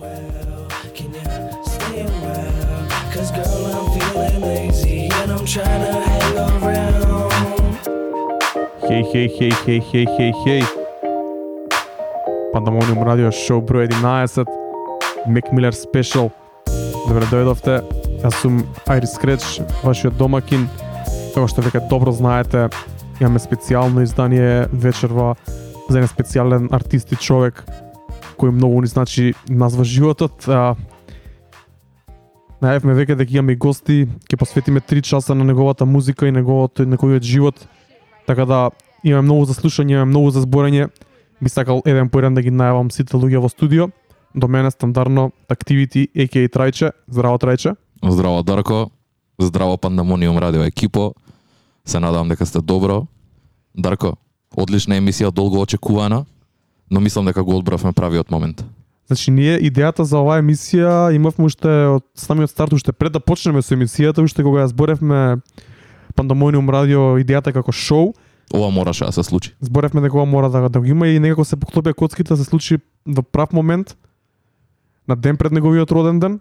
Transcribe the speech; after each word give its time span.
well. 0.00 0.68
Can 0.94 1.12
you 1.12 1.20
stay? 1.64 2.06
Cause 3.12 3.30
girl, 3.30 3.66
I'm 3.76 3.86
feeling 3.94 4.40
lazy 4.40 5.10
and 5.20 5.30
I'm 5.32 5.44
trying 5.44 5.82
to 5.84 5.92
hang 6.08 6.36
around. 6.38 7.30
Хеј, 8.80 9.04
хеј, 9.12 9.28
хеј, 9.36 9.52
хеј, 9.62 9.80
хеј, 9.88 10.06
хеј, 10.16 10.32
хеј. 10.42 10.62
Пандамониум 12.52 13.04
радио 13.06 13.30
шоу 13.30 13.62
број 13.62 13.86
11, 13.86 14.48
Мек 15.26 15.52
Милер 15.52 15.74
спешал. 15.76 16.32
Добре 17.06 17.26
дојдовте. 17.30 17.80
Јас 18.24 18.40
сум 18.42 18.64
Айрис 18.88 19.14
Креч, 19.20 19.60
вашиот 19.84 20.16
домакин. 20.18 20.66
Како 21.34 21.46
што 21.46 21.62
веќе 21.62 21.86
добро 21.88 22.12
знаете, 22.12 22.68
имаме 23.20 23.38
специјално 23.38 24.02
издание 24.02 24.66
вечерва 24.72 25.36
за 25.88 26.00
еден 26.00 26.10
специјален 26.10 26.68
артист 26.74 27.12
и 27.12 27.16
човек 27.16 27.64
кој 28.40 28.56
многу 28.56 28.80
ни 28.80 28.88
значи 28.88 29.34
назва 29.48 29.84
животот. 29.84 30.48
А, 30.48 30.74
Најавме 32.60 32.92
веќе 32.92 33.14
дека 33.16 33.32
имаме 33.32 33.54
гости, 33.56 34.04
ќе 34.28 34.36
посветиме 34.36 34.82
3 34.84 35.00
часа 35.00 35.34
на 35.34 35.44
неговата 35.48 35.86
музика 35.88 36.28
и 36.28 36.32
неговото 36.32 36.84
неговиот 36.84 37.24
живот. 37.24 37.62
Така 38.26 38.44
да 38.44 38.70
имаме 39.04 39.24
многу 39.24 39.46
за 39.48 39.54
слушање, 39.56 39.96
имаме 39.96 40.10
многу 40.12 40.30
за 40.30 40.42
зборење. 40.44 40.90
Би 41.40 41.48
сакал 41.48 41.80
еден 41.86 42.10
по 42.12 42.20
еден 42.20 42.36
да 42.36 42.42
ги 42.44 42.52
најавам 42.52 42.92
сите 42.92 43.16
луѓе 43.16 43.40
во 43.40 43.48
студио. 43.48 43.88
До 44.34 44.48
мене 44.48 44.70
стандардно 44.70 45.32
Activity, 45.48 46.08
a.k.a. 46.12 46.48
Трајче. 46.48 46.92
Здраво 47.08 47.38
Трајче. 47.38 47.76
Здраво 48.04 48.42
Дарко, 48.42 48.90
здраво 49.40 49.78
Пандамониум 49.78 50.38
радио 50.38 50.62
екипо. 50.62 51.14
Се 51.84 52.00
надевам 52.00 52.28
дека 52.28 52.46
сте 52.46 52.60
добро. 52.60 53.06
Дарко, 53.74 54.16
одлична 54.56 55.00
емисија, 55.00 55.32
долго 55.32 55.60
очекувана, 55.60 56.26
но 56.90 57.00
мислам 57.00 57.26
дека 57.26 57.42
го 57.42 57.56
одбравме 57.56 57.92
правиот 57.92 58.30
момент. 58.30 58.64
Значи 59.06 59.30
ние 59.30 59.58
идејата 59.58 60.02
за 60.02 60.18
оваа 60.18 60.38
емисија 60.42 61.10
имавме 61.14 61.44
уште 61.50 61.68
од 61.98 62.04
самиот 62.14 62.50
старт, 62.50 62.72
уште 62.72 62.92
пред 62.92 63.12
да 63.12 63.20
почнеме 63.20 63.62
со 63.62 63.74
емисијата, 63.74 64.22
уште 64.22 64.42
кога 64.42 64.62
ја 64.62 64.70
зборевме 64.70 65.40
Пандамониум 66.14 66.70
радио 66.70 67.18
идејата 67.18 67.52
како 67.52 67.72
шоу, 67.72 68.14
Ова 68.54 68.70
мораше 68.70 69.04
да 69.04 69.12
се 69.12 69.22
случи. 69.22 69.54
зборевме 69.60 70.00
дека 70.00 70.16
ова 70.16 70.26
мора 70.26 70.50
да, 70.50 70.68
да 70.68 70.80
го 70.80 70.86
има 70.86 71.08
и 71.08 71.20
некако 71.20 71.44
се 71.44 71.56
поклопија 71.56 71.94
коцките 71.94 72.34
да 72.34 72.36
се 72.36 72.44
случи 72.44 72.78
во 73.06 73.22
прав 73.22 73.52
момент 73.52 73.96
на 75.08 75.16
ден 75.16 75.36
пред 75.36 75.52
неговиот 75.52 75.90
роден 75.90 76.20
ден. 76.20 76.40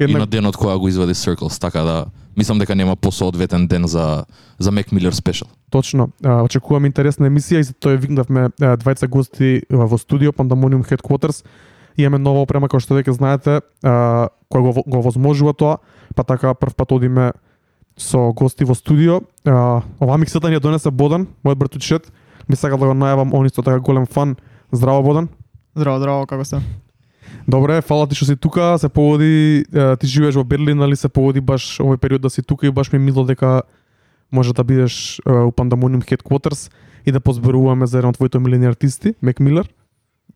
И 0.00 0.04
Една 0.04 0.18
на 0.18 0.26
денот 0.26 0.56
кога 0.56 0.78
го 0.78 0.88
извади 0.88 1.14
Circles, 1.14 1.60
така 1.60 1.82
да 1.82 2.06
мислам 2.36 2.58
дека 2.58 2.74
нема 2.74 2.96
посоодветен 2.96 3.66
ден 3.66 3.86
за 3.86 4.24
за 4.58 4.72
Mac 4.72 4.92
Miller 4.92 5.10
Special. 5.10 5.46
Точно. 5.70 6.08
А, 6.24 6.42
очекувам 6.42 6.84
интересна 6.84 7.28
емисија 7.28 7.60
и 7.60 7.62
за 7.68 7.74
тоа 7.74 7.96
викнавме 8.00 8.48
двајца 8.58 9.08
гости 9.08 9.62
во 9.70 9.98
студио 9.98 10.32
Pandemonium 10.32 10.80
Headquarters. 10.88 11.44
Имаме 11.96 12.18
нова 12.18 12.46
опрема 12.46 12.68
која 12.68 12.80
што 12.80 12.96
веќе 12.96 13.12
знаете, 13.12 13.60
а, 13.84 14.28
која 14.48 14.72
го, 14.72 14.82
го 14.86 15.02
возможува 15.04 15.52
тоа, 15.52 15.78
па 16.16 16.24
така 16.24 16.54
прв 16.54 16.74
пат 16.74 16.92
одиме 16.92 17.32
со 17.96 18.32
гости 18.32 18.64
во 18.64 18.74
студио. 18.74 19.20
А, 19.44 19.82
оваа 20.00 20.16
миксата 20.16 20.48
ни 20.48 20.56
ја 20.56 20.64
донесе 20.64 20.90
Бодан, 20.90 21.28
мојот 21.44 21.60
братучет. 21.60 22.12
Ми 22.48 22.56
сакал 22.56 22.78
да 22.78 22.86
го 22.86 22.96
најавам, 22.96 23.34
он 23.34 23.46
исто 23.46 23.62
така 23.62 23.80
голем 23.80 24.06
фан. 24.06 24.36
Здраво 24.72 25.02
Бодан. 25.02 25.28
Здраво, 25.76 25.98
здраво, 25.98 26.26
како 26.26 26.44
сте? 26.44 26.62
Добре, 27.48 27.80
фала 27.82 28.06
ти 28.06 28.14
што 28.14 28.24
си 28.24 28.36
тука, 28.36 28.78
се 28.78 28.88
поводи, 28.88 29.64
ти 29.72 30.06
живееш 30.06 30.34
во 30.34 30.44
Берлин, 30.44 30.78
нали 30.78 30.96
се 30.96 31.08
поводи 31.08 31.40
баш 31.40 31.80
овој 31.80 31.96
период 31.96 32.22
да 32.22 32.30
си 32.30 32.42
тука 32.42 32.66
и 32.66 32.70
баш 32.70 32.92
ми 32.92 32.96
е 32.96 33.02
мило 33.10 33.24
дека 33.24 33.62
може 34.32 34.54
да 34.54 34.64
бидеш 34.64 35.20
у 35.26 35.50
Pandemonium 35.50 36.04
Headquarters 36.04 36.70
и 37.06 37.12
да 37.12 37.20
позборуваме 37.20 37.86
за 37.86 37.98
еден 37.98 38.10
од 38.10 38.16
твоите 38.16 38.38
милени 38.38 38.66
артисти, 38.66 39.14
Мек 39.22 39.40
Милер. 39.40 39.68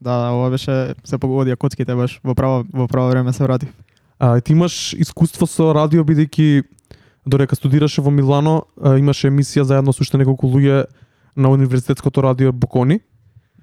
Да, 0.01 0.19
да, 0.19 0.31
ова 0.35 0.51
беше 0.51 0.95
се 1.05 1.17
погодија 1.17 1.57
коцките 1.57 1.95
баш 1.95 2.21
во 2.25 2.35
право 2.35 2.65
во 2.73 2.89
право 2.89 3.11
време 3.11 3.33
се 3.33 3.45
вратив. 3.45 3.71
А, 4.19 4.41
ти 4.41 4.53
имаш 4.53 4.95
искуство 4.99 5.47
со 5.47 5.73
радио 5.75 6.05
бидејќи 6.05 6.65
додека 7.27 7.57
студираше 7.57 8.03
во 8.03 8.11
Милано, 8.11 8.65
имаше 8.99 9.31
емисија 9.31 9.63
заедно 9.63 9.93
со 9.93 10.03
уште 10.03 10.19
неколку 10.19 10.51
луѓе 10.51 10.87
на 11.37 11.51
универзитетското 11.51 12.23
радио 12.23 12.53
Бокони. 12.53 13.01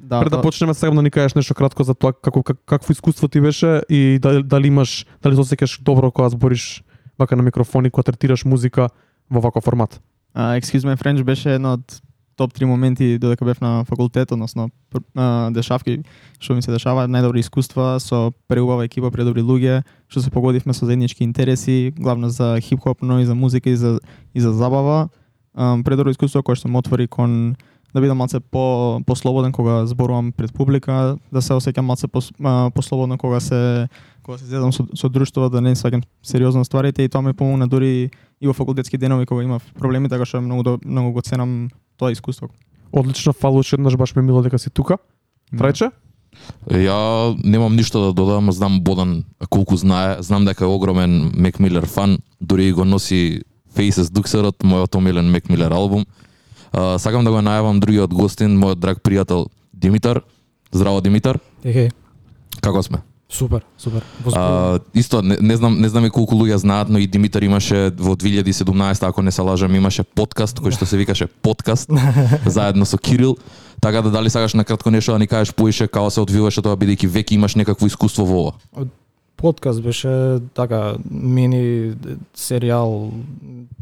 Да, 0.01 0.19
Пред 0.19 0.31
да 0.31 0.38
тоа- 0.38 0.41
почнеме 0.41 0.73
сакам 0.73 0.95
да 0.95 1.01
ни 1.01 1.12
кажеш 1.12 1.34
нешто 1.34 1.53
кратко 1.53 1.84
за 1.84 1.94
тоа 1.94 2.13
како 2.13 2.44
как, 2.44 2.57
какво 2.66 2.91
искуство 2.91 3.28
ти 3.28 3.41
беше 3.41 3.81
и 3.89 4.19
дали, 4.22 4.44
дали 4.44 4.67
имаш 4.67 5.06
дали 5.22 5.35
се 5.35 5.41
осеќаш 5.41 5.81
добро 5.81 6.12
кога 6.12 6.29
збориш 6.29 6.84
вака 7.19 7.35
на 7.35 7.44
микрофони 7.44 7.89
кога 7.89 8.03
третираш 8.03 8.45
музика 8.45 8.89
во 9.29 9.41
ваков 9.41 9.63
формат. 9.63 10.01
А, 10.34 10.57
Excuse 10.57 10.84
My 10.84 10.97
French 10.97 11.23
беше 11.23 11.53
едно 11.53 11.73
од 11.73 12.01
топ 12.35 12.53
3 12.53 12.66
моменти 12.66 13.17
додека 13.19 13.45
бев 13.45 13.62
на 13.62 13.85
факултет, 13.85 14.31
односно 14.31 14.69
пр- 14.89 15.03
а, 15.16 15.51
дешавки 15.51 16.01
што 16.39 16.56
ми 16.56 16.62
се 16.62 16.72
дешава, 16.72 17.06
најдобри 17.07 17.39
искуства 17.39 18.00
со 18.00 18.31
преубава 18.47 18.85
екипа, 18.85 19.12
предобри 19.12 19.41
луѓе, 19.41 19.83
што 20.09 20.22
се 20.22 20.31
погодивме 20.31 20.73
со 20.73 20.85
заеднички 20.85 21.23
интереси, 21.23 21.94
главно 21.95 22.29
за 22.29 22.57
хип-хоп, 22.62 23.01
но 23.01 23.19
и 23.19 23.25
за 23.25 23.35
музика 23.35 23.69
и 23.69 23.75
за 23.75 24.00
и 24.33 24.41
за 24.41 24.53
забава. 24.53 25.09
Um, 25.57 25.83
предобро 25.83 26.09
искуство 26.09 26.41
кое 26.41 26.56
што 26.56 26.68
ме 26.68 26.79
отвори 26.79 27.07
кон 27.07 27.56
да 27.94 28.02
бидам 28.02 28.18
малце 28.18 28.40
по 28.40 29.02
послободен 29.06 29.52
кога 29.52 29.85
зборувам 29.85 30.31
пред 30.31 30.53
публика, 30.53 31.18
да 31.31 31.41
се 31.41 31.53
осеќам 31.53 31.81
малце 31.81 32.07
пос, 32.07 32.31
а, 32.44 32.69
послободно 32.75 33.18
кога 33.18 33.40
се 33.40 33.88
кога 34.24 34.38
се 34.38 34.46
излезам 34.46 34.74
со, 34.74 34.85
со 34.96 35.09
друштво, 35.09 35.50
да 35.50 35.62
не 35.62 35.75
сваќам 35.75 36.03
сериозно 36.24 36.66
стварите 36.66 37.03
и 37.03 37.09
тоа 37.09 37.22
ми 37.22 37.34
помогна 37.34 37.68
дури 37.68 38.09
и 38.41 38.47
во 38.47 38.53
факултетски 38.53 38.97
денови 38.97 39.25
кога 39.25 39.44
имав 39.44 39.63
проблеми, 39.80 40.09
така 40.09 40.25
што 40.25 40.41
многу 40.41 40.63
до- 40.63 40.80
многу 40.85 41.12
го 41.12 41.22
ценам 41.22 41.69
тоа 41.97 42.12
искуство. 42.12 42.50
Одлично, 42.94 43.34
фала 43.34 43.59
уште 43.59 43.75
еднаш 43.75 43.97
баш 43.97 44.16
ме 44.16 44.19
е 44.19 44.25
мило 44.25 44.41
дека 44.41 44.59
си 44.59 44.69
тука. 44.69 44.97
Трајче? 45.53 45.91
Ја 46.69 47.35
немам 47.44 47.75
ништо 47.75 48.00
да 48.00 48.13
додам, 48.13 48.51
знам 48.51 48.80
Бодан 48.81 49.24
колку 49.50 49.75
знае, 49.75 50.22
знам 50.22 50.46
дека 50.46 50.63
е 50.63 50.68
огромен 50.68 51.31
Mac 51.35 51.59
Miller 51.59 51.85
фан, 51.85 52.19
дури 52.41 52.72
го 52.72 52.85
носи 52.85 53.41
Faces 53.75 54.12
Duxerот, 54.12 54.63
мојот 54.63 54.96
омилен 54.96 55.31
Mac 55.31 55.47
Miller 55.50 55.72
албум. 55.74 56.06
А, 56.71 56.97
сакам 56.99 57.25
да 57.25 57.31
го 57.31 57.43
најавам 57.43 57.79
другиот 57.79 58.13
гостин, 58.13 58.57
мојот 58.59 58.79
драг 58.79 59.01
пријател 59.03 59.47
Димитар. 59.73 60.21
Здраво 60.71 61.01
Димитар, 61.01 61.39
Ехе, 61.63 61.89
како 62.61 62.83
сме? 62.83 63.03
супер, 63.77 64.03
супер. 64.23 64.39
А, 64.39 64.79
исто 64.93 65.21
не, 65.21 65.37
не 65.41 65.55
знам 65.55 65.81
не 65.81 65.89
знам 65.89 66.05
и 66.05 66.09
колку 66.09 66.35
луѓе 66.35 66.55
знаат, 66.55 66.89
но 66.89 66.99
и 66.99 67.07
Димитар 67.07 67.41
имаше 67.41 67.91
во 67.97 68.15
2017, 68.15 69.07
ако 69.07 69.21
не 69.21 69.31
се 69.31 69.41
лажам, 69.41 69.75
имаше 69.75 70.03
подкаст 70.03 70.59
кој 70.59 70.75
што 70.75 70.85
се 70.85 70.99
викаше 70.99 71.27
подкаст 71.27 71.89
заедно 72.45 72.85
со 72.85 72.97
Кирил. 72.97 73.38
Така 73.81 74.01
да 74.01 74.11
дали 74.11 74.29
сакаш 74.29 74.53
на 74.53 74.65
кратко 74.65 74.91
нешто 74.91 75.11
да 75.11 75.19
ни 75.19 75.27
кажеш 75.27 75.53
поише 75.53 75.88
како 75.88 76.11
се 76.11 76.21
одвиваше 76.21 76.61
тоа 76.61 76.75
бидејќи 76.75 77.07
веќе 77.07 77.39
имаш 77.39 77.55
некакво 77.55 77.88
искуство 77.88 78.25
во 78.25 78.39
ова 78.51 78.88
подкаст 79.41 79.81
беше 79.84 80.40
така 80.53 80.96
мини 81.12 81.96
серијал 82.38 83.12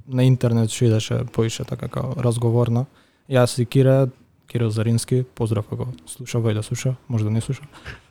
на 0.07 0.23
интернет 0.23 0.71
што 0.71 0.85
идеше 0.85 1.23
поише 1.35 1.65
така 1.67 1.87
како 1.87 2.15
разговорна. 2.17 2.85
Јас 3.29 3.59
и 3.61 3.65
Кире, 3.65 4.07
Кирил 4.47 4.69
Зарински, 4.69 5.23
поздрав 5.35 5.67
ако 5.71 5.91
слуша 6.07 6.39
вој 6.39 6.55
да 6.57 6.63
слуша, 6.63 6.95
може 7.07 7.23
да 7.23 7.31
не 7.31 7.41
слуша. 7.41 7.67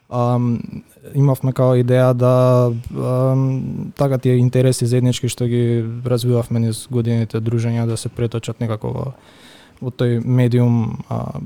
Um, 0.08 0.84
имавме 1.14 1.52
као 1.52 1.76
идеја 1.76 2.12
да 2.16 2.72
um, 2.94 3.92
така 3.96 4.18
тие 4.18 4.38
интереси 4.40 4.86
заеднички 4.86 5.28
што 5.28 5.44
ги 5.44 5.84
развивавме 6.04 6.60
низ 6.60 6.86
годините 6.90 7.40
дружења 7.40 7.84
да 7.86 7.96
се 7.96 8.08
преточат 8.08 8.60
некако 8.60 8.92
во, 8.92 9.04
во 9.80 9.90
тој 9.90 10.24
медиум 10.24 11.04
а, 11.08 11.40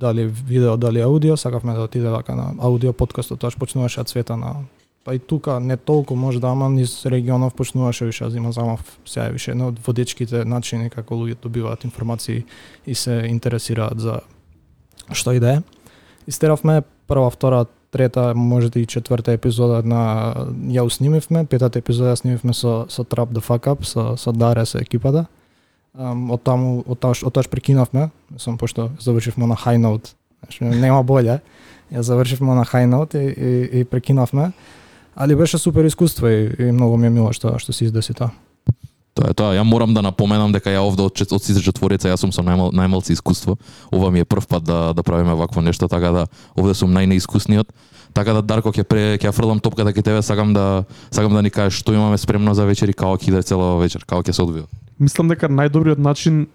дали 0.00 0.26
видео, 0.26 0.76
дали 0.76 1.00
аудио, 1.00 1.36
сакавме 1.36 1.74
да 1.74 1.86
отиде 1.86 2.10
така 2.10 2.34
на 2.34 2.54
аудио 2.58 2.92
подкастот, 2.92 3.40
тоа 3.40 3.54
почнуваше 3.58 4.00
да 4.00 4.04
цвета 4.04 4.36
на 4.36 4.66
па 5.04 5.14
и 5.14 5.18
тука 5.18 5.60
не 5.60 5.76
толку 5.76 6.16
може 6.16 6.40
да 6.40 6.48
ама 6.48 6.70
низ 6.70 7.06
регионов 7.06 7.54
почнуваше 7.54 8.04
више 8.04 8.24
да 8.24 8.36
има 8.36 8.52
замав 8.52 8.98
сега 9.06 9.28
више 9.28 9.50
едно 9.50 9.68
од 9.68 9.78
водечките 9.86 10.44
начини 10.44 10.90
како 10.90 11.14
луѓето 11.14 11.42
добиваат 11.42 11.84
информации 11.84 12.44
и 12.86 12.94
се 12.94 13.22
интересираат 13.28 14.00
за 14.00 14.20
што 15.12 15.32
и 15.32 15.40
да 15.40 15.52
е. 15.52 15.62
Истеравме 16.26 16.82
прва, 17.06 17.30
втора, 17.30 17.66
трета, 17.90 18.34
можете 18.34 18.80
и 18.80 18.86
четврта 18.86 19.32
епизода 19.32 19.82
на 19.82 20.34
ја 20.68 20.84
уснимивме, 20.84 21.46
петата 21.46 21.78
епизода 21.78 22.16
снимивме 22.16 22.52
со 22.52 22.86
со 22.88 23.02
Trap 23.04 23.32
the 23.32 23.40
Fuck 23.40 23.64
Up, 23.66 23.84
со 23.84 24.16
со 24.16 24.32
Даре 24.32 24.66
со 24.66 24.78
екипата. 24.78 25.26
Um, 25.98 26.30
од 26.30 26.42
таму 26.44 26.84
од 26.86 27.00
таш 27.00 27.24
од 27.24 27.32
таш 27.32 27.48
прекинавме, 27.48 28.10
сум 28.36 28.58
пошто 28.58 28.90
завршивме 29.00 29.46
на 29.46 29.56
high 29.56 29.80
note. 29.80 30.14
Значи 30.40 30.64
нема 30.64 31.02
боле. 31.10 31.40
Ја 31.90 32.02
завршивме 32.02 32.54
на 32.54 32.64
high 32.64 32.86
note 32.86 33.16
и, 33.16 33.32
и, 33.32 33.80
и 33.80 33.84
прекинавме. 33.84 34.52
Али 35.20 35.36
беше 35.36 35.58
супер 35.58 35.84
искуство 35.84 36.28
и, 36.28 36.54
и 36.58 36.72
многу 36.72 36.96
ми 36.96 37.06
е 37.06 37.10
мило 37.10 37.32
што 37.34 37.58
што 37.58 37.74
се 37.74 37.88
издеси 37.88 38.14
тоа. 38.14 38.30
Тоа 39.18 39.32
е 39.32 39.34
тоа. 39.34 39.50
Ја 39.58 39.64
морам 39.66 39.90
да 39.90 40.02
напоменам 40.02 40.54
дека 40.54 40.70
ја 40.70 40.84
овде 40.86 41.02
од, 41.02 41.18
од 41.18 41.42
сите 41.42 41.58
четворица 41.58 42.06
јас 42.06 42.22
сум 42.22 42.30
со 42.30 42.44
најмал, 42.46 42.70
најмалци 42.70 43.16
искуство. 43.18 43.56
Ова 43.90 44.12
ми 44.14 44.22
е 44.22 44.24
прв 44.24 44.46
пат 44.46 44.62
да 44.62 44.94
да 44.94 45.02
правиме 45.02 45.34
вакво 45.34 45.58
нешто, 45.58 45.88
така 45.90 46.12
да 46.14 46.26
овде 46.54 46.74
сум 46.78 46.94
најнеискусниот. 46.94 47.66
Така 48.14 48.36
да 48.38 48.42
Дарко 48.46 48.70
ќе 48.70 48.84
пре 48.86 49.18
ќе 49.18 49.32
фрлам 49.34 49.58
топката 49.58 49.90
кај 49.90 50.06
тебе, 50.06 50.22
сакам 50.22 50.54
да 50.54 50.84
сакам 51.10 51.34
да 51.34 51.42
ни 51.42 51.50
кажеш 51.50 51.82
што 51.82 51.92
имаме 51.92 52.18
спремно 52.18 52.54
за 52.54 52.62
вечер 52.62 52.86
и 52.88 52.94
како 52.94 53.18
ќе 53.18 53.34
иде 53.34 53.42
целава 53.42 53.82
вечер, 53.82 54.06
како 54.06 54.22
ќе 54.22 54.32
се 54.38 54.42
одвива. 54.46 54.70
Мислам 55.02 55.34
дека 55.34 55.50
најдобриот 55.50 55.98
начин 55.98 56.46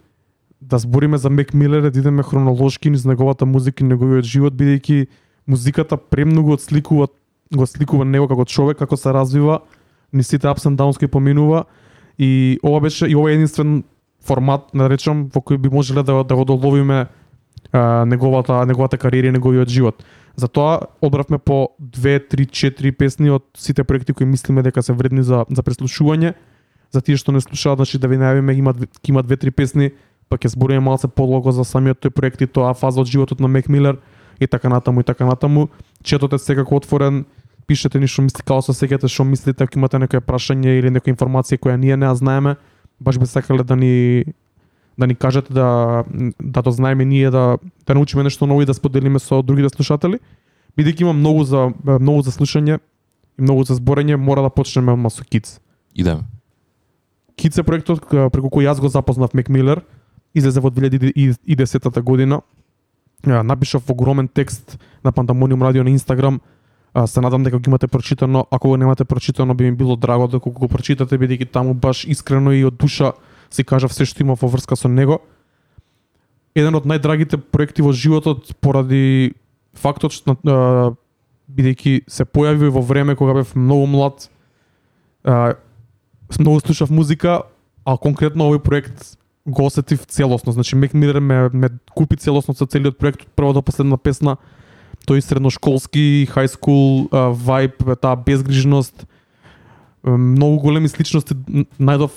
да 0.61 0.79
збориме 0.79 1.17
за 1.19 1.29
Мек 1.29 1.51
Милер 1.53 1.83
е 1.83 1.91
да 1.91 1.99
идеме 1.99 2.23
хронолошки 2.23 2.89
низ 2.89 3.03
неговата 3.03 3.45
музика 3.45 3.83
и 3.83 3.87
неговиот 3.87 4.23
живот, 4.23 4.55
бидејќи 4.55 5.07
музиката 5.47 5.97
премногу 5.97 6.55
отсликува 6.55 7.11
го 7.55 7.65
сликува 7.67 8.05
него 8.05 8.27
како 8.27 8.45
човек, 8.45 8.77
како 8.77 8.97
се 8.97 9.13
развива, 9.13 9.59
ни 10.13 10.23
сите 10.23 10.47
ups 10.47 10.67
and 10.69 10.77
downs 10.77 10.99
кои 10.99 11.07
поминува 11.07 11.65
и 12.19 12.59
ова 12.63 12.81
беше 12.81 13.07
и 13.07 13.15
ова 13.15 13.31
е 13.31 13.33
единствен 13.33 13.83
формат, 14.23 14.69
да 14.73 14.87
речам, 14.89 15.27
во 15.33 15.41
кој 15.41 15.57
би 15.57 15.69
можеле 15.69 16.03
да, 16.03 16.23
да 16.23 16.35
го 16.35 16.45
доловиме 16.45 17.07
а, 17.71 18.05
неговата 18.05 18.65
неговата 18.65 18.97
кариера 18.97 19.27
и 19.27 19.31
неговиот 19.31 19.69
живот. 19.69 20.03
Затоа 20.35 20.79
одбравме 21.01 21.37
по 21.37 21.69
2, 21.81 22.31
3, 22.31 22.47
4 22.49 22.91
песни 22.91 23.29
од 23.29 23.43
сите 23.57 23.83
проекти 23.83 24.13
кои 24.13 24.25
мислиме 24.25 24.63
дека 24.63 24.83
се 24.83 24.93
вредни 24.93 25.23
за 25.23 25.45
за 25.49 25.61
преслушување. 25.63 26.33
За 26.91 27.01
тие 27.01 27.17
што 27.17 27.31
не 27.31 27.41
слушаат, 27.41 27.77
значи 27.77 27.97
да 27.97 28.07
ви 28.07 28.17
најавиме 28.17 28.53
има 28.53 28.73
има 29.07 29.23
2-3 29.23 29.51
песни, 29.51 29.91
па 30.29 30.37
ќе 30.37 30.53
збориме 30.53 30.79
малце 30.79 31.07
подлого 31.07 31.51
за 31.51 31.65
самиот 31.65 32.01
тој 32.01 32.09
проект 32.09 32.41
и 32.41 32.47
тоа 32.47 32.73
фаза 32.73 33.01
од 33.01 33.07
животот 33.07 33.39
на 33.39 33.47
Мек 33.47 33.69
Милер 33.69 33.97
и 34.39 34.47
така 34.47 34.69
натаму 34.69 35.01
и 35.01 35.03
така 35.03 35.25
натаму. 35.25 35.69
Четот 36.03 36.33
е 36.33 36.37
секако 36.37 36.75
отворен, 36.75 37.25
пишете 37.67 37.99
ни 37.99 38.07
што 38.07 38.21
мислите, 38.25 38.43
како 38.43 38.61
се 38.61 38.73
сеќате, 38.75 39.09
што 39.09 39.23
мислите, 39.23 39.63
ако 39.63 39.79
имате 39.79 39.99
некое 39.99 40.21
прашање 40.21 40.77
или 40.79 40.91
некоја 40.91 41.15
информација 41.15 41.61
која 41.61 41.77
ние 41.79 41.97
не 41.97 42.05
ја 42.05 42.13
знаеме, 42.19 42.55
баш 42.99 43.19
би 43.19 43.25
сакале 43.25 43.63
да 43.63 43.75
ни 43.75 44.23
да 44.97 45.07
ни 45.07 45.15
кажете 45.15 45.53
да 45.53 46.03
да 46.39 46.61
то 46.61 46.71
знаеме 46.71 47.05
ние 47.05 47.29
да 47.31 47.57
да 47.87 47.93
научиме 47.93 48.23
нешто 48.23 48.47
ново 48.47 48.61
и 48.61 48.65
да 48.65 48.73
споделиме 48.73 49.19
со 49.19 49.41
другите 49.41 49.69
слушатели. 49.69 50.19
Бидејќи 50.77 51.01
има 51.01 51.13
многу 51.13 51.43
за 51.43 51.71
многу 51.83 52.21
за 52.21 52.31
слушање 52.31 52.79
и 53.37 53.41
многу 53.41 53.63
за 53.63 53.75
зборење, 53.75 54.15
мора 54.15 54.41
да 54.41 54.49
почнеме 54.49 54.93
одма 54.93 55.09
со 55.09 55.23
Kids. 55.23 55.59
Идеме. 55.95 56.23
Kids 57.37 57.59
е 57.59 57.63
проектот 57.63 58.05
преку 58.09 58.49
кој 58.49 58.69
јас 58.69 58.81
го 58.81 58.89
запознав 58.89 59.33
Мек 59.33 59.49
Милер, 59.49 59.81
излезе 60.33 60.59
во 60.59 60.69
2010 60.69 62.01
година. 62.01 62.41
Напишав 63.25 63.89
огромен 63.89 64.27
текст 64.27 64.77
на 65.03 65.11
Пандамониум 65.11 65.63
радио 65.63 65.83
на 65.83 65.89
Инстаграм. 65.89 66.41
А, 66.93 67.07
Се 67.07 67.21
надам 67.21 67.43
дека 67.43 67.57
го 67.57 67.63
имате 67.67 67.87
прочитано. 67.87 68.45
Ако 68.51 68.69
го 68.69 68.77
немате 68.77 69.05
прочитано, 69.05 69.53
би 69.53 69.63
ми 69.63 69.71
било 69.71 69.95
драго 69.95 70.27
да 70.27 70.39
го 70.39 70.67
прочитате, 70.67 71.17
бидејќи 71.17 71.51
таму 71.51 71.73
баш 71.73 72.05
искрено 72.05 72.53
и 72.53 72.65
од 72.65 72.77
душа 72.77 73.13
си 73.49 73.63
кажав 73.63 73.93
се 73.93 74.05
што 74.05 74.21
има 74.21 74.37
во 74.37 74.47
врска 74.47 74.75
со 74.75 74.87
него. 74.87 75.21
Еден 76.55 76.75
од 76.75 76.85
најдрагите 76.85 77.37
проекти 77.37 77.81
во 77.81 77.93
животот 77.93 78.53
поради 78.61 79.33
фактот 79.73 80.13
што 80.13 80.37
бидејќи 81.49 82.05
се 82.07 82.25
појави 82.25 82.69
во 82.69 82.81
време 82.81 83.15
кога 83.15 83.33
бев 83.41 83.55
многу 83.55 83.89
млад, 83.89 84.29
а, 85.25 85.55
многу 86.39 86.61
слушав 86.61 86.89
музика, 86.89 87.43
а 87.85 87.97
конкретно 87.97 88.49
овој 88.49 88.61
проект 88.61 89.17
го 89.45 89.65
осетив 89.65 90.05
целосно. 90.05 90.51
Значи 90.51 90.75
Мек 90.75 90.93
Милер 90.93 91.19
ме, 91.19 91.49
ме 91.53 91.69
купи 91.95 92.15
целосно 92.15 92.53
со 92.53 92.65
целиот 92.65 92.97
проект 92.97 93.21
од 93.21 93.33
прва 93.35 93.53
до 93.53 93.61
последна 93.61 93.97
песна. 93.97 94.37
Тој 95.03 95.19
средношколски, 95.19 96.27
high 96.31 96.47
school 96.47 97.09
вајб, 97.11 97.75
vibe, 97.81 97.95
таа 97.99 98.15
безгрижност, 98.15 99.05
многу 100.03 100.61
големи 100.63 100.87
сличности 100.91 101.35
најдов 101.79 102.11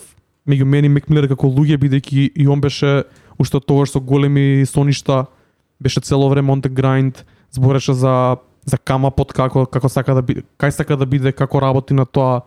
меѓу 0.46 0.64
мене 0.64 0.86
и 0.86 0.94
Мек 0.94 1.08
Милер 1.10 1.28
како 1.30 1.50
луѓе 1.50 1.78
бидејќи 1.82 2.30
и 2.34 2.46
он 2.46 2.60
беше 2.60 3.04
уште 3.38 3.60
тогаш 3.60 3.90
со 3.90 4.00
големи 4.00 4.64
соништа, 4.66 5.26
беше 5.80 6.00
цело 6.00 6.28
време 6.28 6.52
on 6.52 6.62
the 6.62 6.70
grind, 6.70 7.24
збореше 7.50 7.94
за 7.94 8.36
за 8.66 8.78
камапот 8.78 9.32
како 9.32 9.66
како 9.66 9.88
сака 9.88 10.14
да 10.14 10.22
биде, 10.22 10.42
кај 10.58 10.74
сака 10.74 10.96
да 10.98 11.06
биде, 11.06 11.32
како 11.32 11.60
работи 11.62 11.94
на 11.94 12.04
тоа. 12.04 12.42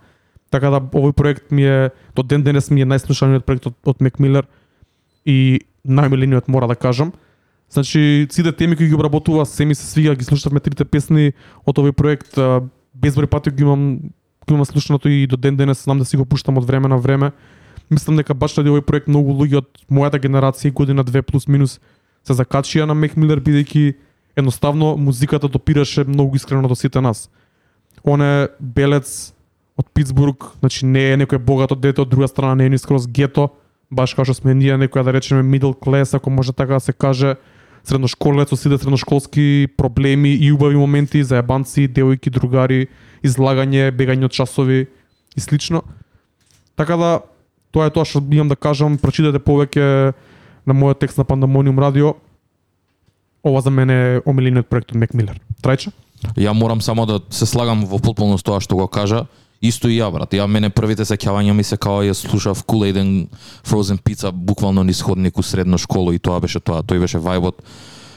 Така 0.52 0.72
да 0.74 0.82
овој 0.82 1.14
проект 1.14 1.52
ми 1.52 1.64
е 1.64 1.92
до 2.16 2.24
ден 2.24 2.44
денес 2.44 2.70
ми 2.72 2.82
е 2.82 2.90
најслушаниот 2.90 3.46
проект 3.46 3.68
од, 3.70 3.76
од 3.86 4.02
Мек 4.02 4.20
Милер 4.20 4.48
и 5.26 5.62
најмилениот 5.88 6.50
мора 6.50 6.68
да 6.68 6.76
кажам. 6.76 7.14
Значи, 7.70 8.28
сите 8.32 8.52
теми 8.52 8.76
кои 8.76 8.88
ги 8.88 8.96
обработува, 8.96 9.46
се 9.46 9.66
ми 9.66 9.76
се 9.76 9.86
свига, 9.86 10.16
ги 10.16 10.26
слушавме 10.26 10.60
трите 10.60 10.86
песни 10.86 11.34
од 11.66 11.78
овој 11.78 11.94
проект, 11.94 12.38
а, 12.38 12.62
безброј 12.98 13.30
пати 13.30 13.52
ги 13.52 13.64
имам 13.64 14.00
ги 14.50 14.54
имам 14.54 14.66
слушнато 14.66 15.10
и 15.10 15.28
до 15.28 15.38
ден 15.38 15.56
денес 15.56 15.84
знам 15.84 16.00
да 16.00 16.06
си 16.06 16.18
го 16.18 16.26
пуштам 16.26 16.58
од 16.58 16.66
време 16.66 16.88
на 16.88 16.98
време. 16.98 17.32
Мислам 17.90 18.18
дека 18.18 18.34
баш 18.34 18.58
на 18.58 18.64
овој 18.64 18.82
проект 18.82 19.08
многу 19.08 19.34
луѓе 19.38 19.62
од 19.62 19.70
мојата 19.90 20.18
генерација 20.18 20.74
година 20.74 21.04
2 21.04 21.22
плюс 21.22 21.48
минус 21.48 21.80
се 22.26 22.34
закачија 22.34 22.86
на 22.86 22.94
Мек 22.94 23.16
Милер 23.16 23.40
бидејќи 23.40 23.94
едноставно 24.36 24.98
музиката 24.98 25.48
допираше 25.48 26.04
многу 26.04 26.36
искрено 26.36 26.68
до 26.68 26.76
сите 26.76 27.02
нас. 27.02 27.30
Он 28.04 28.22
е 28.22 28.48
белец 28.60 29.34
од 29.78 29.88
Питсбург, 29.94 30.58
значи 30.60 30.86
не 30.86 31.14
е 31.14 31.18
некој 31.18 31.38
богато 31.38 31.76
дете, 31.76 32.02
од 32.02 32.10
друга 32.10 32.28
страна 32.28 32.56
не 32.56 32.66
е 32.66 32.70
ни 32.70 32.78
скроз 32.78 33.08
гето, 33.08 33.50
баш 33.92 34.14
како 34.14 34.26
што 34.28 34.42
сме 34.42 34.54
ние 34.54 34.78
некоја 34.78 35.06
да 35.08 35.14
речеме 35.14 35.44
middle 35.44 35.74
class, 35.74 36.16
ако 36.16 36.30
може 36.30 36.54
така 36.54 36.74
да 36.74 36.80
се 36.80 36.94
каже, 36.94 37.36
средношколец 37.84 38.50
со 38.50 38.58
сите 38.58 38.78
средношколски 38.78 39.68
проблеми 39.78 40.36
и 40.36 40.52
убави 40.52 40.76
моменти, 40.76 41.24
заебанци, 41.24 41.88
девојки, 41.88 42.30
другари, 42.30 42.88
излагање, 43.24 43.92
бегање 43.92 44.30
од 44.30 44.36
часови 44.36 44.88
и 45.36 45.42
слично. 45.42 45.84
Така 46.76 46.98
да, 46.98 47.12
тоа 47.72 47.90
е 47.90 47.94
тоа 47.94 48.06
што 48.06 48.24
имам 48.32 48.50
да 48.50 48.56
кажам, 48.56 48.98
прочитате 48.98 49.40
повеќе 49.40 50.14
на 50.66 50.74
мојот 50.74 51.00
текст 51.00 51.18
на 51.18 51.26
Пандамониум 51.26 51.80
радио. 51.80 52.16
Ова 53.44 53.62
за 53.62 53.72
мене 53.72 53.94
е 53.94 54.22
омилениот 54.26 54.68
проект 54.68 54.92
од 54.92 55.00
Мек 55.00 55.14
Милер. 55.14 55.40
Трајче? 55.64 55.92
Ја 56.36 56.54
морам 56.54 56.82
само 56.82 57.06
да 57.06 57.22
се 57.30 57.46
слагам 57.46 57.86
во 57.88 58.00
потполност 58.00 58.46
тоа 58.46 58.60
што 58.60 58.76
го 58.76 58.88
кажа. 58.88 59.26
Исто 59.62 59.90
и 59.92 59.98
ја, 60.00 60.08
брат. 60.12 60.32
Ја 60.32 60.48
мене 60.48 60.70
првите 60.72 61.04
сеќавања 61.04 61.54
ми 61.54 61.64
се 61.68 61.76
као 61.78 62.00
ја 62.08 62.14
слушав 62.16 62.64
Kool-Aid 62.64 63.28
Frozen 63.68 64.00
Pizza 64.00 64.32
буквално 64.32 64.84
низ 64.84 65.02
ходник 65.02 65.38
у 65.38 65.44
средно 65.44 65.78
школо 65.78 66.14
и 66.14 66.20
тоа 66.20 66.40
беше 66.40 66.60
тоа. 66.60 66.80
Тој 66.80 67.00
беше 67.00 67.20
вајбот. 67.20 67.60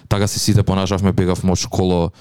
Така 0.09 0.27
се 0.27 0.39
сите 0.39 0.63
понашавме, 0.63 1.13
бегавме 1.13 1.53
од 1.53 1.59
школо. 1.59 2.13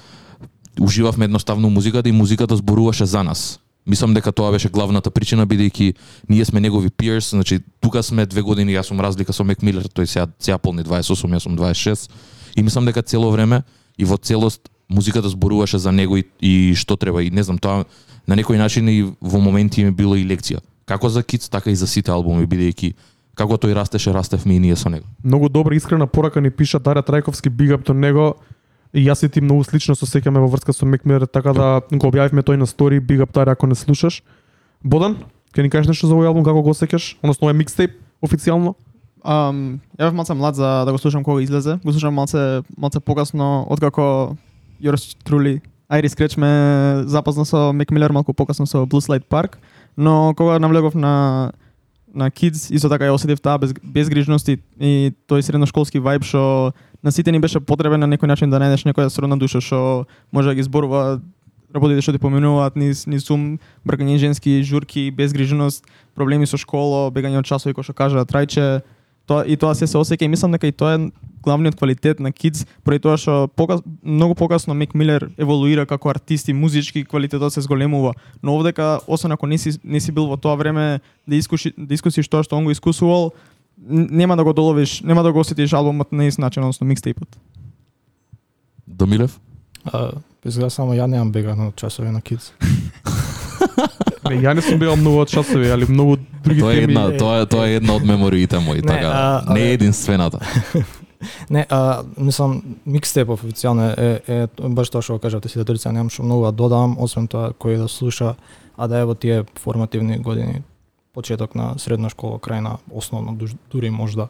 Уживавме 0.80 1.24
едноставно 1.24 1.70
музиката 1.70 2.08
и 2.08 2.12
музиката 2.12 2.56
зборуваше 2.56 3.06
за 3.06 3.22
нас. 3.22 3.60
Мислам 3.86 4.14
дека 4.14 4.32
тоа 4.32 4.50
беше 4.50 4.68
главната 4.68 5.10
причина 5.10 5.46
бидејќи 5.46 5.94
ние 6.28 6.44
сме 6.44 6.60
негови 6.60 6.88
peers, 6.90 7.30
значи 7.30 7.60
тука 7.80 8.02
сме 8.02 8.26
две 8.26 8.42
години, 8.42 8.74
јас 8.74 8.90
сум 8.90 9.00
разлика 9.00 9.32
со 9.32 9.44
Мек 9.44 9.62
Милер, 9.62 9.86
тој 9.86 10.06
сега 10.06 10.26
сега 10.38 10.58
полни 10.58 10.82
28, 10.82 11.30
јас 11.30 11.46
сум 11.46 11.58
26. 11.58 12.10
И 12.56 12.62
мислам 12.62 12.86
дека 12.86 13.02
цело 13.02 13.30
време 13.30 13.62
и 13.98 14.04
во 14.04 14.16
целост 14.16 14.70
музиката 14.88 15.28
зборуваше 15.28 15.78
за 15.78 15.92
него 15.92 16.16
и, 16.16 16.24
и 16.40 16.74
што 16.74 16.96
треба 16.96 17.22
и 17.22 17.30
не 17.30 17.42
знам 17.42 17.58
тоа 17.58 17.84
на 18.26 18.36
некој 18.36 18.58
начин 18.58 18.88
и 18.88 19.02
во 19.20 19.40
моменти 19.40 19.84
ми 19.84 19.90
било 19.90 20.16
и 20.16 20.26
лекција. 20.26 20.60
Како 20.86 21.08
за 21.08 21.22
Kids, 21.22 21.50
така 21.50 21.70
и 21.70 21.76
за 21.76 21.86
сите 21.86 22.10
албуми 22.10 22.46
бидејќи 22.46 22.92
како 23.34 23.56
тој 23.56 23.74
растеше, 23.74 24.12
растевме 24.12 24.56
и 24.56 24.58
ние 24.58 24.76
со 24.76 24.90
него. 24.90 25.06
Многу 25.24 25.48
добра 25.48 25.74
искрена 25.76 26.06
порака 26.06 26.40
ни 26.40 26.50
пиша 26.50 26.80
Дарја 26.80 27.02
Трајковски 27.02 27.50
big 27.50 27.72
up 27.72 27.86
до 27.86 27.94
него. 27.94 28.34
И 28.92 29.00
јас 29.06 29.24
и 29.24 29.28
ти 29.28 29.40
многу 29.40 29.64
слично 29.64 29.94
се 29.96 30.04
сеќаме 30.04 30.38
во 30.38 30.50
врска 30.52 30.72
со 30.72 30.84
Мек 30.86 31.04
Милер, 31.04 31.26
така 31.26 31.52
да 31.56 31.80
го 31.90 32.10
објавивме 32.10 32.44
тој 32.44 32.60
на 32.60 32.66
стори, 32.66 33.00
big 33.00 33.24
up 33.24 33.32
Дарја 33.32 33.56
ако 33.56 33.66
не 33.66 33.74
слушаш. 33.74 34.22
Бодан, 34.84 35.16
ќе 35.56 35.62
ни 35.62 35.70
кажеш 35.70 35.88
нешто 35.88 36.06
за 36.06 36.14
овој 36.14 36.28
албум, 36.28 36.44
како 36.44 36.60
го 36.62 36.74
сеќаш? 36.76 37.16
Односно 37.22 37.48
овој 37.48 37.56
микстейп 37.56 37.96
официјално? 38.20 38.74
Um, 39.24 39.80
ја 39.96 40.10
бев 40.10 40.18
малце 40.18 40.34
млад 40.34 40.58
за 40.58 40.84
да 40.84 40.92
го 40.92 40.98
слушам 40.98 41.24
кога 41.24 41.40
излезе. 41.40 41.78
Го 41.84 41.92
слушам 41.92 42.14
малце 42.14 42.62
малце 42.76 43.00
покасно 43.00 43.64
откако 43.70 44.36
yours 44.82 45.16
truly 45.24 45.62
Iris 45.92 46.14
Scratch 46.16 46.38
ме 46.38 47.08
запозна 47.08 47.44
со 47.44 47.72
Мек 47.72 47.90
Милер 47.90 48.12
малку 48.12 48.32
покасно 48.32 48.66
со 48.66 48.86
Blue 48.86 49.00
Slide 49.00 49.24
Park, 49.28 49.56
но 49.96 50.34
кога 50.36 50.58
навлегов 50.58 50.94
на 50.94 51.52
на 52.14 52.30
Kids, 52.30 52.70
исто 52.74 52.88
така 52.88 53.08
ја 53.08 53.14
осетив 53.16 53.40
таа 53.40 53.58
без, 53.58 53.72
безгрижност 53.82 54.48
и, 54.48 54.58
и 54.80 55.12
тој 55.28 55.40
средношколски 55.40 56.00
вајб 56.00 56.24
што 56.28 56.72
на 57.02 57.12
сите 57.12 57.32
ни 57.32 57.40
беше 57.40 57.60
потребен 57.60 58.00
на 58.00 58.06
некој 58.06 58.28
начин 58.28 58.50
да 58.50 58.60
најдеш 58.60 58.84
некоја 58.84 59.08
сродна 59.08 59.36
душа 59.36 59.60
што 59.60 60.06
може 60.32 60.52
да 60.52 60.54
ги 60.54 60.62
зборува 60.62 61.20
работите 61.74 62.02
што 62.04 62.12
ти 62.12 62.20
поминуваат 62.20 62.76
низ 62.76 63.06
низ 63.06 63.24
сум, 63.24 63.58
бркање 63.84 64.18
женски 64.20 64.62
журки, 64.62 65.10
безгрижност, 65.10 65.84
проблеми 66.14 66.46
со 66.46 66.60
школа, 66.60 67.10
бегање 67.10 67.40
од 67.40 67.48
часови 67.48 67.74
кој 67.74 67.88
што 67.88 67.96
кажа 67.96 68.24
трајче, 68.28 68.82
тоа 69.26 69.44
и 69.46 69.56
тоа 69.56 69.74
се 69.74 69.86
се 69.86 69.98
осеќа 69.98 70.24
и 70.24 70.28
мислам 70.28 70.52
дека 70.52 70.66
и 70.66 70.72
тоа 70.72 70.94
е 70.96 71.10
главниот 71.42 71.76
квалитет 71.76 72.20
на 72.20 72.32
Kids, 72.32 72.66
поради 72.84 73.02
тоа 73.02 73.16
што 73.18 73.48
покас, 73.48 73.82
многу 74.02 74.34
покасно 74.34 74.74
Мек 74.74 74.94
Милер 74.94 75.30
еволуира 75.38 75.86
како 75.86 76.10
артист 76.10 76.48
и 76.48 76.52
музички 76.52 77.04
квалитетот 77.04 77.52
се 77.52 77.60
зголемува. 77.60 78.14
Но 78.42 78.54
овдека, 78.56 79.00
освен 79.06 79.32
ако 79.32 79.46
не 79.46 79.58
си, 79.58 79.78
не 79.84 80.00
си 80.00 80.12
бил 80.12 80.26
во 80.26 80.36
тоа 80.36 80.54
време 80.56 81.00
да 81.26 81.36
искуши 81.36 81.74
да 81.76 81.94
искусиш 81.94 82.28
тоа 82.28 82.42
што 82.42 82.56
он 82.56 82.64
го 82.64 82.70
искусувал, 82.70 83.32
нема 83.78 84.36
да 84.36 84.44
го 84.44 84.52
доловиш, 84.52 85.00
нема 85.02 85.22
да 85.22 85.32
го 85.32 85.40
осетиш 85.40 85.72
албумот 85.72 86.12
на 86.12 86.26
ист 86.26 86.38
начин, 86.38 86.62
односно 86.62 86.86
микстейпот. 86.86 87.28
Домилев? 88.86 89.40
А, 89.84 90.12
изгледа 90.44 90.70
само 90.70 90.94
ја 90.94 91.06
немам 91.06 91.32
бегано 91.32 91.68
од 91.68 91.76
часови 91.76 92.10
на 92.10 92.20
Kids. 92.20 92.52
Не, 94.32 94.40
ја 94.40 94.54
не 94.54 94.62
сум 94.62 94.78
бил 94.78 94.96
многу 94.96 95.18
од 95.18 95.28
часови, 95.28 95.68
али 95.68 95.84
многу 95.84 96.16
други 96.44 96.60
Тоа 96.60 96.72
е 96.72 96.80
теми. 96.80 96.92
една, 96.92 97.18
тоа 97.18 97.38
е 97.38 97.46
тоа 97.46 97.68
е 97.68 97.74
една 97.74 97.94
од 97.94 98.04
мемориите 98.04 98.58
мои, 98.58 98.76
Не, 98.76 98.88
така. 98.88 99.10
а, 99.46 99.52
не 99.52 99.60
е 99.62 99.72
единствената. 99.72 100.38
Не, 101.50 101.66
а, 101.70 102.02
мислам, 102.18 102.62
микстейп 102.86 103.28
официјално 103.28 103.94
е, 103.94 104.20
е, 104.26 104.46
баш 104.68 104.90
тоа 104.90 105.02
што 105.02 105.18
кажавте 105.18 105.48
сите 105.48 105.62
тројца, 105.62 105.92
немам 105.92 106.10
што 106.10 106.22
многу 106.22 106.44
да 106.44 106.52
додам, 106.52 106.96
освен 106.98 107.28
тоа 107.28 107.52
кој 107.52 107.78
да 107.78 107.86
слуша, 107.88 108.34
а 108.76 108.88
да 108.88 108.98
е 108.98 109.04
во 109.04 109.14
тие 109.14 109.44
формативни 109.54 110.18
години, 110.18 110.62
почеток 111.14 111.54
на 111.54 111.78
средна 111.78 112.10
школа, 112.10 112.40
крај 112.40 112.60
на 112.60 112.78
основна, 112.90 113.32
дуж- 113.32 113.54
дури 113.70 113.90
можда, 113.90 114.28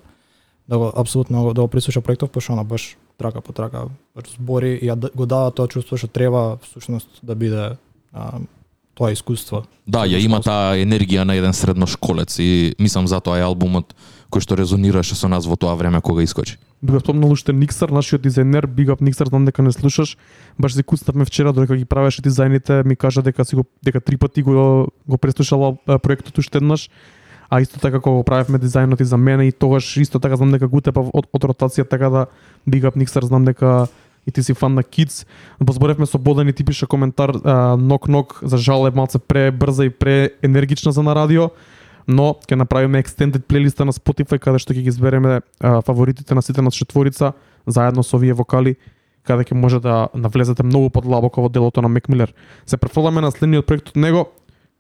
да 0.69 0.79
го 0.79 0.93
апсолутно 0.93 1.55
да 1.55 1.63
го 1.63 1.69
прислуша 1.69 2.01
проектов, 2.01 2.31
пошто 2.31 2.53
она 2.53 2.65
баш 2.65 2.97
трака 3.19 3.41
по 3.41 3.53
трака 3.53 3.89
баш 4.15 4.25
збори 4.37 4.75
и 4.75 4.91
ја 4.91 5.15
го 5.17 5.27
дава 5.27 5.51
тоа 5.51 5.69
чувство 5.69 5.97
што 5.97 6.09
треба 6.09 6.59
всушност 6.61 7.09
да 7.23 7.35
биде 7.35 7.77
а, 8.13 8.39
тоа 8.95 9.13
искуство. 9.13 9.65
Да, 9.87 10.05
ја 10.07 10.21
има 10.23 10.41
таа 10.45 10.77
енергија 10.79 11.25
на 11.25 11.37
еден 11.37 11.55
средношколец 11.57 12.39
и 12.39 12.75
мислам 12.79 13.09
затоа 13.09 13.41
е 13.41 13.47
албумот 13.47 13.95
кој 14.33 14.45
што 14.45 14.57
резонираше 14.57 15.17
со 15.17 15.29
нас 15.29 15.47
во 15.49 15.57
тоа 15.61 15.75
време 15.77 16.01
кога 16.01 16.23
искочи. 16.23 16.57
Го 16.83 17.01
спомнал 17.01 17.31
уште 17.31 17.53
Никсар, 17.53 17.93
нашиот 17.93 18.25
дизајнер, 18.25 18.67
Big 18.67 18.89
Up 18.89 19.03
Никсар, 19.05 19.29
знам 19.29 19.45
дека 19.45 19.63
не 19.63 19.73
слушаш. 19.73 20.17
Баш 20.59 20.75
се 20.75 20.83
куцнавме 20.83 21.25
вчера 21.25 21.53
додека 21.53 21.77
ги 21.77 21.85
правеше 21.85 22.23
дизајните, 22.23 22.85
ми 22.87 22.97
кажа 22.97 23.23
дека 23.23 23.45
си 23.45 23.57
го 23.57 23.65
дека 23.85 24.01
три 24.01 24.17
пати 24.17 24.43
го 24.43 24.89
го 25.09 25.19
преслушала 25.19 25.77
проектот 26.03 26.39
уште 26.39 26.59
еднаш. 26.59 26.91
А 27.51 27.61
исто 27.61 27.79
така 27.79 28.01
кога 28.01 28.17
го 28.17 28.25
правевме 28.25 28.59
дизајнот 28.59 29.01
и 29.01 29.05
за 29.05 29.17
мене 29.17 29.49
и 29.49 29.53
тогаш 29.53 29.97
исто 29.97 30.19
така 30.19 30.37
знам 30.37 30.53
дека 30.53 30.69
го 30.69 30.77
утепав 30.77 31.11
од, 31.13 31.29
од 31.33 31.43
ротација, 31.45 31.89
така 31.89 32.09
да 32.11 32.27
Big 32.69 32.89
Up 32.89 32.97
Никсар 32.97 33.25
знам 33.25 33.45
дека 33.45 33.87
и 34.27 34.33
ти 34.33 34.43
си 34.43 34.55
фан 34.55 34.75
на 34.75 34.83
Kids. 34.83 35.27
Позборевме 35.67 36.07
со 36.07 36.19
Боден 36.19 36.49
и 36.49 36.53
ти 36.53 36.65
пише 36.65 36.87
коментар 36.87 37.31
нок 37.79 38.09
нок 38.09 38.41
за 38.43 38.57
жал 38.57 38.87
е 38.87 38.91
малце 38.95 39.19
пребрза 39.19 39.85
и 39.85 39.91
преенергична 39.91 40.93
за 40.93 41.03
на 41.03 41.15
радио 41.15 41.51
но 42.09 42.35
ќе 42.47 42.59
направиме 42.59 43.03
extended 43.03 43.47
плейлиста 43.47 43.85
на 43.85 43.93
Spotify 43.93 44.39
каде 44.39 44.59
што 44.59 44.75
ќе 44.75 44.83
ги 44.83 44.91
избереме 44.91 45.41
а, 45.61 45.83
фаворитите 45.83 46.35
на 46.35 46.43
сите 46.43 46.63
на 46.63 46.71
четворица 46.71 47.33
заедно 47.67 48.03
со 48.03 48.17
овие 48.17 48.35
вокали 48.35 48.77
каде 49.27 49.45
ќе 49.45 49.55
може 49.55 49.81
да 49.81 50.09
навлезете 50.15 50.63
многу 50.63 50.91
подлабоко 50.91 51.43
во 51.43 51.49
делото 51.49 51.83
на 51.83 51.89
Мек 51.89 52.09
Милер. 52.09 52.35
Се 52.67 52.77
префрламе 52.77 53.21
на 53.21 53.31
следниот 53.31 53.67
проект 53.67 53.89
од 53.89 53.97
него, 53.97 54.29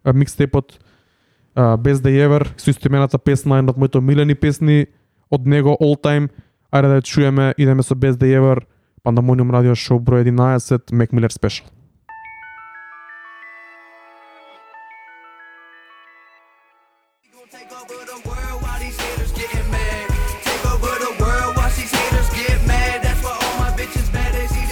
микстепот 0.04 0.78
Без 1.54 2.00
да 2.00 2.08
Best 2.08 2.16
Day 2.16 2.26
Ever, 2.26 2.49
со 2.56 2.70
истоимената 2.70 3.18
песна, 3.18 3.58
една 3.58 3.70
од 3.70 3.78
моите 3.78 4.00
милени 4.00 4.34
песни 4.34 4.87
од 5.30 5.46
него 5.46 5.76
All 5.80 6.00
Time. 6.00 6.30
Ајде 6.72 6.88
да 6.88 6.96
ја 6.96 7.04
чуеме, 7.04 7.54
идеме 7.58 7.82
со 7.82 7.94
Best 7.94 8.16
Day 8.16 8.32
Ever, 8.32 8.64
Pandemonium 9.02 9.50
Radio 9.50 9.75
Show 9.75 9.99
број 9.99 10.23
11, 10.23 10.94
Мек 10.94 11.11
Милер 11.11 11.35
Special. 11.35 11.66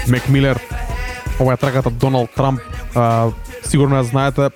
Мек 0.09 0.29
Милер, 0.29 0.59
ова 1.41 1.53
е 1.53 1.57
траката 1.57 1.91
Доналд 1.91 2.31
Трамп. 2.35 2.61
А, 2.95 3.31
сигурно 3.67 3.99
ја 3.99 4.03
знаете, 4.03 4.51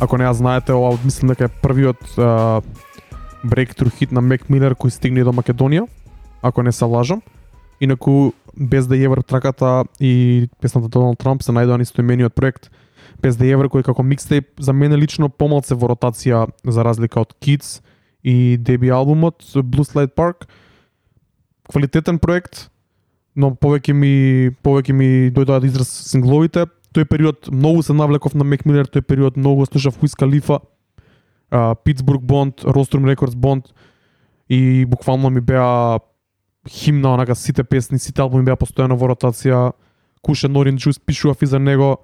ако 0.00 0.18
не 0.20 0.24
ја 0.24 0.32
знаете, 0.32 0.72
ова 0.72 0.98
мислам 1.04 1.32
дека 1.32 1.48
е 1.48 1.48
првиот 1.48 2.04
а, 2.18 2.60
breakthrough 3.44 3.96
хит 3.96 4.12
на 4.12 4.20
Мек 4.20 4.50
Милер 4.52 4.76
кој 4.76 4.92
стигне 4.92 5.24
до 5.24 5.32
Македонија, 5.32 5.88
ако 6.42 6.62
не 6.62 6.72
се 6.72 6.84
лажам. 6.84 7.24
Инаку, 7.80 8.32
без 8.56 8.88
да 8.88 8.96
јевр 8.96 9.22
траката 9.22 9.84
и 10.00 10.48
песната 10.60 10.88
Доналд 10.88 11.18
Трамп 11.18 11.42
се 11.42 11.52
најдоа 11.52 11.80
истоимениот 11.82 12.34
проект 12.34 12.70
без 13.22 13.36
да 13.36 13.46
јевр 13.48 13.68
кој 13.72 13.84
како 13.86 14.02
микстейп 14.02 14.60
за 14.60 14.72
мене 14.72 14.96
лично 14.96 15.28
помалце 15.28 15.76
во 15.76 15.90
ротација 15.92 16.46
за 16.64 16.84
разлика 16.84 17.20
од 17.20 17.34
Kids 17.40 17.80
и 18.22 18.56
деби 18.58 18.90
албумот 18.90 19.44
Blue 19.62 19.86
Slide 19.86 20.14
Park. 20.16 20.48
Квалитетен 21.70 22.18
проект, 22.18 22.68
но 23.34 23.52
повеќе 23.54 23.92
ми 23.92 24.50
повеќе 24.62 24.92
ми 24.92 25.08
дојдоа 25.34 25.60
да 25.60 25.66
израз 25.66 25.90
сингловите. 26.10 26.66
Тој 26.94 27.04
период 27.10 27.50
многу 27.52 27.82
се 27.82 27.92
навлеков 27.92 28.34
на 28.34 28.44
Мек 28.44 28.64
Милер, 28.66 28.88
тој 28.88 29.02
период 29.02 29.36
многу 29.36 29.66
слушав 29.66 29.98
Уис 30.02 30.14
Калифа, 30.14 30.60
Питсбург 31.84 32.22
Бонд, 32.22 32.64
Рострум 32.64 33.06
Рекордс 33.06 33.36
Бонд 33.36 33.72
и 34.48 34.86
буквално 34.86 35.30
ми 35.30 35.40
беа 35.40 35.98
химна 36.68 37.14
онака 37.14 37.34
сите 37.34 37.64
песни, 37.64 37.98
сите 37.98 38.22
албуми 38.22 38.44
беа 38.44 38.56
постојано 38.56 38.96
во 38.96 39.10
ротација. 39.12 39.72
Кушен 40.22 40.52
Норин 40.52 40.76
Джус 40.76 40.98
пишував 40.98 41.42
и 41.42 41.46
за 41.46 41.58
него. 41.58 41.98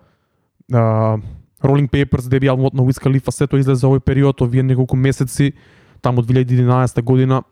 А, 0.72 1.18
Rolling 1.62 1.90
Papers, 1.90 2.28
деби 2.28 2.46
албумот 2.46 2.74
на 2.74 2.82
Уис 2.82 2.98
Калифа, 2.98 3.32
сето 3.32 3.58
излезе 3.58 3.86
овој 3.86 4.00
период, 4.00 4.40
овие 4.42 4.62
неколку 4.62 4.96
месеци, 4.96 5.54
таму 6.00 6.22
2011 6.22 7.02
година 7.02 7.42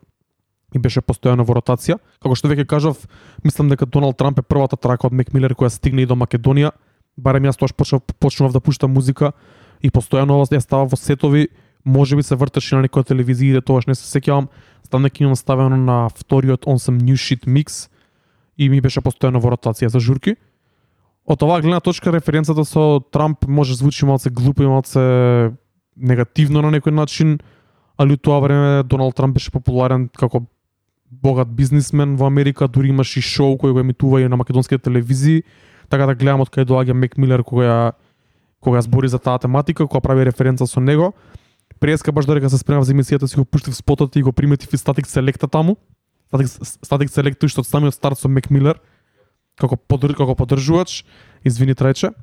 и 0.73 0.79
беше 0.79 1.01
постојано 1.01 1.45
во 1.47 1.55
ротација. 1.59 1.97
Како 2.21 2.35
што 2.35 2.51
веќе 2.51 2.65
кажав, 2.67 2.99
мислам 3.43 3.69
дека 3.71 3.85
Доналд 3.85 4.17
Трамп 4.17 4.39
е 4.39 4.47
првата 4.47 4.77
трака 4.77 5.07
од 5.07 5.13
Мек 5.13 5.33
Милер 5.33 5.55
која 5.55 5.71
стигне 5.71 6.03
и 6.03 6.09
до 6.09 6.15
Македонија. 6.15 6.71
Барем 7.17 7.47
јас 7.47 7.59
тоаш 7.59 7.73
почнав, 7.75 8.03
почнав 8.19 8.53
да 8.53 8.59
пуштам 8.59 8.91
музика 8.91 9.33
и 9.81 9.91
постојано 9.91 10.39
ова 10.39 10.47
ја 10.47 10.61
става 10.63 10.87
во 10.87 10.95
сетови, 10.95 11.49
може 11.83 12.15
би 12.15 12.23
се 12.23 12.35
вртеше 12.35 12.75
на 12.75 12.87
некоја 12.87 13.07
телевизија, 13.07 13.59
да 13.59 13.61
тоаш 13.61 13.87
не 13.87 13.95
се 13.95 14.07
сеќавам. 14.07 14.47
Стана 14.91 15.07
дека 15.07 15.23
имам 15.23 15.35
ставено 15.35 15.77
на 15.77 16.09
вториот 16.09 16.65
On 16.67 16.75
Some 16.75 16.99
New 16.99 17.15
Shit 17.15 17.47
Mix 17.47 17.87
и 18.57 18.67
ми 18.69 18.81
беше 18.81 18.99
постојано 18.99 19.39
во 19.39 19.53
ротација 19.55 19.87
за 19.87 20.01
журки. 20.03 20.35
Од 21.23 21.43
оваа 21.47 21.61
гледна 21.63 21.79
точка 21.79 22.11
референцата 22.11 22.65
со 22.67 22.99
Трамп 22.99 23.47
може 23.47 23.77
звучи 23.79 24.05
малце 24.05 24.29
глупо 24.29 24.63
и 24.63 24.67
малце 24.67 25.55
негативно 25.95 26.59
на 26.61 26.73
некој 26.75 26.91
начин, 26.91 27.39
али 27.95 28.17
тоа 28.17 28.41
време 28.43 28.83
Доналд 28.83 29.15
Трамп 29.15 29.39
беше 29.39 29.51
популарен 29.51 30.09
како 30.11 30.43
богат 31.07 31.47
бизнисмен 31.47 32.17
во 32.19 32.27
Америка, 32.27 32.67
дури 32.67 32.91
имаше 32.91 33.19
и 33.19 33.23
шоу 33.23 33.55
кој 33.55 33.71
го 33.71 33.79
емитува 33.79 34.19
и 34.19 34.27
на 34.27 34.35
македонските 34.35 34.91
телевизии, 34.91 35.43
така 35.87 36.05
да 36.05 36.15
гледам 36.19 36.43
од 36.43 36.51
кај 36.51 36.67
доаѓа 36.67 36.99
Мек 36.99 37.15
Милер 37.15 37.47
кога 37.47 37.63
ја 37.63 37.91
кога 38.59 38.81
збори 38.81 39.07
за 39.07 39.19
таа 39.19 39.39
тематика, 39.39 39.87
кога 39.87 40.01
прави 40.01 40.25
референца 40.25 40.67
со 40.67 40.81
него. 40.81 41.13
Преска 41.81 42.11
баш 42.11 42.25
да 42.25 42.35
додека 42.35 42.49
се 42.49 42.61
спремав 42.61 42.85
за 42.85 42.93
емисијата 42.93 43.25
си 43.25 43.35
го 43.35 43.45
пуштив 43.45 43.75
спотот 43.75 44.15
и 44.15 44.21
го 44.21 44.31
приметив 44.31 44.73
и 44.73 44.77
статик 44.77 45.07
селекта 45.09 45.47
таму. 45.47 45.77
Статик 46.31 46.47
Static 46.85 47.09
Selecta 47.11 47.49
што 47.51 47.65
од 47.65 47.67
самиот 47.67 47.95
старт 47.95 48.19
со 48.19 48.29
Мек 48.31 48.47
Милер 48.49 48.79
како 49.59 49.75
подр, 49.75 50.13
како 50.15 50.33
поддржувач, 50.39 51.03
извини 51.43 51.75
трајче, 51.75 52.13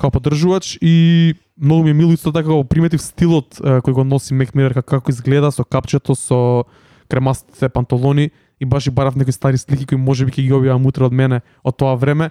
како 0.00 0.10
поддржувач 0.16 0.78
и 0.80 1.34
многу 1.60 1.84
ми 1.84 1.90
е 1.90 1.94
мило 1.94 2.14
исто 2.16 2.32
така 2.32 2.48
го 2.48 2.64
приметив 2.64 3.02
стилот 3.04 3.60
е, 3.60 3.78
кој 3.84 3.92
го 3.92 4.04
носи 4.04 4.34
Мек 4.34 4.54
Милер 4.56 4.74
како, 4.74 4.98
како 4.98 5.12
изгледа 5.12 5.52
со 5.52 5.64
капчето 5.64 6.16
со 6.16 6.64
кремастите 7.10 7.68
панталони 7.68 8.30
и 8.60 8.64
баш 8.64 8.86
и 8.86 8.90
барав 8.90 9.16
некои 9.16 9.32
стари 9.32 9.58
слики 9.58 9.86
кои 9.86 10.00
можеби 10.00 10.32
ќе 10.32 10.46
ги 10.48 10.56
објавам 10.56 10.88
утре 10.88 11.04
од 11.04 11.12
мене 11.12 11.42
од 11.62 11.76
тоа 11.76 11.98
време 12.00 12.30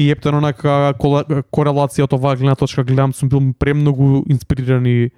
и 0.00 0.08
ептен 0.08 0.34
онака 0.34 0.94
корелација 0.96 2.08
од 2.08 2.16
оваа 2.16 2.40
гледна 2.40 2.56
точка 2.56 2.84
гледам 2.88 3.12
сум 3.12 3.28
бил 3.28 3.52
премногу 3.52 4.24
инспириран 4.30 4.86
и 4.86 5.10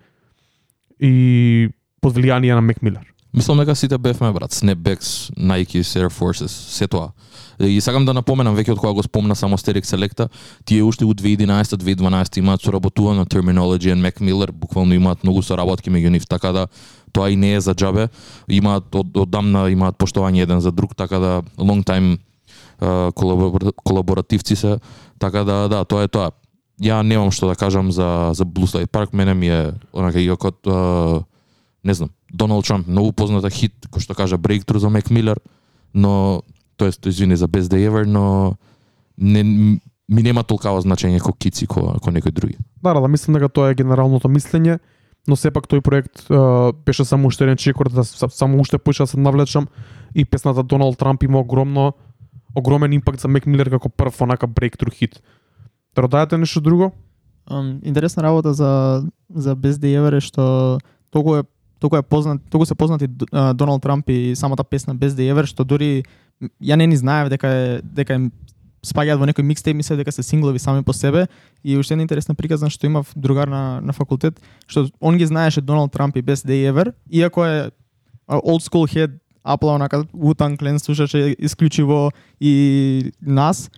и 1.01 1.69
под 2.01 2.17
влијание 2.17 2.55
на 2.55 2.61
Мек 2.61 2.83
Милер. 2.83 3.13
Мислам 3.35 3.59
дека 3.59 3.75
сите 3.75 3.99
бевме 3.99 4.33
брат, 4.33 4.53
Snapbacks, 4.53 5.33
Nike, 5.39 5.81
Air 5.81 6.11
Forces, 6.13 6.49
се 6.49 6.87
тоа. 6.87 7.13
И 7.61 7.81
сакам 7.81 8.05
да 8.05 8.13
напоменам 8.13 8.57
веќе 8.57 8.75
од 8.75 8.81
кога 8.81 8.93
го 8.93 9.03
спомна 9.03 9.37
само 9.37 9.57
Стерик 9.57 9.87
Селекта, 9.89 10.29
тие 10.65 10.83
уште 10.85 11.05
у 11.05 11.15
2011-2012 11.15 12.39
имаат 12.39 12.61
соработувано 12.61 13.25
Terminology 13.25 13.89
and 13.95 14.05
Mac 14.05 14.21
Miller, 14.21 14.53
буквално 14.53 14.95
имаат 14.95 15.25
многу 15.25 15.43
соработки 15.43 15.91
меѓу 15.91 16.09
нив, 16.09 16.27
така 16.29 16.53
да 16.53 16.67
тоа 17.13 17.31
и 17.31 17.37
не 17.37 17.55
е 17.55 17.61
за 17.61 17.75
џабе. 17.75 18.09
Имаат 18.49 18.93
од 18.95 19.17
одамна 19.17 19.71
имаат 19.71 19.97
поштовање 19.97 20.43
еден 20.43 20.61
за 20.61 20.73
друг, 20.73 20.97
така 20.97 21.19
да 21.19 21.43
long 21.57 21.81
time 21.85 22.19
колаборативци 23.85 24.57
се, 24.57 24.79
така 25.19 25.45
да 25.45 25.69
да, 25.69 25.85
тоа 25.85 26.03
е 26.03 26.09
тоа. 26.09 26.31
Ја 26.81 27.03
немам 27.03 27.31
што 27.31 27.51
да 27.51 27.55
кажам 27.55 27.93
за 27.93 28.33
за 28.35 28.45
Blue 28.45 28.67
Slide 28.67 28.91
Park, 28.91 29.13
мене 29.13 29.35
ми 29.35 29.49
е 29.49 29.73
онака 29.93 30.21
иако 30.21 30.49
uh, 30.49 31.25
не 31.85 31.95
знам, 31.95 32.11
Доналд 32.33 32.67
Трамп 32.67 32.87
многу 32.87 33.13
позната 33.13 33.51
хит, 33.51 33.75
кој 33.91 34.01
што 34.01 34.15
кажа 34.15 34.39
Breakthrough 34.39 34.79
за 34.79 34.91
Мек 34.91 35.11
Милер, 35.11 35.41
но 35.95 36.43
тоест 36.77 37.07
извини 37.07 37.37
за 37.37 37.49
Best 37.49 37.69
Day 37.69 37.89
Ever, 37.91 38.07
но 38.07 38.57
не 39.19 39.43
ми 40.09 40.23
нема 40.23 40.43
толкава 40.45 40.81
значење 40.83 41.21
како 41.21 41.33
Кици 41.33 41.67
ко, 41.67 41.97
ко 42.03 42.11
некој 42.11 42.33
други. 42.33 42.57
Да, 42.83 42.95
да, 42.95 43.09
мислам 43.09 43.39
дека 43.39 43.49
тоа 43.49 43.71
е 43.73 43.79
генералното 43.79 44.29
мислење, 44.29 44.79
но 45.29 45.37
сепак 45.37 45.69
тој 45.71 45.81
проект 45.81 46.25
е, 46.29 46.37
беше 46.87 47.05
само 47.05 47.31
уште 47.31 47.45
еден 47.45 47.57
чекор 47.57 47.91
да 47.91 48.05
само 48.05 48.61
уште 48.61 48.79
поише 48.79 49.05
да 49.05 49.07
се 49.07 49.21
навлечам 49.21 49.69
и 50.15 50.25
песната 50.25 50.63
Доналд 50.63 50.99
Трамп 50.99 51.23
има 51.23 51.41
огромно 51.41 51.93
огромен 52.55 52.93
импакт 52.93 53.21
за 53.21 53.29
Мек 53.29 53.47
Милер 53.47 53.71
како 53.71 53.89
прв 53.89 54.21
онака 54.21 54.49
breakthrough 54.49 54.95
хит. 54.95 55.23
Да 55.97 56.39
нешто 56.39 56.61
друго? 56.61 56.93
Um, 57.51 57.85
интересна 57.85 58.23
работа 58.23 58.55
за 58.55 59.03
за 59.35 59.57
Best 59.57 59.83
Ever 59.83 60.17
е 60.17 60.21
што 60.21 60.79
толку 61.11 61.37
е 61.37 61.43
толку 61.81 61.97
е 61.97 62.03
познат, 62.03 62.41
толку 62.51 62.67
се 62.67 62.75
познати 62.75 63.09
uh, 63.09 63.53
Доналд 63.53 63.83
Трамп 63.83 64.09
и 64.09 64.37
самата 64.37 64.65
песна 64.65 64.95
Best 64.95 65.19
Day 65.19 65.35
Ever 65.35 65.47
што 65.47 65.65
дури 65.65 66.05
ја 66.63 66.77
не 66.77 66.87
ни 66.87 66.97
знаев 66.97 67.29
дека 67.29 67.49
е 67.49 67.83
дека 67.83 68.15
е 68.15 68.31
спаѓаат 68.87 69.19
во 69.19 69.27
некој 69.27 69.43
микстейп, 69.43 69.77
мислев 69.77 69.99
дека 69.99 70.13
се 70.13 70.23
синглови 70.23 70.59
сами 70.59 70.83
по 70.83 70.93
себе 70.93 71.27
и 71.65 71.77
уште 71.77 71.95
една 71.95 72.03
интересна 72.03 72.35
приказна 72.35 72.71
што 72.71 72.87
имав 72.87 73.11
другар 73.17 73.49
на 73.49 73.81
на 73.81 73.93
факултет 73.93 74.39
што 74.67 74.87
он 75.01 75.19
ги 75.19 75.27
знаеше 75.27 75.61
Доналд 75.61 75.93
Трамп 75.93 76.17
и 76.17 76.23
Best 76.23 76.47
Day 76.47 76.71
Ever 76.71 76.95
иако 77.11 77.45
е 77.45 77.71
old 78.29 78.63
school 78.63 78.87
head 78.87 79.19
Apple 79.45 79.75
онака 79.75 80.05
Wu-Tang 80.15 80.57
Clan 80.57 80.79
слушаше 80.79 81.35
исклучиво 81.39 82.11
и 82.41 83.13
нас 83.21 83.71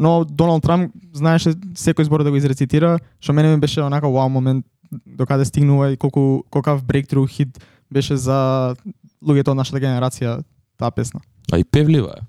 но 0.00 0.24
Доналд 0.24 0.64
Трамп 0.64 0.94
знаеше 1.12 1.52
секој 1.76 2.08
збор 2.08 2.24
да 2.24 2.32
го 2.32 2.40
изрецитира, 2.40 2.96
што 3.20 3.36
мене 3.36 3.52
ми 3.52 3.60
беше 3.60 3.82
онака 3.84 4.08
вау 4.08 4.32
момент 4.32 4.64
до 5.06 5.26
каде 5.26 5.44
стигнува 5.44 5.90
и 5.92 5.96
колку 5.96 6.42
колкав 6.50 6.82
breakthrough 6.84 7.28
хит 7.28 7.60
беше 7.92 8.16
за 8.16 8.74
луѓето 9.20 9.52
од 9.52 9.60
нашата 9.60 9.82
генерација 9.82 10.40
таа 10.80 10.90
песна. 10.90 11.20
А 11.52 11.58
и 11.58 11.64
певлива 11.64 12.16
е. 12.16 12.24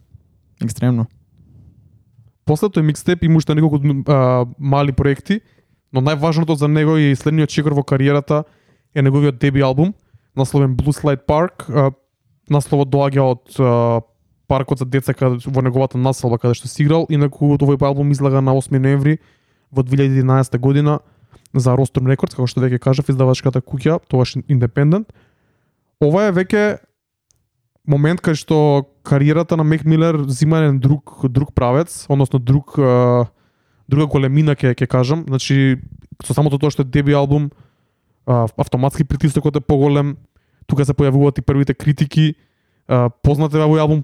Екстремно. 0.66 1.08
После 2.46 2.68
тој 2.68 2.84
микстеп 2.84 3.24
има 3.24 3.40
уште 3.40 3.56
неколку 3.56 3.80
а, 4.12 4.46
мали 4.60 4.92
проекти. 4.92 5.40
Но 5.94 6.02
најважното 6.04 6.56
за 6.56 6.68
него 6.68 6.98
е 6.98 7.12
и 7.12 7.16
следниот 7.16 7.50
чекор 7.50 7.72
во 7.72 7.84
кариерата 7.84 8.44
е 8.96 9.02
неговиот 9.02 9.40
деби 9.40 9.62
албум, 9.62 9.94
насловен 10.36 10.76
Blue 10.76 10.92
Slide 10.92 11.26
Park. 11.28 11.70
А, 11.72 11.92
Насловот 12.52 12.90
доаѓа 12.92 13.24
од 13.32 13.60
а, 13.64 14.02
паркот 14.52 14.84
за 14.84 14.86
деца 14.86 15.14
каде 15.16 15.40
во 15.48 15.64
неговата 15.64 15.98
населба 15.98 16.38
каде 16.42 16.58
што 16.60 16.68
си 16.68 16.84
играл, 16.84 17.08
инаку 17.08 17.56
овој 17.56 17.80
албум 17.88 18.12
излага 18.12 18.42
на 18.44 18.52
8 18.52 18.76
ноември 18.76 19.20
во 19.72 19.84
2011 19.88 20.60
година 20.60 21.00
за 21.56 21.76
Rostrum 21.80 22.08
Records, 22.12 22.36
како 22.36 22.48
што 22.48 22.64
веќе 22.64 22.80
кажав, 22.84 23.08
издавачката 23.08 23.62
куќа, 23.64 24.02
тогаш 24.12 24.36
Independent. 24.52 25.08
Ова 26.04 26.28
е 26.28 26.36
веќе 26.36 26.64
момент 27.88 28.20
кај 28.20 28.36
што 28.36 28.58
кариерата 29.08 29.56
на 29.56 29.64
Мек 29.64 29.86
Милер 29.86 30.26
зима 30.28 30.60
еден 30.60 30.80
друг 30.80 31.24
друг 31.24 31.54
правец, 31.56 32.06
односно 32.10 32.40
друг 32.40 32.76
друга 33.88 34.08
големина 34.12 34.56
ќе 34.56 34.76
ќе 34.76 34.88
кажам. 34.88 35.26
Значи 35.28 35.80
со 36.26 36.36
самото 36.36 36.60
тоа 36.60 36.72
што 36.72 36.84
е 36.84 36.92
деби 36.92 37.16
албум 37.16 37.52
автоматски 38.28 39.08
притисокот 39.08 39.56
е 39.56 39.64
поголем. 39.64 40.18
Тука 40.68 40.86
се 40.86 40.94
појавуваат 40.94 41.40
и 41.40 41.42
првите 41.42 41.74
критики. 41.74 42.36
познате 42.88 43.22
познат 43.24 43.54
е 43.56 43.64
овој 43.64 43.80
албум 43.80 44.04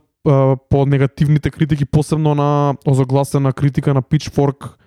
по 0.69 0.85
негативните 0.85 1.51
критики, 1.51 1.85
посебно 1.85 2.35
на 2.35 2.75
озогласена 2.85 3.53
критика 3.53 3.93
на 3.93 4.01
Pitchfork 4.01 4.77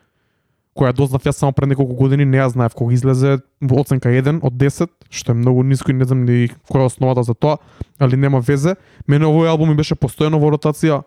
која 0.76 0.94
дознав 0.96 1.24
јас 1.26 1.40
само 1.42 1.52
пред 1.52 1.72
неколку 1.72 1.94
години, 1.98 2.24
не 2.24 2.38
ја 2.38 2.48
знаев 2.52 2.74
кога 2.78 2.94
излезе 2.94 3.40
во 3.60 3.82
оценка 3.82 4.08
1 4.08 4.40
од 4.46 4.54
10, 4.54 4.88
што 5.10 5.32
е 5.32 5.38
многу 5.38 5.64
ниско 5.66 5.90
и 5.90 5.96
не 5.96 6.06
знам 6.06 6.24
ни 6.24 6.48
која 6.70 6.86
е 6.86 6.90
основата 6.92 7.24
за 7.26 7.34
тоа, 7.34 7.58
али 7.98 8.16
нема 8.16 8.40
везе. 8.40 8.76
Мене 9.06 9.26
овој 9.26 9.50
албум 9.50 9.74
ми 9.74 9.76
беше 9.76 9.98
постојано 9.98 10.40
во 10.40 10.52
ротација. 10.54 11.02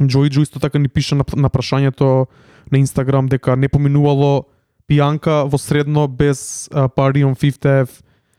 Джои 0.00 0.30
Джо 0.30 0.42
исто 0.42 0.58
така 0.58 0.78
ни 0.78 0.88
пише 0.88 1.14
на, 1.14 1.24
на 1.36 1.50
прашањето 1.50 2.26
на 2.72 2.78
Инстаграм 2.78 3.28
дека 3.28 3.56
не 3.56 3.68
поминувало 3.68 4.48
пијанка 4.88 5.44
во 5.46 5.58
средно 5.58 6.08
без 6.08 6.68
uh, 6.72 6.88
Party 6.88 7.22
on 7.22 7.36
Fifth 7.36 7.68
Ave 7.68 7.92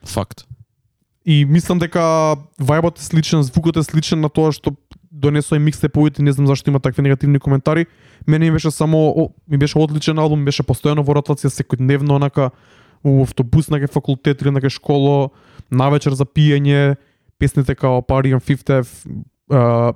Факт. 0.04 0.46
И 1.26 1.46
мислам 1.46 1.80
дека 1.80 2.36
вајбот 2.60 3.00
е 3.00 3.04
сличен, 3.06 3.44
звукот 3.44 3.78
е 3.78 3.84
сличен 3.84 4.20
на 4.20 4.28
тоа 4.30 4.52
што 4.52 4.74
донесоа 5.14 5.58
и 5.58 5.60
микстеповите, 5.60 6.24
не 6.24 6.32
знам 6.32 6.48
зашто 6.48 6.70
има 6.70 6.80
такви 6.80 7.02
негативни 7.02 7.40
коментари. 7.40 7.86
Мене 8.28 8.46
ми 8.46 8.52
беше 8.52 8.72
само 8.72 8.98
о, 9.10 9.30
ми 9.50 9.58
беше 9.58 9.78
одличен 9.78 10.20
албум, 10.20 10.40
ми 10.40 10.46
беше 10.46 10.64
постојано 10.64 11.06
во 11.06 11.14
ротација 11.14 11.54
секојдневно 11.54 12.18
онака 12.18 12.50
у 13.04 13.22
автобус 13.22 13.70
на 13.70 13.88
факултет 13.88 14.42
или 14.42 14.52
на 14.52 14.70
школа, 14.70 15.30
на 15.72 15.86
навечер 15.86 16.14
за 16.14 16.26
пиење, 16.26 16.96
песните 17.40 17.76
као 17.76 18.02
Party 18.02 18.34
on 18.34 18.42
Fifth 18.42 18.70
Ave, 18.70 18.90
uh, 19.52 19.94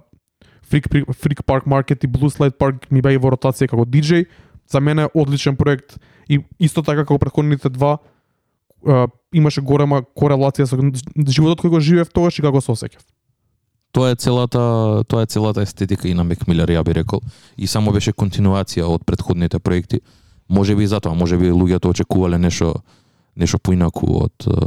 Freak, 0.70 0.88
Freak 1.14 1.42
Park 1.44 1.66
Market 1.66 2.04
и 2.04 2.08
Blue 2.08 2.30
Slide 2.30 2.58
Park 2.58 2.92
ми 2.92 3.02
беа 3.02 3.20
во 3.20 3.32
ротација 3.32 3.68
како 3.68 3.86
диджеј. 3.86 4.28
За 4.68 4.80
мене 4.80 5.08
одличен 5.14 5.56
проект 5.56 5.98
и 6.30 6.44
исто 6.60 6.84
така 6.84 7.06
како 7.06 7.18
претходните 7.18 7.70
два 7.70 7.98
uh, 8.86 9.08
имаше 9.34 9.62
голема 9.62 10.04
корелација 10.04 10.68
со 10.68 10.78
животот 11.32 11.64
кој 11.64 11.70
го 11.70 11.80
живеев 11.80 12.12
тогаш 12.14 12.40
и 12.40 12.42
како 12.42 12.62
се 12.62 12.72
осеќав. 12.72 13.02
Тоа 13.92 14.12
е 14.12 14.16
целата, 14.16 15.04
тоа 15.08 15.24
е 15.24 15.26
целата 15.26 15.62
естетика 15.62 16.08
и 16.08 16.14
на 16.14 16.24
Мек 16.24 16.48
Милер, 16.48 16.70
ја 16.70 16.84
би 16.84 16.94
рекол. 16.94 17.22
И 17.58 17.68
само 17.68 17.92
беше 17.92 18.14
континуација 18.14 18.86
од 18.86 19.06
претходните 19.06 19.60
проекти. 19.60 20.02
Може 20.50 20.76
би 20.76 20.84
и 20.84 20.88
затоа, 20.88 21.14
може 21.14 21.38
би 21.38 21.52
луѓето 21.52 21.90
очекувале 21.90 22.38
нешто 22.38 22.76
нешто 23.38 23.60
поинаку 23.62 24.08
од 24.26 24.48
е, 24.50 24.58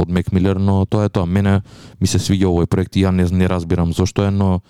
од 0.00 0.10
Мек 0.10 0.32
Милер, 0.32 0.56
но 0.56 0.84
тоа 0.86 1.08
е 1.08 1.12
тоа. 1.12 1.26
Мене 1.26 1.60
ми 2.00 2.06
се 2.06 2.18
свиѓа 2.22 2.50
овој 2.50 2.70
проект 2.70 2.96
и 2.96 3.04
ја 3.04 3.10
не, 3.10 3.26
не 3.26 3.48
разбирам 3.50 3.92
зошто 3.92 4.24
е, 4.24 4.30
но 4.30 4.60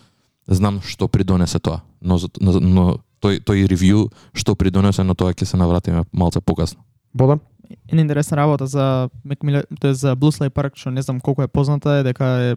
знам 0.48 0.80
што 0.82 1.08
придонесе 1.08 1.60
тоа. 1.60 1.82
Но, 2.00 2.18
но, 2.40 2.60
но 2.60 2.84
тој 3.24 3.42
тој 3.44 3.66
ревју 3.70 4.08
што 4.36 4.56
придонесе, 4.56 5.04
на 5.04 5.14
тоа 5.14 5.36
ќе 5.36 5.44
се 5.48 5.60
навратиме 5.60 6.04
малце 6.12 6.40
покасно. 6.40 6.82
Бодан? 7.14 7.40
Една 7.88 8.02
интересна 8.02 8.36
работа 8.36 8.66
за 8.66 9.08
Miller, 9.24 9.64
тоа 9.80 9.94
за 9.94 10.16
Blue 10.16 10.32
Slide 10.32 10.52
Park, 10.52 10.76
што 10.76 10.90
не 10.90 11.02
знам 11.02 11.20
колку 11.20 11.42
е 11.42 11.48
позната, 11.48 12.00
е 12.00 12.02
дека 12.02 12.24
е 12.24 12.56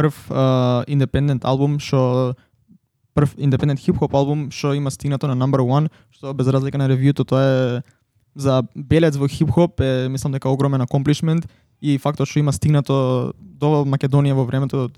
прв 0.00 0.16
uh, 0.32 1.44
албум 1.44 1.78
што 1.78 2.34
прв 3.14 3.34
индепендент 3.36 3.80
хип-хоп 3.80 4.14
албум 4.14 4.48
што 4.50 4.72
има 4.74 4.90
стигнато 4.90 5.28
на 5.28 5.36
number 5.36 5.60
1, 5.60 5.90
што 6.10 6.32
без 6.32 6.48
разлика 6.48 6.78
на 6.78 6.88
ревјуто 6.88 7.26
тоа 7.28 7.42
е 7.42 7.82
за 8.34 8.62
белец 8.74 9.16
во 9.16 9.28
хип-хоп 9.28 9.80
е 9.80 10.08
мислам 10.08 10.32
дека 10.32 10.48
огромен 10.48 10.80
accomplishment 10.80 11.44
и 11.80 11.98
фактот 11.98 12.28
што 12.28 12.38
има 12.40 12.52
стигнато 12.52 13.34
до 13.38 13.84
Македонија 13.84 14.38
во 14.38 14.44
времето 14.44 14.88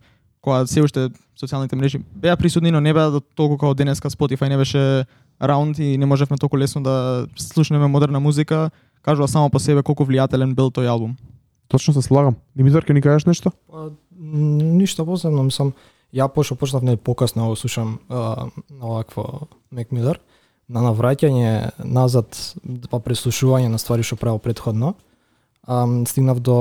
кога 0.42 0.66
се 0.66 0.82
уште 0.82 1.08
социјалните 1.38 1.78
мрежи 1.78 2.02
беа 2.14 2.36
присутни, 2.36 2.70
но 2.70 2.80
не 2.80 2.92
беа 2.92 3.10
до 3.10 3.20
толку 3.20 3.56
како 3.56 3.74
денеска 3.74 4.10
Spotify 4.10 4.48
не 4.48 4.56
беше 4.56 5.06
раунд 5.40 5.78
и 5.78 5.96
не 5.98 6.06
можевме 6.06 6.36
толку 6.36 6.58
лесно 6.58 6.82
да 6.82 7.26
слушнеме 7.36 7.86
модерна 7.86 8.20
музика, 8.20 8.70
кажува 9.02 9.28
само 9.28 9.50
по 9.50 9.58
себе 9.58 9.82
колку 9.82 10.04
влијателен 10.04 10.54
бил 10.54 10.70
тој 10.70 10.86
албум. 10.90 11.16
Точно 11.72 11.94
се 11.96 12.02
слагам. 12.04 12.34
Димитар, 12.52 12.84
ќе 12.84 12.92
ни 12.92 13.00
кажеш 13.00 13.24
нешто? 13.24 13.48
А, 13.72 13.86
ништо 14.12 15.06
посебно, 15.08 15.40
мислам, 15.46 15.70
ја 16.12 16.26
пошо 16.28 16.52
почнав 16.60 16.82
не 16.84 16.98
покасно 17.00 17.46
го 17.48 17.56
слушам 17.56 17.94
а, 18.12 18.50
на 18.68 18.84
овакво 18.84 19.48
Мек 19.72 19.88
Милер. 19.88 20.20
На 20.68 20.82
навраќање 20.84 21.80
назад, 21.80 22.36
па 22.92 23.00
преслушување 23.00 23.70
на 23.72 23.80
ствари 23.80 24.04
што 24.04 24.18
правил 24.20 24.36
предходно, 24.38 24.92
а, 25.64 25.86
стигнав 26.04 26.42
до 26.44 26.58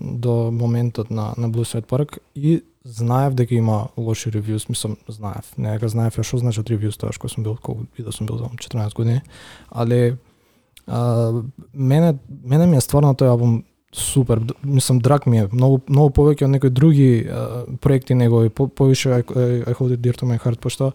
до 0.00 0.48
моментот 0.48 1.10
на 1.10 1.34
на 1.36 1.50
Blue 1.52 1.68
Sweat 1.68 1.84
Park 1.84 2.18
и 2.34 2.62
знаев 2.84 3.34
дека 3.36 3.54
има 3.54 3.90
лоши 3.96 4.32
ревјуз, 4.32 4.64
мислам, 4.68 4.96
знаев. 5.08 5.52
Не 5.58 5.76
дека 5.76 5.92
знаев 5.92 6.16
ја 6.16 6.24
што 6.24 6.40
значат 6.40 6.72
ревјуз 6.72 6.96
тоа 6.96 7.12
што 7.12 7.28
сум 7.28 7.44
бил 7.44 7.60
колку 7.60 7.84
и 7.98 8.02
да 8.02 8.12
сум 8.12 8.26
бил 8.26 8.40
таму 8.40 8.56
14 8.56 8.96
години, 8.96 9.20
Але 9.68 10.16
а, 10.86 11.42
мене 11.74 12.18
мене 12.44 12.66
ми 12.66 12.76
е 12.76 12.80
стварно 12.80 13.12
тој 13.12 13.28
албум 13.28 13.64
супер. 13.92 14.40
Мислам 14.64 14.98
драг 14.98 15.26
ми 15.26 15.38
е 15.38 15.48
многу 15.52 15.80
многу 15.88 16.10
повеќе 16.10 16.44
од 16.44 16.50
некои 16.50 16.70
други 16.70 17.28
а, 17.28 17.64
проекти 17.80 18.14
негови, 18.14 18.48
по, 18.48 18.68
повише 18.68 19.08
I, 19.08 19.22
I, 19.22 19.64
I 19.68 19.74
Hold 19.74 19.96
It 19.96 20.00
Dear 20.00 20.16
to 20.16 20.28
My 20.28 20.40
Heart, 20.40 20.60
пошто 20.60 20.92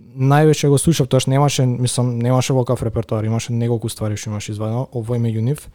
највеќе 0.00 0.68
го 0.68 0.78
слушав, 0.78 1.08
тоа 1.12 1.20
што 1.20 1.30
немаше, 1.30 1.66
мислам, 1.66 2.18
немаше 2.18 2.54
ваков 2.56 2.82
репертоар, 2.82 3.26
имаше 3.28 3.52
неколку 3.52 3.88
ствари 3.88 4.16
што 4.16 4.30
имаше 4.30 4.52
извадено, 4.52 4.88
овој 4.92 5.18
ме 5.18 5.30
Юниф, 5.30 5.68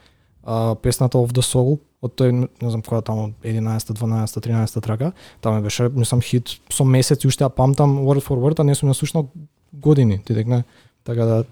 А, 0.45 0.75
песната 0.75 1.17
Of 1.17 1.33
the 1.33 1.41
Soul, 1.41 1.79
од 2.05 2.13
тој, 2.21 2.31
не 2.61 2.69
знам 2.69 2.83
која 2.85 3.01
таму 3.01 3.31
11, 3.41 3.95
12, 3.97 4.37
13 4.45 4.81
трака, 4.85 5.11
таме 5.41 5.61
беше, 5.65 5.89
мислам, 5.89 6.21
хит 6.21 6.59
со 6.69 6.85
месеци 6.85 7.25
уште 7.25 7.47
ја 7.47 7.49
памтам 7.49 7.97
word 8.05 8.21
for 8.21 8.37
word, 8.37 8.61
а 8.61 8.63
не 8.63 8.75
сум 8.75 8.91
ја 8.91 8.93
слушнал 8.93 9.31
години, 9.73 10.19
ти 10.21 10.33
дека. 10.33 10.63
Така 11.03 11.25
да 11.25 11.45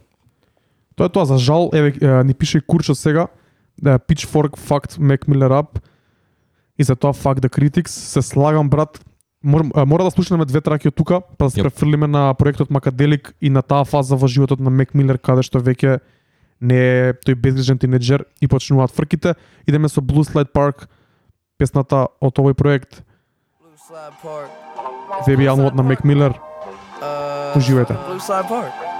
Тоа 0.96 1.06
е 1.06 1.10
тоа, 1.10 1.26
за 1.26 1.38
жал, 1.38 1.72
еве 1.74 2.24
ни 2.24 2.34
пише 2.34 2.58
и 2.58 2.62
Курчо 2.62 2.96
сега, 2.96 3.28
да 3.82 4.00
Pitchfork 4.00 4.58
fucked 4.58 5.00
Mac 5.00 5.26
Miller 5.28 5.52
up 5.52 5.82
и 6.78 6.84
за 6.84 6.96
тоа 6.96 7.14
fuck 7.14 7.40
the 7.40 7.50
critics. 7.50 7.88
Се 7.90 8.22
слагам 8.22 8.70
брат, 8.70 9.00
мор, 9.44 9.66
а, 9.76 9.86
мора 9.86 10.04
да 10.04 10.12
слушнеме 10.12 10.46
две 10.46 10.62
траки 10.62 10.88
од 10.88 10.96
тука, 10.96 11.22
па 11.38 11.46
да 11.46 11.52
се 11.52 11.62
Јап. 11.62 11.70
префрлиме 11.70 12.08
на 12.08 12.34
проектот 12.34 12.70
Макаделик 12.70 13.36
и 13.42 13.50
на 13.50 13.62
таа 13.62 13.86
фаза 13.86 14.16
во 14.16 14.28
животот 14.28 14.60
на 14.60 14.70
Мек 14.70 14.94
Милер 14.94 15.18
каде 15.18 15.44
што 15.44 15.60
веќе 15.60 16.00
не 16.62 16.76
е 16.76 17.14
тој 17.14 17.36
безгрижен 17.36 17.78
тинеџер 17.78 18.26
и 18.42 18.48
почнуваат 18.48 18.92
фрките. 18.92 19.36
Идеме 19.68 19.90
со 19.90 20.02
Blue 20.02 20.24
Slide 20.24 20.54
Park, 20.54 20.88
песната 21.58 22.08
од 22.22 22.40
овој 22.40 22.54
проект, 22.54 23.04
Blue 23.60 23.78
Slide 23.78 24.18
Park. 24.24 24.50
деби 25.26 25.46
албумот 25.46 25.76
на 25.76 25.84
Мек 25.84 26.04
Милер. 26.04 26.40
Uh, 27.02 27.58
Уживајте. 27.58 27.98
Blue 28.08 28.20
Slide 28.20 28.48
Park. 28.48 28.93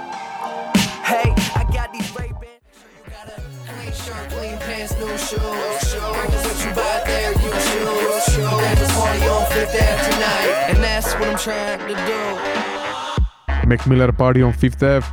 Мек 13.66 13.86
Милер 13.86 14.12
Party 14.12 14.44
on 14.44 14.52
Fifth 14.52 14.82
Ave 14.84 15.06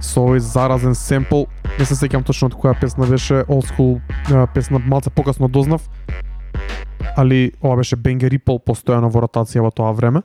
со 0.00 0.22
овој 0.22 0.38
заразен 0.38 0.94
семпл. 0.94 1.42
Не 1.74 1.86
се 1.88 1.98
сеќам 1.98 2.22
точно 2.22 2.52
од 2.52 2.54
која 2.54 2.76
песна 2.78 3.06
беше, 3.10 3.42
old 3.50 3.66
school 3.66 3.98
песна, 4.54 4.78
малце 4.78 5.10
покасно 5.10 5.48
дознав. 5.48 5.90
Али 7.16 7.52
ова 7.60 7.76
беше 7.82 7.96
Бенгер 7.96 8.30
Рипл 8.30 8.62
постојано 8.62 9.10
во 9.10 9.26
ротација 9.26 9.66
во 9.66 9.74
тоа 9.74 9.90
време. 9.92 10.22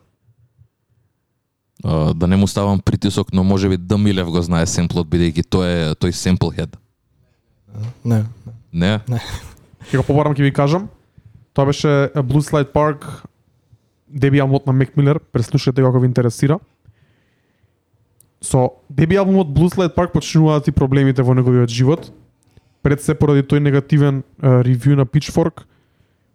А, 1.84 2.14
да 2.14 2.28
не 2.28 2.38
му 2.38 2.48
ставам 2.48 2.80
притисок, 2.80 3.34
но 3.34 3.44
може 3.44 3.70
би 3.70 3.78
Д 3.78 3.98
Милев 3.98 4.30
го 4.30 4.42
знае 4.42 4.70
семплот 4.70 5.10
бидејќи 5.10 5.50
тој 5.50 5.66
е 5.74 5.94
тој 5.98 6.12
семпл 6.12 6.54
хед. 6.54 6.78
не. 8.06 8.22
Не? 8.22 8.63
Ќе 9.92 9.98
го 9.98 10.04
побарам 10.04 10.34
ќе 10.34 10.44
ви 10.44 10.54
кажам. 10.54 10.90
Тоа 11.54 11.66
беше 11.70 12.10
Blue 12.26 12.42
Slide 12.42 12.72
Park, 12.74 13.06
деби 14.10 14.40
албумот 14.40 14.66
на 14.68 14.74
Мек 14.74 14.98
Милер, 14.98 15.20
преслушайте 15.20 15.82
го 15.82 15.88
ако 15.88 16.00
ви 16.00 16.08
интересира. 16.08 16.60
Со 18.42 18.70
деби 18.90 19.16
албумот 19.16 19.48
Blue 19.48 19.70
Slide 19.70 19.96
Park 19.96 20.12
почнуваат 20.14 20.68
и 20.68 20.72
проблемите 20.72 21.22
во 21.22 21.34
неговиот 21.34 21.70
живот. 21.70 22.12
Пред 22.84 23.02
се 23.02 23.14
поради 23.16 23.44
тој 23.48 23.60
негативен 23.64 24.24
ревју 24.42 24.98
на 25.00 25.06
Pitchfork, 25.06 25.64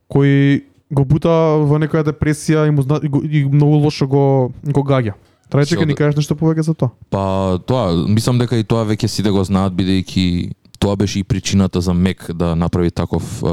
кој 0.09 0.63
го 0.91 1.05
бута 1.05 1.29
во 1.61 1.77
некоја 1.77 2.07
депресија 2.07 2.65
и, 2.69 2.71
му 2.73 2.83
зна, 2.83 3.01
и, 3.03 3.09
го, 3.09 3.21
и 3.21 3.45
многу 3.45 3.83
лошо 3.85 4.07
го, 4.09 4.53
го 4.65 4.83
гаѓа. 4.83 5.13
Трајче 5.51 5.77
ќе 5.77 5.87
ни 5.87 5.93
да- 5.93 5.99
кажеш 5.99 6.17
нешто 6.17 6.37
повеќе 6.37 6.63
за 6.65 6.75
тоа? 6.75 6.91
Па 7.11 7.59
тоа, 7.67 7.93
мислам 8.09 8.39
дека 8.39 8.57
и 8.57 8.65
тоа 8.65 8.85
веќе 8.85 9.09
сите 9.09 9.31
го 9.31 9.45
знаат 9.45 9.73
бидејќи 9.73 10.53
тоа 10.79 10.97
беше 10.97 11.19
и 11.19 11.25
причината 11.25 11.81
за 11.81 11.95
Мек 11.95 12.33
да 12.35 12.57
направи 12.57 12.91
таков 12.91 13.43
е, 13.43 13.47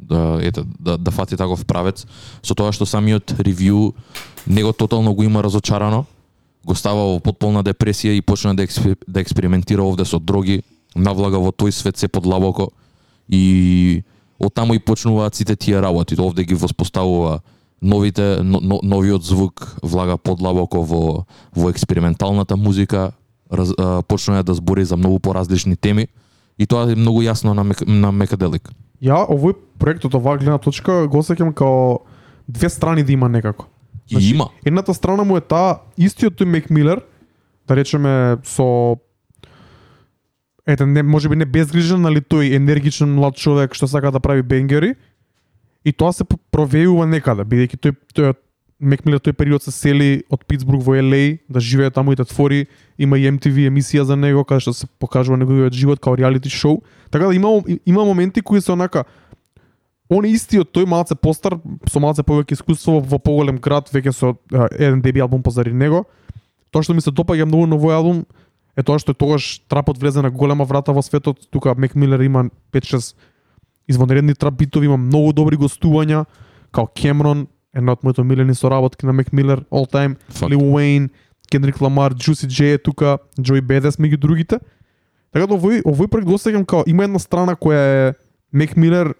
да 0.00 0.38
ете 0.42 0.62
да 0.80 0.98
да 0.98 1.10
фати 1.10 1.36
таков 1.36 1.64
правец 1.64 2.06
со 2.42 2.54
тоа 2.54 2.72
што 2.72 2.86
самиот 2.86 3.36
ревју 3.40 3.92
него 4.46 4.72
тотално 4.72 5.14
го 5.14 5.22
има 5.22 5.42
разочарано 5.42 6.06
го 6.64 6.74
става 6.74 7.06
во 7.14 7.20
потполна 7.20 7.62
депресија 7.64 8.16
и 8.16 8.22
почна 8.22 8.54
да, 8.54 8.62
експер, 8.62 8.96
да 9.08 9.20
експериментира 9.20 9.84
овде 9.84 10.04
со 10.04 10.20
дроги, 10.20 10.62
навлага 10.94 11.40
во 11.40 11.52
тој 11.52 11.72
свет 11.72 11.96
се 11.96 12.08
подлабоко 12.08 12.70
и 13.28 14.02
оттаму 14.38 14.74
и 14.74 14.78
почнуваат 14.78 15.34
сите 15.34 15.56
тие 15.56 15.80
работи. 15.80 16.16
Овде 16.18 16.44
ги 16.44 16.54
воспоставува 16.54 17.40
новите 17.82 18.42
но, 18.42 18.60
но, 18.62 18.80
новиот 18.82 19.24
звук 19.24 19.76
влага 19.82 20.18
подлабоко 20.18 20.82
во 20.82 21.24
во 21.56 21.70
експерименталната 21.70 22.56
музика, 22.56 23.12
раз, 23.52 23.72
а, 23.78 24.02
почнува 24.02 24.42
да 24.42 24.54
збори 24.54 24.84
за 24.84 24.96
многу 24.96 25.18
поразлични 25.18 25.76
теми 25.76 26.08
и 26.58 26.66
тоа 26.66 26.90
е 26.92 26.96
многу 26.96 27.22
јасно 27.24 27.54
на, 27.54 27.64
Мек, 27.64 27.82
на 27.86 28.12
Мекаделик. 28.12 28.70
Ја 29.02 29.24
овој 29.24 29.56
проект 29.80 30.04
од 30.04 30.14
оваа 30.14 30.36
гледна 30.38 30.58
точка 30.60 31.06
го 31.08 31.22
сеќам 31.24 31.54
као 31.56 32.00
две 32.48 32.68
страни 32.68 33.02
да 33.02 33.12
има 33.12 33.28
некако. 33.28 33.66
И 34.10 34.30
има. 34.30 34.50
Едната 34.64 34.94
страна 34.94 35.24
му 35.24 35.36
е 35.36 35.40
таа 35.40 35.80
истиот 35.96 36.36
тој 36.36 36.44
Мек 36.44 36.70
Милер, 36.70 37.00
да 37.68 37.76
речеме 37.76 38.36
со 38.44 38.98
ете 40.66 40.86
не 40.86 41.02
можеби 41.02 41.36
не 41.36 41.46
безгрижен, 41.46 42.06
али 42.06 42.20
тој 42.20 42.56
енергичен 42.56 43.14
млад 43.14 43.36
човек 43.36 43.74
што 43.74 43.88
сака 43.88 44.10
да 44.10 44.20
прави 44.20 44.42
бенгери. 44.42 44.94
И 45.84 45.92
тоа 45.92 46.12
се 46.12 46.26
провејува 46.52 47.08
некаде, 47.08 47.46
бидејќи 47.48 47.80
тој 47.80 47.94
тој 48.12 48.34
Мек 48.80 49.04
Милер 49.04 49.20
тој 49.20 49.36
период 49.36 49.62
се 49.62 49.70
сели 49.70 50.22
од 50.32 50.46
Питсбург 50.48 50.80
во 50.82 50.96
LA 50.96 51.38
да 51.48 51.60
живее 51.60 51.90
таму 51.90 52.12
и 52.12 52.16
да 52.16 52.24
твори, 52.24 52.66
има 52.98 53.18
и 53.18 53.28
MTV 53.28 53.68
емисија 53.68 54.02
за 54.08 54.16
него 54.16 54.44
каде 54.44 54.64
што 54.64 54.72
се 54.72 54.86
покажува 54.98 55.36
неговиот 55.36 55.76
живот 55.76 56.00
као 56.00 56.16
реалити 56.16 56.48
шоу. 56.48 56.80
Така 57.10 57.26
да 57.28 57.34
има 57.34 57.62
има 57.86 58.04
моменти 58.04 58.40
кои 58.40 58.60
се 58.60 58.72
онака 58.72 59.04
Он 60.10 60.26
истиот 60.26 60.72
тој 60.74 60.88
малце 60.90 61.14
постар, 61.14 61.54
со 61.86 62.00
малце 62.02 62.24
повеќе 62.26 62.56
искуство 62.58 62.98
во 62.98 63.20
поголем 63.22 63.60
град, 63.62 63.92
веќе 63.94 64.10
со 64.10 64.32
а, 64.50 64.66
еден 64.74 64.98
деби 65.04 65.22
албум 65.22 65.42
позади 65.42 65.70
него. 65.70 66.02
Тоа 66.74 66.82
што 66.82 66.96
ми 66.98 67.04
се 67.04 67.12
допаѓа 67.14 67.46
многу 67.46 67.68
на 67.70 67.78
овој 67.78 67.94
албум 67.94 68.24
е 68.74 68.82
тоа 68.82 68.98
што 68.98 69.14
тогаш 69.14 69.60
трапот 69.70 70.00
влезе 70.02 70.24
на 70.24 70.32
голема 70.34 70.66
врата 70.66 70.90
во 70.90 71.02
светот. 71.06 71.46
Тука 71.50 71.76
Мек 71.78 71.94
Милер 71.94 72.26
има 72.26 72.48
5-6 72.74 73.14
извонредни 73.86 74.34
трап 74.34 74.58
битови, 74.58 74.90
има 74.90 74.96
многу 74.98 75.32
добри 75.32 75.56
гостувања, 75.56 76.24
као 76.74 76.90
Кемрон, 76.90 77.46
една 77.74 77.92
од 77.92 78.04
моите 78.04 78.22
милени 78.22 78.54
соработки 78.54 79.06
на 79.06 79.12
Мек 79.12 79.32
Милер, 79.32 79.64
all 79.70 79.86
time, 79.90 80.16
Факт. 80.28 80.54
Уейн, 80.54 81.10
Кендрик 81.50 81.80
Ламар, 81.80 82.14
Джуси 82.14 82.46
Джей 82.48 82.74
е 82.74 82.78
тука, 82.78 83.18
Джои 83.40 83.60
Бедес 83.60 83.96
меѓу 83.96 84.16
другите. 84.16 84.58
Така 85.32 85.46
да 85.46 85.54
овој 85.54 85.82
овој 85.86 86.10
проект 86.10 86.26
го 86.26 86.38
сеќам 86.38 86.66
као 86.66 86.82
има 86.86 87.04
една 87.04 87.18
страна 87.18 87.54
која 87.54 88.10
е 88.10 88.14
Мек 88.52 88.76
Милер 88.76 89.14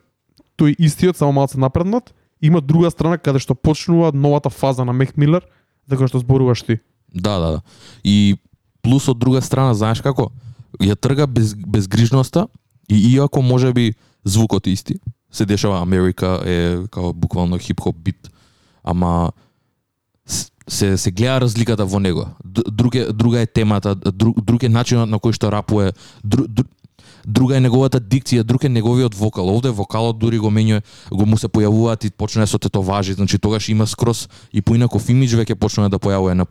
тој 0.58 0.74
истиот 0.78 1.16
само 1.16 1.32
малце 1.32 1.58
напреднат, 1.58 2.14
има 2.42 2.60
друга 2.60 2.90
страна 2.90 3.18
каде 3.18 3.38
што 3.38 3.54
почнува 3.54 4.12
новата 4.14 4.50
фаза 4.50 4.84
на 4.84 4.92
Мек 4.92 5.16
Милер, 5.16 5.46
за 5.86 5.96
која 5.96 6.10
што 6.10 6.18
зборуваш 6.18 6.62
ти. 6.62 6.80
Да, 7.14 7.38
да, 7.38 7.50
да. 7.58 7.60
И 8.04 8.36
плюс 8.82 9.08
од 9.08 9.18
друга 9.18 9.42
страна, 9.42 9.74
знаеш 9.74 10.02
како? 10.02 10.30
Ја 10.80 10.96
трга 10.96 11.26
без, 11.26 11.54
безгрижноста 11.54 12.48
и 12.88 13.14
иако 13.14 13.42
може 13.42 13.72
би 13.72 13.94
звукот 14.24 14.66
исти, 14.66 14.98
се 15.32 15.46
дешава 15.46 15.82
Америка 15.82 16.40
е 16.44 16.78
као 16.90 17.12
буквално 17.12 17.58
хип-хоп 17.58 17.96
бит, 17.96 18.30
ама 18.84 19.32
се 20.68 20.96
се 20.96 21.10
гледа 21.10 21.40
разликата 21.40 21.86
во 21.86 21.98
него. 22.00 22.26
Д- 22.44 22.62
Друг 22.70 22.94
е, 22.94 23.12
друга 23.12 23.40
е 23.40 23.46
темата, 23.46 23.94
друг, 23.94 24.40
друг 24.40 24.62
е 24.62 24.68
начинот 24.68 25.10
на 25.10 25.18
кој 25.18 25.32
што 25.34 25.50
рапува, 25.50 25.92
друг, 26.24 26.46
друг, 26.46 26.66
друга 27.26 27.56
е 27.56 27.60
неговата 27.60 28.00
дикција, 28.00 28.42
друг 28.42 28.64
е 28.64 28.68
неговиот 28.68 29.14
вокал. 29.14 29.48
Овде 29.48 29.70
вокалот 29.70 30.18
дури 30.18 30.38
го 30.38 30.50
менјува, 30.50 30.82
го 31.10 31.26
му 31.26 31.38
се 31.38 31.48
појавуваат 31.48 32.06
и 32.06 32.10
почнува 32.10 32.46
со 32.46 32.58
тетоважи, 32.58 33.12
значи 33.12 33.38
тогаш 33.38 33.68
има 33.68 33.86
скрос 33.86 34.28
и 34.52 34.62
поинаков 34.62 35.08
имидж 35.08 35.34
веќе 35.34 35.54
почнува 35.54 35.88
да 35.88 35.98
појавува 35.98 36.34
на 36.34 36.46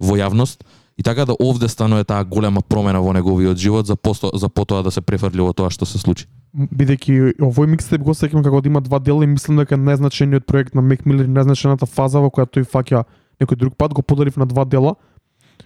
во 0.00 0.16
јавност. 0.16 0.60
И 0.98 1.02
така 1.02 1.24
да 1.24 1.36
овде 1.40 1.68
станува 1.68 2.04
таа 2.04 2.24
голема 2.24 2.62
промена 2.62 3.00
во 3.02 3.12
неговиот 3.12 3.58
живот 3.58 3.86
за 3.86 3.96
посто, 3.96 4.30
за 4.34 4.48
потоа 4.48 4.82
да 4.82 4.90
се 4.90 5.00
префрли 5.00 5.44
во 5.44 5.52
тоа 5.52 5.70
што 5.70 5.84
се 5.84 5.98
случи. 5.98 6.24
Бидејќи 6.56 7.36
овој 7.36 7.68
микстеп 7.68 8.00
го 8.00 8.14
сеќавам 8.16 8.44
како 8.44 8.60
да 8.64 8.68
има 8.68 8.80
два 8.80 8.98
дела 8.98 9.24
и 9.24 9.28
мислам 9.28 9.60
дека 9.60 9.76
најзначениот 9.76 10.46
проект 10.48 10.74
на 10.74 10.80
Мек 10.80 11.04
Милер 11.04 11.28
и 11.28 11.34
најзначената 11.34 11.84
фаза 11.84 12.22
во 12.24 12.32
која 12.32 12.48
тој 12.48 12.64
фаќа 12.64 13.04
некој 13.40 13.60
друг 13.60 13.76
пат 13.76 13.92
го 13.92 14.02
подарив 14.02 14.36
на 14.40 14.46
два 14.46 14.64
дела. 14.64 14.96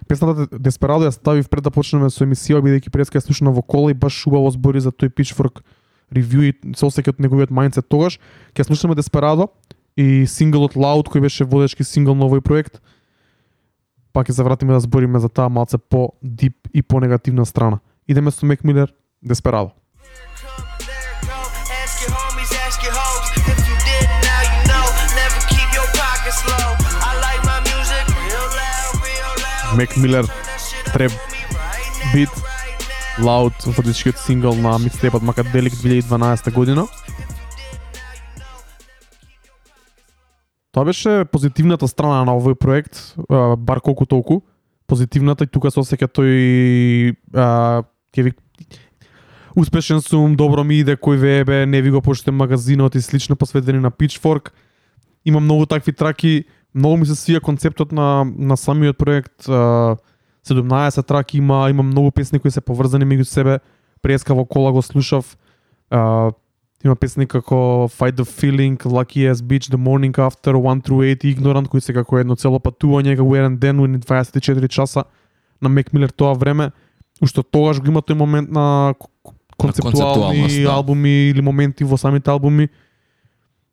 Песната 0.07 0.47
Desperado 0.51 1.07
ја 1.07 1.15
ставив 1.15 1.47
пред 1.47 1.63
да 1.63 1.71
почнеме 1.71 2.09
со 2.09 2.25
емисија 2.25 2.59
бидејќи 2.59 2.91
преска 2.91 3.19
ја 3.19 3.23
слушна 3.23 3.55
во 3.55 3.61
кола 3.61 3.91
и 3.91 3.95
баш 3.95 4.27
убаво 4.27 4.51
збори 4.51 4.83
за 4.83 4.91
тој 4.91 5.15
Pitchfork 5.15 5.63
ревју 6.11 6.43
и 6.43 6.53
се 6.75 6.85
осеќа 6.85 7.15
од 7.15 7.23
неговиот 7.23 7.55
мајндсет 7.55 7.87
тогаш. 7.87 8.19
Ќе 8.51 8.67
слушаме 8.67 8.99
Desperado 8.99 9.47
и 9.95 10.27
синглот 10.27 10.75
Loud 10.75 11.07
кој 11.07 11.23
беше 11.23 11.47
водечки 11.47 11.87
сингл 11.87 12.15
на 12.15 12.27
овој 12.27 12.43
проект. 12.43 12.81
Пак 14.13 14.27
ќе 14.27 14.35
се 14.35 14.43
вратиме 14.43 14.73
да 14.73 14.79
збориме 14.79 15.19
за 15.19 15.29
таа 15.29 15.49
малце 15.49 15.77
по 15.77 16.13
дип 16.23 16.67
и 16.73 16.81
по 16.81 16.99
негативна 16.99 17.45
страна. 17.45 17.79
Идеме 18.07 18.31
со 18.31 18.45
Мек 18.45 18.63
Милер 18.63 18.93
Десперадо. 19.23 19.71
Мек 29.77 29.97
Милер 29.97 30.27
Треб, 30.93 31.11
бит 32.13 32.29
Loud 33.19 33.53
водичкиот 33.77 34.17
сингл 34.17 34.53
на 34.53 34.77
микстейпот 34.77 35.21
Макаделик 35.21 35.73
2012 35.73 36.51
година. 36.51 36.87
Тоа 40.71 40.85
беше 40.85 41.25
позитивната 41.31 41.87
страна 41.87 42.23
на 42.25 42.35
овој 42.37 42.55
проект, 42.55 43.15
бар 43.57 43.81
колку 43.83 44.05
толку. 44.05 44.41
Позитивната 44.87 45.43
и 45.43 45.47
тука 45.47 45.71
се 45.71 45.81
осеќа 45.83 46.07
тој 46.07 47.15
а, 47.35 47.83
ќе 48.15 48.23
ви 48.23 48.31
успешен 49.55 50.01
сум, 50.01 50.35
добро 50.35 50.63
ми 50.63 50.79
иде, 50.79 50.95
кој 50.95 51.19
вебе, 51.19 51.65
не 51.65 51.81
ви 51.81 51.91
го 51.91 52.01
почитам 52.01 52.39
магазинот 52.39 52.95
и 52.95 53.01
слично 53.01 53.35
посветени 53.35 53.79
на 53.79 53.91
Pitchfork. 53.91 54.51
Има 55.25 55.39
многу 55.39 55.65
такви 55.65 55.93
траки, 55.93 56.45
многу 56.73 57.03
ми 57.03 57.05
се 57.05 57.19
свија 57.19 57.41
концептот 57.43 57.91
на 57.91 58.23
на 58.23 58.57
самиот 58.57 58.97
проект. 58.97 59.49
а, 59.49 59.97
17 60.47 61.07
траки 61.07 61.37
има, 61.37 61.69
има 61.69 61.83
многу 61.83 62.11
песни 62.11 62.39
кои 62.39 62.51
се 62.51 62.61
поврзани 62.61 63.05
меѓу 63.05 63.23
себе. 63.23 63.59
Преска 64.01 64.33
во 64.33 64.45
кола 64.45 64.71
го 64.71 64.81
слушав. 64.81 65.37
А, 65.89 66.31
има 66.85 66.95
песни 66.95 67.27
како 67.27 67.87
Fight 67.91 68.15
the 68.17 68.25
Feeling, 68.25 68.77
Lucky 68.77 69.25
As 69.31 69.41
Bitch, 69.41 69.69
The 69.69 69.77
Morning 69.77 70.13
After, 70.17 70.55
1 70.55 70.81
through 70.81 71.03
8, 71.05 71.25
Ignorant, 71.35 71.67
кои 71.67 71.81
се 71.81 71.93
како 71.93 72.19
едно 72.19 72.35
цело 72.35 72.59
патување, 72.59 73.17
како 73.17 73.35
еден 73.35 73.57
ден, 73.57 73.79
уни 73.79 73.99
24 73.99 74.67
часа 74.67 75.03
на 75.61 75.69
Мек 75.69 75.93
Милер 75.93 76.09
тоа 76.09 76.33
време. 76.33 76.71
Ушто 77.21 77.43
тогаш 77.43 77.79
го 77.79 77.87
има 77.87 78.01
тој 78.01 78.17
момент 78.17 78.49
на 78.49 78.93
концептуални 79.57 80.63
да. 80.63 80.71
албуми 80.73 81.29
или 81.29 81.41
моменти 81.41 81.83
во 81.83 81.97
самите 81.97 82.31
албуми. 82.31 82.69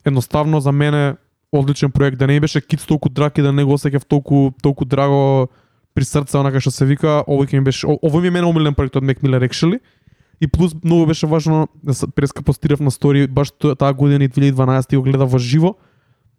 Едноставно 0.04 0.60
за 0.60 0.72
мене 0.72 1.16
одличен 1.52 1.90
проект, 1.90 2.18
да 2.18 2.26
не 2.26 2.40
беше 2.40 2.60
киц 2.60 2.86
толку 2.86 3.08
драк 3.08 3.38
и 3.38 3.42
да 3.42 3.52
не 3.52 3.64
го 3.64 3.72
осеќав 3.78 4.04
толку 4.04 4.52
толку 4.62 4.84
драго 4.84 5.48
при 5.94 6.04
срце 6.04 6.38
онака 6.38 6.60
што 6.60 6.70
се 6.70 6.84
вика, 6.84 7.24
овој 7.24 7.48
ќе 7.48 7.58
ми 7.58 7.64
беше 7.64 7.86
овој 7.88 8.20
ми 8.20 8.28
е 8.28 8.36
мене 8.36 8.46
омилен 8.46 8.74
проект 8.74 8.96
од 8.96 9.02
Мек 9.02 9.22
Милер 9.22 9.42
actually. 9.42 9.80
И 10.40 10.46
плюс 10.46 10.74
многу 10.84 11.06
беше 11.06 11.26
важно 11.26 11.68
да 11.82 11.92
преска 12.14 12.42
постирав 12.42 12.80
на 12.80 12.90
стори 12.90 13.26
баш 13.26 13.50
таа 13.78 13.94
година 13.94 14.24
и 14.24 14.28
2012 14.28 14.96
го 14.96 15.02
гледав 15.02 15.30
во 15.30 15.38
живо. 15.38 15.74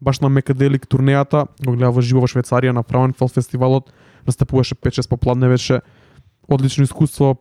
Баш 0.01 0.19
на 0.19 0.29
Мекаделик 0.29 0.87
турнејата, 0.87 1.47
го 1.65 1.71
гледав 1.71 1.95
во 1.95 2.01
живо 2.01 2.21
во 2.23 2.27
Швейцарија 2.27 2.71
на 2.71 2.83
Фраунфел 2.83 3.27
фестивалот, 3.27 3.91
настапуваше 4.27 4.75
5-6 4.75 5.09
попладне 5.09 5.47
беше 5.47 5.81
одлично 6.47 6.83
искуство. 6.83 7.35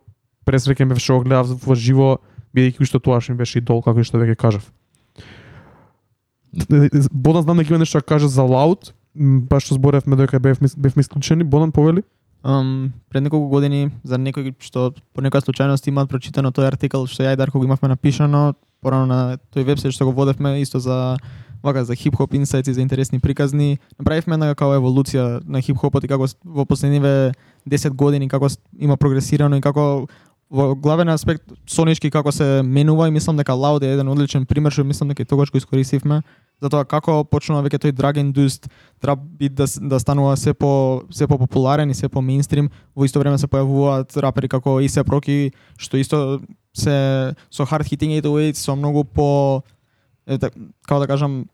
Пресреќен 0.46 0.90
ме 0.90 0.98
што 0.98 1.18
го 1.18 1.24
гледав 1.24 1.54
во 1.62 1.74
живо, 1.74 2.18
бидејќи 2.56 2.82
уште 2.82 2.98
тоа 2.98 3.20
што 3.20 3.32
ми 3.32 3.38
беше 3.38 3.62
идол 3.62 3.82
како 3.82 4.02
што 4.02 4.18
веќе 4.18 4.34
кажав. 4.34 4.66
Бодан 7.12 7.42
знам 7.42 7.58
дека 7.58 7.74
има 7.74 7.78
нешто 7.78 7.98
да 7.98 8.02
каже 8.02 8.28
за 8.28 8.42
лаут 8.42 8.94
баш 9.18 9.66
што 9.66 9.74
зборевме 9.74 10.16
дека 10.16 10.40
бев, 10.40 10.58
бевме 10.60 11.00
исклучени, 11.02 11.44
Бодан 11.44 11.72
повели? 11.72 12.02
Um, 12.44 12.90
пред 13.11 13.22
неколку 13.22 13.48
години 13.48 13.90
за 14.05 14.14
некој 14.14 14.55
што 14.62 14.92
по 15.12 15.22
некоја 15.24 15.42
случајност 15.42 15.88
имаат 15.90 16.07
прочитано 16.07 16.53
тој 16.55 16.68
артикл 16.70 17.09
што 17.11 17.27
ја 17.27 17.33
и 17.35 17.37
Дарко 17.37 17.59
го 17.59 17.66
имавме 17.66 17.90
напишано 17.90 18.55
порано 18.81 19.07
на 19.07 19.38
тој 19.51 19.66
вебсайт 19.66 19.94
што 19.94 20.07
го 20.07 20.12
водевме 20.14 20.61
исто 20.62 20.79
за 20.79 21.16
вака 21.62 21.85
за 21.85 21.96
хип-хоп 21.96 22.35
инсайти 22.35 22.72
за 22.72 22.81
интересни 22.81 23.18
приказни. 23.18 23.79
Направивме 23.98 24.35
една 24.35 24.55
како 24.55 24.77
еволуција 24.79 25.42
на 25.44 25.59
хип-хопот 25.59 26.05
и 26.05 26.09
како 26.09 26.29
во 26.44 26.64
последниве 26.64 27.35
10 27.66 27.90
години 27.90 28.29
како 28.29 28.46
има 28.79 28.96
прогресирано 28.96 29.57
и 29.57 29.61
како 29.61 30.07
во 30.50 30.74
главен 30.74 31.08
аспект 31.12 31.52
сонички 31.68 32.11
како 32.11 32.32
се 32.32 32.62
менува 32.64 33.08
и 33.08 33.12
мислам 33.12 33.37
дека 33.37 33.52
лауд 33.52 33.82
е 33.84 33.92
еден 33.92 34.08
одличен 34.08 34.46
пример 34.46 34.72
што 34.72 34.84
мислам 34.84 35.12
дека 35.12 35.22
и 35.22 35.28
тогаш 35.28 35.50
го 35.52 35.61
искористивме 35.61 36.22
за 36.61 36.70
тоа 36.72 36.87
како 36.88 37.20
почнува 37.24 37.61
веќе 37.66 37.82
тој 37.84 37.92
drug 37.92 38.16
induced 38.22 38.70
trap 39.02 39.20
бит 39.20 39.54
да, 39.54 39.66
да 39.66 40.00
станува 40.00 40.37
се 40.37 40.54
по 40.54 41.02
се 41.11 41.26
по 41.26 41.38
популарен 41.38 41.90
и 41.90 41.94
се 41.94 42.08
по 42.08 42.24
мејнстрим 42.24 42.70
во 42.96 43.04
исто 43.04 43.20
време 43.20 43.38
се 43.38 43.46
појавуваат 43.46 44.16
рапери 44.16 44.48
како 44.48 44.80
и 44.80 44.88
се 44.88 45.04
Проки 45.04 45.52
што 45.76 46.00
исто 46.00 46.40
се 46.72 47.34
со 47.50 47.64
hard 47.68 47.84
hitting 47.84 48.16
808 48.16 48.56
со 48.56 48.76
многу 48.76 49.04
по 49.04 49.62
е, 50.26 50.38
так, 50.38 50.54
како 50.87 51.00
да 51.00 51.06
кажам 51.06 51.44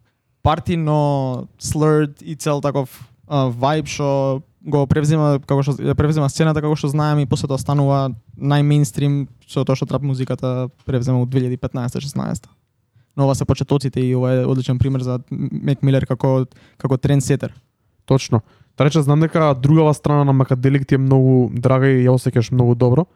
парти 0.43 0.77
но 0.77 1.49
slurred 1.59 2.23
и 2.23 2.37
цел 2.37 2.61
таков 2.61 2.95
вајб 3.29 3.91
што 3.91 4.43
го 4.65 4.87
превзема 4.89 5.39
како 5.45 5.63
што 5.63 5.77
ја 5.79 5.95
превзема 5.99 6.29
сцената 6.33 6.63
како 6.65 6.77
што 6.79 6.89
знаеме 6.93 7.25
и 7.25 7.29
после 7.29 7.49
тоа 7.51 7.61
станува 7.61 8.09
најмейнстрим 8.37 9.27
со 9.47 9.65
тоа 9.65 9.77
што 9.77 9.89
трап 9.91 10.03
музиката 10.03 10.69
превзема 10.89 11.23
од 11.23 11.33
2015-16. 11.35 12.49
Но 13.17 13.29
ова 13.29 13.35
се 13.35 13.45
почетоците 13.45 14.01
и 14.01 14.15
ова 14.17 14.33
е 14.33 14.47
одличен 14.47 14.79
пример 14.79 15.05
за 15.05 15.21
Мек 15.31 15.83
Милер 15.83 16.07
како 16.07 16.47
како 16.79 16.97
трендсетер. 16.97 17.55
Точно. 18.05 18.41
Та 18.77 18.85
рече, 18.85 19.03
знам 19.03 19.21
дека 19.21 19.55
другава 19.55 19.95
страна 19.95 20.25
на 20.25 20.33
Макаделик 20.33 20.87
ти 20.87 20.95
е 20.95 20.99
многу 20.99 21.51
драга 21.55 21.87
и 21.87 22.03
ја 22.05 22.17
осеќаш 22.17 22.51
многу 22.53 22.75
добро. 22.75 23.07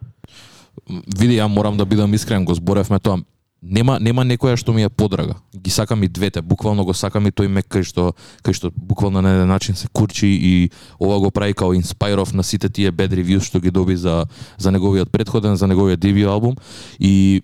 Види, 0.87 1.35
ја 1.35 1.49
морам 1.51 1.77
да 1.77 1.85
бидам 1.85 2.13
искрен, 2.13 2.45
го 2.45 2.55
зборевме 2.55 2.99
тоа. 2.99 3.19
Нема 3.61 3.97
нема 3.99 4.23
некоја 4.23 4.55
што 4.55 4.71
ми 4.71 4.83
е 4.83 4.89
подрага. 4.89 5.35
Ги 5.55 5.69
сакам 5.69 6.03
и 6.03 6.07
двете, 6.07 6.41
буквално 6.41 6.85
го 6.85 6.93
сакам 6.93 7.27
и 7.27 7.31
тој 7.31 7.47
мек 7.51 7.67
кај 7.67 7.83
што 7.83 8.13
кај 8.43 8.53
што 8.55 8.71
буквално 8.71 9.21
на 9.21 9.33
еден 9.35 9.47
начин 9.51 9.75
се 9.75 9.87
курчи 9.91 10.27
и 10.27 10.69
ова 10.99 11.19
го 11.19 11.31
прави 11.31 11.53
као 11.53 11.73
инспайров 11.73 12.33
на 12.33 12.43
сите 12.43 12.69
тие 12.69 12.91
bad 12.91 13.11
reviews 13.11 13.43
што 13.43 13.59
ги 13.59 13.71
доби 13.71 13.97
за 13.97 14.25
за 14.57 14.71
неговиот 14.71 15.11
претходен, 15.11 15.55
за 15.55 15.67
неговиот 15.67 15.99
дебют 15.99 16.29
албум 16.29 16.55
и 16.99 17.41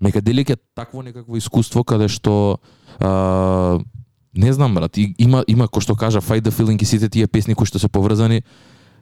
Мекаделик 0.00 0.50
е 0.50 0.56
такво 0.74 1.02
некакво 1.02 1.36
искуство 1.36 1.84
каде 1.84 2.08
што 2.08 2.58
а, 3.00 3.78
не 4.34 4.52
знам 4.52 4.74
брат, 4.74 4.96
и- 4.96 5.14
има 5.18 5.44
има 5.46 5.68
кој 5.68 5.80
што 5.82 5.96
кажа 5.96 6.20
Fight 6.20 6.48
the 6.48 6.50
Feeling 6.50 6.82
и 6.82 6.84
сите 6.84 7.08
тие 7.08 7.26
песни 7.26 7.54
кои 7.54 7.66
што 7.66 7.78
се 7.78 7.88
поврзани 7.88 8.42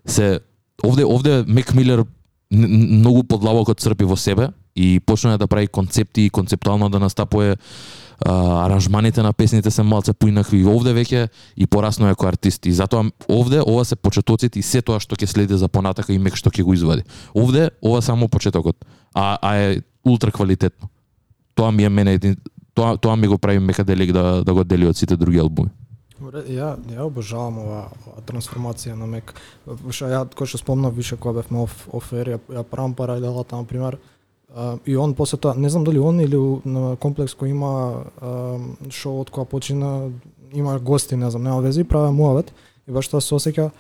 се 0.07 0.41
овде 0.83 1.05
овде 1.05 1.45
Мек 1.47 1.75
Милер 1.75 2.05
многу 2.51 3.23
подлабоко 3.23 3.75
црпи 3.75 4.05
во 4.05 4.17
себе 4.17 4.51
и 4.77 5.01
почна 5.01 5.39
да 5.39 5.47
прави 5.47 5.67
концепти 5.67 6.23
и 6.23 6.31
концептуално 6.31 6.89
да 6.89 6.99
настапува 6.99 7.57
аранжманите 8.25 9.23
на 9.23 9.33
песните 9.33 9.71
се 9.71 9.83
малце 9.83 10.13
поинакви 10.13 10.61
и 10.61 10.67
овде 10.67 10.95
веќе 10.97 11.29
и 11.57 11.67
порасно 11.67 12.09
е 12.09 12.15
како 12.15 12.29
артист 12.29 12.67
и 12.67 12.73
затоа 12.73 13.05
овде 13.29 13.61
ова 13.61 13.85
се 13.85 13.97
почетоците 13.97 14.59
и 14.59 14.63
се 14.63 14.81
тоа 14.83 15.01
што 15.01 15.17
ќе 15.17 15.27
следи 15.27 15.57
за 15.57 15.69
понатака 15.69 16.13
и 16.13 16.19
мек 16.19 16.37
што 16.37 16.51
ќе 16.51 16.65
го 16.65 16.75
извади. 16.75 17.05
Овде 17.37 17.71
ова 17.85 18.03
само 18.03 18.29
почетокот, 18.29 18.85
а 19.15 19.39
а 19.43 19.57
е 19.57 19.83
ултра 20.05 20.33
квалитетно. 20.33 20.89
Тоа 21.55 21.73
ми 21.73 21.85
е 21.85 21.89
мене 21.89 22.13
един 22.13 22.37
тоа 22.75 22.97
тоа 22.97 23.17
ми 23.17 23.27
го 23.27 23.39
прави 23.39 23.59
мека 23.59 23.85
делик 23.85 24.13
да 24.13 24.45
да 24.45 24.55
го 24.55 24.65
дели 24.65 24.87
од 24.87 24.97
сите 24.97 25.17
други 25.17 25.39
албуми. 25.39 25.71
Ја 26.49 26.81
ја 26.89 27.05
обожавам 27.05 27.59
ова, 27.61 27.81
ова 28.09 28.23
трансформација 28.25 28.97
на 28.97 29.07
Мек. 29.07 29.35
Што 29.93 30.09
ја 30.09 30.25
кој 30.25 30.49
што 30.49 30.59
спомнав 30.59 30.97
више 30.97 31.17
кога 31.21 31.43
бевме 31.43 31.61
оф 31.69 31.89
офер, 31.93 32.33
ја, 32.33 32.39
ја 32.49 32.63
правам 32.65 32.95
паралелата 32.97 33.57
на 33.57 33.65
пример. 33.65 33.99
И 34.87 34.97
он 34.97 35.15
после 35.15 35.39
тоа, 35.39 35.55
не 35.55 35.69
знам 35.69 35.85
дали 35.85 35.99
он 35.99 36.21
или 36.21 36.37
на 36.65 36.97
комплекс 36.97 37.37
кој 37.37 37.51
има 37.51 38.05
а, 38.21 38.59
шоу 38.91 39.21
од 39.21 39.31
која 39.31 39.45
почина 39.45 40.11
има 40.55 40.79
гости, 40.79 41.17
не 41.17 41.31
знам, 41.31 41.43
нема 41.43 41.61
вези, 41.61 41.85
праве 41.85 42.11
муавет 42.11 42.55
и 42.89 42.93
баш 42.93 43.09
тоа 43.09 43.21
се 43.21 43.35
осеќа 43.35 43.71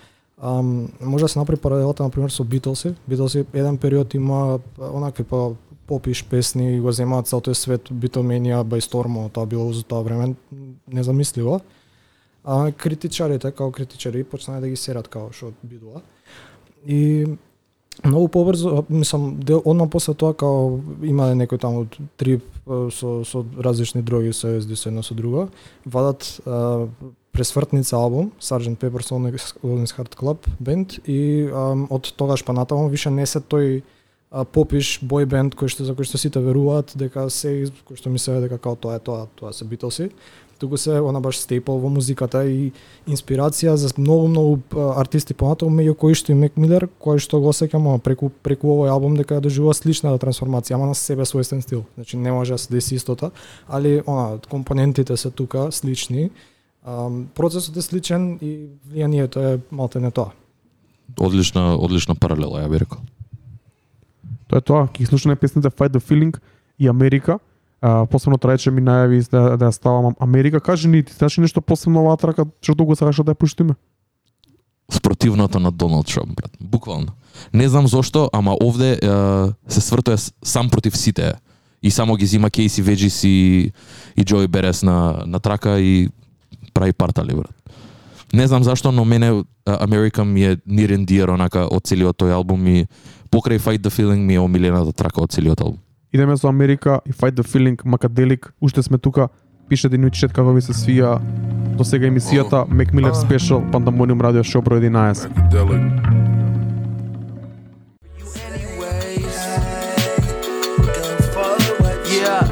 Um, 0.42 0.88
може 1.00 1.24
да 1.24 1.28
се 1.28 1.38
направи 1.38 1.60
паралелата 1.60 2.02
на 2.02 2.10
пример 2.10 2.30
со 2.30 2.44
Битлси. 2.44 2.94
Битлси 3.08 3.46
еден 3.54 3.78
период 3.78 4.14
има 4.14 4.58
онакви 4.78 5.24
па 5.24 5.54
попиш 5.86 6.24
песни 6.24 6.76
и 6.76 6.80
го 6.80 6.92
земаат 6.92 7.26
целото 7.26 7.50
тој 7.50 7.54
свет 7.54 7.88
Битлменија 7.88 8.60
Бајстормо, 8.60 9.30
тоа 9.32 9.46
било 9.46 9.72
за 9.72 9.82
тоа 9.82 10.02
време 10.02 10.34
незамисливо. 10.92 11.60
А 12.44 12.72
критичарите, 12.72 13.50
као 13.50 13.72
критичари, 13.72 14.24
почнаа 14.24 14.60
да 14.60 14.68
ги 14.68 14.76
серат 14.76 15.08
као 15.08 15.32
што 15.32 15.54
бидува. 15.62 16.02
И 16.84 17.24
многу 18.04 18.28
побрзо, 18.28 18.84
мислам, 18.88 19.40
дел, 19.40 19.62
одма 19.64 19.86
после 19.88 20.14
тоа 20.14 20.34
као 20.34 20.78
има 21.02 21.30
некој 21.34 21.60
таму 21.60 21.86
трип 22.16 22.44
со, 22.66 23.22
со 23.24 23.44
различни 23.58 24.02
дроги 24.02 24.32
се 24.32 24.56
езди 24.58 24.76
се 24.76 24.88
едно 24.88 25.02
со 25.02 25.14
друго, 25.14 25.48
вадат 25.84 26.40
а, 26.46 26.88
пресвртница 27.32 27.96
албум, 27.96 28.32
Sgt. 28.40 28.76
Pepper's 28.78 29.10
Lonely 29.10 29.92
Heart 29.96 30.16
Club 30.16 30.38
Band 30.62 31.00
и 31.06 31.48
а, 31.52 31.74
од 31.90 32.12
тогаш 32.16 32.44
па 32.44 32.52
натаму 32.52 32.88
више 32.88 33.10
не 33.10 33.26
се 33.26 33.40
тој 33.40 33.82
а, 34.30 34.44
попиш 34.44 34.98
бој 35.02 35.26
бенд 35.26 35.54
кој 35.54 35.68
што 35.68 35.84
за 35.84 35.94
кој 35.94 36.08
што 36.08 36.18
сите 36.18 36.40
веруваат 36.40 36.96
дека 36.96 37.28
се 37.30 37.68
кој 37.88 37.96
што 37.96 38.10
мислеа 38.10 38.40
дека 38.44 38.58
као 38.58 38.76
тоа 38.76 38.96
е 38.96 39.00
тоа, 39.00 39.26
тоа 39.36 39.52
се 39.52 39.64
Битлси 39.64 40.10
туку 40.58 40.76
се 40.76 41.00
она 41.00 41.20
баш 41.20 41.38
стейпл 41.38 41.78
во 41.78 41.88
музиката 41.92 42.44
и 42.48 42.72
инспирација 43.06 43.74
за 43.74 43.90
многу 43.98 44.28
многу 44.28 44.82
артисти 44.96 45.34
понатаму 45.34 45.70
меѓу 45.76 45.94
кои 45.94 46.14
што 46.14 46.32
и 46.32 46.34
Мек 46.34 46.56
Милер, 46.56 46.88
кој 47.00 47.18
што 47.22 47.40
го 47.40 47.52
сеќам 47.52 47.86
ама, 47.86 47.98
преку 47.98 48.30
преку 48.30 48.72
овој 48.74 48.90
албум 48.90 49.16
дека 49.16 49.38
ја 49.38 49.44
доживува 49.44 49.74
слична 49.74 50.14
трансформација, 50.18 50.76
ама 50.76 50.90
на 50.92 50.94
себе 50.94 51.24
својствен 51.24 51.60
стил. 51.60 51.84
Значи 51.94 52.16
не 52.16 52.32
може 52.32 52.52
да 52.52 52.58
се 52.58 52.72
деси 52.72 52.94
истото, 52.94 53.30
али 53.68 54.02
она 54.06 54.38
компонентите 54.48 55.16
се 55.16 55.30
тука 55.30 55.72
слични. 55.72 56.30
Um, 56.86 57.26
процесот 57.34 57.76
е 57.76 57.82
сличен 57.82 58.38
и 58.40 58.68
влијанието 58.88 59.42
е 59.42 59.58
малте 59.70 60.00
не 60.00 60.10
тоа. 60.10 60.30
Одлична 61.18 61.74
одлична 61.76 62.14
паралела, 62.14 62.62
ја 62.62 62.70
би 62.70 62.78
рекол. 62.78 63.00
Тоа 64.46 64.58
е 64.58 64.62
тоа, 64.62 64.86
ќе 64.94 65.08
слушаме 65.08 65.36
песните 65.36 65.70
Fight 65.70 65.90
the 65.90 66.00
Feeling 66.00 66.38
и 66.78 66.88
Америка. 66.88 67.38
А, 67.80 68.06
посебно 68.06 68.38
трајче 68.38 68.70
ми 68.70 68.80
најави 68.80 69.20
да, 69.30 69.56
да 69.56 69.68
ја 69.68 69.72
ставам 69.72 70.14
Америка. 70.20 70.60
Кажи 70.60 70.88
ни, 70.88 71.02
ти 71.02 71.12
знаеш 71.12 71.36
нешто 71.38 71.60
посебно 71.60 72.00
оваа 72.02 72.16
трака, 72.16 72.46
што 72.60 72.74
толку 72.74 72.96
сакаш 72.96 73.24
да 73.24 73.34
ја 73.34 73.38
пуштиме? 73.38 73.76
спротивното 74.90 75.60
на 75.60 75.70
Доналд 75.72 76.06
Трамп, 76.06 76.36
брат. 76.36 76.50
Буквално. 76.60 77.08
Не 77.52 77.68
знам 77.68 77.88
зошто, 77.88 78.30
ама 78.32 78.56
овде 78.62 78.92
е, 78.92 78.98
се 79.68 79.80
свртува 79.80 80.18
сам 80.44 80.70
против 80.70 80.96
сите. 80.96 81.34
И 81.82 81.90
само 81.90 82.16
ги 82.16 82.26
зима 82.26 82.50
Кейси 82.50 82.82
Веджис 82.82 83.24
и, 83.24 83.72
и 84.16 84.24
Джои 84.24 84.48
Берес 84.48 84.82
на, 84.82 85.22
на 85.26 85.40
трака 85.40 85.80
и 85.80 86.08
прави 86.74 86.92
партали, 86.92 87.34
брат. 87.34 87.72
Не 88.32 88.46
знам 88.46 88.64
зашто, 88.64 88.92
но 88.92 89.04
мене 89.04 89.44
Америка 89.66 90.24
ми 90.24 90.44
е 90.44 90.56
нирен 90.66 91.06
and 91.06 91.30
онака 91.30 91.66
од 91.70 91.86
целиот 91.86 92.18
тој 92.18 92.32
албум 92.32 92.66
и 92.66 92.86
покрај 93.30 93.58
Fight 93.58 93.78
the 93.78 93.90
Feeling 93.90 94.26
ми 94.26 94.34
е 94.34 94.40
омилената 94.40 94.92
трака 94.92 95.22
од 95.22 95.30
целиот 95.30 95.60
албум. 95.60 95.78
Идеме 96.16 96.36
со 96.38 96.48
Америка 96.48 97.02
и 97.04 97.10
Fight 97.10 97.34
the 97.34 97.44
Feeling, 97.44 97.78
Макаделик, 97.84 98.54
уште 98.58 98.82
сме 98.82 98.96
тука. 98.96 99.28
Пише 99.68 99.90
Динуј 99.92 100.10
Чет 100.16 100.32
како 100.32 100.54
ви 100.56 100.62
се 100.64 100.72
свија 100.72 101.18
до 101.76 101.84
сега 101.84 102.06
емисијата 102.08 102.64
Мек 102.72 102.94
Милер 102.94 103.12
Спешал, 103.12 103.60
Пандамониум 103.72 104.22
Радио 104.24 104.42
Шоу 104.42 104.62
број 104.62 104.80
11. 104.80 105.28
you 108.16 108.32
anyways. 108.48 109.36
Yeah. 112.08 112.48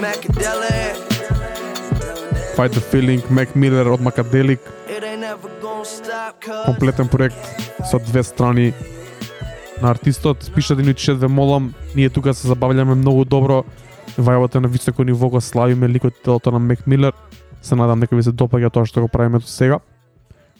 Macadelic. 0.00 0.96
Fight 2.56 2.72
the 2.72 2.80
Feeling, 2.80 3.20
Мек 3.28 3.54
Милер 3.54 3.86
од 3.86 4.00
Макаделик, 4.00 4.60
комплетен 6.64 7.08
проект 7.08 7.36
со 7.84 7.98
две 7.98 8.22
страни 8.22 8.72
на 9.82 9.90
артистот. 9.90 10.50
Пише 10.54 10.76
Динуј 10.76 10.94
Чет, 10.94 11.18
ве 11.18 11.28
молам, 11.28 11.74
ние 11.96 12.10
тука 12.10 12.34
се 12.34 12.48
забавляме 12.48 12.94
многу 12.94 13.24
добро. 13.24 13.64
Вајавате 14.18 14.60
на 14.60 14.68
високо 14.68 15.04
ниво, 15.04 15.28
го 15.28 15.40
славиме 15.40 15.88
ликот 15.88 16.14
и 16.16 16.22
телото 16.22 16.50
на 16.50 16.58
Мек 16.58 16.86
Милер. 16.86 17.12
Се 17.62 17.74
надам 17.74 18.00
дека 18.00 18.16
ви 18.16 18.22
се 18.22 18.32
допаѓа 18.32 18.72
тоа 18.72 18.86
што 18.86 19.00
го 19.00 19.08
правиме 19.08 19.38
до 19.38 19.46
сега. 19.46 19.80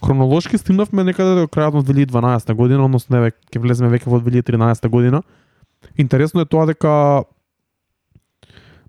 Хронолошки 0.05 0.59
стигнавме 0.59 1.05
некаде 1.05 1.35
до 1.43 1.49
крајот 1.49 1.75
на 1.75 1.83
2012 1.85 2.55
година, 2.55 2.85
односно 2.85 3.17
еве 3.21 3.33
ќе 3.53 3.61
влеземе 3.61 3.91
веќе 3.93 4.09
во 4.09 4.21
2013 4.21 4.89
година. 4.89 5.23
Интересно 5.97 6.41
е 6.41 6.49
тоа 6.49 6.67
дека 6.67 7.25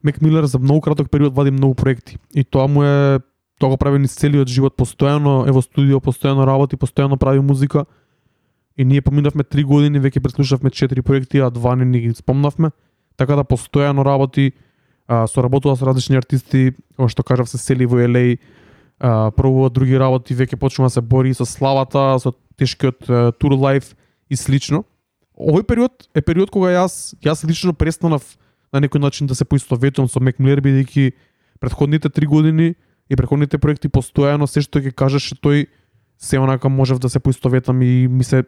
Мек 0.04 0.22
Милер 0.22 0.46
за 0.46 0.60
многу 0.60 0.82
краток 0.82 1.12
период 1.12 1.36
вади 1.36 1.52
многу 1.52 1.76
проекти 1.76 2.18
и 2.34 2.44
тоа 2.44 2.68
му 2.68 2.84
е 2.84 3.20
тоа 3.60 3.70
го 3.70 3.78
прави 3.78 4.00
низ 4.00 4.16
целиот 4.16 4.48
живот 4.48 4.74
постојано 4.78 5.48
е 5.48 5.52
во 5.52 5.62
студио, 5.62 6.00
постојано 6.00 6.46
работи, 6.48 6.80
постојано 6.80 7.18
прави 7.18 7.40
музика. 7.40 7.86
И 8.78 8.86
ние 8.86 9.02
поминавме 9.02 9.44
три 9.44 9.64
години, 9.64 10.00
веќе 10.00 10.24
преслушавме 10.24 10.72
четири 10.72 11.02
проекти, 11.02 11.40
а 11.40 11.50
два 11.50 11.76
не 11.76 11.86
ни 11.86 12.00
ги 12.00 12.14
спомнавме. 12.16 12.72
Така 13.18 13.36
да 13.36 13.44
постојано 13.44 14.06
работи, 14.06 14.54
а, 15.08 15.28
соработува 15.28 15.76
со 15.76 15.86
различни 15.86 16.16
артисти, 16.16 16.72
како 16.96 17.10
што 17.12 17.24
кажав 17.24 17.50
се 17.52 17.60
сели 17.60 17.86
во 17.86 18.00
LA, 18.00 18.38
а, 19.00 19.32
пробува 19.36 19.70
други 19.70 20.00
работи, 20.00 20.36
веќе 20.36 20.56
почнува 20.56 20.88
да 20.88 20.96
се 20.96 21.02
бори 21.02 21.34
со 21.34 21.46
славата, 21.46 22.16
со 22.20 22.32
тешкиот 22.58 23.10
а, 23.10 23.32
тур 23.32 23.58
лайф 23.60 23.92
и 24.30 24.40
слично. 24.40 24.86
Овој 25.36 25.68
период 25.68 26.08
е 26.16 26.22
период 26.22 26.52
кога 26.52 26.72
јас 26.72 27.16
јас 27.20 27.44
лично 27.48 27.74
престанав 27.74 28.24
на 28.72 28.80
некој 28.80 29.02
начин 29.02 29.28
да 29.28 29.36
се 29.36 29.46
поистоветувам 29.46 30.08
со 30.08 30.20
Мек 30.24 30.40
Милер 30.40 30.62
бидејќи 30.64 31.12
претходните 31.60 32.10
три 32.10 32.26
години 32.26 32.76
и 33.10 33.16
претходните 33.16 33.60
проекти 33.60 33.90
постојано 33.90 34.48
се 34.48 34.64
што 34.64 34.80
ќе 34.80 34.96
кажеше 34.96 35.36
тој 35.36 35.68
се 36.22 36.40
онака 36.40 36.70
можев 36.70 37.00
да 37.00 37.10
се 37.10 37.20
поистоветам 37.20 37.82
и 37.82 38.08
ми 38.08 38.24
се 38.24 38.44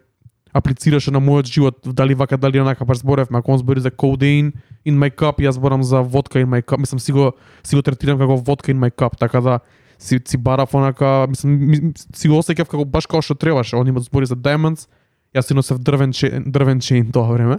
аплицираше 0.54 1.12
на 1.12 1.20
мојот 1.20 1.46
живот, 1.50 1.80
дали 1.86 2.14
вака, 2.14 2.38
дали 2.38 2.62
онака, 2.62 2.86
баш 2.86 2.98
зборевме, 2.98 3.38
ако 3.40 3.52
он 3.52 3.58
збори 3.58 3.80
за 3.80 3.92
codeine 3.92 4.52
in 4.88 4.98
my 4.98 5.10
cup, 5.16 5.40
јас 5.42 5.58
зборам 5.58 5.84
за 5.84 6.02
водка 6.02 6.40
in 6.40 6.46
my 6.46 6.62
cup, 6.64 6.78
мислам 6.78 7.00
си 7.00 7.12
го, 7.12 7.32
си 7.64 7.76
го 7.76 7.82
третирам 7.82 8.20
како 8.20 8.38
водка 8.38 8.72
in 8.72 8.80
my 8.80 8.92
cup, 8.92 9.18
така 9.20 9.42
да 9.42 9.60
си, 10.00 10.20
си 10.26 10.38
барав 10.38 10.74
онака, 10.74 11.26
мислам, 11.30 11.58
ми- 11.68 11.94
си 12.16 12.28
го 12.28 12.38
осеќав 12.42 12.68
како 12.68 12.86
баш 12.86 13.06
како 13.06 13.22
што 13.22 13.36
требаше, 13.36 13.76
он 13.76 13.88
има 13.88 14.00
збори 14.00 14.26
за 14.26 14.36
diamonds, 14.36 14.88
јас 15.36 15.48
си 15.48 15.54
носев 15.54 15.80
дрвен 15.80 16.14
чейн, 16.14 16.44
дрвен 16.48 16.80
чейн 16.80 17.12
тоа 17.12 17.34
време. 17.34 17.58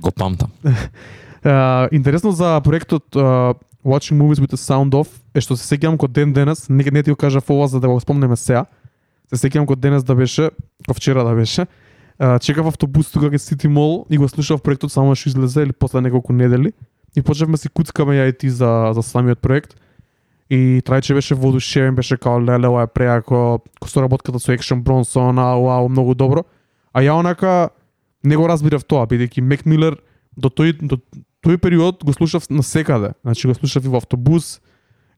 Го 0.00 0.10
памтам. 0.10 0.50
Uh, 1.42 1.88
интересно 1.92 2.32
за 2.32 2.60
проектот 2.60 3.04
uh, 3.14 3.54
Watching 3.84 4.14
Movies 4.14 4.38
with 4.38 4.54
the 4.54 4.56
Sound 4.56 4.94
Off 4.94 5.08
е 5.34 5.40
што 5.42 5.56
се 5.58 5.66
сеќавам 5.66 5.96
кога 5.98 6.12
ден 6.12 6.32
денес, 6.32 6.68
не, 6.70 6.84
не 6.86 7.02
ти 7.02 7.10
го 7.10 7.16
кажав 7.16 7.50
ова 7.50 7.66
за 7.66 7.80
да 7.80 7.88
го 7.88 7.98
спомнеме 8.00 8.36
сега. 8.36 8.66
Се 9.26 9.48
сеќавам 9.48 9.66
кога 9.66 9.80
денес 9.80 10.04
да 10.04 10.14
беше, 10.14 10.50
кога 10.86 10.94
вчера 10.94 11.24
да 11.24 11.34
беше. 11.34 11.66
Чекав 12.22 12.66
автобус 12.70 13.10
тука 13.10 13.32
кај 13.34 13.38
Сити 13.42 13.66
Мол 13.66 14.06
и 14.10 14.18
го 14.18 14.28
слушав 14.28 14.62
проектот 14.62 14.92
само 14.92 15.14
што 15.18 15.28
излезе 15.28 15.62
или 15.66 15.72
после 15.72 16.00
неколку 16.00 16.32
недели. 16.32 16.72
И 17.16 17.22
почевме 17.22 17.58
си 17.58 17.68
куцкаме 17.68 18.14
ја 18.14 18.30
и 18.30 18.32
ти 18.32 18.50
за, 18.50 18.92
за 18.94 19.02
самиот 19.02 19.40
проект. 19.42 19.74
И 20.50 20.82
трајче 20.86 21.14
беше 21.14 21.34
воодушевен, 21.34 21.94
беше 21.94 22.16
као 22.16 22.38
леле, 22.38 22.68
ова 22.68 22.82
е 22.82 22.86
преако, 22.86 23.58
ко 23.80 23.88
соработката 23.88 24.38
со 24.38 24.52
Екшн 24.52 24.84
Бронсон, 24.84 25.38
ау, 25.38 25.66
ау, 25.66 25.88
многу 25.88 26.14
добро. 26.14 26.44
А 26.92 27.02
ја 27.02 27.18
онака 27.18 27.70
не 28.22 28.36
го 28.36 28.46
разбирав 28.46 28.84
тоа, 28.84 29.06
бидејќи 29.10 29.42
Мек 29.42 29.66
Милер 29.66 29.98
до 30.36 30.48
тој 30.48 30.78
до 30.78 31.02
тој 31.42 31.58
период 31.58 32.04
го 32.04 32.12
слушав 32.12 32.46
на 32.50 32.62
секаде. 32.62 33.14
Значи 33.24 33.48
го 33.48 33.54
слушав 33.54 33.84
и 33.84 33.88
во 33.88 33.98
автобус, 33.98 34.60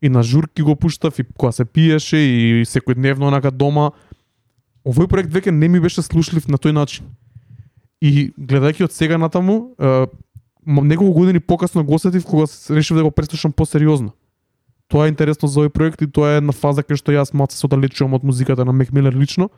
и 0.00 0.08
на 0.08 0.22
журки 0.22 0.62
го 0.62 0.76
пуштав, 0.76 1.18
и 1.18 1.24
кога 1.36 1.52
се 1.52 1.64
пиеше, 1.64 2.16
и 2.16 2.64
секојдневно 2.64 3.28
онака 3.28 3.50
дома. 3.50 3.90
Овој 4.84 5.08
проект 5.08 5.32
веќе 5.32 5.50
не 5.50 5.68
ми 5.68 5.80
беше 5.80 6.02
слушлив 6.02 6.48
на 6.48 6.58
тој 6.60 6.74
начин. 6.76 7.08
И 8.04 8.32
гледајќи 8.36 8.84
од 8.84 8.92
сега 8.92 9.16
натаму, 9.18 9.74
е, 9.78 10.06
неколку 10.66 11.12
години 11.12 11.40
покасно 11.40 11.84
го 11.84 11.94
осетив 11.94 12.24
кога 12.24 12.44
решив 12.70 12.96
да 12.96 13.04
го 13.04 13.10
преслушам 13.10 13.52
посериозно. 13.52 14.12
Тоа 14.88 15.06
е 15.06 15.12
интересно 15.12 15.48
за 15.48 15.60
овој 15.60 15.72
проект 15.72 16.02
и 16.02 16.06
тоа 16.06 16.34
е 16.34 16.40
една 16.42 16.52
фаза 16.52 16.84
кај 16.84 17.00
што 17.00 17.12
јас 17.12 17.32
малку 17.32 17.56
се 17.56 17.64
оддалечувам 17.66 18.14
од 18.14 18.24
музиката 18.24 18.64
на 18.64 18.72
Мек 18.72 18.92
Милер 18.92 19.16
лично, 19.16 19.50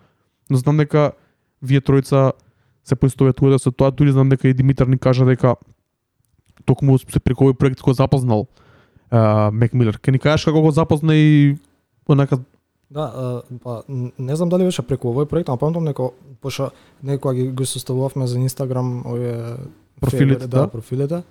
но 0.51 0.57
знам 0.57 0.79
дека 0.79 1.13
вие 1.63 1.81
тројца 1.81 2.33
се 2.85 2.95
поистоветувате 2.95 3.59
да 3.59 3.59
со 3.59 3.71
тоа, 3.71 3.91
дури 3.91 4.13
знам 4.13 4.29
дека 4.29 4.49
и 4.49 4.55
Димитар 4.55 4.87
ни 4.87 4.99
кажа 4.99 5.27
дека 5.27 5.57
токму 6.65 6.99
се 6.99 7.19
преку 7.19 7.51
овој 7.51 7.59
проект 7.59 7.83
го 7.83 7.93
запознал 7.93 8.47
а, 9.11 9.51
Мек 9.51 9.75
Милер. 9.75 9.99
Ке 9.99 10.13
ни 10.13 10.19
кажеш 10.19 10.47
како 10.47 10.63
го 10.63 10.71
запозна 10.71 11.15
и 11.15 11.57
онака 12.07 12.39
Да, 12.91 13.43
па 13.63 13.83
не 13.89 14.37
знам 14.37 14.49
дали 14.49 14.65
беше 14.65 14.83
преку 14.83 15.11
овој 15.11 15.27
проект, 15.27 15.49
ама 15.49 15.59
памтам 15.59 15.85
неко 15.85 16.13
пошто 16.41 16.71
некога 17.03 17.35
ги 17.35 17.49
го 17.49 17.67
составувавме 17.67 18.27
за 18.27 18.39
Инстаграм 18.39 19.03
овие 19.07 19.57
Профилите, 20.01 20.47
да. 20.47 20.61
да, 20.61 20.69
профилите. 20.69 21.23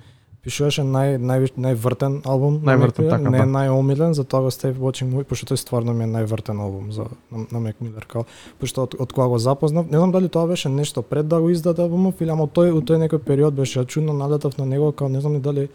Пишуваше 0.46 0.84
нај 0.86 1.16
нај 1.18 1.48
највртен 1.58 2.20
албум, 2.30 2.60
на 2.62 2.76
Највртен, 2.76 3.08
така, 3.10 3.32
не 3.34 3.40
да. 3.40 3.46
најомилен, 3.50 4.14
затоа 4.14 4.44
го 4.46 4.52
ставив 4.54 4.78
Watching 4.78 5.10
Movie, 5.10 5.26
пошто 5.26 5.48
тој 5.50 5.58
стварно 5.58 5.94
ми 5.94 6.06
е 6.06 6.12
највртен 6.12 6.60
албум 6.62 6.92
за 6.94 7.08
на, 7.32 7.48
на 7.50 7.62
Mac 7.64 7.82
Miller, 7.82 8.06
као 8.06 8.28
пошто 8.62 8.86
од, 8.86 8.94
од 9.00 9.14
кога 9.14 9.28
го 9.32 9.40
запознав, 9.42 9.90
не 9.90 9.98
знам 9.98 10.12
дали 10.14 10.30
тоа 10.30 10.46
беше 10.46 10.70
нешто 10.70 11.02
пред 11.02 11.28
да 11.28 11.40
го 11.42 11.50
издаде 11.50 11.82
албумов 11.82 12.22
или 12.22 12.30
ама 12.30 12.46
тој 12.46 12.76
у 12.78 12.82
тој 12.82 13.08
некој 13.08 13.24
период 13.26 13.58
беше 13.58 13.86
чудно 13.86 14.14
налетав 14.14 14.58
на 14.58 14.66
него, 14.66 14.92
као 14.92 15.10
не 15.10 15.22
знам 15.22 15.34
ни 15.34 15.40
дали 15.40 15.70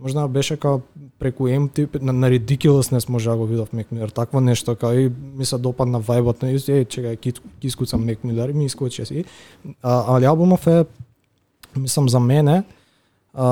Можна 0.00 0.28
беше 0.28 0.56
као 0.56 0.80
преку 1.18 1.48
MTV 1.48 2.02
на, 2.02 2.12
на 2.12 2.30
Ridiculousness 2.30 3.08
може 3.08 3.30
да 3.30 3.36
го 3.36 3.46
видов 3.46 3.72
Мек 3.72 3.92
Милер, 3.92 4.08
такво 4.08 4.40
нешто 4.40 4.76
као 4.76 4.92
и 4.92 5.10
ми 5.34 5.44
се 5.44 5.58
допадна 5.58 5.98
вајбот 5.98 6.42
на 6.42 6.50
е 6.54 6.84
чекај 6.86 7.16
ки 7.18 7.32
ки 7.32 7.66
искуцам 7.66 8.04
Мек 8.04 8.24
Милер 8.24 8.48
и 8.48 8.52
ми 8.52 8.64
искочи 8.64 9.06
си. 9.06 9.24
А, 9.82 10.16
али 10.16 10.24
албумов 10.24 10.66
е 10.66 10.84
мислам 11.76 12.08
за 12.08 12.20
мене 12.20 12.62
а, 13.34 13.46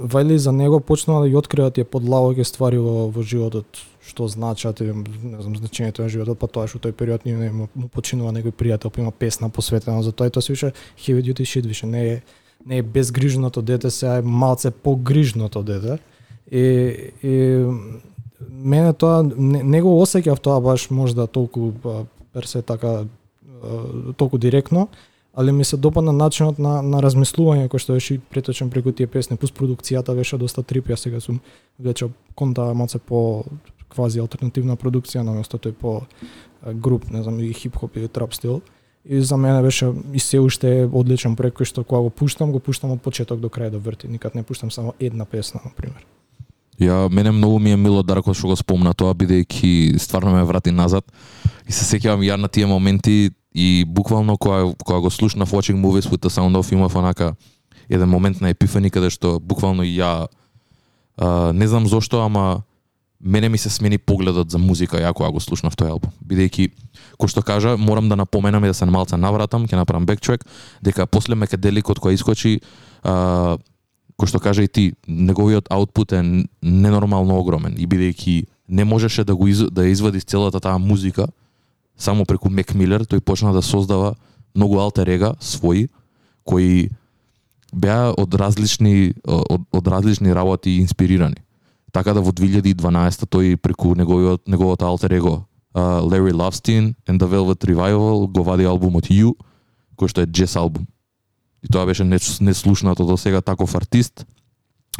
вали 0.00 0.38
за 0.38 0.52
него 0.52 0.80
почнува 0.80 1.26
да 1.26 1.34
ја 1.34 1.42
открива 1.42 1.70
тие 1.70 1.84
подлабоки 1.84 2.44
ствари 2.44 2.78
во, 2.78 3.10
во 3.10 3.22
животот 3.22 3.66
што 4.00 4.28
значат, 4.28 4.80
и, 4.80 4.90
не 4.90 5.38
знам, 5.42 5.54
значењето 5.54 6.06
на 6.06 6.08
животот, 6.08 6.38
па 6.38 6.46
тоа 6.46 6.70
што 6.70 6.78
тој 6.78 6.94
период 6.94 7.26
не 7.26 7.50
му, 7.50 7.68
му 7.74 7.88
починува 7.90 8.30
некој 8.32 8.54
пријател, 8.54 8.90
па 8.90 9.02
има 9.02 9.10
песна 9.10 9.50
посветена 9.50 10.02
за 10.02 10.12
тоа 10.12 10.26
и 10.26 10.30
тоа 10.30 10.42
се 10.42 10.52
више 10.52 10.72
heavy 10.96 11.26
duty 11.26 11.42
shit, 11.42 11.66
више 11.66 11.86
не 11.86 12.06
е 12.06 12.22
не 12.66 12.78
е 12.78 12.82
безгрижното 12.82 13.62
дете, 13.62 13.90
сега 13.90 14.16
е 14.16 14.22
малце 14.22 14.70
погрижното 14.70 15.62
дете. 15.62 15.98
И, 16.52 16.64
и 17.22 17.66
мене 18.50 18.92
тоа 18.92 19.22
не, 19.22 19.62
не 19.62 19.82
го 19.82 19.94
осеќав 20.02 20.40
тоа 20.40 20.60
баш 20.60 20.90
можда 20.90 21.26
толку 21.26 21.72
персе 22.32 22.62
така 22.62 23.04
толку 24.16 24.38
директно, 24.38 24.88
али 25.34 25.52
ми 25.52 25.64
се 25.64 25.76
допадна 25.76 26.12
начинот 26.12 26.58
на, 26.58 26.80
на 26.82 27.00
размислување 27.02 27.68
кој 27.70 27.78
што 27.78 27.94
беше 27.94 28.14
и 28.16 28.18
преточен 28.18 28.70
преку 28.70 28.92
тие 28.92 29.06
песни, 29.06 29.36
плюс 29.36 29.52
продукцијата 29.52 30.14
беше 30.16 30.38
доста 30.38 30.62
трип, 30.62 30.90
јас 30.90 31.06
сега 31.06 31.20
сум 31.20 31.40
веќе 31.80 32.10
конта 32.34 32.72
малце 32.74 32.98
по 32.98 33.44
квази 33.90 34.20
алтернативна 34.20 34.76
продукција, 34.76 35.22
наместо 35.22 35.58
тој 35.58 35.72
по 35.72 36.00
груп, 36.64 37.10
не 37.10 37.22
знам, 37.22 37.40
и 37.40 37.52
хип-хоп 37.52 37.96
или 37.96 38.08
трап 38.08 38.34
стил. 38.34 38.60
И 39.04 39.20
за 39.20 39.36
мене 39.36 39.62
беше 39.62 39.92
и 40.12 40.18
се 40.18 40.40
уште 40.40 40.88
одличен 40.92 41.36
проект 41.36 41.56
кој 41.56 41.64
што 41.64 41.84
кога 41.84 42.02
го 42.04 42.10
пуштам, 42.10 42.52
го 42.52 42.60
пуштам 42.60 42.92
од 42.92 43.00
почеток 43.00 43.40
до 43.40 43.48
крај 43.48 43.70
да 43.70 43.78
врти. 43.78 44.08
Никад 44.08 44.34
не 44.34 44.42
пуштам 44.42 44.70
само 44.70 44.94
една 45.00 45.24
песна, 45.24 45.60
на 45.64 45.70
пример. 45.72 46.04
Ја 46.80 47.08
мене 47.12 47.30
многу 47.30 47.58
ми 47.58 47.72
е 47.72 47.76
мило 47.76 48.02
Дарко 48.02 48.34
што 48.34 48.52
го 48.52 48.56
спомна 48.56 48.92
тоа 48.94 49.14
бидејќи 49.14 49.98
стварно 49.98 50.32
ме 50.32 50.44
врати 50.44 50.70
назад 50.72 51.04
и 51.68 51.72
се 51.72 51.84
сеќавам 51.84 52.24
ја 52.24 52.36
на 52.36 52.48
тие 52.48 52.66
моменти 52.66 53.30
и 53.54 53.84
буквално 53.88 54.36
кога 54.36 54.72
кога 54.84 55.00
го 55.00 55.10
слушнав 55.10 55.52
Watching 55.52 55.80
Movies 55.80 56.08
with 56.08 56.20
the 56.20 56.28
Sound 56.28 56.56
of 56.56 56.72
имав 56.72 56.94
онака 56.94 57.34
еден 57.88 58.08
момент 58.08 58.40
на 58.40 58.48
епифани 58.48 58.90
каде 58.90 59.10
што 59.10 59.40
буквално 59.40 59.82
ја 59.82 60.28
а, 61.16 61.52
не 61.52 61.68
знам 61.68 61.86
зошто 61.86 62.20
ама 62.24 62.62
мене 63.20 63.48
ми 63.48 63.58
се 63.58 63.70
смени 63.70 63.98
погледот 63.98 64.50
за 64.50 64.58
музика 64.58 64.96
ја 64.96 65.12
кога 65.12 65.30
го 65.30 65.40
слушнав 65.40 65.76
тој 65.76 65.90
албум 65.90 66.12
бидејќи 66.24 66.70
кој 67.20 67.28
што 67.28 67.42
кажа 67.42 67.76
морам 67.76 68.08
да 68.08 68.16
напоменам 68.16 68.64
и 68.64 68.72
да 68.72 68.74
се 68.74 68.86
малце 68.86 69.16
навратам 69.16 69.66
ќе 69.68 69.76
направам 69.76 70.06
бектрек 70.06 70.44
дека 70.82 71.06
после 71.06 71.34
Мекаделик 71.34 71.90
од 71.90 72.00
која 72.00 72.16
искочи 72.16 72.60
а, 73.04 73.58
кој 74.16 74.28
што 74.28 74.40
кажа 74.40 74.64
и 74.64 74.68
ти, 74.68 74.92
неговиот 75.06 75.68
аутпут 75.70 76.12
е 76.12 76.22
ненормално 76.62 77.38
огромен 77.40 77.76
и 77.76 77.86
бидејќи 77.86 78.46
не 78.68 78.84
можеше 78.84 79.24
да 79.24 79.34
го 79.36 79.48
из, 79.48 79.64
да 79.70 79.86
извади 79.88 80.20
целата 80.20 80.60
таа 80.60 80.78
музика 80.78 81.28
само 81.96 82.24
преку 82.24 82.48
Мек 82.48 82.74
Милер, 82.74 83.04
тој 83.04 83.20
почна 83.20 83.52
да 83.52 83.62
создава 83.62 84.14
многу 84.54 84.80
алтер 84.80 85.08
ега 85.08 85.34
своји 85.40 85.88
кои 86.44 86.88
беа 87.72 88.14
од 88.16 88.34
различни 88.34 89.12
од, 89.24 89.60
од 89.72 89.88
различни 89.88 90.32
работи 90.34 90.80
инспирирани. 90.80 91.36
Така 91.92 92.14
да 92.14 92.20
во 92.20 92.32
2012 92.32 93.26
тој 93.26 93.56
преку 93.56 93.94
неговиот 93.94 94.48
неговото 94.48 94.86
алтер 94.86 95.12
его 95.12 95.46
uh, 95.74 96.34
Лавстин 96.34 96.94
and 97.06 97.18
the 97.18 97.26
Velvet 97.26 97.64
Revival 97.64 98.26
го 98.26 98.42
вади 98.42 98.64
албумот 98.64 99.10
You, 99.10 99.34
кој 99.98 100.08
што 100.08 100.22
е 100.22 100.26
джес 100.26 100.56
албум. 100.56 100.86
И 101.62 101.68
тоа 101.68 101.86
беше 101.86 102.04
неслушнато 102.04 103.04
до 103.04 103.16
сега 103.16 103.40
таков 103.40 103.74
артист 103.74 104.26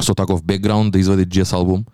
со 0.00 0.14
таков 0.14 0.42
бекграунд 0.42 0.92
да 0.92 0.98
извади 0.98 1.24
джес 1.24 1.52
албум 1.52 1.84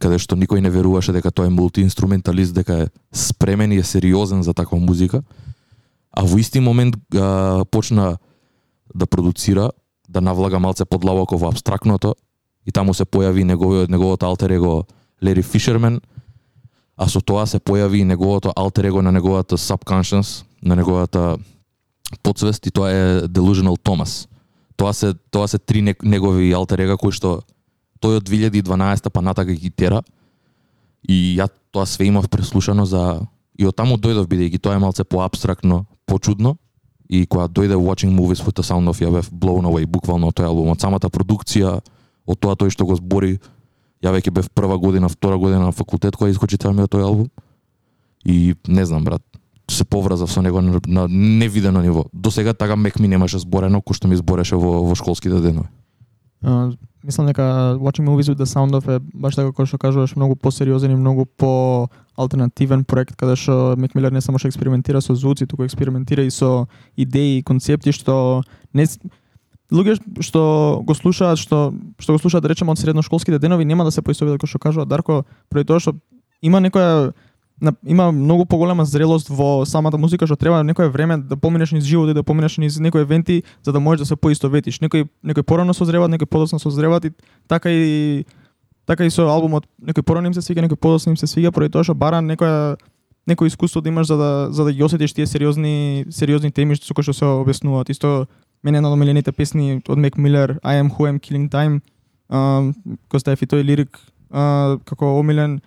каде 0.00 0.18
што 0.18 0.36
никој 0.36 0.64
не 0.64 0.72
веруваше 0.72 1.12
дека 1.12 1.28
тој 1.28 1.50
е 1.50 1.54
мултиинструменталист, 1.54 2.54
дека 2.56 2.86
е 2.86 2.88
спремен 3.12 3.72
и 3.72 3.78
е 3.78 3.84
сериозен 3.84 4.42
за 4.42 4.54
таква 4.54 4.78
музика. 4.80 5.22
А 6.10 6.24
во 6.24 6.38
исти 6.40 6.60
момент 6.60 6.96
а, 7.14 7.64
почна 7.70 8.16
да 8.94 9.06
продуцира, 9.06 9.70
да 10.08 10.20
навлага 10.20 10.58
малце 10.58 10.84
подлабоко 10.84 11.36
во 11.36 11.52
абстрактното 11.52 12.14
и 12.66 12.72
таму 12.72 12.94
се 12.94 13.04
појави 13.04 13.44
неговиот 13.44 13.90
неговото 13.90 14.26
алтер 14.26 14.52
его 14.52 14.86
Лери 15.22 15.42
Фишермен, 15.42 16.00
а 16.96 17.08
со 17.08 17.20
тоа 17.20 17.46
се 17.46 17.58
појави 17.58 18.02
и 18.02 18.04
неговото 18.04 18.52
алтер 18.56 18.84
его 18.84 19.02
на 19.02 19.12
неговата 19.12 19.56
subconscious, 19.56 20.44
на 20.62 20.76
неговата 20.76 21.38
подсвест 22.22 22.66
и 22.66 22.70
тоа 22.70 22.90
е 22.90 23.22
Delusional 23.28 23.78
Thomas. 23.78 24.28
Тоа 24.76 24.92
се 24.94 25.14
тоа 25.30 25.48
се 25.48 25.58
три 25.58 25.82
негови 25.82 26.52
алтер 26.52 26.80
ега 26.80 26.96
кои 26.96 27.12
што 27.12 27.40
тој 28.00 28.20
од 28.20 28.28
2012 28.28 29.10
па 29.10 29.20
натака 29.20 29.52
ги 29.52 29.70
тера 29.70 30.02
и 31.04 31.36
ја 31.38 31.48
тоа 31.72 31.86
све 31.86 32.08
имав 32.08 32.28
преслушано 32.28 32.84
за 32.84 33.20
и 33.58 33.66
од 33.68 33.76
таму 33.76 33.96
дојдов 34.00 34.28
бидејќи 34.28 34.60
тоа 34.60 34.74
е 34.76 34.80
малце 34.80 35.04
поабстрактно, 35.04 35.84
почудно 36.06 36.56
и 37.08 37.26
кога 37.26 37.48
дојде 37.48 37.76
Watching 37.76 38.12
Movies 38.16 38.40
with 38.44 38.56
the 38.56 38.64
Sound 38.64 38.88
of 38.88 39.00
ја 39.00 39.10
бев 39.12 39.28
blown 39.32 39.68
away 39.68 39.86
буквално 39.86 40.30
од 40.30 40.38
тој 40.38 40.48
албум, 40.48 40.70
од 40.72 40.80
самата 40.80 41.10
продукција, 41.10 41.80
од 42.30 42.38
тоа 42.38 42.54
тој 42.54 42.70
што 42.70 42.86
го 42.86 42.94
збори, 42.94 43.38
ја 44.04 44.14
веќе 44.14 44.30
бев 44.30 44.50
прва 44.54 44.78
година, 44.78 45.10
втора 45.10 45.38
година 45.38 45.68
на 45.68 45.72
факултет 45.72 46.16
кога 46.16 46.30
искочи 46.30 46.56
ми 46.70 46.86
тој 46.86 47.02
албум. 47.02 47.28
И 48.24 48.54
не 48.68 48.84
знам 48.84 49.04
брат, 49.04 49.22
се 49.70 49.84
повразав 49.84 50.30
со 50.32 50.42
него 50.42 50.60
на, 50.60 50.80
на 50.86 51.08
невидено 51.08 51.80
ниво. 51.80 52.04
До 52.12 52.30
сега 52.30 52.54
така 52.54 52.76
мек 52.76 52.98
ми 52.98 53.08
немаше 53.08 53.38
зборено 53.38 53.80
кој 53.80 53.94
што 53.94 54.08
ми 54.08 54.16
збореше 54.16 54.56
во, 54.56 54.82
во 54.84 54.94
школските 54.94 55.40
денови. 55.40 55.68
А, 56.42 56.72
мислам 57.04 57.26
дека 57.26 57.76
Watching 57.80 58.04
Movies 58.04 58.28
with 58.28 58.38
the 58.38 58.48
Sound 58.48 58.72
of 58.72 58.88
е 58.88 59.00
баш 59.14 59.34
така 59.34 59.52
како 59.52 59.66
што 59.66 59.78
кажуваш 59.78 60.16
многу 60.16 60.36
посериозен 60.36 60.90
и 60.90 60.96
многу 60.96 61.26
по 61.26 61.88
алтернативен 62.16 62.84
проект 62.84 63.16
каде 63.16 63.36
што 63.36 63.74
Мек 63.76 63.94
Милер 63.94 64.12
не 64.12 64.20
само 64.20 64.38
што 64.38 64.48
експериментира 64.48 65.00
со 65.00 65.14
звуци, 65.14 65.46
туку 65.46 65.64
експериментира 65.64 66.24
и 66.24 66.30
со 66.30 66.68
идеи 66.96 67.38
и 67.38 67.42
концепти 67.42 67.92
што 67.92 68.42
не 68.72 68.86
луѓе 69.70 69.96
што 70.20 70.42
го 70.84 70.94
слушаат 70.94 71.38
што 71.38 71.72
што 71.98 72.12
го 72.12 72.18
слушаат 72.18 72.42
да 72.42 72.50
речеме 72.50 72.72
од 72.72 72.78
средношколските 72.78 73.38
денови 73.38 73.64
нема 73.64 73.84
да 73.84 73.90
се 73.90 74.02
поисtovедат 74.02 74.40
како 74.40 74.50
што 74.50 74.58
кажува 74.58 74.86
Дарко, 74.86 75.24
поради 75.48 75.66
тоа 75.66 75.80
што 75.80 75.94
има 76.42 76.60
некоја 76.60 77.12
на, 77.60 77.72
има 77.84 78.10
многу 78.12 78.46
поголема 78.46 78.84
зрелост 78.84 79.28
во 79.28 79.64
самата 79.66 79.98
музика 79.98 80.26
што 80.26 80.36
треба 80.36 80.62
некое 80.64 80.88
време 80.88 81.18
да 81.18 81.36
поминеш 81.36 81.72
низ 81.72 81.84
живот 81.84 82.10
и 82.10 82.14
да 82.14 82.22
поминеш 82.22 82.58
низ 82.58 82.78
некои 82.78 83.02
евенти 83.02 83.42
за 83.62 83.72
да 83.72 83.80
можеш 83.80 84.00
да 84.00 84.06
се 84.06 84.16
поистоветиш. 84.16 84.80
Некои 84.80 85.04
некои 85.22 85.42
порано 85.42 85.74
созреваат, 85.74 86.10
некои 86.10 86.26
подоцна 86.26 86.58
созреваат 86.58 87.04
и 87.04 87.10
така 87.48 87.70
и 87.70 88.24
така 88.86 89.04
и 89.04 89.10
со 89.10 89.28
албумот 89.28 89.66
некој 89.82 90.02
порано 90.02 90.26
им 90.26 90.34
се 90.34 90.42
свига, 90.42 90.62
некој 90.62 90.80
подоцна 90.80 91.10
им 91.10 91.16
се 91.16 91.26
свига, 91.26 91.52
поради 91.52 91.72
тоа 91.72 91.84
што 91.84 91.94
бара 91.94 92.24
некоја 92.24 92.76
некој 93.28 93.46
искуство 93.46 93.80
да 93.80 93.88
имаш 93.88 94.06
за 94.06 94.16
да 94.16 94.48
за 94.50 94.64
да 94.64 94.72
ги 94.72 94.82
осетиш 94.82 95.12
тие 95.12 95.26
сериозни 95.26 96.06
сериозни 96.10 96.50
теми 96.50 96.76
со 96.76 96.94
кои 96.94 97.04
што 97.04 97.12
да 97.12 97.18
се 97.18 97.24
објаснуваат. 97.24 97.90
Исто 97.90 98.26
мене 98.62 98.78
една 98.78 98.88
од 98.88 98.96
омилените 98.98 99.32
песни 99.32 99.80
од 99.88 99.98
Мек 99.98 100.16
Милер 100.16 100.58
I 100.62 100.80
am 100.80 100.90
who 100.90 101.08
am 101.08 101.18
killing 101.18 101.48
time 101.50 101.80
uh, 102.30 102.72
Костаев 103.08 103.38
стави 103.38 103.50
тој 103.50 103.66
лирик 103.66 103.98
а, 104.30 104.78
како 104.86 105.18
омилен. 105.18 105.60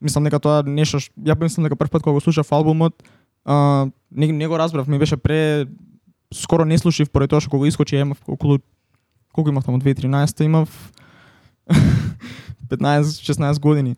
Мислам 0.00 0.24
дека 0.24 0.40
тоа 0.40 0.62
нешто 0.62 1.00
ја 1.20 1.36
мислам 1.40 1.66
дека 1.66 1.76
прв 1.76 1.90
пат 1.90 2.02
кога 2.02 2.16
го 2.16 2.20
слушав 2.20 2.52
албумот 2.52 3.02
а, 3.44 3.86
не, 4.10 4.32
не 4.32 4.46
го 4.48 4.58
разбрав 4.58 4.88
ми 4.88 4.98
беше 4.98 5.16
пре 5.16 5.66
скоро 6.34 6.64
не 6.64 6.78
слушав 6.78 7.10
поради 7.10 7.30
тоа 7.30 7.40
што 7.40 7.50
кога 7.50 7.68
искочи 7.68 7.96
имав 7.96 8.18
околу 8.26 8.58
колку 9.32 9.50
имав 9.50 9.64
таму? 9.64 9.78
2013 9.78 10.44
имав? 10.44 10.92
15-16 12.68 13.60
години. 13.60 13.96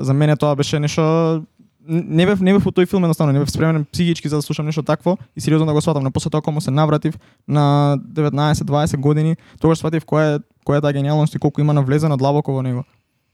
За 0.00 0.14
мене 0.14 0.36
тоа 0.36 0.54
беше 0.54 0.80
нешто 0.80 1.44
не 1.88 2.26
бев 2.26 2.40
не 2.40 2.52
бев 2.52 2.64
во 2.64 2.70
тој 2.70 2.86
филм 2.86 3.04
едноставно 3.08 3.32
не 3.32 3.40
бев 3.40 3.50
спремен 3.50 3.86
психички 3.88 4.28
за 4.28 4.36
да 4.36 4.42
слушам 4.42 4.66
нешто 4.66 4.82
такво 4.82 5.16
и 5.36 5.40
сериозно 5.40 5.66
да 5.66 5.72
го 5.72 5.80
сватам. 5.80 6.04
Но 6.04 6.10
после 6.10 6.30
тоа 6.30 6.42
кога 6.42 6.54
му 6.54 6.60
се 6.60 6.70
навратив 6.70 7.18
на 7.48 7.96
19-20 8.12 8.96
години 8.96 9.36
тогаш 9.60 9.78
сватив 9.78 10.04
која 10.04 10.36
е 10.36 10.40
која 10.66 10.78
е 10.78 10.80
таа 10.84 10.92
гениалност 10.92 11.34
и 11.34 11.38
колку 11.38 11.60
има 11.60 11.72
навлезено 11.72 12.16
длабоко 12.16 12.52
во 12.52 12.62
него. 12.62 12.84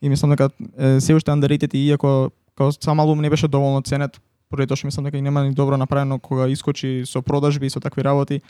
И 0.02 0.08
мислам 0.08 0.30
дека 0.30 0.50
е, 0.78 1.00
се 1.00 1.14
уште 1.14 1.30
underrated 1.30 1.74
и 1.74 1.88
иако 1.90 2.30
као 2.54 2.72
сам 2.72 3.00
албум 3.00 3.20
не 3.20 3.30
беше 3.30 3.48
доволно 3.48 3.82
ценет 3.82 4.20
поради 4.50 4.68
тоа 4.68 4.76
што 4.76 4.86
мислам 4.86 5.04
дека 5.04 5.18
и 5.18 5.22
нема 5.22 5.42
ни 5.42 5.54
добро 5.54 5.76
направено 5.76 6.18
кога 6.18 6.46
искочи 6.48 7.02
со 7.06 7.22
продажби 7.22 7.66
и 7.66 7.70
со 7.70 7.80
такви 7.80 8.04
работи. 8.04 8.40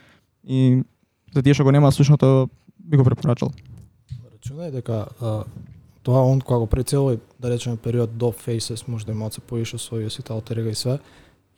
И 0.45 0.83
за 1.35 1.43
тие 1.43 1.55
што 1.55 1.65
го 1.65 1.73
нема 1.73 1.93
слушното 1.93 2.51
би 2.79 2.97
го 2.97 3.05
препорачал. 3.05 3.53
Рачунај 4.37 4.71
дека 4.71 5.09
а, 5.21 5.45
тоа 6.05 6.21
он 6.23 6.41
кога 6.41 6.59
го 6.59 6.67
прецелува 6.67 7.17
да 7.41 7.51
речеме 7.51 7.77
период 7.77 8.17
до 8.17 8.33
Faces 8.33 8.89
може 8.89 9.07
да 9.07 9.13
има 9.13 9.33
се 9.33 9.41
поише 9.41 9.79
со 9.79 9.95
овие 9.97 10.11
сите 10.11 10.33
алтерега 10.33 10.71
и 10.71 10.75
све 10.75 10.99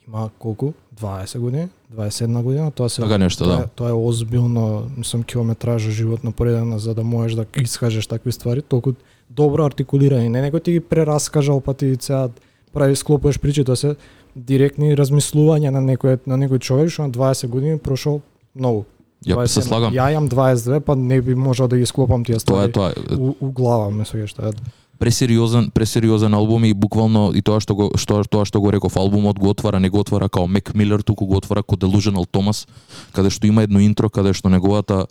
има 0.07 0.29
колку? 0.39 0.73
20 1.01 1.39
години? 1.39 1.67
21 1.95 2.41
година? 2.41 2.71
Тоа 2.71 2.89
се 2.89 3.01
Така 3.01 3.17
нешто, 3.17 3.43
тоа, 3.43 3.57
да. 3.57 3.63
е- 3.63 3.67
тоа 3.75 3.89
е 3.89 3.93
озбилно 3.93 4.87
мислам 4.97 5.23
километража 5.23 5.91
животно 5.91 6.31
поредена 6.31 6.79
за 6.79 6.95
да 6.95 7.03
можеш 7.03 7.35
да 7.35 7.45
искажеш 7.61 8.07
такви 8.07 8.31
ствари. 8.31 8.61
Толку 8.61 8.93
добро 9.29 9.65
артикулирани 9.65 10.29
не 10.29 10.39
некој 10.41 10.63
ти 10.63 10.71
ги 10.71 10.79
прераскажал 10.79 11.61
па 11.61 11.73
ти 11.73 11.97
сега 11.99 12.29
прави 12.73 12.95
склопуваш 12.95 13.39
причи 13.39 13.63
тоа 13.63 13.75
се 13.75 13.95
директни 14.35 14.95
размислувања 14.95 15.69
на 15.69 15.81
некој 15.83 16.19
на 16.27 16.37
некој 16.37 16.59
човек 16.59 16.89
што 16.89 17.03
на 17.03 17.11
20 17.11 17.47
години 17.47 17.77
прошол 17.77 18.21
многу 18.55 18.85
Ја 19.25 19.47
се 19.47 19.61
21. 19.61 19.67
слагам. 19.67 19.93
Ја 19.93 20.11
имам 20.13 20.29
22, 20.29 20.79
па 20.79 20.95
не 20.95 21.21
би 21.21 21.35
можел 21.35 21.67
да 21.67 21.77
ги 21.77 21.85
склопам 21.85 22.23
тие 22.25 22.37
Тоа 22.37 22.65
е 22.65 22.69
ствари. 22.69 22.71
тоа. 22.71 22.93
У, 23.17 23.35
у 23.41 23.51
глава 23.51 23.89
ме 23.89 24.05
свега 24.05 24.27
што 24.27 24.47
е. 24.47 24.51
пресериозен 24.99 25.69
пресериозен 25.69 26.33
албум 26.33 26.65
и 26.65 26.73
буквално 26.73 27.31
и 27.33 27.41
тоа 27.41 27.59
што 27.61 27.75
го 27.75 27.91
што 27.97 28.23
тоа 28.25 28.45
што 28.45 28.61
го 28.61 28.71
реков 28.73 28.97
албумот 28.97 29.37
го 29.39 29.49
отвара 29.49 29.79
не 29.79 29.89
го 29.89 29.99
отвара 29.99 30.29
као 30.29 30.47
Мек 30.47 30.73
Милер 30.73 31.01
туку 31.05 31.25
го 31.25 31.37
отвара 31.37 31.61
како 31.61 31.75
Delusional 31.77 32.25
Thomas 32.25 32.65
каде 33.13 33.29
што 33.29 33.45
има 33.47 33.61
едно 33.63 33.79
интро 33.79 34.09
каде 34.09 34.33
што 34.33 34.49
неговата 34.49 35.05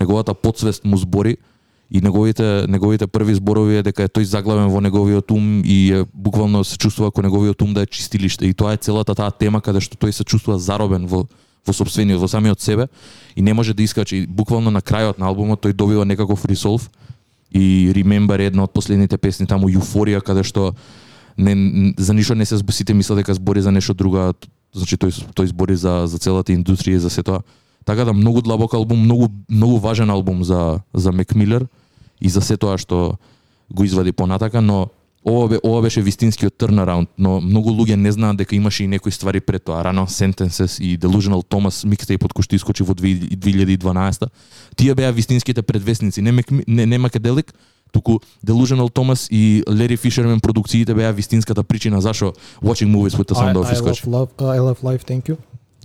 неговата 0.00 0.34
подсвест 0.34 0.84
му 0.84 0.96
збори 0.96 1.36
и 1.90 2.00
неговите 2.00 2.66
неговите 2.68 3.06
први 3.06 3.34
зборови 3.34 3.78
е 3.78 3.82
дека 3.82 4.02
е 4.02 4.08
тој 4.10 4.22
заглавен 4.22 4.68
во 4.74 4.80
неговиот 4.80 5.30
ум 5.30 5.62
и 5.64 5.92
е, 5.92 6.04
буквално 6.14 6.64
се 6.64 6.76
чувствува 6.76 7.10
како 7.10 7.22
неговиот 7.22 7.62
ум 7.62 7.74
да 7.74 7.82
е 7.82 7.86
чистилиште 7.86 8.46
и 8.46 8.54
тоа 8.54 8.72
е 8.74 8.76
целата 8.76 9.14
таа 9.14 9.30
тема 9.30 9.60
каде 9.62 9.80
што 9.80 9.94
тој 9.94 10.10
се 10.10 10.24
чувствува 10.24 10.58
заробен 10.58 11.06
во 11.06 11.24
во 11.68 11.72
собствениот, 11.76 12.20
во 12.20 12.28
самиот 12.28 12.60
себе 12.60 12.88
и 13.36 13.42
не 13.42 13.54
може 13.54 13.74
да 13.74 13.82
искачи. 13.82 14.16
И 14.16 14.26
Буквално 14.26 14.70
на 14.70 14.80
крајот 14.80 15.18
на 15.18 15.28
албумот 15.28 15.60
тој 15.60 15.72
добива 15.72 16.04
некаков 16.04 16.44
ресолв 16.44 16.90
и 17.52 17.92
Remember 17.94 18.40
една 18.40 18.64
од 18.64 18.72
последните 18.72 19.18
песни 19.18 19.46
таму 19.46 19.68
Euphoria 19.68 20.20
каде 20.20 20.42
што 20.44 20.74
не, 21.36 21.94
за 21.98 22.14
ништо 22.14 22.34
не 22.34 22.44
се 22.44 22.58
сите 22.70 22.94
мислат 22.94 23.18
дека 23.18 23.34
збори 23.34 23.62
за 23.62 23.70
нешто 23.70 23.94
друго, 23.94 24.34
значи 24.74 24.96
тој 24.96 25.12
тој 25.32 25.46
збори 25.46 25.76
за 25.76 26.06
за 26.06 26.18
целата 26.18 26.52
индустрија 26.52 26.96
и 26.96 26.98
за 26.98 27.10
се 27.10 27.22
тоа. 27.22 27.42
Така 27.84 28.04
да 28.04 28.12
многу 28.12 28.42
длабок 28.42 28.74
албум, 28.74 29.04
многу 29.04 29.28
многу 29.48 29.78
важен 29.78 30.10
албум 30.10 30.44
за 30.44 30.80
за 30.94 31.12
Мек 31.12 31.34
Милер 31.34 31.66
и 32.20 32.28
за 32.28 32.40
се 32.40 32.56
тоа 32.56 32.78
што 32.78 33.18
го 33.70 33.84
извади 33.84 34.12
понатака, 34.12 34.60
но 34.60 34.88
ова 35.24 35.48
бе, 35.48 35.58
ова 35.64 35.82
беше 35.82 36.02
вистинскиот 36.02 36.54
turnaround, 36.58 37.08
но 37.18 37.40
многу 37.40 37.70
луѓе 37.70 37.96
не 37.96 38.12
знаат 38.12 38.36
дека 38.36 38.56
имаше 38.56 38.84
и 38.84 38.86
некои 38.86 39.12
ствари 39.12 39.40
пред 39.40 39.64
тоа, 39.64 39.82
Run 39.84 40.04
on 40.04 40.06
Sentences 40.08 40.80
и 40.80 40.98
Delusional 40.98 41.42
Thomas 41.44 41.84
микстейпот 41.84 42.32
кој 42.32 42.42
што 42.42 42.56
искочи 42.56 42.82
во 42.82 42.94
2012 42.94 44.28
Тие 44.76 44.94
беа 44.94 45.10
вистинските 45.12 45.62
предвестници, 45.62 46.22
не 46.22 46.32
не, 46.66 46.86
не 46.86 46.98
Македелик, 46.98 47.54
туку 47.92 48.20
Delusional 48.46 48.90
Thomas 48.90 49.28
и 49.30 49.62
Larry 49.66 49.98
Fisherman 49.98 50.40
продукциите 50.40 50.94
беа 50.94 51.12
вистинската 51.12 51.62
причина 51.62 52.00
зашо 52.00 52.32
Watching 52.62 52.88
Movies 52.88 53.16
with 53.16 53.28
the 53.28 53.34
Sound 53.34 53.56
I, 53.56 53.62
of 53.62 53.70
I 53.70 53.72
искочи. 53.72 54.02
love, 54.06 54.10
love, 54.10 54.28
uh, 54.38 54.56
I 54.56 54.60
love 54.60 54.82
life, 54.82 55.04
thank 55.04 55.28
you. 55.28 55.36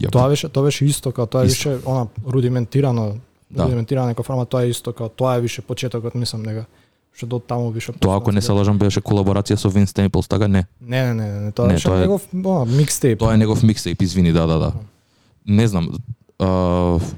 Јап. 0.02 0.12
Тоа 0.12 0.30
беше 0.30 0.50
тоа 0.50 0.64
беше 0.64 0.86
исто 0.86 1.12
како 1.12 1.28
тоа 1.28 1.44
е 1.44 1.48
више 1.48 1.78
она 1.86 2.08
рудиментирано 2.28 3.18
Да. 3.50 3.64
рудиментирана 3.64 4.16
форма, 4.24 4.46
тоа 4.46 4.64
е 4.64 4.70
исто 4.70 4.94
како 4.94 5.10
тоа 5.10 5.36
е 5.38 5.42
више 5.42 5.62
почетокот, 5.62 6.16
мислам 6.16 6.44
дека 6.44 6.66
што 7.14 7.26
до 7.28 7.40
таму 7.40 7.70
више 7.72 7.94
Тоа 7.94 8.18
ако 8.18 8.32
не 8.32 8.42
се 8.42 8.52
лажам 8.52 8.78
беше 8.78 9.02
колаборација 9.02 9.56
со 9.56 9.70
Vince 9.70 9.94
Staples, 9.94 10.28
така 10.28 10.48
не. 10.48 10.66
Не, 10.82 11.14
не, 11.14 11.14
не, 11.14 11.40
не, 11.40 11.52
тоа 11.52 11.68
Не, 11.68 11.74
беше 11.74 11.88
тоа 11.88 11.98
е- 11.98 12.02
негов 12.02 12.28
она, 12.34 12.66
микстейп. 12.66 13.20
Тоа 13.20 13.34
е 13.34 13.38
негов 13.38 13.64
микстейп, 13.64 14.02
извини, 14.02 14.32
да, 14.32 14.48
да, 14.48 14.60
да. 14.60 14.74
Не 15.48 15.68
знам, 15.68 15.90
а, 16.40 16.48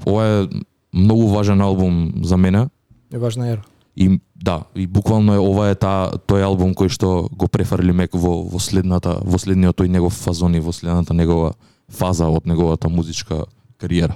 ова 0.06 0.26
е 0.26 0.46
многу 0.94 1.28
важен 1.28 1.60
албум 1.60 2.12
за 2.22 2.36
мене 2.36 2.68
е 3.12 3.18
важна 3.18 3.48
ера. 3.48 3.62
и 3.96 4.20
да, 4.36 4.62
и 4.74 4.86
буквално 4.86 5.34
е 5.34 5.38
ова 5.38 5.70
е 5.70 5.74
таа 5.74 6.12
тој 6.28 6.44
албум 6.44 6.74
кој 6.74 6.88
што 6.92 7.28
го 7.32 7.48
префарли 7.48 7.92
Мек 7.92 8.12
во 8.12 8.42
во 8.44 8.60
следната 8.60 9.20
во 9.24 9.38
следниот 9.38 9.76
тој 9.76 9.88
негов 9.88 10.12
фазон 10.12 10.54
и 10.54 10.60
во 10.60 10.72
следната 10.72 11.14
негова 11.14 11.54
фаза 11.88 12.28
од 12.28 12.46
неговата 12.46 12.88
музичка 12.88 13.44
кариера. 13.78 14.14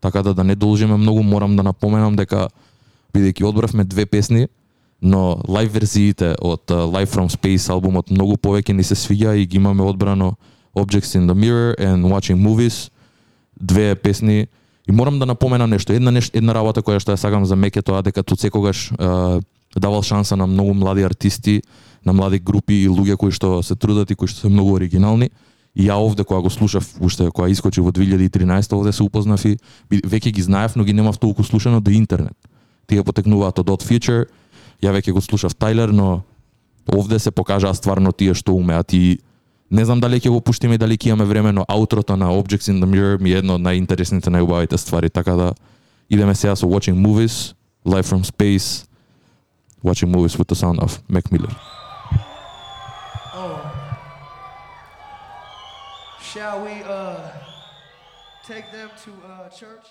Така 0.00 0.22
да 0.22 0.34
да 0.34 0.44
не 0.44 0.54
должиме 0.54 0.96
многу, 0.96 1.22
морам 1.22 1.56
да 1.56 1.62
напоменам 1.62 2.16
дека 2.16 2.48
бидејќи 3.14 3.44
одбравме 3.44 3.84
две 3.84 4.06
песни, 4.06 4.48
но 5.02 5.42
лайв 5.48 5.72
верзиите 5.74 6.34
од 6.38 6.70
Live 6.70 7.10
from 7.10 7.28
Space 7.28 7.66
албумот 7.72 8.10
многу 8.10 8.38
повеќе 8.38 8.72
ни 8.72 8.84
се 8.86 8.94
свиѓа 8.94 9.34
и 9.36 9.46
ги 9.46 9.56
имаме 9.56 9.82
одбрано 9.82 10.36
Objects 10.74 11.18
in 11.18 11.26
the 11.26 11.34
Mirror 11.34 11.76
and 11.76 12.06
Watching 12.06 12.38
Movies, 12.38 12.90
две 13.60 13.94
песни 13.94 14.46
и 14.88 14.92
морам 14.92 15.18
да 15.18 15.26
напоменам 15.26 15.70
нешто, 15.70 15.92
една 15.92 16.10
неш, 16.10 16.30
една 16.34 16.54
работа 16.54 16.82
која 16.82 17.02
што 17.02 17.12
ја 17.12 17.20
сакам 17.20 17.44
за 17.46 17.56
Меке 17.56 17.82
тоа 17.82 18.02
дека 18.02 18.22
тут 18.22 18.40
секогаш 18.40 18.90
е, 18.92 19.40
давал 19.76 20.02
шанса 20.02 20.36
на 20.36 20.46
многу 20.46 20.74
млади 20.74 21.02
артисти, 21.02 21.62
на 22.04 22.12
млади 22.12 22.38
групи 22.38 22.74
и 22.74 22.88
луѓе 22.88 23.16
кои 23.16 23.30
што 23.30 23.62
се 23.62 23.74
трудат 23.74 24.10
и 24.10 24.14
кои 24.14 24.28
што 24.28 24.40
се 24.40 24.48
многу 24.48 24.74
оригинални. 24.74 25.30
И 25.74 25.88
ја 25.88 25.96
овде 25.96 26.24
кога 26.24 26.40
го 26.40 26.50
слушав, 26.50 26.84
уште 27.00 27.30
кога 27.30 27.48
искочи 27.48 27.80
во 27.80 27.92
2013 27.92 28.76
овде 28.76 28.92
се 28.92 29.02
упознав 29.02 29.44
и 29.44 29.56
веќе 29.90 30.30
ги 30.30 30.42
знаев, 30.42 30.76
но 30.76 30.84
ги 30.84 30.92
немав 30.92 31.18
толку 31.18 31.44
слушано 31.44 31.80
до 31.80 31.90
интернет. 31.90 32.36
Тие 32.86 33.02
потекнуваат 33.02 33.58
од 33.58 33.70
Odd 33.70 33.86
Future, 33.86 34.26
ја 34.82 34.90
веќе 34.90 35.12
го 35.12 35.20
слушав 35.20 35.54
Тайлер, 35.54 35.88
но 35.88 36.22
овде 36.92 37.18
се 37.18 37.30
покажаа 37.30 37.74
стварно 37.74 38.12
тие 38.12 38.34
што 38.34 38.54
умеат 38.54 38.92
и 38.92 39.18
не 39.70 39.84
знам 39.84 40.00
дали 40.00 40.20
ќе 40.20 40.28
го 40.28 40.40
пуштиме 40.40 40.74
и 40.74 40.78
дали 40.78 40.98
ќе 40.98 41.14
имаме 41.14 41.24
време, 41.24 41.52
но 41.52 41.64
аутрото 41.68 42.16
на 42.16 42.28
Objects 42.34 42.68
in 42.68 42.82
the 42.82 42.86
Mirror 42.86 43.20
ми 43.22 43.32
е 43.32 43.38
едно 43.38 43.54
од 43.54 43.62
најинтересните, 43.62 44.28
најубавите 44.28 44.76
ствари, 44.76 45.10
така 45.10 45.32
да 45.32 45.54
идеме 46.10 46.34
сега 46.34 46.56
со 46.56 46.66
Watching 46.66 46.98
Movies, 46.98 47.54
Live 47.86 48.04
from 48.04 48.22
Space, 48.24 48.86
Watching 49.84 50.10
Movies 50.10 50.36
with 50.36 50.48
the 50.48 50.54
Sound 50.54 50.78
of 50.82 51.00
Mac 51.08 51.30
Miller. 51.32 51.54
Oh. 53.34 53.62
Shall 56.20 56.64
we 56.64 56.82
uh 56.84 57.16
take 58.46 58.66
them 58.72 58.90
to 59.04 59.10
uh 59.24 59.48
church? 59.48 59.86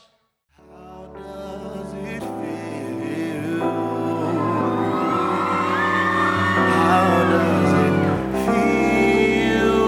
How 6.92 7.24
does 7.34 7.72
it 7.88 7.96
feel? 8.46 9.80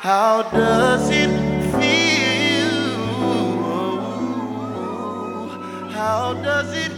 How 0.00 0.34
does 0.50 1.10
it 1.10 1.32
feel? 1.76 2.76
How 5.92 6.32
does 6.46 6.72
it 6.72 6.92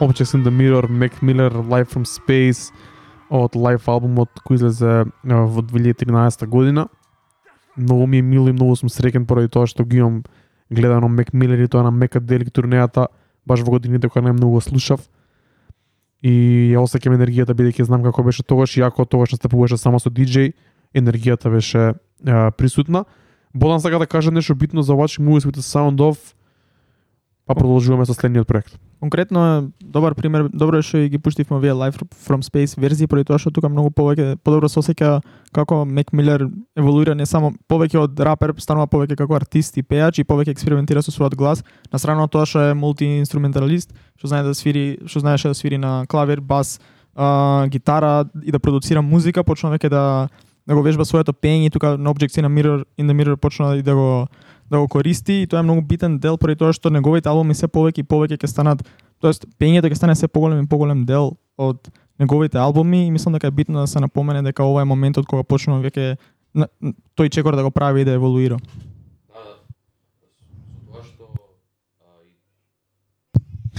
Objects 0.00 0.32
in 0.32 0.44
the 0.44 0.50
Mirror, 0.50 0.88
Mac 0.88 1.22
Miller, 1.22 1.50
Life 1.50 1.90
from 1.90 2.06
Space, 2.06 2.72
од 3.28 3.52
лайф 3.52 3.84
албумот 3.92 4.32
кој 4.48 4.54
излезе 4.62 5.12
во 5.28 5.60
2013 5.60 6.46
година. 6.46 6.88
Многу 7.76 8.06
ми 8.06 8.18
е 8.18 8.22
мило 8.22 8.48
и 8.48 8.56
многу 8.56 8.80
сум 8.80 8.88
среќен 8.88 9.28
поради 9.28 9.52
тоа 9.52 9.66
што 9.68 9.84
ги 9.84 10.00
имам 10.00 10.24
гледано 10.72 11.12
Mac 11.12 11.36
Miller 11.36 11.60
и 11.60 11.68
тоа 11.68 11.84
на 11.84 11.92
Мекаделик 11.92 12.48
турнејата, 12.48 13.12
баш 13.44 13.60
во 13.60 13.76
годините 13.76 14.08
кога 14.08 14.24
најмногу 14.24 14.56
го 14.56 14.60
слушав. 14.64 15.04
И 16.22 16.32
ја 16.74 16.82
осеќам 16.82 17.14
енергијата 17.14 17.54
бидејќи 17.54 17.86
знам 17.86 18.02
како 18.02 18.24
беше 18.26 18.42
тогаш, 18.42 18.74
иако 18.76 19.04
тогаш 19.04 19.36
настапуваше 19.36 19.78
само 19.78 20.00
со 20.02 20.10
диџеј, 20.10 20.52
енергијата 20.98 21.50
беше 21.50 21.78
е, 21.78 21.94
присутна. 22.58 23.04
Бодан 23.54 23.80
сака 23.80 23.98
да 23.98 24.06
каже 24.06 24.30
нешто 24.30 24.54
битно 24.54 24.82
за 24.82 24.92
Watching 24.92 25.22
Movies 25.22 25.46
with 25.46 25.56
the 25.56 25.62
Sound 25.62 26.02
of, 26.02 26.18
па 27.46 27.54
продолжуваме 27.54 28.06
со 28.06 28.14
следниот 28.14 28.46
проект. 28.46 28.78
Конкретно 29.00 29.70
добар 29.80 30.14
пример, 30.14 30.48
добро 30.50 30.78
е 30.78 30.82
што 30.82 30.98
и 30.98 31.08
ги 31.08 31.18
пуштивме 31.22 31.56
овие 31.56 31.70
Live 31.70 32.00
from 32.26 32.42
Space 32.42 32.74
верзии, 32.74 33.06
поради 33.06 33.28
тоа 33.30 33.38
што 33.38 33.52
тука 33.54 33.70
многу 33.70 33.92
повеќе 33.94 34.36
подобро 34.42 34.66
се 34.68 34.80
осеќа 34.80 35.20
како 35.54 35.84
Мек 35.84 36.10
Милер 36.12 36.48
еволуира 36.74 37.14
не 37.14 37.26
само 37.26 37.52
повеќе 37.70 38.02
од 38.02 38.18
рапер, 38.18 38.56
станува 38.58 38.90
повеќе 38.90 39.14
како 39.14 39.38
артист 39.38 39.78
и 39.78 39.86
пејач 39.86 40.18
и 40.18 40.26
повеќе 40.26 40.50
експериментира 40.50 41.02
со 41.02 41.14
својот 41.14 41.38
глас, 41.38 41.62
на 41.92 41.98
страна 41.98 42.26
од 42.26 42.34
тоа 42.34 42.42
што 42.42 42.66
е 42.66 42.74
мултиинструменталист, 42.74 43.94
што 44.18 44.32
знае 44.34 44.42
да 44.42 44.54
свири, 44.54 44.98
што 45.06 45.22
знаеше 45.22 45.54
да 45.54 45.54
свири 45.54 45.78
на 45.78 46.02
клавир, 46.10 46.40
бас, 46.40 46.80
а, 47.14 47.68
гитара 47.70 48.26
и 48.42 48.50
да 48.50 48.58
продуцира 48.58 49.02
музика, 49.02 49.44
почна 49.44 49.70
веќе 49.70 49.94
да 49.94 50.04
да 50.68 50.74
го 50.74 50.82
вежба 50.84 51.04
своето 51.08 51.32
пење 51.32 51.70
тука 51.72 51.96
на 51.96 52.12
Objects 52.12 52.36
in, 52.36 52.44
a 52.44 52.50
Mirror, 52.52 52.84
in 53.00 53.08
the 53.08 53.14
Mirror 53.16 53.36
почна 53.36 53.76
и 53.76 53.82
да 53.82 53.94
го 53.94 54.26
да 54.70 54.78
го 54.78 54.88
користи 54.88 55.42
и 55.42 55.46
тоа 55.46 55.60
е 55.60 55.62
многу 55.62 55.82
битен 55.82 56.18
дел 56.18 56.36
поради 56.36 56.58
тоа 56.58 56.72
што 56.72 56.90
неговите 56.90 57.28
албуми 57.28 57.54
се 57.54 57.68
повеќе 57.68 58.04
и 58.04 58.08
повеќе 58.08 58.38
ќе 58.38 58.50
станат, 58.50 58.84
тоест 59.20 59.46
пењето 59.58 59.88
ќе 59.88 59.96
стане 59.96 60.16
се 60.16 60.28
поголем 60.28 60.64
и 60.64 60.68
поголем 60.68 61.06
дел 61.06 61.36
од 61.56 61.88
неговите 62.18 62.58
албуми 62.58 63.06
и 63.06 63.10
мислам 63.10 63.38
дека 63.38 63.46
е 63.46 63.50
битно 63.50 63.80
да 63.80 63.86
се 63.86 64.00
напомене 64.00 64.42
дека 64.42 64.64
ова 64.64 64.82
е 64.82 64.90
моментот 64.90 65.26
кога 65.26 65.42
почнува 65.42 65.82
веќе 65.82 66.16
тој 67.16 67.30
чекор 67.30 67.56
да 67.56 67.62
го 67.62 67.70
прави 67.70 68.02
и 68.02 68.04
да 68.04 68.12
еволуира. 68.12 68.58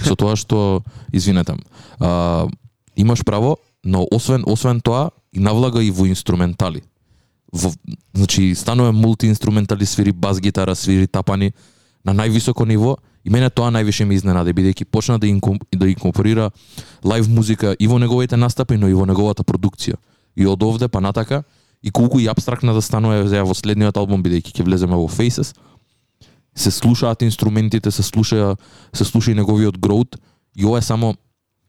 со 0.00 0.16
тоа 0.16 0.34
што 0.36 0.82
извинете, 1.12 1.54
а, 2.00 2.48
имаш 2.96 3.24
право, 3.24 3.58
но 3.84 4.06
освен 4.10 4.44
освен 4.46 4.80
тоа 4.80 5.10
и 5.32 5.38
навлага 5.38 5.82
и 5.82 5.90
во 5.90 6.06
инструментали. 6.06 6.82
Во, 7.52 7.72
значи 8.14 8.54
станува 8.54 8.92
мултиинструментали, 8.92 9.86
свири 9.86 10.12
бас 10.12 10.40
гитара, 10.40 10.74
свири 10.74 11.06
тапани 11.06 11.52
на 12.04 12.14
највисоко 12.14 12.66
ниво 12.66 12.96
и 13.24 13.30
мене 13.30 13.50
тоа 13.50 13.70
највише 13.70 14.04
ме 14.04 14.14
изненади 14.14 14.54
бидејќи 14.56 14.84
почна 14.84 15.18
да 15.18 15.26
инком, 15.26 15.58
да 15.72 15.88
инкорпорира 15.88 16.50
лайв 17.04 17.28
музика 17.28 17.74
и 17.78 17.86
во 17.86 17.98
неговите 17.98 18.36
настапи, 18.36 18.76
но 18.76 18.88
и 18.88 18.94
во 18.94 19.06
неговата 19.06 19.42
продукција. 19.42 19.98
И 20.36 20.46
од 20.46 20.62
овде 20.62 20.88
па 20.88 21.00
натака 21.00 21.42
и 21.82 21.90
колку 21.90 22.20
и 22.20 22.28
абстрактна 22.28 22.74
да 22.74 22.80
станува 22.80 23.26
за 23.28 23.44
во 23.44 23.54
следниот 23.54 23.96
албум 23.96 24.22
бидејќи 24.22 24.54
ќе 24.56 24.64
влеземе 24.64 24.96
во 24.96 25.08
Faces, 25.08 25.54
се 26.54 26.70
слушаат 26.70 27.22
инструментите, 27.22 27.90
се 27.90 28.02
слуша 28.02 28.56
се 28.92 29.04
слуша 29.04 29.30
и 29.30 29.34
неговиот 29.34 29.78
гроут 29.78 30.16
и 30.56 30.64
ова 30.64 30.78
е 30.78 30.82
само 30.82 31.14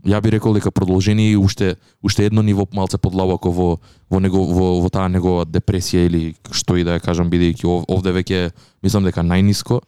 ја 0.05 0.21
би 0.21 0.31
рекол 0.31 0.53
дека 0.53 0.71
продолжение 0.71 1.31
и 1.31 1.37
уште 1.37 1.75
уште 2.03 2.25
едно 2.25 2.41
ниво 2.41 2.67
малце 2.73 2.97
подлабоко 2.97 3.51
во 3.51 3.79
во 4.09 4.19
него 4.19 4.45
во, 4.45 4.81
во 4.81 4.89
таа 4.89 5.07
негова 5.09 5.45
депресија 5.45 6.05
или 6.05 6.35
што 6.51 6.77
и 6.77 6.83
да 6.83 6.97
ја 6.97 7.03
кажам 7.03 7.29
бидејќи 7.29 7.65
ов, 7.65 7.85
овде 7.87 8.11
веќе 8.11 8.51
мислам 8.81 9.03
дека 9.03 9.21
најниско 9.21 9.81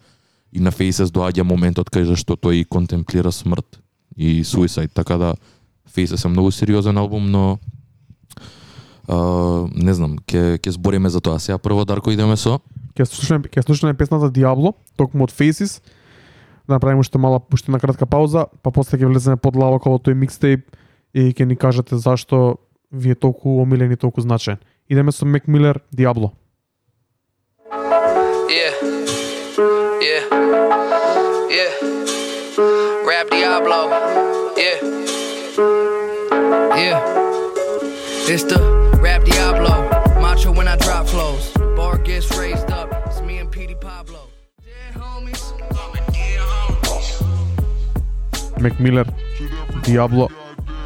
и 0.52 0.60
на 0.60 0.72
Faces 0.72 1.10
доаѓа 1.10 1.44
моментот 1.44 1.90
кај 1.90 2.16
што 2.16 2.38
тој 2.38 2.66
контемплира 2.70 3.32
смрт 3.32 3.80
и 4.16 4.44
суицид, 4.44 4.94
така 4.94 5.18
да 5.18 5.36
Faces 5.90 6.26
е 6.26 6.30
многу 6.30 6.52
сериозен 6.52 6.98
албум, 6.98 7.32
но 7.32 7.60
а, 9.08 9.68
не 9.74 9.94
знам, 9.94 10.18
ќе 10.28 10.62
ќе 10.62 10.70
збориме 10.78 11.10
за 11.10 11.22
тоа. 11.22 11.40
Сега 11.40 11.58
прво 11.58 11.86
Дарко 11.86 12.12
идеме 12.12 12.38
со 12.38 12.60
Ќе 12.94 13.06
слушаме 13.10 13.50
ќе 13.50 13.66
слушаме 13.66 13.98
песната 13.98 14.30
Диабло, 14.30 14.76
токму 14.98 15.26
од 15.26 15.34
Faces. 15.34 15.82
Да 16.68 16.74
направиме 16.74 17.00
уште 17.00 17.18
мала 17.18 17.42
уште 17.54 17.72
на 17.72 17.80
кратка 17.80 18.06
пауза, 18.06 18.46
па 18.64 18.72
после 18.72 18.98
ќе 18.98 19.08
влеземе 19.08 19.38
под 19.38 19.54
подлабоко 19.54 19.90
во 19.90 20.00
тој 20.00 20.16
микстейп 20.16 20.70
и 21.14 21.34
ќе 21.34 21.46
ни 21.46 21.56
кажете 21.56 21.98
зашто 21.98 22.58
ви 22.92 23.12
е 23.12 23.16
толку 23.16 23.62
омилен 23.62 23.92
и 23.92 23.98
толку 23.98 24.22
значен. 24.22 24.58
Идеме 24.90 25.12
со 25.12 25.26
Мек 25.26 25.48
Милер 25.48 25.82
Диабло. 25.92 26.34
Yeah. 28.50 28.74
Yeah. 30.02 30.24
Yeah. 31.50 31.72
Rap 33.08 33.30
Diablo. 33.32 33.90
Yeah. 34.56 34.78
Yeah. 36.78 37.00
It's 38.28 38.44
the 38.44 38.60
Rap 39.02 39.24
Diablo. 39.26 39.90
Macho 40.22 40.52
when 40.52 40.68
I 40.68 40.78
drop 40.78 41.08
flows. 41.08 41.52
Bar 41.76 41.98
gets 41.98 42.30
raised 42.38 42.73
Мек 48.64 48.80
Милер 48.80 49.14
Диабло. 49.86 50.30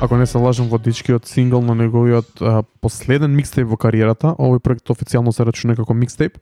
Ако 0.01 0.17
не 0.17 0.25
се 0.25 0.37
лажам 0.37 0.65
во 0.65 0.79
дичкиот 0.81 1.27
сингл 1.29 1.61
на 1.61 1.75
неговиот 1.77 2.41
а, 2.41 2.63
последен 2.81 3.35
микстейп 3.37 3.69
во 3.69 3.77
кариерата, 3.77 4.31
овој 4.33 4.63
проект 4.65 4.89
официјално 4.89 5.29
се 5.29 5.45
рачуна 5.45 5.75
како 5.77 5.93
микстейп. 5.93 6.39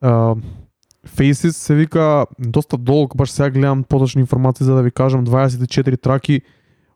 А, 0.00 0.40
Faces 1.04 1.60
се 1.60 1.76
вика 1.76 2.24
доста 2.38 2.80
долг, 2.80 3.12
баш 3.16 3.36
сега 3.36 3.50
гледам 3.50 3.84
поточни 3.84 4.24
информации 4.24 4.64
за 4.64 4.74
да 4.74 4.82
ви 4.82 4.90
кажам 4.90 5.26
24 5.26 6.00
траки, 6.00 6.40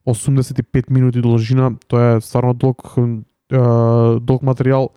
85 0.07 0.91
минути 0.91 1.21
должина, 1.21 1.73
тоа 1.89 2.17
е 2.17 2.21
стварно 2.21 2.55
долг 2.55 2.97
а, 2.97 4.17
долг 4.17 4.41
материјал. 4.41 4.89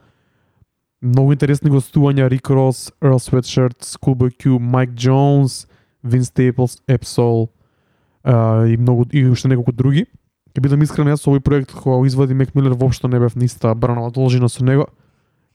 Многу 1.03 1.35
интересни 1.35 1.67
гостувања 1.67 2.31
Рик 2.31 2.47
Рос, 2.47 2.93
Earl 3.03 3.19
Sweatshirt, 3.19 3.83
Schoolboy 3.83 4.31
Q, 4.31 4.63
Mike 4.63 4.95
Jones, 4.95 5.67
Vince 6.07 6.31
Staples, 6.31 6.79
Epsol 6.87 7.51
а, 8.23 8.65
и 8.65 8.77
многу 8.77 9.05
и 9.11 9.25
уште 9.25 9.47
неколку 9.47 9.71
други. 9.71 10.05
Ќе 10.55 10.61
бидам 10.61 10.81
искрен, 10.83 11.07
јас 11.07 11.23
со 11.23 11.31
овој 11.31 11.39
проект 11.39 11.71
кога 11.71 12.01
го 12.01 12.05
извади 12.05 12.33
Мек 12.33 12.55
Милер 12.55 12.75
воопшто 12.75 13.07
не 13.07 13.19
бев 13.19 13.35
ниста 13.35 13.73
бранова 13.75 14.11
должина 14.11 14.49
со 14.49 14.65
него 14.65 14.87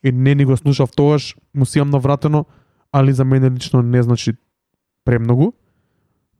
и 0.03 0.11
не 0.11 0.35
ни 0.35 0.45
го 0.45 0.57
слушав 0.57 0.91
тогаш, 0.95 1.35
му 1.53 1.65
си 1.65 1.81
навратено, 1.81 2.45
али 2.91 3.13
за 3.13 3.25
мене 3.25 3.49
лично 3.49 3.81
не 3.81 4.03
значи 4.03 4.33
премногу. 5.05 5.53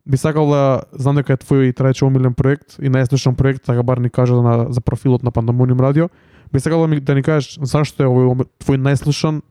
Би 0.05 0.17
сакал 0.17 0.49
да 0.49 0.83
знам 0.91 1.15
дека 1.15 1.33
е 1.33 1.37
твој 1.37 1.73
трајче 1.75 2.05
омилен 2.07 2.33
проект 2.33 2.79
и 2.79 2.87
најслушан 2.89 3.35
проект, 3.35 3.65
така 3.65 3.83
бар 3.83 3.99
ни 3.99 4.09
кажа 4.09 4.35
на, 4.41 4.71
за 4.71 4.81
профилот 4.81 5.23
на 5.23 5.31
Пандамониум 5.31 5.79
радио. 5.79 6.09
Би 6.53 6.59
сакал 6.59 6.81
да, 6.81 6.87
ми, 6.87 6.99
да 6.99 7.15
ни 7.15 7.23
кажеш 7.23 7.59
зашто 7.61 8.03
е 8.03 8.07
овој 8.07 8.47
твој 8.63 8.79
најслушан 8.79 9.41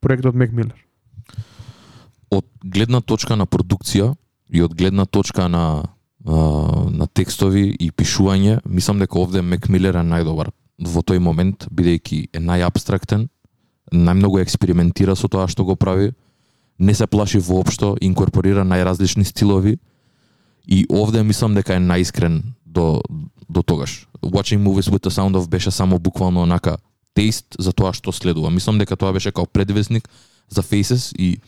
проект 0.00 0.24
од 0.26 0.34
Мек 0.34 0.52
Милер. 0.52 0.86
од 2.30 2.46
гледна 2.64 3.00
точка 3.00 3.36
на 3.36 3.46
продукција 3.46 4.14
и 4.50 4.62
од 4.62 4.74
гледна 4.74 5.06
точка 5.06 5.48
на 5.48 5.95
на 6.26 7.06
текстови 7.14 7.68
и 7.80 7.90
пишување, 7.90 8.60
мислам 8.66 8.98
дека 8.98 9.18
овде 9.18 9.42
Мек 9.42 9.68
Милер 9.68 10.00
е 10.00 10.04
најдобар 10.06 10.50
во 10.78 11.00
тој 11.00 11.20
момент, 11.22 11.68
бидејќи 11.72 12.18
е 12.34 12.40
најабстрактен, 12.42 13.28
најмногу 13.92 14.40
експериментира 14.42 15.14
со 15.16 15.28
тоа 15.28 15.46
што 15.48 15.64
го 15.64 15.76
прави, 15.76 16.12
не 16.78 16.94
се 16.94 17.06
плаши 17.06 17.38
воопшто, 17.38 17.96
инкорпорира 18.02 18.66
најразлични 18.66 19.24
стилови 19.24 19.78
и 20.66 20.84
овде 20.90 21.22
мислам 21.22 21.54
дека 21.54 21.76
е 21.76 21.84
најискрен 21.84 22.42
до 22.66 23.00
до 23.48 23.62
тогаш. 23.62 24.08
Watching 24.22 24.58
Movies 24.58 24.90
with 24.90 25.02
the 25.06 25.10
Sound 25.10 25.36
of 25.38 25.48
беше 25.48 25.70
само 25.70 25.98
буквално 25.98 26.42
онака 26.42 26.76
тест 27.14 27.46
за 27.58 27.72
тоа 27.72 27.92
што 27.92 28.12
следува. 28.12 28.50
Мислам 28.50 28.78
дека 28.78 28.96
тоа 28.96 29.12
беше 29.12 29.32
као 29.32 29.46
предвестник 29.46 30.08
за 30.48 30.62
Faces 30.62 31.14
и 31.16 31.38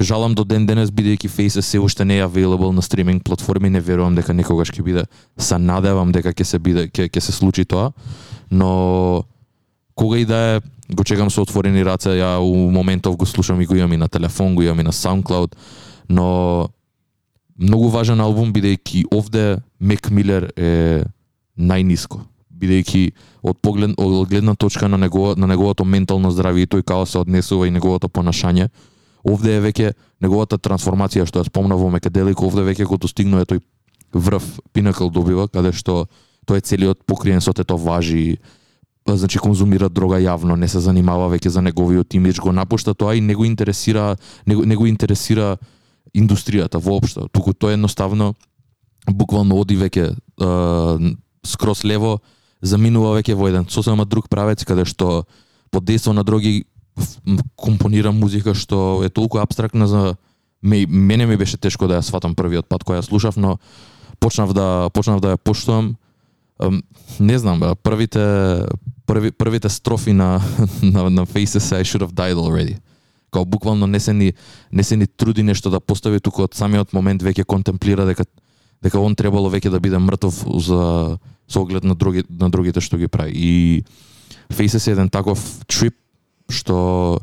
жалам 0.00 0.34
до 0.34 0.44
ден 0.44 0.66
денес 0.66 0.90
бидејќи 0.90 1.28
Faces 1.28 1.66
се 1.66 1.80
уште 1.80 2.04
не 2.04 2.18
е 2.18 2.26
available 2.26 2.72
на 2.72 2.82
стриминг 2.82 3.24
платформи, 3.24 3.70
не 3.70 3.80
верувам 3.80 4.14
дека 4.14 4.32
некогаш 4.32 4.70
ќе 4.70 4.82
биде. 4.82 5.04
Се 5.38 5.58
надевам 5.58 6.12
дека 6.12 6.32
ќе 6.32 6.44
се 6.44 6.58
биде 6.58 6.88
ќе 6.88 7.08
ќе 7.08 7.20
се 7.20 7.32
случи 7.32 7.64
тоа, 7.64 7.92
но 8.50 9.24
кога 9.94 10.18
и 10.18 10.24
да 10.24 10.36
е 10.36 10.60
го 10.94 11.04
чекам 11.04 11.30
со 11.30 11.42
отворени 11.42 11.84
раце, 11.84 12.10
ја 12.18 12.38
у 12.40 12.70
моментов 12.70 13.16
го 13.16 13.26
слушам 13.26 13.60
и 13.60 13.66
го 13.66 13.76
имам 13.76 13.92
и 13.92 13.96
на 13.96 14.08
телефон, 14.08 14.54
го 14.54 14.62
имам 14.62 14.80
и 14.80 14.82
на 14.82 14.92
SoundCloud, 14.92 15.54
но 16.08 16.68
многу 17.58 17.88
важен 17.88 18.20
албум 18.20 18.52
бидејќи 18.52 19.06
овде 19.12 19.62
Мек 19.80 20.10
Милер 20.10 20.52
е 20.56 21.04
најниско 21.58 22.20
бидејќи 22.62 23.02
од 23.42 23.58
поглед 23.62 23.96
од 23.98 24.28
гледна 24.30 24.54
точка 24.54 24.88
на 24.88 24.96
него 24.96 25.34
на 25.36 25.48
неговото 25.50 25.84
ментално 25.84 26.30
здравје 26.30 26.64
и 26.64 26.70
тој 26.70 26.84
како 26.86 27.06
се 27.06 27.18
однесува 27.22 27.66
и 27.66 27.74
неговото 27.74 28.08
понашање 28.08 28.68
овде 29.24 29.56
е 29.56 29.62
веќе 29.62 29.92
неговата 30.20 30.58
трансформација 30.58 31.26
што 31.26 31.42
ја 31.42 31.50
спомна 31.50 31.76
во 31.78 31.90
Мекаделик 31.90 32.42
овде 32.42 32.64
веќе 32.66 32.86
го 32.90 32.98
достигнува 32.98 33.46
тој 33.46 33.62
врв 34.12 34.44
пинакл 34.72 35.08
добива 35.08 35.48
каде 35.48 35.72
што 35.72 36.06
тој 36.46 36.58
е 36.58 36.66
целиот 36.66 37.06
покриен 37.06 37.40
со 37.40 37.52
тето 37.52 37.76
важи 37.76 38.38
значи 39.06 39.38
конзумира 39.38 39.88
дрога 39.88 40.20
јавно, 40.22 40.54
не 40.56 40.68
се 40.68 40.80
занимава 40.80 41.26
веќе 41.32 41.48
за 41.48 41.62
неговиот 41.62 42.14
имидж, 42.14 42.38
го 42.40 42.52
напушта 42.52 42.94
тоа 42.94 43.16
и 43.16 43.20
не 43.20 43.34
го 43.34 43.44
интересира 43.44 44.16
не 44.46 44.54
го, 44.54 44.64
не 44.64 44.76
го 44.76 44.86
интересира 44.86 45.56
индустријата 46.14 46.78
воопшто, 46.78 47.28
туку 47.32 47.52
тој 47.52 47.74
едноставно 47.74 48.34
буквално 49.10 49.58
оди 49.58 49.76
веќе 49.76 50.12
е, 50.12 51.14
скрос 51.46 51.84
лево, 51.84 52.20
заминува 52.62 53.16
веќе 53.18 53.34
во 53.34 53.48
еден 53.48 53.66
сосема 53.68 54.04
друг 54.04 54.28
правец 54.28 54.64
каде 54.64 54.84
што 54.84 55.24
под 55.70 55.84
дејство 55.88 56.12
на 56.12 56.22
други 56.22 56.64
компонира 57.56 58.12
музика 58.12 58.54
што 58.54 59.02
е 59.04 59.08
толку 59.08 59.38
абстрактна 59.38 59.86
за 59.88 60.16
ме, 60.62 60.86
мене 60.88 61.26
ми 61.26 61.36
беше 61.36 61.56
тешко 61.56 61.88
да 61.88 62.00
ја 62.00 62.06
сватам 62.06 62.34
првиот 62.34 62.68
пат 62.68 62.84
кога 62.84 63.00
ја 63.00 63.06
слушав, 63.06 63.36
но 63.36 63.58
почнав 64.20 64.54
да 64.54 64.90
почнав 64.94 65.20
да 65.20 65.34
ја 65.34 65.36
поштувам. 65.36 65.96
Не 67.18 67.38
знам, 67.38 67.60
бе, 67.60 67.74
првите 67.74 68.66
први, 69.06 69.32
првите 69.32 69.68
строфи 69.68 70.12
на 70.12 70.40
на 70.82 71.10
на 71.10 71.26
Faces 71.26 71.72
I 71.74 71.82
should 71.82 72.06
have 72.06 72.12
died 72.12 72.36
already. 72.36 72.78
Као 73.30 73.44
буквално 73.44 73.86
не 73.86 74.00
се 74.00 74.12
ни 74.12 74.32
не 74.72 74.82
се 74.82 74.96
ни 74.96 75.06
труди 75.06 75.42
нешто 75.42 75.70
да 75.70 75.80
постави 75.80 76.20
туку 76.20 76.42
од 76.42 76.54
самиот 76.54 76.92
момент 76.92 77.22
веќе 77.22 77.44
контемплира 77.44 78.06
дека 78.06 78.24
дека 78.82 79.00
он 79.00 79.14
требало 79.14 79.50
веќе 79.50 79.70
да 79.70 79.80
биде 79.80 79.98
мртов 79.98 80.44
за 80.60 81.18
со 81.48 81.60
оглед 81.60 81.84
на 81.84 81.94
други 81.94 82.24
на 82.28 82.50
другите 82.50 82.80
што 82.80 82.96
ги 82.96 83.08
прави. 83.08 83.32
И 83.34 83.84
Faces 84.52 84.88
е 84.88 84.92
еден 84.92 85.08
таков 85.08 85.64
трип 85.66 85.94
што 86.52 87.20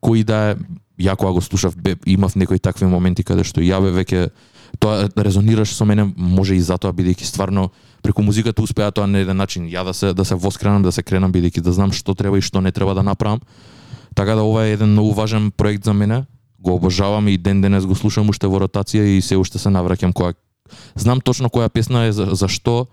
кој 0.00 0.24
да 0.24 0.38
е 0.52 0.56
ја 1.00 1.16
кога 1.16 1.32
го 1.32 1.40
слушав 1.40 1.76
бе, 1.76 1.96
имав 2.06 2.36
некои 2.36 2.58
такви 2.58 2.86
моменти 2.86 3.24
каде 3.24 3.44
што 3.44 3.64
ја 3.64 3.80
бе 3.80 3.92
веќе 3.92 4.30
тоа 4.78 5.08
резонираш 5.16 5.72
со 5.74 5.84
мене 5.84 6.12
може 6.16 6.56
и 6.56 6.60
затоа 6.60 6.92
бидејќи 6.92 7.24
стварно 7.24 7.70
преку 8.02 8.22
музиката 8.22 8.62
успеа 8.62 8.90
тоа 8.92 9.06
на 9.06 9.24
еден 9.24 9.36
начин. 9.36 9.66
Ја 9.66 9.84
да 9.84 9.94
се 9.94 10.12
да 10.14 10.24
се 10.24 10.34
воскренам 10.34 10.82
да 10.82 10.92
се 10.92 11.02
кренам 11.02 11.32
бидејќи 11.32 11.60
да 11.60 11.72
знам 11.72 11.92
што 11.92 12.14
треба 12.14 12.38
и 12.38 12.44
што 12.44 12.60
не 12.60 12.72
треба 12.72 12.94
да 12.94 13.02
направам. 13.02 13.40
Така 14.14 14.34
да 14.34 14.42
ова 14.42 14.66
е 14.66 14.72
еден 14.72 14.92
многу 14.92 15.12
важен 15.12 15.50
проект 15.50 15.84
за 15.84 15.92
мене. 15.92 16.24
Го 16.60 16.74
обожавам 16.74 17.28
и 17.28 17.38
ден 17.38 17.60
денес 17.60 17.86
го 17.86 17.94
слушам 17.94 18.28
уште 18.28 18.46
во 18.46 18.60
ротација 18.60 19.16
и 19.16 19.20
се 19.22 19.36
уште 19.36 19.58
се 19.58 19.68
навраќам 19.68 20.12
кога 20.12 20.34
знам 20.94 21.20
точно 21.20 21.48
која 21.48 21.68
песна 21.68 22.06
е 22.06 22.12
за, 22.12 22.34
за 22.34 22.48
што 22.48 22.86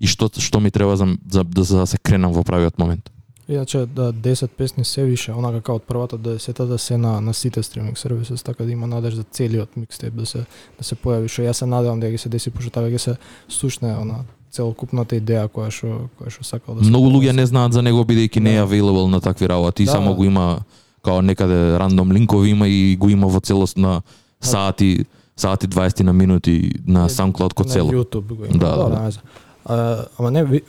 и 0.00 0.06
што 0.06 0.30
што 0.38 0.60
ми 0.60 0.70
треба 0.70 0.96
за, 0.96 1.06
за, 1.26 1.44
за, 1.44 1.64
за 1.64 1.78
да 1.78 1.86
се 1.86 1.98
кренам 1.98 2.32
во 2.32 2.44
правиот 2.44 2.78
момент. 2.78 3.10
Иначе 3.48 3.78
да 3.86 4.12
10 4.12 4.46
песни 4.48 4.84
се 4.84 5.02
више, 5.04 5.32
онака 5.32 5.60
како 5.60 5.74
од 5.74 5.82
првата 5.82 6.18
до 6.18 6.34
10 6.36 6.66
да 6.66 6.78
се 6.78 6.96
на 6.98 7.20
на 7.20 7.34
сите 7.34 7.62
стриминг 7.62 7.98
сервисис, 7.98 8.42
така 8.42 8.64
да 8.64 8.72
има 8.72 8.86
надеж 8.86 9.14
за 9.14 9.22
целиот 9.22 9.76
микстейп 9.76 10.14
да 10.14 10.26
се 10.26 10.38
да 10.78 10.84
се 10.84 10.94
појави, 10.94 11.28
што 11.28 11.42
јас 11.42 11.52
се 11.52 11.66
надевам 11.66 12.00
да 12.00 12.06
ќе 12.06 12.16
се 12.16 12.28
деси 12.28 12.50
пошто 12.50 12.70
тоа 12.70 12.90
ќе 12.90 12.98
се 12.98 13.16
слушне 13.48 13.88
она 13.96 14.24
целокупната 14.52 15.16
идеја 15.16 15.48
која 15.48 15.70
што 15.70 16.08
која 16.20 16.30
што 16.30 16.44
сакал 16.44 16.74
да 16.74 16.84
се 16.84 16.90
Многу 16.90 17.08
луѓе 17.08 17.32
не 17.32 17.46
знаат 17.46 17.72
за 17.72 17.82
него 17.82 18.04
бидејќи 18.04 18.40
не 18.40 18.56
е 18.56 18.60
Да. 18.60 18.66
available 18.66 19.06
на 19.06 19.20
такви 19.20 19.48
работи, 19.48 19.84
Да, 19.84 19.90
само 19.92 20.10
да. 20.10 20.14
го 20.16 20.24
има 20.24 20.60
као 21.02 21.22
некаде 21.22 21.78
рандом 21.78 22.12
линкови 22.12 22.50
има 22.50 22.68
и 22.68 22.96
го 22.96 23.08
има 23.08 23.26
во 23.26 23.40
целост 23.40 23.76
на 23.76 24.02
сати 24.40 25.04
сати 25.36 25.66
20 25.68 26.00
на 26.02 26.12
минути 26.12 26.70
на 26.86 27.08
SoundCloud 27.08 27.54
ко 27.54 27.62
на 27.64 27.68
цело. 27.70 27.92
YouTube 27.92 28.34
го 28.34 28.44
има. 28.44 28.58
Да, 28.58 28.76
да, 28.76 28.88
да. 28.88 29.10
знам. 29.10 29.24
А, 29.64 30.04
ама 30.18 30.30
не 30.30 30.62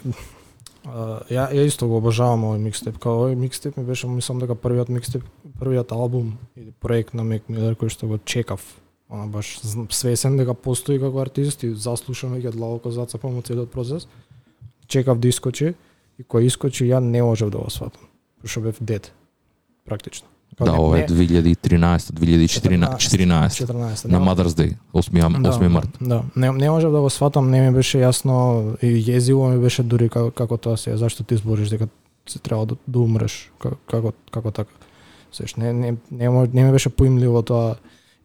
ја 1.30 1.48
ја 1.54 1.66
исто 1.68 1.88
го 1.88 1.98
обожавам 1.98 2.44
овој 2.48 2.62
микстеп. 2.64 3.00
Као 3.02 3.26
овој 3.26 3.36
микстеп 3.36 3.78
ми 3.78 3.84
беше 3.86 4.08
мислам 4.08 4.40
дека 4.40 4.56
првиот 4.56 4.90
микстеп, 4.90 5.24
првиот 5.60 5.92
албум 5.92 6.38
или 6.56 6.72
проект 6.72 7.14
на 7.14 7.24
Мек 7.24 7.50
Милер 7.50 7.76
кој 7.76 7.90
што 7.90 8.08
го 8.08 8.20
чекав. 8.26 8.62
Она 9.10 9.26
баш 9.26 9.60
свесен 9.90 10.38
дека 10.38 10.54
постои 10.54 11.00
како 11.00 11.22
артист 11.22 11.64
и 11.64 11.74
заслушам 11.74 12.36
веќе 12.38 12.54
длабоко 12.54 12.92
зацапам 12.92 13.38
од 13.38 13.50
целиот 13.50 13.72
процес. 13.72 14.08
Чекав 14.88 15.20
да 15.20 15.28
искочи 15.28 15.74
и 16.18 16.24
кој 16.24 16.50
искочи 16.50 16.90
ја 16.90 17.00
не 17.00 17.24
можев 17.24 17.50
да 17.50 17.58
го 17.58 17.70
сватам. 17.70 18.06
Пошто 18.42 18.62
бев 18.62 18.78
дед 18.80 19.12
Практично. 19.86 20.28
Као 20.58 20.66
Да, 20.66 20.74
ова 20.74 20.98
е 20.98 21.02
не- 21.02 21.08
2013, 21.08 22.12
2014, 22.12 22.98
14 22.98 23.50
14. 23.58 24.06
на 24.06 24.12
нема- 24.12 24.26
Mother's 24.28 24.48
Day, 24.50 24.76
8 24.94 25.20
ам- 25.20 25.44
8 25.44 25.68
март. 25.68 25.90
Да, 26.02 26.24
не, 26.36 26.52
не 26.52 26.70
можев 26.70 26.92
да 26.92 27.02
го 27.02 27.10
сватам, 27.10 27.50
не 27.50 27.62
ми 27.62 27.72
беше 27.72 27.98
јасно 28.00 28.36
и 28.82 28.88
језиво 29.06 29.50
ми 29.50 29.60
беше 29.60 29.84
дури 29.84 30.10
како, 30.10 30.32
како 30.32 30.58
тоа 30.58 30.78
се, 30.78 30.98
зашто 30.98 31.24
ти 31.24 31.36
збориш 31.36 31.70
дека 31.70 31.88
се 32.28 32.40
треба 32.40 32.66
да, 32.66 32.76
да 32.88 33.00
умреш, 33.00 33.52
како, 33.60 33.76
како, 33.88 34.12
како 34.32 34.52
така. 34.52 34.70
Сеш, 35.32 35.56
не, 35.56 35.74
не, 35.74 35.90
не, 36.12 36.30
мо- 36.30 36.50
не 36.54 36.64
ми 36.64 36.72
беше 36.72 36.90
поимливо 36.90 37.42
тоа 37.42 37.76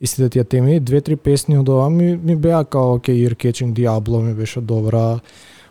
истите 0.01 0.29
тие 0.29 0.45
теми. 0.45 0.81
Две-три 0.81 1.17
песни 1.17 1.59
од 1.59 1.69
ова 1.69 1.91
ми, 1.91 2.17
ми 2.17 2.37
беа 2.37 2.65
као 2.65 2.99
okay, 2.99 3.29
Ear 3.29 3.35
Catching 3.37 3.73
Diablo 3.73 4.21
ми 4.21 4.35
беше 4.35 4.61
добра, 4.61 5.21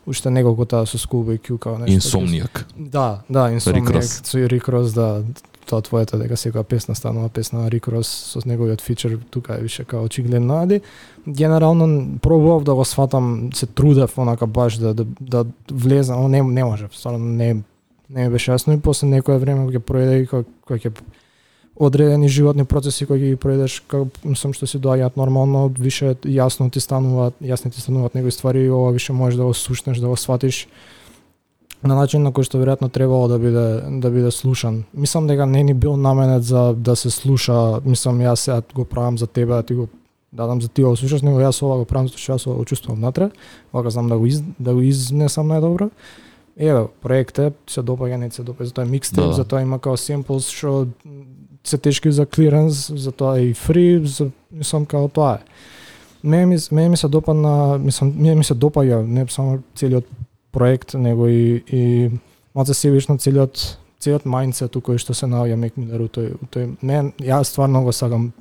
уште 0.05 0.29
неколку 0.29 0.65
таа 0.65 0.85
со 0.85 0.97
Schoolboy 0.97 1.39
Q 1.39 1.57
као 1.57 1.77
нешто. 1.77 1.95
Инсомнијак. 1.95 2.65
Да, 2.77 3.23
да, 3.29 3.49
Insomniac, 3.51 3.91
Ross. 3.91 4.25
со 4.25 4.47
Рик 4.47 4.69
Рос, 4.69 4.93
да, 4.93 5.23
тоа 5.65 5.81
твоето 5.81 6.17
дека 6.19 6.35
секоја 6.35 6.63
песна 6.63 6.95
станува 6.95 7.29
песна 7.29 7.63
на 7.63 7.71
Рик 7.71 7.87
Рос 7.87 8.07
со 8.07 8.41
неговиот 8.45 8.81
фичер 8.81 9.19
тука 9.29 9.55
е 9.55 9.61
више 9.61 9.83
као 9.83 10.03
очигледно, 10.03 10.61
ади 10.63 10.81
генерално 11.27 12.19
пробував 12.21 12.63
да 12.63 12.75
го 12.75 12.85
сватам, 12.85 13.49
се 13.53 13.65
трудев 13.65 14.17
онака 14.17 14.47
баш 14.47 14.77
да 14.77 14.93
да, 14.93 15.05
да 15.21 15.45
влезам, 15.71 16.21
но 16.21 16.27
не 16.27 16.41
не 16.41 16.63
можев, 16.63 16.97
стварно 16.97 17.19
не 17.19 17.63
не 18.09 18.27
ми 18.27 18.29
беше 18.29 18.51
јасно 18.51 18.75
и 18.75 18.81
после 18.81 19.07
некое 19.07 19.39
време 19.39 19.65
кога 19.65 19.79
ќе 19.79 19.85
пројде 19.87 20.15
и 20.21 20.27
кога 20.27 20.77
ќе 20.77 20.91
одредени 21.75 22.27
животни 22.29 22.65
процеси 22.65 23.05
кои 23.05 23.19
ги 23.19 23.35
пројдеш 23.35 23.81
како 23.87 24.07
мислам 24.23 24.53
што 24.53 24.67
си 24.69 24.77
доаѓаат 24.77 25.17
нормално, 25.17 25.67
више 25.73 26.13
јасно 26.21 26.69
ти 26.71 26.79
стануваат, 26.79 27.33
јасни 27.41 27.73
ти 27.73 27.81
стануваат 27.81 28.15
некои 28.15 28.31
ствари 28.31 28.65
и 28.65 28.69
ова 28.69 28.91
више 28.91 29.13
можеш 29.13 29.37
да 29.37 29.45
го 29.45 29.53
сушнеш, 29.53 29.97
да 29.97 30.07
го 30.07 30.17
сватиш 30.17 30.67
на 31.83 31.95
начин 31.95 32.23
на 32.23 32.31
кој 32.31 32.45
што 32.45 32.61
веројатно 32.61 32.91
требало 32.93 33.27
да 33.27 33.39
биде 33.39 33.81
да 33.99 34.11
биде 34.11 34.31
слушан. 34.31 34.83
Мислам 34.93 35.27
дека 35.27 35.45
не 35.45 35.63
ни 35.63 35.73
бил 35.73 35.97
наменет 35.97 36.43
за 36.43 36.73
да 36.77 36.95
се 36.95 37.09
слуша, 37.09 37.81
мислам 37.85 38.21
јас 38.21 38.35
сега 38.35 38.61
го 38.75 38.85
правам 38.85 39.17
за 39.17 39.27
тебе 39.27 39.53
да 39.53 39.63
ти 39.63 39.73
го 39.73 39.87
дадам 40.31 40.61
за 40.61 40.67
ти 40.67 40.83
го 40.83 40.95
слушаш, 40.95 41.21
него 41.21 41.41
јас 41.41 41.63
ова 41.63 41.77
го 41.77 41.85
правам 41.85 42.07
затоа 42.07 42.21
што 42.21 42.33
јас 42.33 42.47
ова 42.47 42.57
го 42.61 42.65
чувствувам 42.65 43.01
натре, 43.01 43.31
вака 43.73 43.89
знам 43.89 44.09
да 44.09 44.17
го 44.17 44.25
из, 44.25 44.43
да 44.59 44.73
го 44.73 44.81
изнесам 44.81 45.49
најдобро. 45.49 45.89
Еве, 46.57 46.85
проект 47.01 47.39
е, 47.39 47.51
се 47.67 47.81
допаѓа, 47.81 48.17
не 48.17 48.31
се 48.31 48.43
допаѓа, 48.45 48.69
затоа 48.69 48.85
е 48.85 48.87
микстейп, 48.87 49.25
Да, 49.25 49.27
да. 49.27 49.33
затоа 49.33 49.61
има 49.61 49.79
као 49.79 49.97
семплс 49.97 50.49
што 50.53 50.87
се 51.63 51.77
тешки 51.77 52.11
за 52.11 52.25
клиренс, 52.25 52.91
затоа 52.95 53.39
е 53.39 53.51
и 53.51 53.53
фри, 53.53 54.01
за, 54.05 54.29
мислам 54.51 54.85
као 54.85 55.07
тоа 55.07 55.33
е. 55.33 55.45
Мене 56.23 56.45
ми, 56.45 56.57
мене 56.71 56.89
ми 56.89 56.97
се 56.97 57.07
допадна, 57.07 57.77
мислам, 57.77 58.13
мене 58.15 58.35
ми 58.35 58.43
се 58.43 58.53
допаѓа 58.53 59.03
не 59.05 59.27
само 59.27 59.59
целиот 59.75 60.05
проект, 60.51 60.93
него 60.93 61.27
и, 61.27 61.63
и 61.67 62.11
малце 62.55 62.73
себично 62.73 63.17
целиот 63.17 63.77
целиот 64.03 64.27
мајндсет 64.27 64.75
кој 64.83 64.99
што 65.01 65.15
се 65.15 65.29
наоѓа 65.31 65.55
Мек 65.59 65.79
Милер 65.79 66.03
у 66.05 66.09
тој, 66.11 66.35
у 66.35 66.49
тој 66.51 66.75
мен 66.83 67.13
јас 67.23 67.53
стварно 67.53 67.83
го 67.83 67.93
сакам 67.95 68.31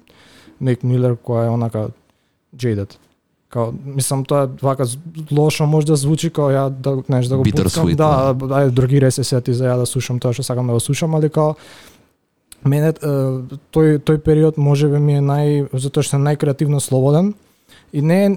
Мек 0.60 0.82
Милер 0.82 1.16
која 1.16 1.46
е 1.46 1.54
онака 1.54 1.88
jaded. 2.58 2.98
Као, 3.52 3.72
мислам 3.84 4.24
тоа 4.24 4.48
вака 4.62 4.86
лошо 5.30 5.66
може 5.66 5.86
да 5.86 5.96
звучи 5.96 6.30
као 6.30 6.50
ја 6.50 6.68
да 6.70 6.96
знаеш 7.06 7.26
да 7.28 7.36
го 7.36 7.44
буцкам, 7.44 7.90
да, 7.96 8.32
ајде 8.34 8.70
другире 8.70 9.10
се 9.10 9.24
сети 9.24 9.54
за 9.54 9.68
ја 9.68 9.76
да 9.78 9.86
слушам 9.86 10.20
тоа 10.20 10.32
што 10.32 10.42
сакам 10.42 10.66
да 10.66 10.72
го 10.72 10.80
слушам, 10.80 11.14
али 11.14 11.30
као 11.30 11.54
мене 12.64 12.92
тој 12.92 13.98
тој 14.02 14.18
период 14.18 14.58
можеби 14.58 14.98
ми 14.98 15.18
е 15.18 15.24
нај 15.24 15.68
затоа 15.72 16.02
што 16.02 16.16
е 16.16 16.26
најкреативно 16.26 16.80
слободен 16.80 17.34
и 17.92 18.02
не 18.02 18.24
е 18.26 18.30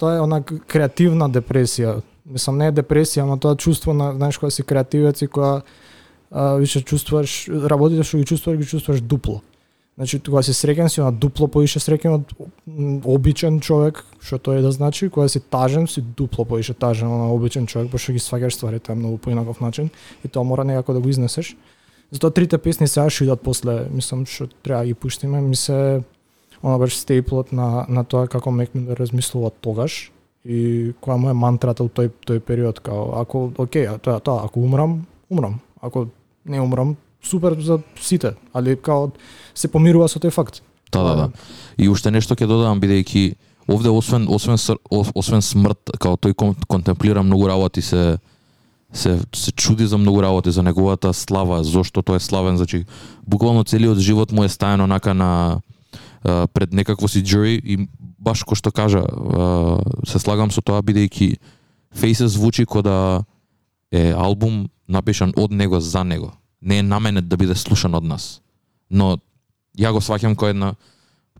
тоа 0.00 0.16
е 0.16 0.20
она 0.24 0.40
креативна 0.42 1.28
депресија. 1.28 2.00
Мислам 2.24 2.58
не 2.58 2.70
е 2.70 2.72
депресија, 2.72 3.26
ама 3.26 3.38
тоа 3.38 3.56
чувство 3.56 3.92
на 3.94 4.12
знаеш 4.14 4.38
кога 4.38 4.50
си 4.50 4.62
креативец 4.62 5.22
и 5.22 5.26
кога 5.28 5.62
а, 6.30 6.54
више 6.56 6.80
чувствуваш 6.80 7.48
работите 7.48 8.04
што 8.04 8.18
ги 8.18 8.24
чувствуваш 8.24 8.58
ги 8.58 8.66
чувствуваш 8.66 9.00
дупло. 9.00 9.40
Значи 10.00 10.20
кога 10.24 10.40
си 10.42 10.54
среќен 10.56 10.88
си 10.88 11.02
на 11.04 11.10
дупло 11.12 11.48
поише 11.52 11.80
среќен 11.82 12.14
од 12.16 12.30
обичен 13.04 13.60
човек, 13.60 14.04
што 14.24 14.38
тоа 14.38 14.56
е 14.56 14.62
да 14.64 14.70
значи, 14.72 15.10
кога 15.12 15.28
си 15.28 15.40
тажен 15.40 15.86
си 15.86 16.00
дупло 16.00 16.44
поише 16.44 16.72
тажен 16.72 17.08
на 17.08 17.28
обичен 17.34 17.66
човек, 17.66 17.90
пошто 17.92 18.14
ги 18.16 18.22
сваќаш 18.22 18.56
стварите 18.56 18.94
многу 18.94 19.18
поинаков 19.18 19.60
начин 19.60 19.90
и 20.24 20.28
тоа 20.28 20.44
мора 20.44 20.64
некако 20.64 20.96
да 20.96 21.00
го 21.00 21.08
изнесеш. 21.08 21.56
Затоа 22.10 22.30
трите 22.34 22.58
песни 22.58 22.88
сега 22.88 23.06
ќе 23.06 23.28
идат 23.28 23.42
после, 23.42 23.84
мислам 23.94 24.24
што 24.26 24.48
треба 24.64 24.84
ги 24.84 24.94
пуштиме, 24.94 25.40
ми 25.40 25.56
се 25.56 26.02
она 26.62 26.78
беше 26.78 26.98
стейплот 26.98 27.52
на 27.52 27.86
на 27.88 28.04
тоа 28.04 28.28
како 28.28 28.50
Мек 28.50 28.74
Милер 28.74 28.98
размислува 28.98 29.50
тогаш 29.60 30.10
и 30.44 30.92
која 31.02 31.16
му 31.16 31.30
е 31.30 31.36
мантрата 31.36 31.84
во 31.84 31.88
тој 31.88 32.10
тој 32.26 32.40
период 32.40 32.80
као 32.80 33.20
ако 33.20 33.52
окей, 33.58 33.86
а 33.88 33.98
тоа 33.98 34.20
тоа 34.20 34.44
ако 34.44 34.60
умрам, 34.60 35.06
умрам. 35.30 35.60
Ако 35.80 36.06
не 36.44 36.60
умрам, 36.60 36.96
супер 37.22 37.56
за 37.60 37.78
сите, 38.00 38.34
али 38.54 38.76
као 38.76 39.10
се 39.54 39.68
помирува 39.68 40.08
со 40.08 40.18
тој 40.18 40.30
факт. 40.30 40.62
Да, 40.92 41.02
да, 41.02 41.14
да. 41.14 41.30
И 41.78 41.88
уште 41.88 42.10
нешто 42.10 42.34
ќе 42.34 42.46
додадам 42.46 42.80
бидејќи 42.80 43.34
овде 43.68 43.88
освен 43.88 44.26
освен 44.28 44.58
освен 44.90 45.42
смрт, 45.42 45.94
као 46.00 46.16
тој 46.16 46.34
контемплира 46.66 47.22
многу 47.22 47.48
работи 47.48 47.82
се 47.82 48.18
се 48.92 49.20
се 49.34 49.52
чуди 49.52 49.86
за 49.86 49.98
многу 49.98 50.22
работи 50.22 50.50
за 50.50 50.62
неговата 50.62 51.14
слава, 51.14 51.64
зошто 51.64 52.02
тој 52.02 52.16
е 52.16 52.20
славен, 52.20 52.56
значи 52.56 52.84
буквално 53.26 53.64
целиот 53.64 53.98
живот 53.98 54.32
му 54.32 54.44
е 54.44 54.48
стаен 54.48 54.80
онака 54.80 55.14
на 55.14 55.60
а, 56.24 56.46
пред 56.46 56.72
некакво 56.72 57.08
си 57.08 57.22
джури 57.22 57.60
и 57.64 57.88
баш 58.18 58.42
кој 58.42 58.58
што 58.58 58.72
кажа, 58.72 59.04
а, 59.06 59.78
се 60.06 60.18
слагам 60.18 60.50
со 60.50 60.60
тоа 60.60 60.82
бидејќи 60.82 61.38
Faces 61.90 62.38
звучи 62.38 62.66
кој 62.66 62.82
да 62.82 62.96
е 63.90 64.14
албум 64.14 64.68
напишан 64.86 65.32
од 65.36 65.50
него 65.50 65.80
за 65.80 66.04
него. 66.04 66.32
Не 66.62 66.78
е 66.78 66.82
наменет 66.82 67.28
да 67.28 67.36
биде 67.36 67.54
слушан 67.54 67.94
од 67.94 68.04
нас. 68.04 68.40
Но 68.90 69.18
ја 69.78 69.90
го 69.90 69.98
сваќам 69.98 70.34
кој 70.38 70.54
една 70.54 70.74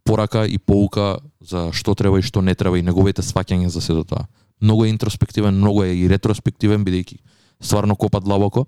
порака 0.05 0.47
и 0.47 0.59
поука 0.59 1.19
за 1.41 1.71
што 1.73 1.95
треба 1.95 2.19
и 2.19 2.23
што 2.23 2.43
не 2.43 2.55
треба 2.55 2.79
и 2.79 2.83
неговите 2.83 3.23
сваќања 3.23 3.69
за 3.69 3.81
сето 3.81 4.05
тоа. 4.05 4.27
Многу 4.61 4.85
е 4.85 4.91
интроспективен, 4.91 5.55
многу 5.55 5.85
е 5.85 5.95
и 5.95 6.09
ретроспективен 6.09 6.85
бидејќи 6.85 7.19
стварно 7.61 7.97
копа 7.97 8.21
длабоко. 8.21 8.67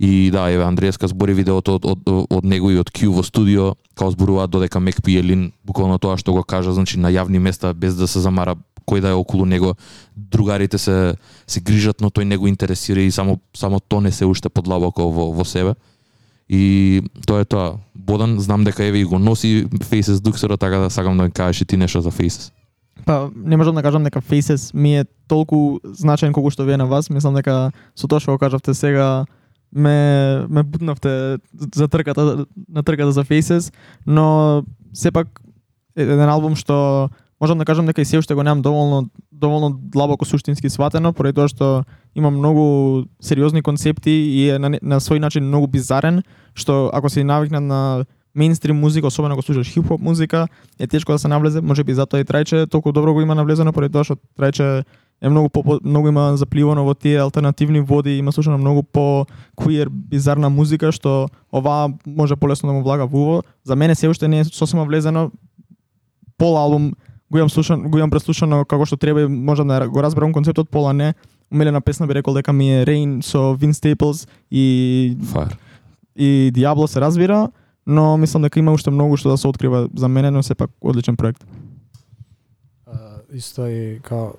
И 0.00 0.30
да, 0.30 0.48
еве 0.48 0.64
Андрееска 0.64 1.08
збори 1.08 1.34
видеото 1.34 1.74
од, 1.76 1.84
од, 1.84 1.98
од 2.30 2.44
него 2.44 2.70
и 2.72 2.78
од 2.80 2.88
Q 2.88 3.12
во 3.12 3.22
студио, 3.22 3.74
као 3.94 4.08
зборуваат 4.14 4.50
додека 4.50 4.80
Мек 4.80 5.02
Пиелин, 5.04 5.50
буквално 5.64 5.98
тоа 6.00 6.16
што 6.16 6.32
го 6.32 6.40
кажа, 6.40 6.72
значи 6.72 6.96
на 6.96 7.12
јавни 7.12 7.36
места 7.36 7.74
без 7.76 8.00
да 8.00 8.08
се 8.08 8.22
замара 8.24 8.56
кој 8.88 9.04
да 9.04 9.12
е 9.12 9.18
околу 9.20 9.44
него, 9.44 9.74
другарите 10.16 10.78
се 10.78 11.14
се 11.46 11.60
грижат, 11.60 12.00
но 12.00 12.08
тој 12.08 12.24
не 12.24 12.36
го 12.40 12.48
интересира 12.48 13.04
и 13.04 13.10
само 13.10 13.38
само 13.52 13.80
то 13.80 14.00
не 14.00 14.12
се 14.12 14.24
уште 14.24 14.48
подлабоко 14.48 15.10
во 15.12 15.32
во 15.36 15.44
себе. 15.44 15.74
И 16.48 17.02
тоа 17.26 17.40
е 17.40 17.44
тоа. 17.44 17.78
Бодан, 17.94 18.40
знам 18.40 18.64
дека 18.64 18.84
еве 18.84 18.98
и 18.98 19.04
го 19.04 19.18
носи 19.18 19.68
Faces 19.84 20.18
Duxero, 20.18 20.58
така 20.58 20.78
да 20.78 20.90
сакам 20.90 21.16
да 21.16 21.24
ми 21.24 21.30
кажеш 21.30 21.60
и 21.60 21.64
ти 21.64 21.76
нешто 21.76 22.00
за 22.00 22.10
Faces. 22.10 22.50
Па 23.06 23.30
не 23.34 23.56
можам 23.56 23.74
да 23.74 23.82
кажам 23.82 24.04
дека 24.04 24.20
Faces 24.20 24.74
ми 24.74 25.00
е 25.00 25.04
толку 25.28 25.80
значаен 25.84 26.32
колку 26.32 26.50
што 26.50 26.64
вие 26.64 26.76
на 26.76 26.86
вас. 26.86 27.10
Мислам 27.10 27.34
дека 27.34 27.72
со 27.94 28.08
тоа 28.08 28.20
што 28.20 28.32
го 28.32 28.38
кажавте 28.38 28.74
сега 28.74 29.26
ме 29.72 30.46
ме 30.48 30.62
бутнавте 30.62 31.38
за 31.74 31.88
трката 31.88 32.46
на 32.68 32.82
трката 32.82 33.12
за 33.12 33.24
Faces, 33.24 33.72
но 34.06 34.64
сепак 34.92 35.40
еден 35.96 36.28
албум 36.28 36.56
што 36.56 37.10
можам 37.40 37.58
да 37.58 37.64
кажам 37.64 37.86
дека 37.86 38.00
и 38.00 38.04
се 38.04 38.18
уште 38.18 38.34
го 38.34 38.42
немам 38.42 38.62
доволно 38.62 39.08
доволно 39.32 39.70
длабоко 39.72 40.24
суштински 40.24 40.70
сватено, 40.70 41.12
поради 41.12 41.34
тоа 41.34 41.48
што 41.48 41.84
има 42.14 42.30
многу 42.30 43.06
сериозни 43.20 43.62
концепти 43.62 44.10
и 44.10 44.50
е 44.50 44.58
на, 44.58 44.76
на 44.82 45.00
свој 45.00 45.18
начин 45.18 45.48
многу 45.48 45.66
бизарен, 45.66 46.22
што 46.54 46.90
ако 46.92 47.08
си 47.08 47.24
навикнат 47.24 47.62
на 47.62 48.04
мейнстрим 48.34 48.76
музика, 48.76 49.06
особено 49.06 49.34
ако 49.34 49.42
слушаш 49.42 49.72
хип-хоп 49.74 50.00
музика, 50.00 50.48
е 50.78 50.86
тешко 50.86 51.12
да 51.12 51.18
се 51.18 51.28
навлезе, 51.28 51.60
можеби 51.60 51.94
затоа 51.94 52.20
и 52.20 52.24
Трајче 52.24 52.70
толку 52.70 52.92
добро 52.92 53.14
го 53.14 53.20
има 53.20 53.34
навлезено, 53.34 53.72
поради 53.72 53.92
тоа 53.92 54.04
што 54.04 54.16
Трајче 54.38 54.84
е 55.20 55.28
многу 55.28 55.48
по, 55.48 55.80
многу 55.84 56.08
има 56.08 56.36
запливано 56.36 56.84
во 56.84 56.94
тие 56.94 57.20
алтернативни 57.20 57.80
води, 57.80 58.18
има 58.18 58.32
слушано 58.32 58.58
многу 58.58 58.82
по 58.82 59.26
queer 59.56 59.88
бизарна 59.88 60.50
музика 60.50 60.92
што 60.92 61.28
оваа 61.52 61.90
може 62.06 62.36
полесно 62.36 62.68
да 62.68 62.72
му 62.72 62.82
влага 62.82 63.06
во 63.06 63.18
уво. 63.18 63.42
За 63.64 63.76
мене 63.76 63.94
се 63.94 64.08
уште 64.08 64.28
не 64.28 64.40
е 64.40 64.44
сосема 64.44 64.84
влезено 64.84 65.30
пол 66.38 66.56
албум 66.56 66.92
го 67.30 67.38
имам 67.38 67.50
слушан, 67.50 67.82
го 67.90 67.98
имам 67.98 68.10
преслушано 68.10 68.64
како 68.64 68.86
што 68.86 68.96
треба 68.96 69.22
и 69.22 69.28
можам 69.30 69.68
да 69.68 69.86
го 69.88 70.02
разберам 70.02 70.32
концептот, 70.32 70.70
пола 70.70 70.92
не. 70.92 71.14
Умилена 71.52 71.80
песна 71.80 72.06
би 72.06 72.14
рекол 72.14 72.34
дека 72.34 72.52
ми 72.52 72.80
е 72.80 72.86
Rain 72.86 73.20
со 73.22 73.54
Vince 73.54 73.78
Staples 73.82 74.28
и 74.50 75.16
Фаер. 75.32 75.56
и 76.16 76.52
Diablo 76.54 76.86
се 76.86 77.00
разбира, 77.00 77.48
но 77.86 78.16
мислам 78.16 78.42
дека 78.42 78.58
има 78.58 78.72
уште 78.72 78.90
многу 78.90 79.16
што 79.16 79.30
да 79.30 79.38
се 79.38 79.48
открива 79.48 79.88
за 79.96 80.08
мене, 80.08 80.30
но 80.30 80.42
сепак 80.42 80.70
одличен 80.80 81.16
проект. 81.16 81.44
А, 82.86 82.92
исто 83.32 83.66
и 83.66 84.00
као 84.02 84.32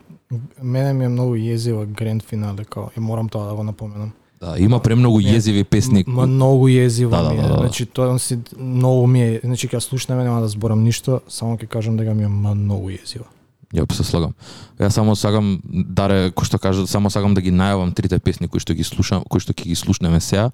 мене 0.64 0.94
ми 0.94 1.06
е 1.06 1.10
многу 1.10 1.36
језива 1.36 1.86
гранд 1.86 2.24
финале 2.24 2.66
као 2.66 2.90
и 2.98 3.00
морам 3.00 3.30
тоа 3.30 3.48
да 3.48 3.56
го 3.56 3.64
напоменам. 3.64 4.12
Да, 4.42 4.56
има 4.58 4.80
премногу 4.80 5.22
језиви 5.22 5.64
песни. 5.64 6.04
М- 6.08 6.26
многу 6.28 6.68
језива 6.68 7.10
Да, 7.10 7.22
да, 7.24 7.30
ми 7.30 7.40
е. 7.40 7.42
да, 7.42 7.48
да. 7.48 7.58
Значи 7.58 7.86
тоа 7.86 8.10
он 8.10 8.20
си 8.20 8.40
многу 8.58 9.08
ми 9.08 9.22
е, 9.22 9.40
значи 9.44 9.68
кога 9.68 9.80
слушнеме 9.80 10.24
нема 10.24 10.42
да 10.42 10.48
зборам 10.48 10.84
ништо, 10.84 11.22
само 11.30 11.58
ќе 11.58 11.68
кажам 11.68 11.98
дека 11.98 12.14
ми 12.14 12.24
е 12.24 12.28
многу 12.28 12.90
језива. 12.90 13.26
Ја 13.74 13.86
се 13.94 14.04
слагам. 14.04 14.34
Ја 14.80 14.90
само 14.90 15.16
сакам 15.16 15.62
даре 15.64 16.32
кој 16.32 16.44
што 16.46 16.60
кажа, 16.60 16.88
само 16.88 17.10
сакам 17.10 17.34
да 17.34 17.42
ги 17.42 17.52
најавам 17.52 17.94
трите 17.94 18.20
песни 18.20 18.48
кои 18.48 18.60
што 18.60 18.74
ги 18.74 18.84
слушам, 18.84 19.24
кои 19.30 19.40
што 19.40 19.54
ќе 19.54 19.64
ги 19.64 19.76
слушнеме 19.76 20.20
сега. 20.20 20.52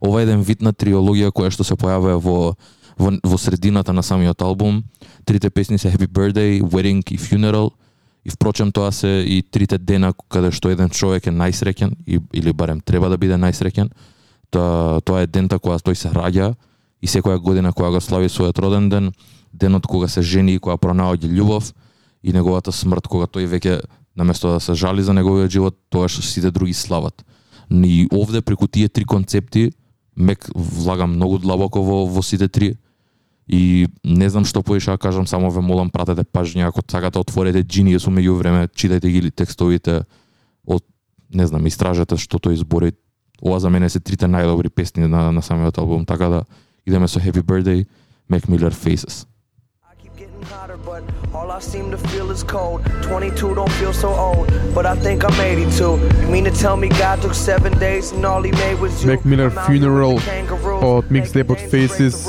Ова 0.00 0.20
е 0.20 0.28
еден 0.28 0.42
вид 0.42 0.62
на 0.62 0.72
триологија 0.72 1.32
која 1.32 1.50
што 1.50 1.64
се 1.64 1.74
појавува 1.74 2.18
во 2.22 2.38
во, 2.98 3.12
во 3.22 3.38
средината 3.38 3.92
на 3.92 4.02
самиот 4.02 4.42
албум. 4.42 4.82
Трите 5.24 5.50
песни 5.50 5.78
се 5.78 5.90
Happy 5.90 6.06
Birthday, 6.06 6.60
Wedding 6.62 7.02
и 7.10 7.18
Funeral. 7.18 7.70
И 8.24 8.30
впрочем 8.30 8.72
тоа 8.72 8.92
се 8.92 9.24
и 9.26 9.42
трите 9.42 9.78
дена 9.78 10.12
каде 10.28 10.50
што 10.52 10.68
еден 10.68 10.90
човек 10.90 11.26
е 11.26 11.32
најсреќен 11.32 11.94
и, 12.06 12.20
или 12.32 12.52
барем 12.52 12.80
треба 12.80 13.08
да 13.08 13.16
биде 13.16 13.38
најсреќен. 13.38 13.88
Тоа 14.50 15.00
тоа 15.00 15.22
е 15.22 15.26
дента 15.26 15.58
кога 15.58 15.78
тој 15.78 15.94
се 15.94 16.10
раѓа 16.12 16.54
и 17.00 17.06
секоја 17.06 17.38
година 17.38 17.72
кога 17.72 17.90
го 17.90 18.00
слави 18.00 18.28
својот 18.28 18.58
роден 18.58 18.88
ден, 18.88 19.12
денот 19.52 19.86
кога 19.86 20.08
се 20.08 20.22
жени 20.22 20.54
и 20.54 20.58
кога 20.58 20.76
пронаоѓа 20.76 21.30
љубов 21.30 21.72
и 22.22 22.32
неговата 22.32 22.72
смрт 22.72 23.08
кога 23.08 23.24
тој 23.24 23.46
веќе 23.46 23.80
наместо 24.16 24.50
да 24.50 24.60
се 24.60 24.74
жали 24.74 25.02
за 25.02 25.14
неговиот 25.14 25.50
живот, 25.50 25.78
тоа 25.88 26.08
што 26.08 26.22
сите 26.22 26.50
други 26.50 26.74
слават. 26.74 27.24
И 27.70 28.08
овде 28.12 28.42
преку 28.42 28.66
тие 28.66 28.88
три 28.88 29.04
концепти 29.04 29.70
Мек 30.18 30.48
влага 30.54 31.06
многу 31.06 31.38
длабоко 31.38 31.82
во, 31.82 32.04
во 32.06 32.22
сите 32.22 32.48
три 32.48 32.74
и 33.46 33.88
не 34.04 34.28
знам 34.28 34.44
што 34.44 34.62
поише 34.62 34.90
да 34.90 34.98
кажам, 34.98 35.26
само 35.26 35.50
ве 35.50 35.62
молам 35.62 35.90
пратете 35.90 36.26
пажња 36.26 36.68
ако 36.68 36.82
сакате 36.82 37.18
отворете 37.18 37.62
Genius 37.62 38.08
у 38.08 38.34
време, 38.36 38.68
читајте 38.68 39.08
ги 39.08 39.30
текстовите 39.30 40.04
од 40.66 40.84
не 41.30 41.46
знам, 41.46 41.66
истражете 41.66 42.16
што 42.16 42.38
тој 42.38 42.56
збори. 42.56 42.92
Ова 43.40 43.60
за 43.60 43.70
мене 43.70 43.88
се 43.88 44.00
трите 44.00 44.26
најдобри 44.26 44.68
песни 44.68 45.06
на, 45.06 45.32
на 45.32 45.42
самиот 45.42 45.78
албум, 45.78 46.04
така 46.04 46.28
да 46.28 46.44
идеме 46.86 47.08
со 47.08 47.20
Happy 47.20 47.42
Birthday, 47.42 47.86
Mac 48.28 48.48
Miller 48.48 48.74
Faces. 48.74 49.26
Hotter, 50.44 50.76
but 50.78 51.02
all 51.34 51.50
I 51.50 51.58
seem 51.60 51.90
to 51.90 51.98
feel 51.98 52.30
is 52.30 52.42
cold. 52.42 52.84
22 53.02 53.54
don't 53.54 53.72
feel 53.72 53.92
so 53.92 54.08
old, 54.08 54.46
but 54.74 54.86
I 54.86 54.94
think 54.96 55.24
I'm 55.24 55.40
82. 55.40 55.98
You 56.22 56.28
mean 56.28 56.44
to 56.44 56.50
tell 56.50 56.76
me 56.76 56.88
God 56.88 57.20
took 57.22 57.34
seven 57.34 57.78
days 57.78 58.12
and 58.12 58.24
all 58.24 58.42
he 58.42 58.52
made 58.52 58.78
was 58.80 59.02
you? 59.02 59.10
Mac 59.10 59.24
Miller 59.24 59.50
Funeral 59.50 60.20
од 60.82 61.10
mixtape 61.10 61.50
од 61.50 61.60
Faces. 61.70 62.26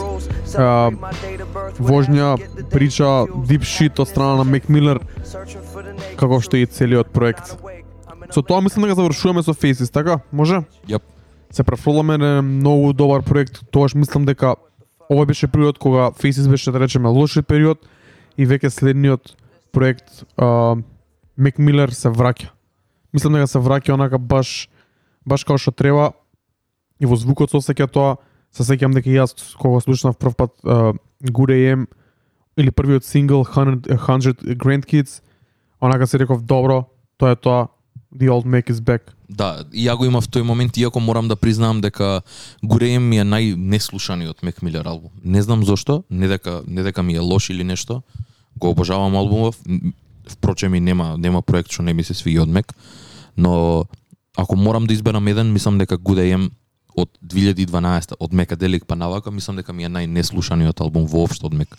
birth 1.54 1.80
Вожња 1.80 2.38
прича 2.72 3.28
deep 3.48 3.64
shit 3.64 4.00
од 4.00 4.08
страна 4.08 4.36
на 4.42 4.44
Мек 4.44 4.70
Милер, 4.70 5.00
како 6.18 6.42
што 6.42 6.58
и 6.58 6.66
целиот 6.66 7.14
проект. 7.14 7.56
Со 8.34 8.42
тоа 8.42 8.62
мислам 8.62 8.88
дека 8.88 8.96
завршуваме 8.96 9.44
со 9.44 9.54
Faces, 9.54 9.92
така? 9.92 10.20
Може? 10.32 10.64
Јап. 10.88 11.02
Се 11.52 11.64
префрламе 11.64 12.18
на 12.18 12.42
многу 12.42 12.94
добар 12.94 13.22
проект. 13.22 13.62
Тоаш 13.72 13.96
мислам 13.96 14.26
дека 14.26 14.56
ова 15.10 15.26
беше 15.26 15.48
период 15.48 15.80
кога 15.80 16.12
Faces 16.12 16.50
беше 16.50 16.72
да 16.72 16.80
речеме 16.80 17.10
лошиот 17.10 17.48
период 17.48 17.80
и 18.40 18.48
веќе 18.48 18.72
следниот 18.72 19.36
проект 19.76 20.24
а, 20.40 20.80
Мек 21.36 21.60
Милер 21.60 21.92
се 21.96 22.12
враќа. 22.12 22.54
Мислам 23.14 23.36
дека 23.36 23.50
се 23.52 23.60
враќа 23.60 23.96
онака 23.98 24.20
баш 24.20 24.70
баш 25.28 25.44
како 25.44 25.60
што 25.60 25.76
треба 25.76 26.12
и 27.00 27.08
во 27.10 27.20
звукот 27.20 27.52
се 27.52 27.60
осеќа 27.60 27.90
тоа. 27.92 28.18
Се 28.56 28.66
сеќам 28.66 28.96
дека 28.96 29.12
јас 29.14 29.36
кога 29.60 29.82
слушнав 29.84 30.18
прв 30.18 30.34
пат 30.34 30.56
Good 31.22 31.52
AM 31.54 31.86
или 32.58 32.72
првиот 32.72 33.06
сингл 33.06 33.44
100, 33.46 33.86
100 33.94 34.56
Grandkids, 34.58 35.22
онака 35.82 36.08
се 36.08 36.20
реков 36.20 36.42
добро, 36.42 36.90
тоа 37.18 37.32
е 37.32 37.36
тоа, 37.36 37.68
The 38.16 38.28
Old 38.28 38.46
Mac 38.46 38.72
is 38.72 38.82
back. 38.82 39.14
Да, 39.30 39.64
и 39.72 39.86
ја 39.86 39.96
го 39.96 40.06
имав 40.10 40.26
тој 40.26 40.42
момент, 40.42 40.78
иако 40.78 41.00
морам 41.00 41.28
да 41.28 41.36
признаам 41.36 41.82
дека 41.82 42.22
Гуреем 42.64 43.06
ми 43.06 43.20
е 43.22 43.24
најнеслушаниот 43.24 44.42
Мек 44.44 44.62
Милер 44.62 44.86
албум. 44.86 45.12
Не 45.24 45.42
знам 45.42 45.64
зошто, 45.64 46.04
не 46.10 46.28
дека 46.28 46.64
не 46.68 46.84
дека 46.84 47.04
ми 47.04 47.14
е 47.16 47.20
лош 47.20 47.50
или 47.50 47.64
нешто. 47.64 48.02
Го 48.56 48.70
обожавам 48.70 49.16
албумов. 49.16 49.60
Впрочем 50.28 50.76
и 50.76 50.80
нема 50.80 51.18
нема 51.18 51.42
проект 51.42 51.72
што 51.72 51.84
не 51.84 51.94
ми 51.94 52.04
се 52.04 52.14
свиѓа 52.14 52.42
од 52.42 52.50
Мек, 52.50 52.74
но 53.38 53.86
ако 54.38 54.56
морам 54.56 54.86
да 54.88 54.94
изберам 54.94 55.28
еден, 55.28 55.52
мислам 55.54 55.78
дека 55.78 55.98
Good 55.98 56.22
AM 56.22 56.50
од 56.96 57.10
2012 57.24 58.16
од 58.20 58.34
Мекаделик 58.34 58.86
па 58.86 58.96
навака, 58.96 59.32
мислам 59.32 59.58
дека 59.58 59.74
ми 59.74 59.84
е 59.84 59.90
најнеслушаниот 59.90 60.82
албум 60.82 61.08
воопшто 61.08 61.48
од 61.48 61.54
Мек. 61.54 61.78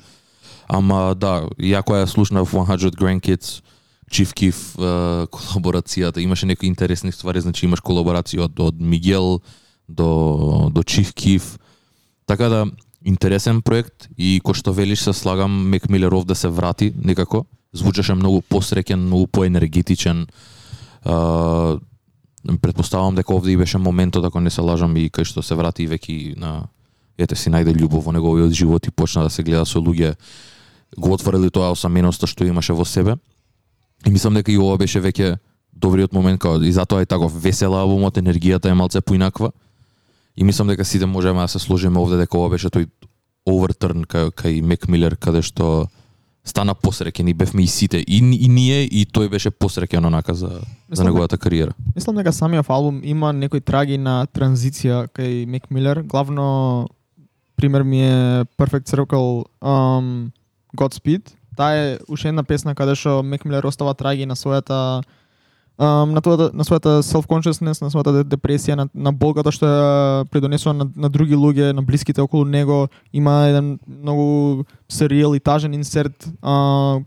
Ама 0.69 1.15
да, 1.15 1.49
ја 1.59 1.83
која 1.83 2.07
слушнав 2.07 2.51
100 2.53 2.95
Grandkids, 2.99 3.61
Chief 4.11 4.35
Keef 4.35 4.75
колаборацијата, 5.31 6.19
имаше 6.19 6.47
некои 6.47 6.67
интересни 6.69 7.13
ствари, 7.13 7.41
значи 7.41 7.67
имаш 7.67 7.81
колаборација 7.81 8.49
од, 8.49 8.59
од 8.59 8.81
Мигел 8.81 9.41
до, 9.89 10.71
до 10.75 10.83
Chief 10.83 11.15
Keef. 11.15 11.59
Така 12.27 12.49
да, 12.49 12.67
интересен 13.05 13.63
проект 13.63 14.09
и 14.17 14.41
кој 14.45 14.55
што 14.61 14.73
велиш 14.73 15.05
се 15.07 15.13
слагам 15.13 15.69
Мек 15.71 15.89
Милеров 15.89 16.25
да 16.25 16.35
се 16.35 16.49
врати 16.49 16.93
некако. 16.97 17.47
Звучеше 17.73 18.15
многу 18.15 18.43
посреќен, 18.43 18.97
многу 18.97 19.27
поенергетичен. 19.27 20.27
А, 21.05 21.79
предпоставам 22.61 23.15
дека 23.15 23.35
овде 23.35 23.53
и 23.53 23.57
беше 23.57 23.79
моментот, 23.79 24.25
ако 24.25 24.41
не 24.41 24.51
се 24.51 24.61
лажам, 24.61 24.97
и 24.97 25.11
кај 25.11 25.25
што 25.25 25.43
се 25.43 25.55
врати 25.55 25.89
веќе 25.89 26.37
на 26.37 26.69
ете 27.19 27.37
си 27.37 27.51
најде 27.53 27.75
љубов 27.77 28.05
во 28.05 28.13
неговиот 28.13 28.53
живот 28.53 28.87
и 28.87 28.91
почна 28.91 29.23
да 29.23 29.31
се 29.31 29.43
гледа 29.43 29.65
со 29.65 29.79
луѓе 29.79 30.17
го 30.97 31.13
отворили 31.13 31.51
тоа 31.51 31.71
осаменоста 31.71 32.27
што 32.27 32.45
имаше 32.45 32.73
во 32.73 32.85
себе. 32.85 33.17
И 34.07 34.11
мислам 34.11 34.35
дека 34.35 34.53
и 34.53 34.59
ова 34.59 34.79
беше 34.79 35.01
веќе 35.01 35.39
добриот 35.73 36.13
момент 36.13 36.41
као 36.41 36.63
и 36.63 36.73
затоа 36.73 37.03
е 37.03 37.07
таков 37.07 37.33
весела 37.33 37.83
албумот, 37.83 38.17
енергијата 38.17 38.71
е 38.71 38.75
малце 38.75 39.01
поинаква. 39.01 39.53
И 40.37 40.45
мислам 40.45 40.69
дека 40.69 40.85
сите 40.85 41.07
можеме 41.07 41.41
да 41.41 41.49
се 41.49 41.59
сложиме 41.59 41.99
овде 41.99 42.17
дека 42.17 42.39
ова 42.39 42.51
беше 42.51 42.69
тој 42.69 42.89
овертърн 43.49 44.05
кај, 44.05 44.31
кај 44.31 44.63
Мек 44.63 44.89
Милер 44.89 45.17
каде 45.17 45.43
што 45.43 45.89
стана 46.45 46.75
посреќен 46.75 47.29
и 47.29 47.35
бевме 47.37 47.63
и 47.63 47.69
сите 47.69 48.01
и, 48.01 48.19
и 48.19 48.49
ние 48.49 48.85
и 48.85 49.05
тој 49.05 49.29
беше 49.29 49.51
посреќен 49.51 50.07
онака 50.07 50.35
за 50.35 50.49
за 50.49 50.63
Мислам 50.91 51.07
неговата 51.07 51.39
кариера. 51.39 51.75
Мислам 51.95 52.17
дека 52.17 52.33
самиот 52.33 52.71
албум 52.71 53.01
има 53.05 53.33
некои 53.33 53.61
траги 53.61 53.99
на 53.99 54.27
транзиција 54.27 55.09
кај 55.13 55.47
Мик 55.47 55.71
Милер. 55.71 56.03
Главно 56.03 56.89
пример 57.57 57.83
ми 57.83 58.03
е 58.03 58.45
Perfect 58.59 58.89
Circle, 58.89 59.45
um, 59.61 60.31
Godspeed. 60.77 61.31
Таа 61.57 61.75
е 61.75 61.99
уште 62.09 62.29
една 62.29 62.43
песна 62.43 62.75
каде 62.75 62.95
што 62.95 63.23
Мек 63.23 63.45
Милер 63.45 63.65
остава 63.65 63.95
траги 63.95 64.27
на 64.27 64.37
својата 64.37 65.03
um, 65.81 66.13
на, 66.13 66.21
тоа, 66.21 66.51
на 66.53 66.65
својата 66.67 67.01
self-consciousness, 67.07 67.81
на 67.81 67.89
својата 67.89 68.23
депресија, 68.29 68.77
на, 68.77 68.87
на 68.93 69.13
болката 69.17 69.53
што 69.55 69.67
ја 69.67 70.27
придонесува 70.31 70.75
на, 70.77 70.87
на 70.95 71.09
други 71.09 71.39
луѓе, 71.39 71.73
на 71.73 71.83
блиските 71.83 72.21
околу 72.21 72.45
него. 72.45 72.89
Има 73.13 73.49
еден 73.49 73.79
многу 73.89 74.67
серијал 74.93 75.37
и 75.37 75.41
тажен 75.41 75.75
инсерт, 75.75 76.29
а, 76.43 77.01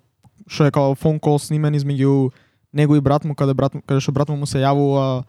што 0.48 0.66
е 0.66 0.74
као 0.74 0.98
фон 0.98 1.22
кол 1.22 1.38
снимен 1.40 1.78
измеѓу 1.78 2.34
него 2.74 2.98
и 2.98 3.02
брат 3.02 3.26
му, 3.26 3.36
каде, 3.36 3.54
брат, 3.54 3.78
му- 3.78 3.86
каде 3.86 4.02
што 4.02 4.12
брат 4.12 4.30
му 4.30 4.42
му 4.42 4.50
се 4.50 4.66
јавува 4.66 5.24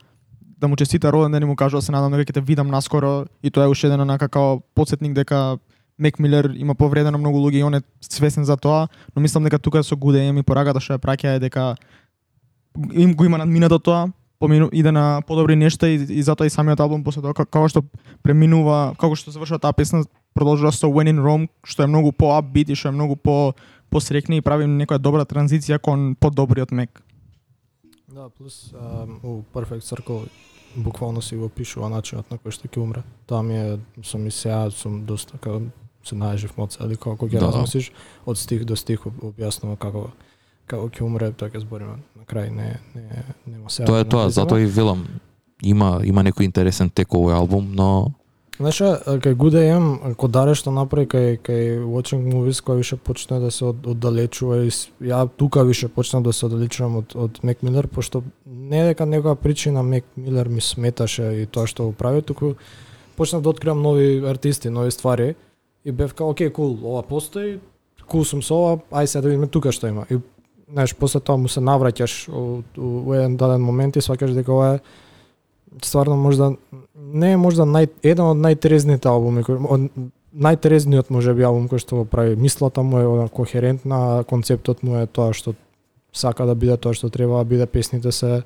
да 0.59 0.69
му 0.69 0.77
честита 0.77 1.13
роден 1.13 1.33
ден 1.33 1.43
и 1.43 1.47
му 1.47 1.57
кажува 1.57 1.83
се 1.83 1.93
надам 1.93 2.17
дека 2.17 2.33
ќе 2.33 2.41
те 2.41 2.41
видам 2.41 2.73
наскоро 2.73 3.27
и 3.45 3.51
тоа 3.51 3.69
е 3.69 3.69
уште 3.69 3.93
еден 3.93 4.01
онака 4.01 4.29
као 4.29 4.63
подсетник 4.75 5.13
дека 5.13 5.59
Мек 5.99 6.19
Милер 6.19 6.51
има 6.57 6.75
повредено 6.75 7.19
многу 7.19 7.39
луѓе 7.39 7.61
и 7.61 7.63
он 7.63 7.75
е 7.75 7.83
свесен 8.01 8.45
за 8.45 8.57
тоа, 8.57 8.89
но 9.15 9.23
мислам 9.23 9.45
дека 9.45 9.59
тука 9.59 9.83
со 9.85 9.95
Good 9.95 10.19
AM 10.19 10.41
и 10.41 10.43
пораката 10.43 10.81
што 10.81 10.97
ја 10.97 10.99
праќа 10.99 11.37
е 11.37 11.39
дека 11.39 11.77
им 12.93 13.15
го 13.15 13.25
има 13.25 13.39
надминато 13.39 13.79
тоа, 13.79 14.09
помину 14.39 14.69
иде 14.73 14.93
на 14.93 15.23
подобри 15.23 15.57
нешта 15.57 15.89
и, 15.89 15.95
и 15.95 16.23
затоа 16.23 16.47
и 16.47 16.51
самиот 16.51 16.81
албум 16.81 17.05
после 17.05 17.23
тоа 17.23 17.35
ка- 17.35 17.47
како 17.47 17.69
што 17.69 17.83
преминува, 18.23 18.95
како 18.97 19.15
што 19.15 19.31
завршува 19.31 19.59
таа 19.59 19.73
песна, 19.73 20.05
продолжува 20.35 20.73
со 20.73 20.87
When 20.87 21.09
in 21.09 21.19
Rome, 21.19 21.49
што 21.63 21.83
е 21.83 21.87
многу 21.87 22.13
по 22.13 22.35
upbeat 22.35 22.69
и 22.69 22.75
што 22.75 22.89
е 22.89 22.93
многу 22.93 23.17
по 23.17 23.55
посрекни 23.91 24.37
и 24.37 24.43
прави 24.43 24.65
некоја 24.65 24.99
добра 24.99 25.25
транзиција 25.25 25.79
кон 25.79 26.15
подобриот 26.15 26.73
Мек. 26.73 27.03
Да, 28.09 28.29
плюс 28.29 28.73
um, 28.73 29.19
у 29.23 29.43
Perfect 29.55 29.83
Circle 29.83 30.27
буквално 30.77 31.23
си 31.23 31.37
го 31.37 31.49
пишува 31.49 31.89
начинот 31.89 32.31
на 32.31 32.37
кој 32.37 32.51
што 32.51 32.67
ќе 32.67 32.79
умре. 32.79 33.03
Тоа 33.27 33.43
ми 33.43 33.55
е, 33.55 33.79
сум 34.03 34.27
и 34.27 34.31
сега, 34.31 34.71
сум 34.71 35.05
доста 35.05 35.39
како 35.39 35.63
се 36.03 36.15
најжив 36.15 36.51
моц, 36.57 36.77
али 36.81 36.97
како 36.97 37.27
ќе 37.27 37.39
Да. 37.39 37.47
размислиш 37.47 37.93
од 38.27 38.37
стих 38.37 38.65
до 38.65 38.77
стих 38.77 39.07
об- 39.07 39.23
објаснува 39.25 39.79
како 39.79 40.11
како 40.67 40.89
ќе 40.89 41.05
умре, 41.05 41.31
тоа 41.33 41.53
ќе 41.53 41.63
збориме 41.65 41.99
на 42.17 42.27
крај, 42.29 42.51
не 42.51 42.81
не 42.95 43.25
нема 43.47 43.71
сега. 43.71 43.87
Тоа 43.87 44.01
е 44.01 44.05
да 44.05 44.11
тоа, 44.11 44.31
затоа 44.31 44.61
и 44.61 44.67
велам 44.67 45.07
има 45.63 46.01
има 46.05 46.25
некој 46.25 46.49
интересен 46.49 46.91
тек 46.91 47.15
овој 47.15 47.37
албум, 47.37 47.73
но 47.75 48.13
Знаеш, 48.55 48.79
кај 49.03 49.35
Good 49.35 49.57
AM, 49.59 49.87
ко 50.15 50.29
Даре 50.31 50.53
што 50.55 50.71
направи 50.71 51.09
кај, 51.11 51.39
кај 51.43 51.63
Watching 51.91 52.23
Movies, 52.31 52.61
кој 52.63 52.85
више 52.85 52.97
почна 52.97 53.41
да 53.43 53.51
се 53.51 53.65
од, 53.73 53.81
оддалечува 53.83 54.61
и 54.63 54.71
ја 55.03 55.25
тука 55.27 55.65
више 55.67 55.89
почнав 55.91 56.23
да 56.23 56.33
се 56.33 56.47
оддалечувам 56.47 57.01
од, 57.01 57.17
од 57.19 57.41
Мек 57.43 57.65
Милер, 57.67 57.89
пошто 57.91 58.23
не 58.47 58.85
дека 58.87 59.09
некоја 59.11 59.35
причина 59.35 59.83
Мек 59.83 60.07
Милер 60.15 60.49
ми 60.49 60.63
сметаше 60.63 61.33
и 61.43 61.47
тоа 61.51 61.67
што 61.67 61.91
го 61.91 61.93
прави, 61.99 62.23
туку 62.23 62.55
почнав 63.17 63.43
да 63.43 63.51
откривам 63.51 63.83
нови 63.83 64.23
артисти, 64.23 64.71
нови 64.71 64.95
ствари 64.95 65.35
и 65.85 65.93
бев 65.93 66.15
као, 66.15 66.31
окей, 66.31 66.51
кул, 66.51 66.79
ова 66.85 67.03
постои, 67.03 67.59
кул 68.07 68.25
сум 68.25 68.43
со 68.43 68.55
ова, 68.55 68.79
ај 68.93 69.11
сега 69.11 69.23
да 69.23 69.29
видиме 69.35 69.51
тука 69.51 69.73
што 69.73 69.91
има. 69.91 70.07
И 70.11 70.21
знаеш, 70.71 70.95
после 70.95 71.21
тоа 71.21 71.37
му 71.37 71.49
се 71.49 71.61
навраќаш 71.61 72.29
у, 72.29 72.63
у, 72.79 72.91
у 73.09 73.15
еден 73.15 73.37
даден 73.37 73.63
момент 73.63 73.97
и 73.97 74.05
сваќаш 74.05 74.35
дека 74.35 74.53
ова 74.53 74.69
е 74.75 74.81
стварно 75.83 76.17
можда 76.17 76.53
не 76.95 77.33
е 77.33 77.37
можда 77.41 77.67
нај 77.67 77.89
еден 78.03 78.27
од 78.31 78.41
најтрезните 78.43 79.11
албуми 79.11 79.43
кој 79.47 79.59
од 79.65 79.89
најтрезниот 80.35 81.11
можеби 81.15 81.45
албум 81.47 81.69
кој 81.71 81.83
што 81.83 82.03
го 82.03 82.05
прави. 82.05 82.37
Мислата 82.37 82.83
му 82.83 82.99
е 82.99 83.07
она 83.07 83.29
кохерентна, 83.29 84.25
концептот 84.29 84.83
му 84.83 84.99
е 84.99 85.07
тоа 85.07 85.33
што 85.33 85.55
сака 86.15 86.47
да 86.47 86.55
биде 86.55 86.77
тоа 86.77 86.95
што 86.95 87.11
треба 87.11 87.39
да 87.43 87.45
биде, 87.45 87.67
песните 87.67 88.13
се 88.13 88.43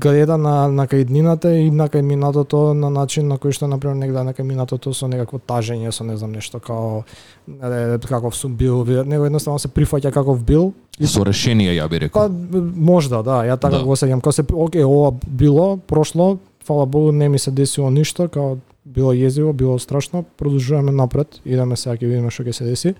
гледа 0.00 0.36
на 0.38 0.68
на 0.68 0.86
кај 0.86 1.02
иднината 1.02 1.50
и 1.56 1.70
на 1.70 1.88
кај 1.88 2.02
минатото 2.02 2.74
на 2.74 2.90
начин 2.90 3.28
на 3.28 3.36
кој 3.38 3.52
што 3.52 3.66
например 3.66 3.96
негде 3.96 4.22
на 4.22 4.32
кај 4.34 4.42
минатото 4.42 4.92
со 4.94 5.08
некакво 5.08 5.38
тажење, 5.38 5.90
со 5.92 6.04
не 6.04 6.16
знам 6.16 6.32
нешто 6.32 6.60
као 6.60 7.02
е, 7.48 7.98
каков 7.98 8.36
сум 8.36 8.54
бил, 8.56 8.84
него 8.84 9.26
едноставно 9.26 9.58
се 9.58 9.68
прифаќа 9.68 10.12
каков 10.12 10.44
бил 10.44 10.72
и 10.98 11.06
со 11.06 11.24
решение 11.24 11.74
ја 11.74 11.88
би 11.88 11.98
Па 12.08 12.28
рекол. 12.28 12.30
можда, 12.76 13.22
да, 13.22 13.42
ја 13.44 13.58
така 13.60 13.78
Да. 13.78 13.84
го 13.84 13.96
сеќам. 13.96 14.20
Кога 14.20 14.32
се 14.32 14.42
оке, 14.52 14.84
ова 14.84 15.12
било, 15.26 15.76
прошло, 15.76 16.38
фала 16.64 16.86
Богу, 16.86 17.12
не 17.12 17.28
ми 17.28 17.38
се 17.38 17.50
десило 17.50 17.90
ништо, 17.90 18.28
као 18.28 18.56
било 18.84 19.12
језиво, 19.12 19.52
било 19.52 19.78
страшно, 19.78 20.24
продолжуваме 20.36 20.92
напред, 20.92 21.40
идеме 21.44 21.76
сега 21.76 21.96
ќе 21.96 22.06
видиме 22.06 22.30
што 22.30 22.42
ќе 22.44 22.52
се 22.52 22.64
деси. 22.64 22.94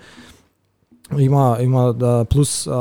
Има 1.19 1.59
има 1.61 1.93
да 1.93 2.25
плюс 2.25 2.67
а, 2.67 2.73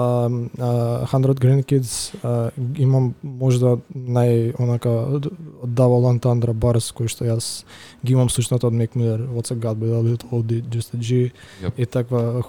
а, 0.59 1.05
100 1.05 1.33
Grand 1.33 1.63
Kids 1.63 2.15
а, 2.23 2.51
имам 2.79 3.13
можда 3.23 3.75
нај 3.91 4.55
онака 4.63 4.89
од 4.89 5.27
Double 5.67 6.07
Entendre 6.07 6.55
Bars 6.55 6.87
кој 6.95 7.11
што 7.11 7.27
јас 7.27 7.65
ги 7.99 8.15
имам 8.15 8.31
слушнато 8.31 8.71
од 8.71 8.73
Mac 8.79 8.95
Miller, 8.95 9.27
What's 9.27 9.51
a 9.51 9.59
God 9.59 9.83
with 9.83 9.91
a 9.91 9.99
little 9.99 10.29
oldie, 10.31 10.63
just 10.71 10.95
a 10.95 10.97
G 10.97 11.33
Јап. 11.61 11.75
и 11.77 11.85
таква 11.85 12.43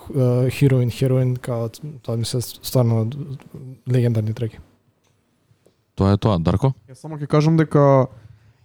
хероин, 0.54 0.90
хероин, 0.90 1.36
као 1.36 1.68
тоа 2.02 2.16
ми 2.16 2.24
се 2.24 2.40
стварно 2.40 3.10
легендарни 3.90 4.34
треки. 4.34 4.58
Тоа 5.94 6.14
е 6.14 6.16
тоа, 6.16 6.38
Дарко. 6.38 6.70
Јас 6.88 7.02
само 7.02 7.18
ќе 7.18 7.26
кажам 7.26 7.58
дека 7.58 8.06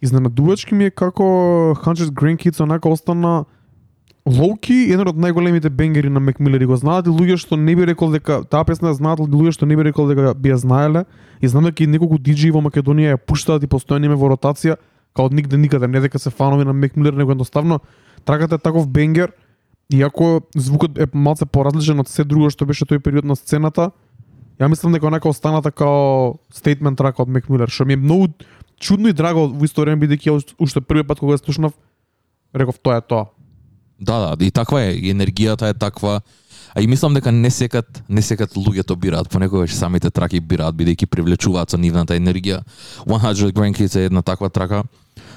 изненадувачки 0.01 0.77
ми 0.77 0.85
е 0.85 0.93
како 0.93 1.25
Hunches 1.81 2.13
Grandkids 2.13 2.61
онака 2.61 2.89
остана 2.89 3.45
лоуки 4.29 4.75
еден 4.91 5.07
од 5.09 5.17
најголемите 5.17 5.69
бенгери 5.73 6.09
на 6.09 6.19
Мекмилер, 6.19 6.61
и 6.61 6.67
го 6.69 6.77
знаат 6.77 7.07
и 7.07 7.13
луѓе 7.13 7.37
што 7.41 7.57
не 7.57 7.75
би 7.75 7.87
рекол 7.89 8.11
дека 8.13 8.43
таа 8.45 8.65
песна 8.67 8.93
знаат 8.93 9.19
луѓе 9.19 9.55
што 9.55 9.65
не 9.65 9.77
би 9.79 9.87
рекол 9.87 10.09
дека 10.09 10.33
би 10.35 10.51
ја 10.51 10.59
знаеле 10.61 11.05
и 11.41 11.47
знам 11.47 11.65
дека 11.69 11.83
и 11.83 11.87
неколку 11.87 12.19
диџеи 12.19 12.51
во 12.53 12.61
Македонија 12.61 13.15
ја 13.15 13.21
пуштаат 13.21 13.63
и 13.63 13.71
постојано 13.71 14.05
име 14.05 14.19
во 14.19 14.29
ротација 14.29 14.77
као 15.15 15.25
од 15.25 15.33
нигде 15.33 15.57
никаде, 15.57 15.87
не 15.87 15.99
дека 15.99 16.19
се 16.19 16.29
фанови 16.29 16.65
на 16.65 16.73
Мекмилер 16.73 17.13
него 17.13 17.31
едноставно 17.31 17.79
трагата 18.25 18.55
е 18.55 18.57
таков 18.57 18.87
бенгер 18.87 19.33
иако 19.89 20.41
звукот 20.55 20.99
е 20.99 21.07
малце 21.13 21.45
поразличен 21.45 21.99
од 21.99 22.07
се 22.07 22.23
друго 22.23 22.51
што 22.53 22.65
беше 22.69 22.85
тој 22.85 22.99
период 22.99 23.25
на 23.25 23.35
сцената, 23.35 23.91
ја 24.59 24.69
мислам 24.69 24.93
дека 24.93 25.07
онака 25.07 25.29
останата 25.29 25.71
као 25.71 26.37
стейтмент 26.53 26.97
трака 26.97 27.23
од 27.23 27.29
Мекмилер, 27.29 27.69
што 27.69 27.85
ми 27.85 27.93
е 27.93 27.97
многу 27.97 28.29
чудно 28.79 29.09
и 29.09 29.13
драго 29.13 29.47
во 29.47 29.65
исто 29.65 29.81
време 29.81 30.05
бидејќи 30.05 30.55
уште 30.59 30.81
првиот 30.81 31.07
пат 31.07 31.19
кога 31.19 31.33
ја 31.33 31.41
слушнав 31.41 31.73
реков 32.53 32.77
тоа 32.79 32.99
е 32.99 33.01
тоа. 33.01 33.29
Да, 34.01 34.35
да, 34.35 34.45
и 34.45 34.51
таква 34.51 34.83
е, 34.83 34.91
и 34.93 35.13
енергијата 35.13 35.69
е 35.69 35.73
таква. 35.73 36.21
А 36.75 36.81
и 36.81 36.87
мислам 36.87 37.13
дека 37.13 37.31
не 37.31 37.49
секат 37.49 38.03
не 38.09 38.21
секат 38.21 38.53
луѓето 38.53 38.87
да 38.87 38.95
бираат, 38.95 39.29
понекогаш 39.29 39.73
самите 39.73 40.09
траки 40.09 40.39
бираат 40.39 40.75
бидејќи 40.75 41.05
привлечуваат 41.05 41.71
со 41.71 41.77
нивната 41.77 42.13
енергија. 42.13 42.61
100 43.05 43.51
Grandkids 43.51 43.95
е 43.95 44.05
една 44.05 44.21
таква 44.21 44.49
трака. 44.49 44.83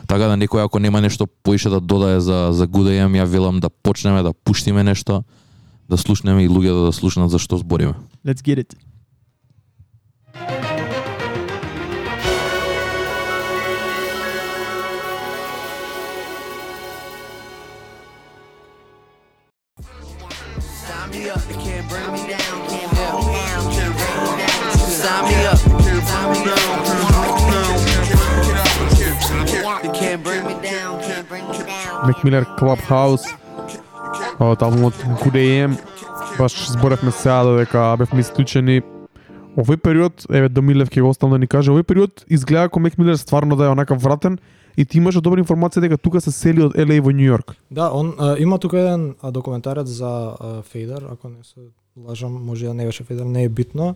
Така 0.06 0.28
да 0.28 0.36
некој 0.36 0.64
ако 0.64 0.78
нема 0.78 1.00
нешто 1.00 1.26
поише 1.26 1.68
да 1.68 1.80
додае 1.80 2.20
за 2.20 2.52
за 2.52 2.66
Гудејам, 2.66 3.16
ја 3.16 3.24
велам 3.24 3.60
да 3.60 3.70
почнеме 3.70 4.22
да 4.22 4.32
пуштиме 4.32 4.84
нешто, 4.84 5.24
да 5.88 5.96
слушнеме 5.96 6.44
и 6.44 6.48
луѓето 6.48 6.80
да, 6.80 6.86
да 6.86 6.92
слушнат 6.92 7.30
за 7.30 7.38
што 7.38 7.56
збориме. 7.56 7.94
Let's 8.26 8.42
get 8.44 8.58
it. 8.60 8.76
Мек 32.06 32.24
Милер 32.24 32.44
Clubhouse 32.58 33.28
од 34.42 34.62
албумот 34.62 34.96
Good 35.20 35.36
AM 35.38 35.76
баш 36.34 36.56
зборевме 36.72 37.12
сега 37.14 37.44
додека 37.46 37.84
бевме 38.00 38.24
исклучени 38.24 38.80
овој 39.54 39.78
период, 39.78 40.24
еве 40.26 40.48
до 40.48 40.64
Милев 40.66 40.90
ќе 40.90 41.04
го 41.04 41.12
оставам 41.12 41.36
да 41.36 41.38
ни 41.44 41.46
каже, 41.46 41.70
овој 41.70 41.86
период 41.86 42.24
изгледа 42.26 42.66
како 42.66 42.82
Мек 42.82 42.98
Милер 42.98 43.20
стварно 43.20 43.54
да 43.56 43.68
е 43.68 43.74
онака 43.74 43.94
вратен 43.94 44.40
и 44.76 44.84
ти 44.84 44.98
имаше 44.98 45.22
добра 45.22 45.38
информација 45.38 45.86
дека 45.86 45.98
тука 45.98 46.20
се 46.20 46.34
сели 46.34 46.66
од 46.66 46.74
LA 46.74 46.98
во 46.98 47.14
Њу 47.14 47.28
Йорк. 47.28 47.54
Да, 47.70 47.92
он 47.94 48.14
а, 48.18 48.34
има 48.38 48.58
тука 48.58 48.80
еден 48.80 49.14
а, 49.22 49.30
документарец 49.30 49.86
за 49.86 50.34
а, 50.34 50.62
Фейдер, 50.62 51.06
ако 51.12 51.28
не 51.28 51.44
се 51.44 51.70
лажам, 51.96 52.34
може 52.44 52.66
да 52.66 52.74
не 52.74 52.86
беше 52.86 53.04
Фейдер, 53.04 53.24
не 53.24 53.44
е 53.44 53.48
битно. 53.48 53.94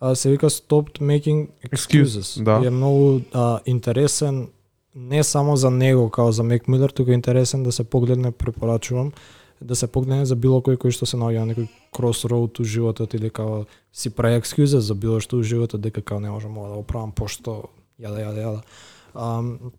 А, 0.00 0.14
се 0.14 0.30
вика 0.30 0.50
Stopped 0.50 1.00
Making 1.00 1.48
Excuses. 1.72 2.42
да. 2.42 2.60
И 2.64 2.66
е 2.66 2.70
многу 2.70 3.20
а, 3.32 3.60
интересен 3.66 4.48
не 4.94 5.24
само 5.24 5.56
за 5.56 5.70
него 5.70 6.10
као 6.10 6.32
за 6.32 6.42
Мек 6.42 6.68
Милер, 6.68 6.90
туку 6.90 7.10
е 7.10 7.14
интересен 7.14 7.62
да 7.62 7.72
се 7.72 7.84
погледне, 7.84 8.32
препорачувам, 8.32 9.12
да 9.60 9.76
се 9.76 9.86
погледне 9.86 10.26
за 10.26 10.36
било 10.36 10.60
кој 10.60 10.80
кој 10.80 10.90
што 10.90 11.06
се 11.06 11.20
наоѓа 11.20 11.44
на 11.44 11.52
некој 11.52 11.68
кросроуд 11.92 12.60
у 12.60 12.64
животот 12.64 13.14
или 13.14 13.30
као 13.30 13.66
си 13.92 14.10
прави 14.10 14.40
екскюза 14.40 14.80
за 14.80 14.94
било 14.94 15.20
што 15.20 15.36
у 15.36 15.42
животот 15.42 15.80
дека 15.80 16.02
као 16.02 16.20
не 16.20 16.30
можам 16.30 16.58
ова 16.58 16.68
да 16.68 16.74
го 16.80 16.82
правам 16.82 17.12
пошто 17.12 17.70
јада 18.00 18.24
јада 18.24 18.40
јада. 18.40 18.60
Um, 19.14 19.72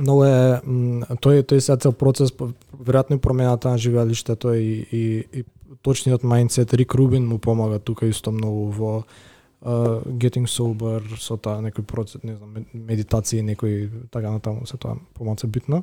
но 0.00 0.24
е 0.24 0.60
тој 1.20 1.44
тој 1.46 1.60
сега 1.60 1.76
цел 1.76 1.92
процес 1.92 2.32
веројатно 2.32 3.18
промената 3.18 3.70
на 3.70 3.78
живеалиштето 3.78 4.54
и 4.54 4.86
и, 4.90 5.02
и 5.32 5.44
точниот 5.82 6.22
мајндсет 6.22 6.74
Рик 6.74 6.94
Рубин 6.94 7.26
му 7.26 7.38
помага 7.38 7.78
тука 7.78 8.06
исто 8.06 8.32
многу 8.32 8.70
во 8.70 9.04
uh, 9.62 10.02
getting 10.18 10.46
sober 10.46 11.02
со 11.18 11.36
таа 11.36 11.62
некој 11.62 11.86
процес, 11.86 12.22
не 12.22 12.36
знам, 12.36 12.64
медитација 12.74 13.44
некој 13.46 14.08
така 14.10 14.34
натаму 14.34 14.66
се 14.66 14.76
тоа 14.76 14.98
помалку 15.14 15.46
битно. 15.46 15.82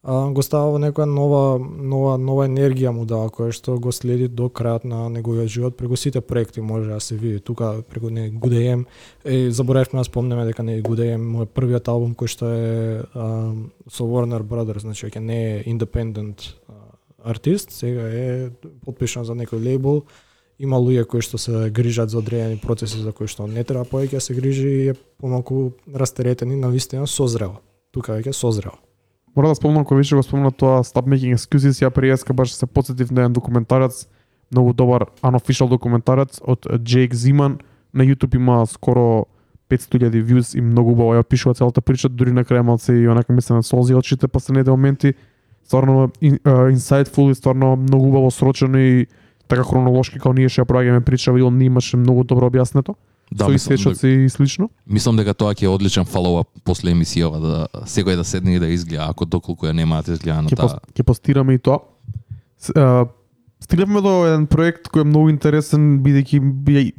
Uh, 0.00 0.32
го 0.32 0.40
става 0.40 0.70
во 0.72 0.78
некоја 0.80 1.04
нова 1.04 1.40
нова 1.60 2.14
нова 2.16 2.46
енергија 2.48 2.88
му 2.96 3.04
дава 3.04 3.28
која 3.28 3.52
што 3.52 3.74
го 3.76 3.92
следи 3.92 4.30
до 4.32 4.46
крајот 4.48 4.86
на 4.88 5.10
неговиот 5.12 5.48
живот 5.52 5.76
преку 5.76 5.96
сите 5.96 6.22
проекти 6.24 6.60
може 6.60 6.88
да 6.88 7.00
се 7.00 7.16
види. 7.16 7.40
Тука 7.40 7.82
преку 7.88 8.08
не 8.10 8.30
Гудеем 8.30 8.86
е 9.24 9.50
заборавме 9.50 10.00
да 10.00 10.04
спомнеме 10.04 10.46
дека 10.46 10.62
не 10.62 10.80
Гудеем 10.80 11.30
му 11.30 11.42
е 11.42 11.46
првиот 11.46 11.88
албум 11.88 12.14
кој 12.14 12.32
што 12.32 12.48
е 12.48 13.02
uh, 13.12 13.52
со 13.92 14.04
Warner 14.08 14.40
Brothers 14.40 14.88
значи 14.88 15.04
веќе 15.04 15.20
не 15.20 15.40
е 15.58 15.64
independent 15.68 16.48
uh, 16.48 16.80
артист 17.24 17.70
сега 17.70 18.08
е 18.08 18.50
подпишан 18.80 19.28
за 19.28 19.36
некој 19.36 19.60
лейбл 19.60 20.06
има 20.60 20.76
луѓе 20.76 21.06
кои 21.08 21.24
што 21.24 21.38
се 21.40 21.70
грижат 21.72 22.10
за 22.12 22.18
одредени 22.20 22.60
процеси 22.60 23.00
за 23.00 23.12
кои 23.16 23.26
што 23.26 23.48
не 23.48 23.64
треба 23.64 23.86
повеќе 23.88 24.20
да 24.20 24.20
се 24.20 24.36
грижи 24.36 24.68
и 24.68 24.88
е 24.92 24.94
помалку 24.94 25.72
растеретен 25.88 26.52
и 26.52 26.56
на 26.60 26.68
вистина 26.68 27.06
созрел. 27.06 27.56
Тука 27.90 28.12
веќе 28.12 28.36
созрел. 28.36 28.76
Мора 29.36 29.48
да 29.48 29.56
спомнам 29.56 29.86
кој 29.88 30.02
више 30.02 30.18
го 30.18 30.22
спомна 30.22 30.52
тоа 30.52 30.84
Stop 30.84 31.08
Making 31.08 31.38
Excuses, 31.38 31.80
ја 31.80 31.90
приеска 31.90 32.36
баш 32.36 32.52
да 32.52 32.56
се 32.56 32.66
подсетив 32.66 33.10
на 33.10 33.24
еден 33.24 33.32
документарец, 33.32 34.06
многу 34.52 34.72
добар 34.72 35.06
unofficial 35.22 35.68
документарец 35.68 36.40
од 36.44 36.66
Джейк 36.84 37.14
Зиман. 37.14 37.58
На 37.94 38.04
YouTube 38.04 38.36
има 38.36 38.66
скоро 38.66 39.26
500.000 39.70 40.22
views 40.22 40.58
и 40.58 40.60
многу 40.60 40.92
убаво 40.92 41.14
ја 41.14 41.24
пишува 41.24 41.54
целата 41.54 41.80
прича, 41.80 42.08
дури 42.08 42.32
на 42.32 42.44
крај 42.44 42.62
малце 42.62 42.92
и 42.92 43.08
онака 43.08 43.32
ми 43.32 43.42
се 43.42 43.54
на 43.54 43.62
солзи 43.62 43.94
очите 43.94 44.28
последните 44.28 44.70
моменти. 44.70 45.14
Стварно 45.64 46.10
инсайтфул 46.20 47.30
и 47.30 47.34
стварно 47.34 47.76
многу 47.76 48.08
убаво 48.08 48.30
срочено 48.30 48.78
и 48.78 49.06
така 49.50 49.66
хронолошки 49.66 50.18
како 50.18 50.32
ние 50.36 50.48
ја 50.48 50.64
проаѓаме 50.64 51.04
прича, 51.04 51.34
и 51.36 51.42
он 51.42 51.60
имаше 51.60 51.98
многу 52.00 52.24
добро 52.24 52.50
објаснето. 52.50 52.96
Да, 53.30 53.46
со 53.46 53.54
исечоци 53.54 54.08
и 54.08 54.28
слично. 54.28 54.68
мислам 54.86 55.16
дека 55.16 55.34
тоа 55.34 55.54
ќе 55.54 55.68
е 55.68 55.70
одличен 55.70 56.04
фоллоуап 56.04 56.48
после 56.66 56.90
емисијава 56.90 57.38
да 57.38 57.84
секој 57.86 58.16
да 58.18 58.24
седне 58.24 58.56
и 58.56 58.58
да 58.58 58.66
изгледа 58.66 59.06
ако 59.06 59.24
доколку 59.24 59.66
ја 59.66 59.72
немаат 59.72 60.08
изгледа 60.08 60.42
на 60.42 60.50
ќе, 60.50 60.56
таа. 60.58 60.66
пос, 60.66 60.74
ќе 60.98 61.06
постираме 61.06 61.54
и 61.54 61.58
тоа. 61.62 61.78
Стигнавме 63.60 64.02
до 64.02 64.26
еден 64.26 64.48
проект 64.50 64.90
кој 64.90 65.04
е 65.04 65.10
многу 65.12 65.30
интересен 65.30 66.00
бидејќи 66.02 66.40
би, 66.42 66.90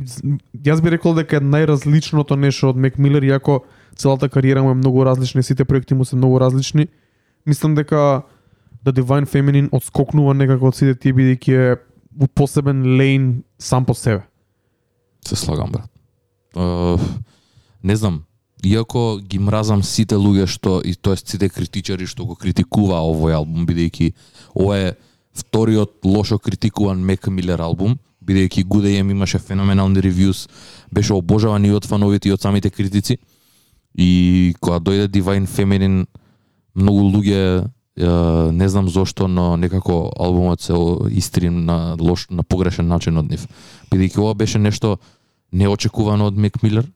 јас 0.56 0.80
би 0.80 0.96
рекол 0.96 1.18
дека 1.20 1.42
е 1.42 1.44
најразличното 1.44 2.40
нешто 2.40 2.72
од 2.72 2.80
Мек 2.80 2.96
Милер 2.96 3.28
иако 3.28 3.66
целата 3.96 4.30
кариера 4.30 4.64
му 4.64 4.72
е 4.72 4.80
многу 4.80 5.04
различна, 5.04 5.44
сите 5.44 5.66
проекти 5.66 5.94
му 5.94 6.06
се 6.06 6.16
многу 6.16 6.40
различни. 6.40 6.88
Мислам 7.46 7.76
дека 7.76 8.24
The 8.86 8.94
Divine 8.94 9.28
Feminine 9.28 9.70
одскокнува 9.72 10.34
некако 10.34 10.72
од 10.72 10.80
сите 10.80 10.96
тие 10.96 11.14
бидејќи 11.14 11.52
е 11.60 11.76
у 12.20 12.28
посебен 12.28 12.98
лейн 12.98 13.44
сам 13.58 13.86
по 13.86 13.94
себе. 13.94 14.22
Се 15.28 15.36
слагам, 15.36 15.72
брат. 15.72 15.90
Uh, 16.56 17.00
не 17.84 17.96
знам, 17.96 18.24
иако 18.64 19.20
ги 19.24 19.40
мразам 19.40 19.84
сите 19.84 20.16
луѓе 20.16 20.46
што 20.48 20.82
и 20.86 20.94
тоест 20.96 21.28
сите 21.28 21.50
критичари 21.50 22.06
што 22.06 22.26
го 22.26 22.36
критикува 22.36 23.00
овој 23.00 23.38
албум 23.40 23.66
бидејќи 23.66 24.12
ова 24.54 24.78
е 24.78 24.94
вториот 25.34 26.06
лошо 26.06 26.38
критикуван 26.40 27.00
Мек 27.00 27.28
Милер 27.28 27.62
албум, 27.62 27.98
бидејќи 28.22 28.66
Good 28.68 28.86
AM 28.92 29.12
имаше 29.12 29.40
феноменални 29.40 30.02
ревјус, 30.04 30.48
беше 30.92 31.14
обожаван 31.14 31.66
и 31.66 31.72
од 31.72 31.88
фановите 31.88 32.30
и 32.30 32.34
од 32.34 32.42
самите 32.42 32.70
критици. 32.70 33.18
И 33.96 34.54
кога 34.60 34.80
дојде 34.80 35.08
Divine 35.08 35.48
Feminine, 35.48 36.06
многу 36.76 37.08
луѓе 37.16 37.68
не 37.98 38.70
знам 38.70 38.88
зошто, 38.90 39.28
но 39.28 39.58
некако 39.58 40.12
албумот 40.20 40.62
се 40.62 40.74
истри 41.10 41.50
на 41.50 41.96
лош 42.00 42.28
на 42.30 42.44
погрешен 42.44 42.88
начин 42.88 43.18
од 43.18 43.30
нив. 43.30 43.48
Бидејќи 43.92 44.20
ова 44.20 44.34
беше 44.34 44.60
нешто 44.60 44.98
неочекувано 45.52 46.28
од 46.32 46.38
Мек 46.38 46.64
Милер 46.64 46.88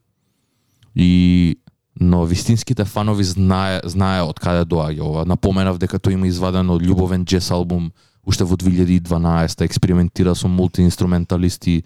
и 0.94 1.56
но 2.00 2.24
вистинските 2.24 2.84
фанови 2.84 3.24
знае 3.24 3.80
знае 3.84 4.22
од 4.22 4.40
каде 4.40 4.64
доаѓа 4.68 5.00
ова. 5.00 5.24
Напоменав 5.24 5.78
дека 5.78 5.98
тој 5.98 6.16
има 6.16 6.28
извадено 6.28 6.78
љубовен 6.78 7.24
джес 7.24 7.50
албум 7.50 7.92
уште 8.26 8.44
во 8.44 8.56
2012 8.56 9.64
експериментира 9.64 10.34
со 10.34 10.48
мултиинструменталисти 10.48 11.84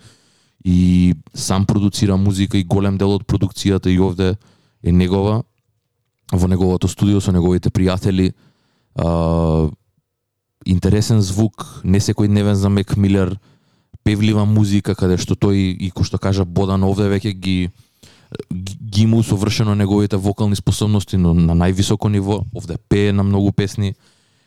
и 0.65 1.15
сам 1.35 1.67
продуцира 1.67 2.17
музика 2.17 2.59
и 2.59 2.65
голем 2.65 2.99
дел 2.99 3.15
од 3.15 3.25
продукцијата 3.25 3.91
и 3.91 3.99
овде 3.99 4.37
е 4.83 4.93
негова 4.93 5.43
во 6.33 6.49
неговото 6.49 6.89
студио 6.89 7.21
со 7.21 7.33
неговите 7.33 7.71
пријатели 7.71 8.33
а, 8.95 9.69
интересен 10.67 11.21
звук, 11.21 11.81
не 11.85 12.01
секој 12.01 12.29
дневен 12.29 12.55
за 12.55 12.69
Мек 12.69 12.97
Милер, 12.97 13.39
певлива 14.05 14.45
музика 14.45 14.95
каде 14.95 15.19
што 15.21 15.37
тој 15.37 15.77
и 15.77 15.91
кој 15.95 16.05
што 16.09 16.19
кажа 16.19 16.45
Бодан 16.45 16.85
овде 16.85 17.09
веќе 17.11 17.33
ги 17.33 17.71
ги 18.51 19.07
му 19.07 19.23
совршено 19.23 19.75
неговите 19.75 20.17
вокални 20.17 20.57
способности 20.57 21.17
но 21.17 21.35
на 21.35 21.55
највисоко 21.55 22.09
ниво, 22.09 22.45
овде 22.55 22.77
пее 22.89 23.13
на 23.13 23.23
многу 23.23 23.53
песни 23.53 23.95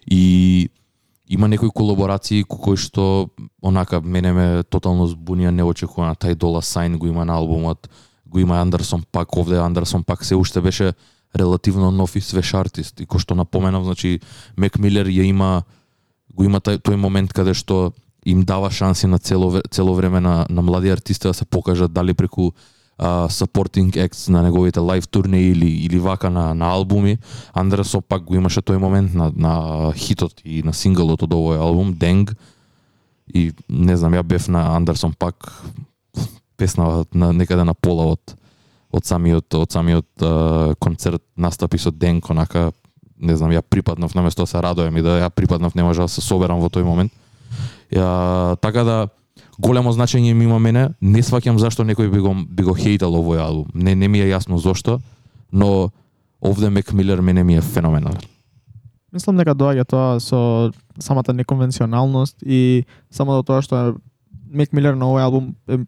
и 0.08 0.70
има 1.30 1.48
некои 1.48 1.70
колаборации 1.70 2.44
кои 2.44 2.78
што 2.78 3.30
онака 3.62 4.02
мене 4.02 4.34
ме 4.34 4.48
тотално 4.64 5.08
збунија 5.08 5.52
неочекувано 5.52 6.16
тај 6.16 6.36
Дола 6.36 6.62
Сайн 6.62 6.98
го 6.98 7.08
има 7.08 7.26
на 7.26 7.34
албумот, 7.34 7.90
го 8.26 8.40
има 8.40 8.62
Андерсон 8.62 9.04
Пак, 9.12 9.38
овде 9.38 9.58
Андерсон 9.58 10.04
Пак 10.04 10.26
се 10.26 10.36
уште 10.36 10.62
беше 10.62 10.94
релативно 11.36 11.92
нов 11.92 12.16
и 12.16 12.22
свеж 12.22 12.54
артист 12.54 13.02
и 13.02 13.06
кој 13.06 13.20
што 13.20 13.36
напоменав, 13.36 13.84
значи 13.84 14.22
Мек 14.58 14.78
Милер 14.80 15.08
ја 15.08 15.26
има 15.26 15.64
го 16.34 16.44
има 16.44 16.60
тај, 16.60 16.82
тој 16.82 16.98
момент 16.98 17.34
каде 17.34 17.54
што 17.54 17.94
им 18.26 18.44
дава 18.44 18.72
шанси 18.72 19.08
на 19.08 19.20
цело, 19.20 19.62
цело 19.70 19.94
време 19.94 20.20
на, 20.20 20.46
на 20.50 20.62
млади 20.62 20.90
артисти 20.90 21.28
да 21.28 21.34
се 21.34 21.46
покажат 21.46 21.94
дали 21.94 22.14
преку 22.14 22.52
а, 22.98 23.28
supporting 23.30 23.92
acts 23.92 24.30
на 24.30 24.44
неговите 24.44 24.80
лайв 24.80 25.08
турнеи 25.08 25.52
или 25.52 25.70
или 25.86 26.00
вака 26.00 26.30
на 26.30 26.54
на 26.54 26.72
албуми. 26.72 27.18
Андресо 27.54 28.02
пак 28.02 28.24
го 28.24 28.36
имаше 28.36 28.62
тој 28.62 28.78
момент 28.78 29.14
на 29.14 29.32
на 29.36 29.94
хитот 29.96 30.42
и 30.46 30.64
на 30.64 30.74
синглот 30.74 31.24
од 31.24 31.34
овој 31.34 31.60
албум 31.60 31.94
Денг 31.94 32.36
и 33.28 33.52
не 33.70 33.98
знам 33.98 34.14
ја 34.14 34.24
бев 34.24 34.48
на 34.48 34.76
Андерсон 34.76 35.14
пак 35.14 35.64
песна 36.58 37.06
на 37.14 37.34
некаде 37.34 37.64
на 37.64 37.74
пола 37.74 38.14
од 38.14 38.36
од 38.94 39.06
самиот 39.06 39.58
од 39.58 39.74
самиот 39.74 40.22
а, 40.22 40.74
концерт 40.80 41.24
настапи 41.36 41.78
со 41.82 41.92
Денко, 41.92 42.34
нака, 42.34 42.72
не 43.18 43.36
знам 43.38 43.52
ја 43.52 43.62
припаднав 43.62 44.16
наместо 44.16 44.44
да 44.44 44.52
се 44.52 44.62
радојам 44.62 45.00
и 45.00 45.04
да 45.06 45.18
ја 45.24 45.30
припаднав 45.30 45.76
не 45.76 45.84
може 45.84 46.06
да 46.06 46.08
се 46.08 46.22
соберам 46.22 46.62
во 46.62 46.70
тој 46.70 46.86
момент. 46.86 47.12
Ја, 47.92 48.56
така 48.62 48.84
да 48.84 48.98
големо 49.58 49.94
значење 49.94 50.34
ми 50.34 50.46
има 50.46 50.60
мене, 50.60 50.90
не 51.02 51.24
сваќам 51.24 51.58
зашто 51.58 51.84
некој 51.84 52.12
би 52.12 52.20
го 52.20 52.36
би 52.48 52.64
го 52.64 52.74
хейтал 52.74 53.16
овој 53.18 53.42
албум. 53.42 53.72
Не 53.74 53.96
не 53.96 54.08
ми 54.08 54.22
е 54.22 54.30
јасно 54.30 54.58
зошто, 54.58 55.00
но 55.52 55.92
овде 56.42 56.70
Мек 56.70 56.94
Милер 56.94 57.22
мене 57.22 57.44
ми 57.44 57.56
е 57.56 57.62
феноменален. 57.62 58.22
Мислам 59.14 59.38
дека 59.38 59.56
доаѓа 59.56 59.86
тоа 59.86 60.20
со 60.20 60.72
самата 61.00 61.34
неконвенционалност 61.34 62.42
и 62.46 62.86
само 63.12 63.38
до 63.38 63.44
тоа 63.44 63.62
што 63.62 63.96
Мек 64.50 64.74
Милер 64.74 64.96
на 64.96 65.06
овој 65.06 65.24
албум 65.24 65.56
е 65.68 65.86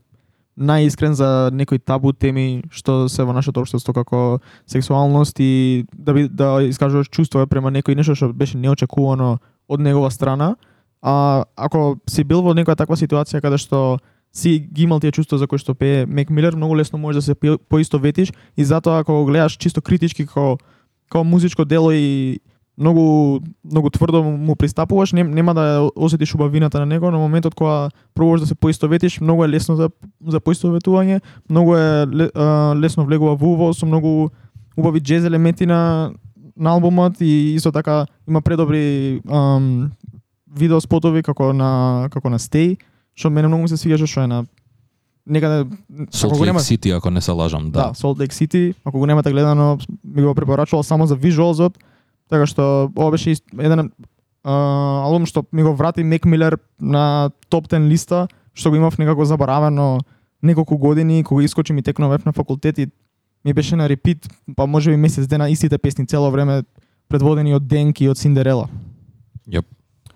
најискрен 0.56 1.14
за 1.14 1.50
некои 1.54 1.80
табу 1.80 2.14
теми 2.14 2.64
што 2.72 3.10
се 3.12 3.24
во 3.28 3.34
нашето 3.36 3.62
општество 3.62 3.94
како 3.94 4.40
сексуалност 4.68 5.40
и 5.40 5.86
да 5.94 6.14
би 6.14 6.28
да 6.30 6.64
искажуваш 6.64 7.10
чувства 7.10 7.48
према 7.48 7.72
некој 7.72 7.96
нешто 7.96 8.16
што 8.16 8.32
беше 8.34 8.58
неочекувано 8.58 9.38
од 9.68 9.80
негова 9.80 10.12
страна. 10.12 10.56
А 11.02 11.44
ако 11.56 11.98
си 12.08 12.24
бил 12.24 12.42
во 12.42 12.56
некоја 12.56 12.76
таква 12.76 12.96
ситуација 12.96 13.42
каде 13.42 13.58
што 13.58 14.00
си 14.32 14.60
ги 14.60 14.84
имал 14.84 15.00
тие 15.00 15.12
чувства 15.12 15.38
за 15.38 15.48
кои 15.48 15.60
што 15.60 15.76
пее 15.76 16.06
Мек 16.06 16.30
Милер, 16.30 16.56
многу 16.56 16.76
лесно 16.76 17.00
можеш 17.00 17.16
да 17.16 17.22
се 17.22 17.36
поисто 17.36 17.60
поистоветиш 17.70 18.34
и 18.58 18.64
затоа 18.64 19.00
ако 19.00 19.14
го 19.14 19.26
гледаш 19.26 19.58
чисто 19.58 19.82
критички 19.82 20.26
како 20.26 20.58
како 21.10 21.24
музичко 21.24 21.66
дело 21.66 21.92
и 21.92 22.40
многу 22.78 23.40
многу 23.72 23.90
тврдо 23.90 24.24
му- 24.24 24.56
пристапуваш, 24.56 25.14
нем, 25.14 25.32
нема 25.32 25.54
да 25.54 25.90
осетиш 25.96 26.36
убавината 26.36 26.80
на 26.80 26.86
него, 26.86 27.12
но 27.12 27.20
моментот 27.20 27.56
кога 27.56 27.90
пробуваш 28.14 28.42
да 28.42 28.48
се 28.48 28.56
поистоветиш, 28.56 29.22
многу 29.22 29.44
е 29.44 29.50
лесно 29.50 29.76
за 29.76 29.90
за 30.28 30.40
поистоветување, 30.40 31.22
многу 31.50 31.76
е 31.76 32.06
лесно 32.76 33.06
влегува 33.06 33.36
во 33.36 33.54
уво 33.54 33.74
со 33.74 33.86
многу 33.86 34.30
убави 34.78 35.00
джез 35.00 35.26
елементи 35.26 35.66
на 35.66 36.12
на 36.58 36.70
албумот 36.72 37.22
и 37.22 37.56
исто 37.56 37.72
така 37.72 38.06
има 38.28 38.42
предобри 38.42 39.22
ам, 39.32 39.92
видео 40.56 40.82
спотови 40.82 41.24
како 41.24 41.54
на 41.54 42.08
како 42.12 42.30
на 42.30 42.40
Stay, 42.40 42.78
што 43.16 43.30
мене 43.30 43.48
многу 43.48 43.64
ми 43.64 43.70
се 43.70 43.78
свиѓаше 43.78 44.06
што 44.06 44.22
е 44.22 44.28
на 44.28 44.46
некаде 45.28 45.66
Salt 46.12 46.26
ако 46.28 46.38
го 46.38 46.44
Lake 46.44 46.46
нема 46.46 46.60
City, 46.60 46.98
ако 46.98 47.10
не 47.10 47.22
се 47.22 47.32
лажам, 47.32 47.72
да, 47.72 47.80
да. 47.80 47.94
Salt 47.94 48.20
Lake 48.20 48.34
City, 48.34 48.74
ако 48.86 49.00
го 49.00 49.06
немате 49.06 49.32
гледано, 49.32 49.78
ми 50.04 50.22
го 50.22 50.36
препорачувал 50.36 50.84
само 50.84 51.08
за 51.08 51.16
вижуалзот, 51.16 51.78
така 52.30 52.46
што 52.46 52.92
ова 52.96 53.12
беше 53.12 53.32
ист, 53.32 53.44
еден 53.54 53.92
а, 54.44 54.54
албум 55.06 55.26
што 55.26 55.46
ми 55.52 55.64
го 55.64 55.76
врати 55.76 56.04
Мек 56.04 56.26
Милер 56.26 56.58
на 56.80 57.32
топ 57.50 57.68
10 57.68 57.88
листа, 57.90 58.28
што 58.54 58.70
го 58.70 58.76
имав 58.76 58.98
некако 58.98 59.26
заборавено 59.26 60.00
неколку 60.42 60.78
години, 60.78 61.24
кога 61.24 61.44
искочи 61.44 61.74
ми 61.74 61.84
текновев 61.84 62.26
на 62.26 62.34
факултет 62.34 62.78
и 62.78 62.88
ми 63.46 63.54
беше 63.54 63.76
на 63.76 63.90
репит, 63.90 64.28
па 64.56 64.68
може 64.68 64.92
би 64.92 64.98
месец 64.98 65.28
дена 65.28 65.50
истите 65.50 65.78
песни 65.78 66.08
цело 66.08 66.32
време 66.32 66.64
предводени 67.10 67.54
од 67.54 67.68
Денки 67.68 68.06
и 68.06 68.10
од 68.10 68.18
Синдерела. 68.18 68.70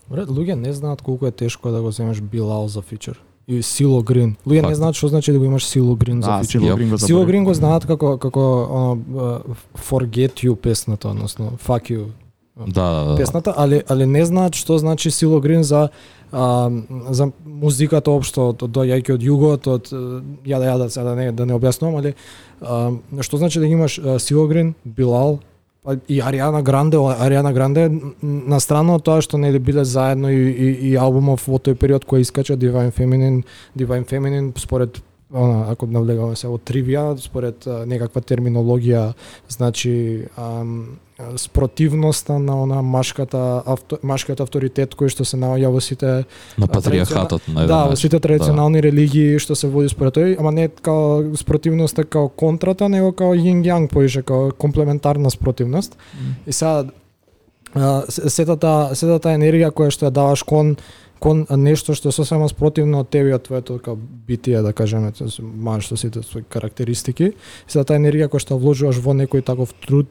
Брат, 0.10 0.30
луѓе 0.30 0.56
не 0.58 0.74
знаат 0.74 1.02
колку 1.06 1.28
е 1.30 1.32
тешко 1.32 1.70
да 1.72 1.82
го 1.82 1.92
земеш 1.92 2.22
Билал 2.22 2.68
за 2.68 2.82
фичер. 2.82 3.22
И 3.50 3.64
Сило 3.66 4.04
Грин. 4.06 4.36
Луѓе 4.46 4.68
не 4.68 4.76
знаат 4.78 4.96
што 4.96 5.08
значи 5.10 5.34
да 5.34 5.40
го 5.42 5.46
имаш 5.50 5.66
Сило 5.66 5.96
Грин 5.98 6.22
за 6.22 6.38
фичер. 6.44 6.62
Сило. 6.62 6.76
Грин 6.78 6.90
го 6.90 6.98
Сило 6.98 7.08
заборави. 7.08 7.32
Грин 7.32 7.44
го 7.50 7.54
знаат 7.58 7.86
како 7.90 8.18
како 8.22 8.44
оно, 8.70 9.40
Forget 9.74 10.46
You 10.46 10.56
песната, 10.56 11.10
односно 11.10 11.58
Fuck 11.58 11.90
You 11.90 12.06
Да, 12.68 12.92
да, 12.92 13.06
да. 13.10 13.16
песната, 13.16 13.54
али 13.58 13.82
али 13.90 14.06
не 14.06 14.26
знаат 14.26 14.56
што 14.56 14.78
значи 14.78 15.12
Сило 15.12 15.42
Грин 15.42 15.64
за 15.64 15.90
а, 16.32 16.70
за 17.10 17.32
музиката 17.46 18.12
општо 18.12 18.50
од 18.54 18.64
доаѓајќи 18.70 19.14
од 19.14 19.24
југот, 19.24 19.68
од 19.68 19.90
е, 19.90 20.02
ја 20.46 20.60
да 20.60 20.66
ја 20.70 20.78
да 20.78 20.90
сега 20.90 21.06
да 21.10 21.16
не 21.16 21.32
да 21.32 21.46
не 21.46 21.58
објаснувам, 21.58 21.98
али 21.98 22.14
а, 22.62 22.92
што 23.22 23.38
значи 23.38 23.60
да 23.60 23.66
имаш 23.66 24.00
Сило 24.20 24.46
Грин, 24.48 24.76
Билал, 24.86 25.40
Па, 25.84 25.96
и 26.08 26.20
Ариана 26.20 26.62
Гранде, 26.62 26.98
Ариана 26.98 27.54
Гранде 27.54 27.90
на 28.22 28.60
страна 28.60 28.98
од 29.00 29.06
тоа 29.08 29.22
што 29.24 29.40
нели 29.40 29.60
биле 29.64 29.86
заедно 29.88 30.32
и, 30.32 30.50
и, 30.52 30.72
и 30.92 30.96
албумов 31.00 31.48
во 31.48 31.60
тој 31.60 31.78
период 31.80 32.04
кој 32.06 32.26
искача 32.26 32.58
Divine 32.60 32.92
Feminine, 32.92 33.46
Divine 33.80 34.04
Feminine 34.04 34.52
според 34.60 35.00
она, 35.32 35.70
ако 35.72 35.86
навлегаме 35.86 36.36
се 36.36 36.50
во 36.50 36.58
тривија, 36.58 37.14
според 37.22 37.68
а, 37.68 37.86
некаква 37.86 38.22
терминологија, 38.22 39.14
значи 39.48 40.26
ам, 40.36 41.00
спротивноста 41.36 42.40
на 42.40 42.64
она 42.64 42.82
машката 42.82 43.64
авто, 43.66 43.98
машката 44.04 44.44
авторитет 44.44 44.96
кој 44.96 45.10
што 45.12 45.26
се 45.26 45.38
наоѓа 45.38 45.72
во 45.74 45.82
сите 45.84 46.26
на 46.58 46.68
патриархатот 46.68 47.48
на 47.48 47.66
да, 47.68 47.86
во 47.92 47.96
сите 48.00 48.20
традиционални 48.20 48.82
религии 48.82 49.40
што 49.40 49.56
се 49.56 49.68
води 49.68 49.90
според 49.90 50.16
тој, 50.16 50.38
ама 50.40 50.52
не 50.52 50.68
као 50.70 51.36
спротивноста 51.36 52.04
као 52.04 52.30
контрата, 52.30 52.90
него 52.90 53.12
као 53.12 53.36
јин 53.36 53.64
јанг 53.64 53.92
поише 53.92 54.22
као 54.24 54.52
комплементарна 54.52 55.30
спротивност. 55.30 55.98
И 56.48 56.52
сега 56.52 56.86
а, 57.74 58.04
се- 58.10 58.30
сета 58.30 58.56
таа 58.58 58.96
сета 58.96 59.20
таа 59.20 59.36
енергија 59.38 59.72
која 59.72 59.92
што 59.92 60.08
ја 60.08 60.12
даваш 60.12 60.44
кон 60.44 60.78
кон 61.20 61.46
нешто 61.50 61.94
што 61.96 62.12
се 62.12 62.24
сосема 62.24 62.50
спротивно 62.50 63.04
од 63.04 63.10
тебе 63.12 63.34
од 63.36 63.44
твоето 63.48 63.78
како 63.78 63.98
битие 64.28 64.62
да 64.64 64.74
кажеме, 64.74 65.12
тоа 65.12 65.30
се 65.30 65.44
со 65.88 65.98
сите 65.98 66.20
да, 66.20 66.26
своји 66.26 66.44
карактеристики. 66.50 67.34
за 67.68 67.84
таа 67.84 67.98
енергија 67.98 68.30
која 68.30 68.40
што 68.40 68.58
вложуваш 68.58 69.00
во 69.04 69.14
некој 69.14 69.44
таков 69.44 69.74
труд 69.86 70.10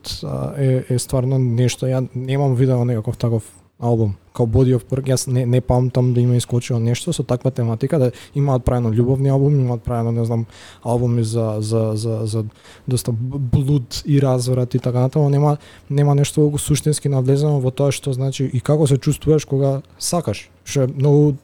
е 0.57 0.85
е 0.89 0.99
стварно 0.99 1.39
нешто 1.39 1.87
ја 1.87 2.07
немам 2.15 2.55
видено 2.55 2.85
некаков 2.85 3.17
таков 3.17 3.43
албум 3.81 4.17
као 4.39 4.47
Body 4.47 4.77
of 4.77 4.87
Work, 4.91 5.09
јас 5.11 5.27
не, 5.27 5.43
не 5.47 5.61
памтам 5.61 6.13
да 6.15 6.21
има 6.21 6.37
искочило 6.39 6.79
нешто 6.79 7.13
со 7.13 7.25
таква 7.27 7.51
тематика, 7.51 7.99
да 7.99 8.11
имаат 8.35 8.65
правено 8.65 8.93
љубовни 8.95 9.33
албуми, 9.33 9.63
имаат 9.65 9.83
правено, 9.83 10.13
не 10.13 10.25
знам, 10.25 10.47
албуми 10.83 11.25
за, 11.25 11.57
за, 11.59 11.93
за, 11.95 12.21
за 12.27 12.45
доста 12.89 13.13
блуд 13.13 14.03
и 14.07 14.21
разврат 14.23 14.75
и 14.75 14.79
така 14.79 15.01
натаму, 15.01 15.31
нема, 15.31 15.57
нема 15.91 16.15
нешто 16.15 16.53
суштински 16.59 17.09
навлезено 17.09 17.59
во 17.61 17.71
тоа 17.71 17.91
што 17.91 18.15
значи 18.15 18.47
и 18.47 18.61
како 18.61 18.87
се 18.87 18.99
чувствуваш 18.99 19.45
кога 19.45 19.83
сакаш, 19.99 20.49
што 20.65 20.87
е 20.87 20.93
многу 20.95 21.35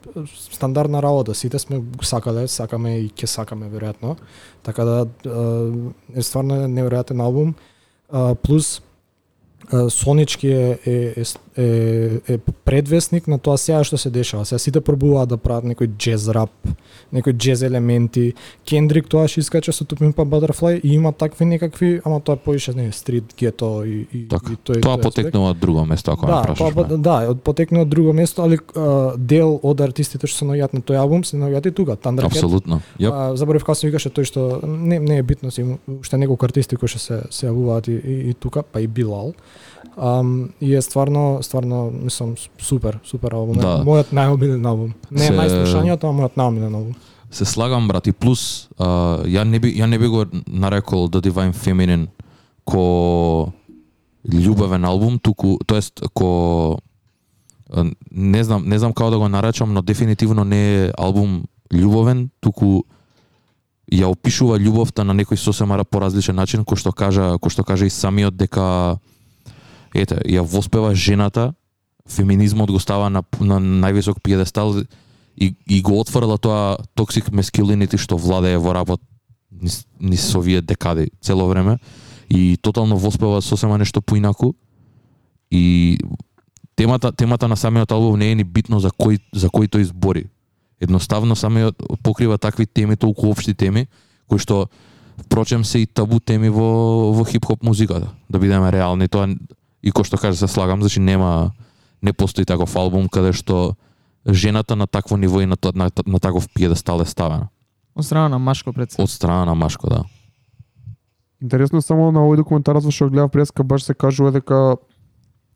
стандардна 0.55 1.03
работа, 1.03 1.35
сите 1.35 1.59
сме 1.59 1.82
сакале, 2.03 2.47
сакаме 2.49 3.01
и 3.03 3.11
ќе 3.11 3.26
сакаме 3.26 3.70
веројатно, 3.72 4.16
така 4.62 4.85
да 4.85 4.97
е, 5.26 6.22
стварно 6.22 6.66
неверојатен 6.70 7.22
албум, 7.22 7.55
плюс 8.43 8.82
сонички 9.91 10.49
е, 10.49 10.78
е, 10.87 11.14
е, 11.16 11.24
е, 11.57 12.20
е 12.28 12.38
предвесник 12.64 13.28
на 13.28 13.38
тоа 13.38 13.59
сега 13.59 13.84
што 13.84 13.98
се 13.98 14.11
дешава. 14.11 14.44
Сега 14.44 14.59
сите 14.59 14.80
пробуваат 14.80 15.28
да 15.28 15.36
прават 15.36 15.64
некој 15.64 15.88
джез 15.96 16.28
рап, 16.28 16.50
некој 17.14 17.32
джез 17.32 17.62
елементи. 17.62 18.34
Кендрик 18.66 19.09
тоа 19.09 19.28
што 19.28 19.40
искача 19.40 19.72
со 19.72 19.84
Pimp 19.84 20.18
a 20.18 20.24
Butterfly 20.24 20.80
и 20.82 20.94
има 20.94 21.12
такви 21.12 21.44
некакви, 21.44 22.00
ама 22.05 22.20
тоа 22.20 22.36
поише 22.36 22.74
не 22.74 22.92
стрит 22.92 23.34
гето 23.38 23.84
и 23.86 24.07
и, 24.12 24.28
Така. 24.28 24.52
и 24.52 24.57
тој 24.57 24.82
Тоа 24.82 24.96
тој 24.98 25.02
потекнува 25.02 25.50
од 25.50 25.59
друго 25.59 25.84
место, 25.84 26.12
ако 26.12 26.26
ме 26.26 26.32
Да, 26.32 26.42
прашаш. 26.42 26.74
па, 26.74 26.82
мене. 26.82 27.02
да, 27.02 27.16
од 27.30 27.42
потекнува 27.42 27.82
од 27.82 27.88
друго 27.88 28.12
место, 28.12 28.42
али 28.42 28.59
а, 28.76 29.14
дел 29.18 29.61
од 29.62 29.80
артистите 29.80 30.26
што 30.26 30.38
се 30.38 30.44
наоѓаат 30.44 30.74
на 30.74 30.80
тој 30.80 30.98
албум 30.98 31.24
се 31.24 31.36
наоѓаат 31.36 31.66
и 31.66 31.72
тука. 31.72 31.96
Thundercat, 31.96 32.26
Апсолутно. 32.26 32.80
Јап. 32.98 33.12
А, 33.12 33.36
заборев 33.36 33.64
како 33.64 33.74
се 33.74 33.86
викаше 33.86 34.11
тој 34.11 34.24
што 34.24 34.61
не 34.66 34.98
не 34.98 35.18
е 35.18 35.22
битно 35.22 35.50
има 35.59 35.78
уште 36.00 36.16
неколку 36.18 36.44
артисти 36.46 36.76
кои 36.76 36.88
што 36.88 36.98
се 36.98 37.22
се 37.30 37.46
јавуваат 37.46 37.88
и, 37.88 37.96
и, 37.96 38.30
и 38.30 38.34
тука, 38.34 38.62
па 38.62 38.80
и 38.80 38.86
Билал. 38.86 39.34
Um, 39.97 40.51
и 40.61 40.74
е 40.74 40.82
стварно 40.82 41.38
стварно 41.42 41.90
мислам 41.90 42.34
супер, 42.59 42.99
супер 43.05 43.32
албум. 43.32 43.61
Да. 43.62 43.78
Мојот 43.86 44.11
најомилен 44.11 44.66
албум. 44.66 44.95
Не 45.11 45.28
е 45.28 45.34
најслушаниот, 45.34 46.03
ама 46.03 46.24
мојот 46.24 46.34
најомилен 46.34 46.74
албум. 46.74 46.97
Се 47.30 47.45
слагам 47.45 47.86
брат 47.88 48.07
и 48.11 48.12
плюс 48.12 48.68
а, 48.78 49.22
ја 49.22 49.45
не 49.47 49.61
би 49.62 49.70
ја 49.78 49.86
не 49.86 49.99
би 49.99 50.09
го 50.11 50.26
нарекол 50.47 51.07
The 51.07 51.22
Divine 51.22 51.55
Feminine 51.55 52.09
ко 52.66 53.53
љубовен 54.26 54.86
албум, 54.86 55.18
туку 55.18 55.59
тоест 55.66 56.03
ко 56.14 56.80
а, 57.70 57.86
не 58.11 58.45
знам 58.45 58.66
не 58.66 58.78
знам 58.78 58.92
како 58.92 59.11
да 59.11 59.18
го 59.18 59.28
наречам, 59.28 59.72
но 59.72 59.82
дефинитивно 59.82 60.45
не 60.45 60.62
е 60.74 60.92
албум 60.99 61.45
љубовен, 61.70 62.30
туку 62.40 62.82
ја 63.92 64.11
опишува 64.11 64.59
љубовта 64.59 65.05
на 65.05 65.14
некој 65.14 65.36
сосема 65.36 65.78
поразличен 65.84 66.34
начин, 66.34 66.64
кој 66.64 66.82
што 66.82 66.92
кажа, 66.92 67.38
кој 67.38 67.51
што 67.51 67.64
кажа 67.64 67.86
и 67.86 67.90
самиот 67.90 68.34
дека 68.34 68.99
ете, 69.95 70.20
ја 70.26 70.42
воспева 70.42 70.95
жената, 70.95 71.55
феминизмот 72.09 72.70
го 72.70 72.80
става 72.80 73.11
на, 73.11 73.22
на 73.40 73.61
највисок 73.61 74.20
пиедестал 74.22 74.74
и, 75.36 75.55
и 75.66 75.82
го 75.82 76.01
отфрла 76.01 76.38
тоа 76.38 76.76
токсик 76.95 77.32
мескилинити 77.32 77.97
што 77.97 78.16
владее 78.16 78.59
во 78.59 78.74
рапот 78.74 79.01
низ, 79.51 79.86
низ 80.01 80.34
овие 80.34 80.62
декади 80.62 81.11
цело 81.20 81.49
време 81.49 81.78
и 82.28 82.59
тотално 82.61 82.97
воспева 82.97 83.42
сосема 83.42 83.78
нешто 83.78 84.03
поинаку 84.03 84.55
и 85.51 85.99
темата 86.76 87.12
темата 87.12 87.49
на 87.49 87.57
самиот 87.57 87.92
албум 87.92 88.18
не 88.18 88.32
е 88.32 88.34
ни 88.34 88.45
битно 88.45 88.80
за 88.80 88.90
кој 88.90 89.20
за 89.32 89.49
кој 89.49 89.68
тој 89.68 89.82
збори. 89.82 90.28
Едноставно 90.80 91.36
самиот 91.36 91.76
покрива 92.03 92.38
такви 92.38 92.66
теми, 92.66 92.97
толку 92.97 93.30
општи 93.30 93.55
теми 93.55 93.88
кои 94.28 94.38
што 94.38 94.68
впрочем 95.18 95.64
се 95.64 95.78
и 95.78 95.86
табу 95.86 96.20
теми 96.20 96.49
во 96.49 97.12
во 97.12 97.24
хип-хоп 97.24 97.62
музиката. 97.62 98.11
Да 98.28 98.38
бидеме 98.38 98.72
реални, 98.72 99.09
тоа 99.09 99.28
и 99.85 99.93
кој 99.93 100.09
што 100.09 100.16
каже 100.16 100.41
се 100.41 100.49
слагам, 100.49 100.80
значи 100.80 101.01
нема 101.01 101.53
не 102.01 102.12
постои 102.12 102.49
таков 102.49 102.72
албум 102.76 103.09
каде 103.12 103.37
што 103.37 103.76
жената 104.24 104.76
на 104.76 104.87
такво 104.87 105.16
ниво 105.16 105.41
и 105.41 105.47
на, 105.47 105.57
на, 105.74 105.91
на 106.07 106.18
таков 106.20 106.49
пиедестал 106.49 107.01
е 107.01 107.05
ставена. 107.05 107.49
Од 107.95 108.05
страна 108.05 108.28
на 108.28 108.39
Машко 108.39 108.72
пред. 108.72 108.97
Од 108.99 109.11
страна 109.11 109.45
на 109.45 109.55
Машко, 109.55 109.89
да. 109.89 110.05
Интересно 111.43 111.78
е 111.78 111.85
само 111.85 112.09
на 112.12 112.24
овој 112.24 112.41
документарот 112.41 112.85
во 112.85 112.91
што 112.91 113.11
го 113.11 113.14
гледав 113.14 113.30
преска 113.30 113.62
баш 113.62 113.85
се 113.85 113.95
кажува 113.95 114.32
дека 114.32 114.76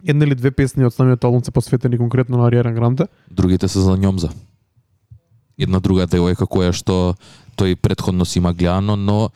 една 0.05 0.29
или 0.29 0.37
две 0.37 0.51
песни 0.51 0.85
од 0.85 0.95
самиот 0.95 1.25
албум 1.25 1.45
се 1.45 1.51
посветени 1.51 1.99
конкретно 1.99 2.39
на 2.39 2.47
Ариана 2.47 2.73
Гранде. 2.73 3.09
Другите 3.31 3.69
се 3.69 3.81
за 3.81 3.97
Њомза. 3.97 4.31
Една 5.59 5.81
друга 5.81 6.07
девојка 6.07 6.45
која 6.45 6.71
што 6.77 7.17
тој 7.57 7.75
предходно 7.81 8.25
си 8.29 8.39
има 8.39 8.53
гледано, 8.53 8.97
но 8.97 9.31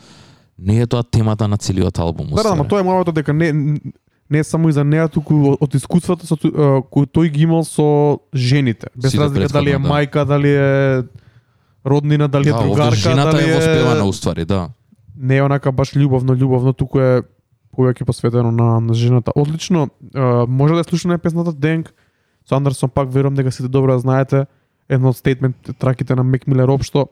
не 0.58 0.78
е 0.80 0.86
тоа 0.86 1.02
темата 1.02 1.48
на 1.48 1.56
целиот 1.56 1.98
албум. 1.98 2.28
Да, 2.36 2.42
да, 2.42 2.52
ама 2.52 2.68
тоа 2.68 2.84
е 2.84 2.86
мојата 2.86 3.16
дека 3.16 3.32
не 3.32 3.80
не 4.32 4.44
само 4.44 4.68
и 4.68 4.72
за 4.72 4.84
неа, 4.84 5.08
туку 5.08 5.56
од- 5.60 5.74
искуствата 5.76 6.26
со 6.26 6.36
кои 6.90 7.06
тој 7.06 7.28
ги 7.30 7.44
имал 7.44 7.64
со 7.64 8.18
жените. 8.34 8.88
Без 8.96 9.12
Сите 9.12 9.24
разлика 9.24 9.48
дали 9.52 9.70
е 9.70 9.76
претходно, 9.76 9.88
да. 9.88 9.94
мајка, 9.94 10.24
дали 10.24 10.50
е 10.56 11.02
роднина, 11.86 12.28
дали 12.28 12.48
е 12.48 12.52
да, 12.52 12.62
другарка, 12.62 13.14
дали 13.14 13.50
е 13.50 13.54
воспевана 13.54 14.04
уствари, 14.04 14.44
да. 14.44 14.68
не 15.16 15.36
е 15.36 15.42
онака 15.42 15.72
баш 15.72 15.92
љубовно, 15.92 16.32
љубовно, 16.32 16.72
туку 16.72 16.98
е 16.98 17.22
повеќе 17.76 18.04
посветено 18.04 18.50
на, 18.52 18.80
на 18.80 18.94
жената. 18.94 19.32
Одлично, 19.36 19.88
може 20.48 20.74
да 20.74 20.80
ја 20.80 20.88
слушаме 20.88 21.18
песната 21.18 21.52
Денг 21.52 21.92
со 22.48 22.56
Андерсон 22.56 22.90
пак 22.90 23.12
верувам 23.12 23.34
дека 23.34 23.52
сите 23.52 23.68
добро 23.68 23.98
знаете. 23.98 24.46
Едно 24.88 25.08
од 25.08 25.16
стейтмент 25.16 25.56
траките 25.78 26.14
на 26.14 26.24
Мек 26.24 26.46
Милер 26.46 26.68
општо, 26.68 27.06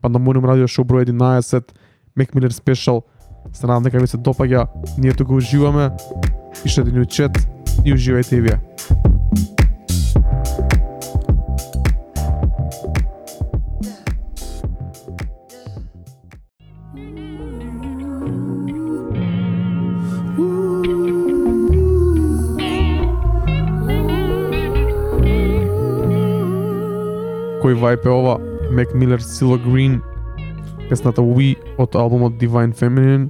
Пандамониум 0.00 0.44
радио 0.44 0.68
шоу 0.68 0.84
број 0.84 1.08
11, 1.08 1.72
Мек 2.16 2.34
Милер 2.34 2.50
спешал. 2.50 3.02
Се 3.52 3.66
надам 3.66 3.82
дека 3.82 3.98
ви 3.98 4.06
се 4.06 4.16
допаѓа. 4.16 4.66
Ние 4.98 5.12
тука 5.12 5.34
уживаме. 5.34 5.90
Пишете 6.62 6.82
да 6.82 6.92
ни 6.92 7.00
у 7.00 7.04
чат 7.04 7.38
и 7.84 7.92
уживајте 7.94 8.36
и 8.36 8.40
вие. 8.40 8.60
Кој 27.58 27.76
вајп 27.76 28.06
е 28.06 28.10
ова? 28.10 28.38
Мек 28.72 28.94
Милер, 28.94 29.20
Сила 29.20 29.58
Грин, 29.58 30.00
песната 30.88 31.20
We 31.20 31.56
од 31.76 31.96
албумот 31.96 32.38
Divine 32.40 32.72
Feminine, 32.72 33.28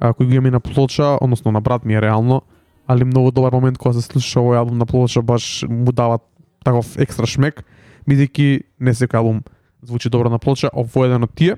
а, 0.00 0.12
кој 0.12 0.24
го 0.24 0.32
имаме 0.32 0.50
на 0.56 0.60
плоча, 0.60 1.18
односно 1.20 1.52
на 1.52 1.60
брат 1.60 1.84
ми 1.84 1.94
е 1.94 2.00
реално, 2.00 2.42
али 2.86 3.04
многу 3.04 3.30
добар 3.30 3.52
момент 3.52 3.78
кога 3.78 3.94
се 3.94 4.02
слуша 4.04 4.40
овој 4.40 4.58
албум 4.60 4.78
на 4.78 4.86
плоча, 4.86 5.22
баш 5.22 5.64
му 5.68 5.92
дава 5.92 6.18
таков 6.64 6.96
екстра 7.00 7.26
шмек, 7.26 7.64
бидејќи 8.08 8.62
не 8.80 8.94
секој 8.94 9.20
албум 9.20 9.42
звучи 9.82 10.10
добро 10.10 10.30
на 10.30 10.38
плоча, 10.38 10.70
овој 10.72 11.08
е 11.08 11.10
еден 11.12 11.28
од 11.28 11.34
тие. 11.34 11.56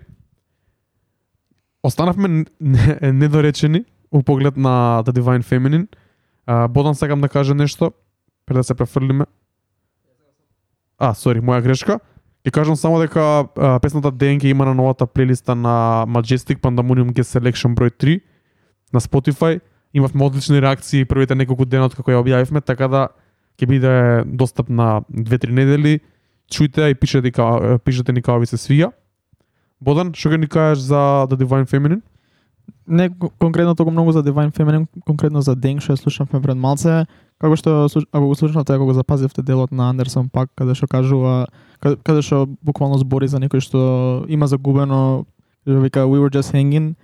Останавме 1.82 2.44
недоречени 3.12 3.84
у 4.10 4.22
поглед 4.22 4.56
на 4.56 5.02
The 5.06 5.12
Divine 5.12 5.44
Feminine. 5.44 5.86
Бодан 6.68 6.94
сакам 6.94 7.20
да 7.20 7.28
каже 7.28 7.54
нешто, 7.54 7.92
пред 8.46 8.56
да 8.56 8.64
се 8.64 8.74
префрлиме. 8.74 9.26
А, 10.98 11.14
сори, 11.14 11.40
моја 11.40 11.62
грешка. 11.62 11.98
Ќе 12.46 12.52
кажам 12.54 12.76
само 12.76 13.00
дека 13.02 13.20
а, 13.58 13.78
песната 13.82 14.10
ДНК 14.10 14.46
има 14.48 14.64
на 14.64 14.74
новата 14.74 15.06
плейлиста 15.06 15.54
на 15.54 16.06
Majestic 16.08 16.62
Pandemonium 16.62 17.10
Guest 17.12 17.34
Selection 17.34 17.74
број 17.74 17.90
3 17.90 18.20
на 18.94 19.00
Spotify 19.00 19.60
имавме 19.96 20.24
одлични 20.24 20.60
реакции 20.60 21.04
првите 21.08 21.34
неколку 21.34 21.64
дена 21.64 21.88
од 21.88 21.96
како 21.96 22.12
ја 22.12 22.20
објавивме, 22.20 22.60
така 22.60 22.88
да 22.88 23.08
ќе 23.56 23.68
биде 23.70 23.94
достапна 24.28 25.00
2-3 25.08 25.56
недели. 25.56 26.00
Чујте 26.52 26.90
и 26.92 26.94
пишете, 26.94 27.32
ка- 27.32 27.78
пишете 27.84 28.12
ни 28.12 28.22
како 28.22 28.38
ви 28.38 28.46
се 28.46 28.60
свија. 28.60 28.92
Бодан, 29.80 30.12
што 30.12 30.30
ќе 30.30 30.40
ни 30.40 30.48
кажеш 30.48 30.84
за 30.92 31.26
The 31.30 31.40
Divine 31.40 31.66
Feminine? 31.66 32.02
Не 32.86 33.10
конкретно 33.38 33.74
толку 33.74 33.90
многу 33.90 34.12
за 34.12 34.22
Divine 34.22 34.52
Feminine, 34.52 34.86
конкретно 35.06 35.42
за 35.42 35.56
Deng 35.56 35.80
што 35.80 35.96
ја 35.96 36.02
слушавме 36.02 36.42
пред 36.42 36.56
малце, 36.56 37.06
како 37.40 37.56
што 37.56 37.88
ако 38.12 38.26
го 38.26 38.34
слушнавте, 38.34 38.74
ако 38.76 38.86
го 38.86 38.94
запазивте 38.94 39.42
делот 39.42 39.72
на 39.72 39.90
Андерсон 39.90 40.28
пак 40.28 40.50
каде 40.54 40.74
што 40.74 40.86
кажува 40.86 41.46
каде, 41.80 41.96
каде 42.04 42.22
што 42.22 42.46
буквално 42.62 42.98
збори 42.98 43.28
за 43.28 43.40
некој 43.42 43.60
што 43.60 44.24
има 44.28 44.46
загубено, 44.46 45.26
што 45.64 45.80
вика 45.80 46.06
we 46.06 46.20
were 46.20 46.30
just 46.30 46.52
hanging. 46.52 46.94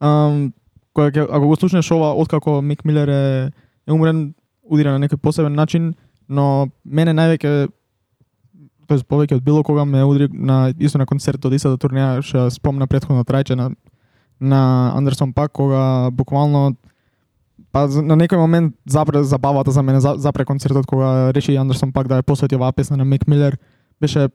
Um, 0.00 0.52
Кој 0.96 1.12
ќе 1.12 1.26
ако 1.28 1.46
го 1.48 1.56
слушнеш 1.56 1.90
ова 1.90 2.12
откако 2.14 2.60
Мик 2.62 2.84
Милер 2.84 3.08
е, 3.08 3.50
е 3.88 3.92
умрен, 3.92 4.34
удира 4.62 4.92
на 4.92 5.00
некој 5.00 5.16
посебен 5.16 5.54
начин, 5.54 5.94
но 6.28 6.68
мене 6.84 7.14
највеќе 7.16 7.68
тоест 8.88 9.08
повеќе 9.08 9.38
од 9.38 9.44
било 9.44 9.62
кога 9.64 9.84
ме 9.88 10.04
удри 10.04 10.28
на 10.32 10.72
исто 10.78 11.00
на 11.00 11.06
концерт 11.06 11.44
од 11.44 11.54
истата 11.56 11.80
турнеја 11.80 12.20
што 12.24 12.48
спомна 12.52 12.86
претходно 12.86 13.24
трајче 13.24 13.56
на 13.56 13.70
на 14.42 14.90
Андерсон 14.96 15.32
пак 15.32 15.52
кога 15.52 16.10
буквално 16.10 16.74
па 17.72 17.86
на 17.86 18.16
некој 18.18 18.36
момент 18.36 18.74
запре 18.86 19.22
забавата 19.24 19.70
за 19.70 19.82
мене 19.82 20.00
за- 20.00 20.18
запре 20.18 20.44
концертот 20.44 20.86
кога 20.86 21.32
реши 21.32 21.56
Андерсон 21.56 21.92
пак 21.92 22.08
да 22.08 22.20
ја 22.20 22.26
посвети 22.26 22.56
оваа 22.56 22.72
песна 22.72 22.96
на 22.96 23.04
Мик 23.04 23.26
Милер 23.28 23.56
беше 24.00 24.28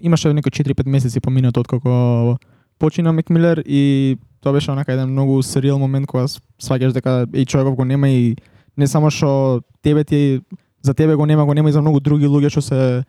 имаше 0.00 0.32
некои 0.32 0.50
4-5 0.50 0.86
месеци 0.86 1.20
поминато 1.20 1.60
од 1.60 1.68
како 1.68 2.38
почина 2.78 3.12
Мек 3.12 3.30
Милер 3.30 3.62
и 3.66 4.16
тоа 4.42 4.52
беше 4.52 4.70
онака 4.70 4.92
еден 4.92 5.10
многу 5.10 5.42
серијал 5.42 5.78
момент 5.78 6.06
кога 6.06 6.28
с- 6.28 6.40
сваќаш 6.60 6.92
дека 6.92 7.26
и 7.34 7.46
човеков 7.46 7.74
го 7.74 7.84
нема 7.84 8.08
и 8.08 8.36
не 8.76 8.86
само 8.86 9.10
што 9.10 9.62
тебе 9.82 10.04
ти 10.04 10.40
за 10.82 10.94
тебе 10.94 11.14
го 11.14 11.26
нема, 11.26 11.44
го 11.44 11.54
нема 11.54 11.68
и 11.68 11.72
за 11.72 11.80
многу 11.80 12.00
други 12.00 12.26
луѓе 12.26 12.50
што 12.50 12.62
се 12.62 13.04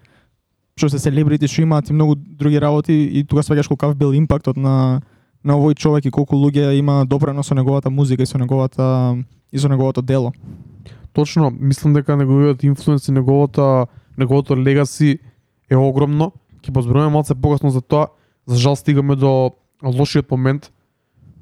што 0.78 0.90
се 0.90 1.00
селебрити, 1.00 1.48
што 1.48 1.62
имаат 1.62 1.90
и 1.90 1.94
многу 1.94 2.16
други 2.16 2.60
работи 2.60 2.94
и 2.94 3.24
тука 3.24 3.44
сваќаш 3.44 3.68
колкав 3.68 3.96
бил 3.96 4.14
импактот 4.14 4.58
на 4.58 5.02
на 5.44 5.54
овој 5.54 5.76
човек 5.76 6.06
и 6.06 6.12
колку 6.12 6.36
луѓе 6.36 6.74
има 6.74 7.06
допренос 7.06 7.48
со 7.48 7.56
неговата 7.56 7.90
музика 7.90 8.24
и 8.24 8.26
со 8.26 8.38
неговата 8.38 9.18
и 9.52 9.60
со 9.60 9.70
неговото 9.70 10.02
дело. 10.02 10.34
Точно, 11.14 11.52
мислам 11.60 11.94
дека 11.94 12.16
неговиот 12.18 12.64
инфлуенс 12.64 13.08
и 13.08 13.12
неговото 13.12 13.88
неговото 14.18 14.58
легаси 14.58 15.20
е 15.70 15.76
огромно. 15.76 16.32
Ќе 16.64 16.74
позборуваме 16.74 17.12
малце 17.12 17.36
погасно 17.36 17.70
за 17.70 17.82
тоа. 17.82 18.08
За 18.46 18.58
жал 18.58 18.76
стигаме 18.76 19.16
до 19.16 19.52
лошиот 19.84 20.32
момент. 20.32 20.72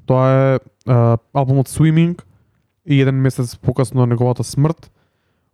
Тоа 0.06 0.28
е 0.28 0.58
а, 0.86 1.18
албумот 1.32 1.68
Swimming 1.68 2.20
и 2.86 3.00
еден 3.00 3.20
месец 3.20 3.56
покасно 3.56 4.06
неговата 4.06 4.44
смрт. 4.44 4.90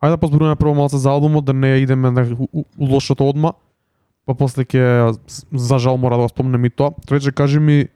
Ајде 0.02 0.16
да 0.16 0.18
позборуваме 0.18 0.56
прво 0.56 0.74
малце 0.74 0.98
за 0.98 1.10
албумот, 1.10 1.44
да 1.44 1.52
не 1.52 1.77
идеме 1.82 2.10
на 2.10 2.27
у, 2.39 2.48
у, 2.52 2.64
лошото 2.78 3.28
одма. 3.28 3.52
Па 4.27 4.35
после 4.35 4.64
ќе 4.64 5.18
за 5.52 5.78
жал 5.78 5.98
мора 5.98 6.16
да 6.16 6.22
го 6.22 6.28
спомнем 6.28 6.64
и 6.64 6.70
тоа. 6.70 6.94
Трече 7.06 7.32
кажи 7.32 7.60
ми 7.60 7.89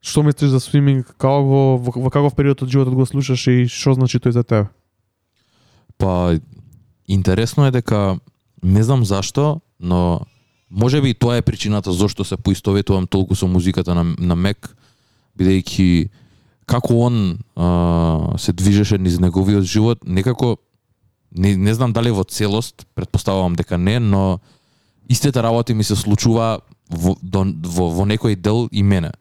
што 0.00 0.22
мислиш 0.22 0.50
за 0.50 0.60
Swimming, 0.62 1.02
како 1.02 1.42
го 1.42 1.60
во, 1.82 1.92
во 2.06 2.10
каков 2.10 2.36
период 2.36 2.62
од 2.62 2.70
животот 2.70 2.94
го 2.94 3.06
слушаш 3.06 3.48
и 3.50 3.66
што 3.66 3.94
значи 3.98 4.20
тој 4.22 4.36
за 4.36 4.44
тебе? 4.44 4.68
Па 5.98 6.38
интересно 7.06 7.66
е 7.66 7.74
дека 7.74 8.18
не 8.62 8.82
знам 8.82 9.04
зашто, 9.04 9.60
но 9.80 10.26
може 10.70 11.00
би 11.00 11.10
и 11.10 11.14
тоа 11.14 11.36
е 11.36 11.42
причината 11.42 11.92
зошто 11.92 12.24
се 12.24 12.36
поистоветувам 12.36 13.06
толку 13.06 13.34
со 13.34 13.46
музиката 13.46 13.94
на 13.94 14.04
на 14.18 14.36
Мек, 14.36 14.76
бидејќи 15.38 16.08
како 16.66 16.94
он 17.08 17.38
а, 17.56 18.36
се 18.38 18.52
движеше 18.52 18.98
низ 18.98 19.18
неговиот 19.18 19.64
живот, 19.64 20.04
некако 20.04 20.58
не, 21.32 21.56
не 21.56 21.74
знам 21.74 21.92
дали 21.92 22.10
во 22.10 22.24
целост, 22.24 22.86
предпоставувам 22.94 23.56
дека 23.56 23.78
не, 23.78 23.98
но 24.00 24.40
истите 25.08 25.42
работи 25.42 25.74
ми 25.74 25.84
се 25.84 25.96
случува 25.96 26.60
во, 26.90 27.16
до, 27.22 27.44
во, 27.64 27.88
во 27.90 28.04
некој 28.04 28.36
дел 28.36 28.68
и 28.72 28.82
мене. 28.82 29.12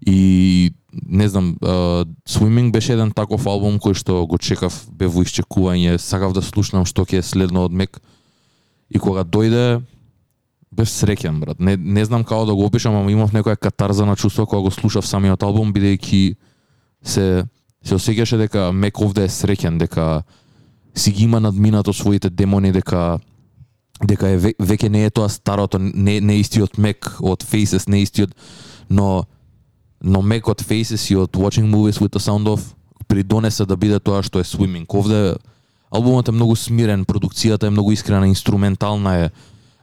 И 0.00 0.72
не 0.92 1.28
знам, 1.28 1.56
uh, 1.60 2.08
Swimming 2.28 2.72
беше 2.72 2.92
еден 2.92 3.12
таков 3.12 3.46
албум 3.46 3.78
кој 3.78 3.94
што 3.94 4.24
го 4.26 4.38
чекав, 4.38 4.72
бе 4.88 5.06
во 5.06 5.22
исчекување, 5.22 5.98
сакав 6.00 6.32
да 6.32 6.42
слушнам 6.42 6.88
што 6.88 7.04
ќе 7.04 7.20
е 7.20 7.26
следно 7.26 7.64
од 7.68 7.72
Мек. 7.72 8.00
И 8.90 8.98
кога 8.98 9.24
дојде, 9.24 9.82
бев 10.72 10.88
среќен, 10.88 11.40
брат. 11.40 11.60
Не, 11.60 11.76
не 11.76 12.04
знам 12.04 12.24
како 12.24 12.46
да 12.46 12.54
го 12.54 12.64
опишам, 12.64 12.94
ама 12.94 13.10
имав 13.10 13.32
некоја 13.32 13.56
катарза 13.56 14.06
на 14.06 14.16
чувство 14.16 14.46
кога 14.46 14.62
го 14.62 14.70
слушав 14.70 15.06
самиот 15.06 15.42
албум, 15.42 15.72
бидејќи 15.72 16.36
се 17.02 17.44
се 17.82 17.96
осеќаше 17.96 18.36
дека 18.36 18.72
Мек 18.72 19.00
овде 19.00 19.24
е 19.24 19.32
среќен, 19.32 19.78
дека 19.78 20.22
си 20.94 21.12
ги 21.12 21.24
има 21.24 21.40
надминато 21.40 21.92
своите 21.92 22.30
демони, 22.30 22.72
дека 22.72 23.18
дека 24.04 24.28
е 24.28 24.38
ве- 24.38 24.56
веќе 24.60 24.88
не 24.88 25.04
е 25.04 25.10
тоа 25.10 25.28
старото, 25.28 25.78
не 25.78 26.20
не 26.20 26.40
истиот 26.40 26.78
Мек 26.78 27.16
од 27.20 27.44
Faces, 27.44 27.88
не 27.88 28.02
истиот, 28.02 28.34
но 28.90 29.24
но 30.02 30.22
Мек 30.22 30.48
од 30.48 30.62
Faces 30.62 31.10
и 31.12 31.16
од 31.16 31.32
Watching 31.32 31.68
Movies 31.68 32.00
with 32.00 32.12
the 32.12 32.20
Sound 32.20 32.48
of 32.48 32.60
придонесе 33.08 33.66
да 33.66 33.76
биде 33.76 33.98
тоа 33.98 34.22
што 34.22 34.40
е 34.40 34.44
Swimming. 34.44 34.86
Овде 34.88 35.36
албумот 35.90 36.28
е 36.28 36.32
многу 36.32 36.56
смирен, 36.56 37.04
продукцијата 37.04 37.66
е 37.66 37.70
многу 37.70 37.92
искрена, 37.92 38.28
инструментална 38.28 39.14
е, 39.16 39.30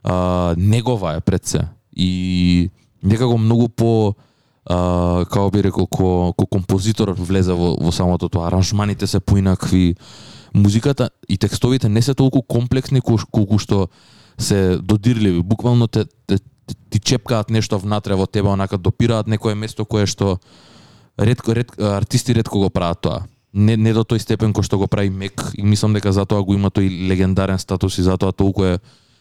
а, 0.03 0.55
негова 0.57 1.15
е 1.15 1.21
пред 1.21 1.45
се. 1.45 1.61
И 1.95 2.69
некако 3.03 3.37
многу 3.37 3.69
по 3.69 4.15
а, 4.65 5.25
како 5.25 5.49
би 5.51 5.63
рекол, 5.63 5.87
ко, 5.87 6.33
ко 6.37 6.45
композитор 6.45 7.13
влезе 7.17 7.53
во, 7.53 7.75
во 7.81 7.91
самото 7.91 8.29
тоа. 8.29 8.47
Аранжманите 8.47 9.07
се 9.07 9.19
поинакви, 9.19 9.95
музиката 10.53 11.09
и 11.29 11.37
текстовите 11.37 11.89
не 11.89 12.01
се 12.01 12.13
толку 12.13 12.41
комплексни 12.41 13.01
колку 13.01 13.59
што 13.59 13.87
се 14.37 14.77
додирливи. 14.77 15.41
Буквално 15.41 15.87
те, 15.87 16.05
те, 16.27 16.37
те 16.37 16.75
ти 16.89 16.99
чепкаат 16.99 17.49
нешто 17.49 17.79
внатре 17.79 18.15
во 18.15 18.27
тебе, 18.27 18.49
онака 18.49 18.77
допираат 18.77 19.27
некое 19.27 19.55
место 19.55 19.85
кое 19.85 20.05
што 20.05 20.39
ретко, 21.17 21.55
ред, 21.55 21.71
артисти 21.79 22.33
ретко 22.33 22.59
го 22.59 22.69
прават 22.69 23.01
тоа. 23.01 23.19
Не, 23.53 23.77
не 23.77 23.93
до 23.93 24.03
тој 24.03 24.21
степен 24.21 24.53
кој 24.53 24.67
што 24.67 24.77
го 24.77 24.87
прави 24.87 25.09
Мек 25.09 25.51
и 25.57 25.63
мислам 25.63 25.93
дека 25.93 26.11
затоа 26.11 26.43
го 26.43 26.53
има 26.53 26.69
тој 26.69 27.07
легендарен 27.09 27.57
статус 27.59 27.97
и 27.97 28.05
затоа 28.05 28.31
толку 28.31 28.63
е 28.63 28.77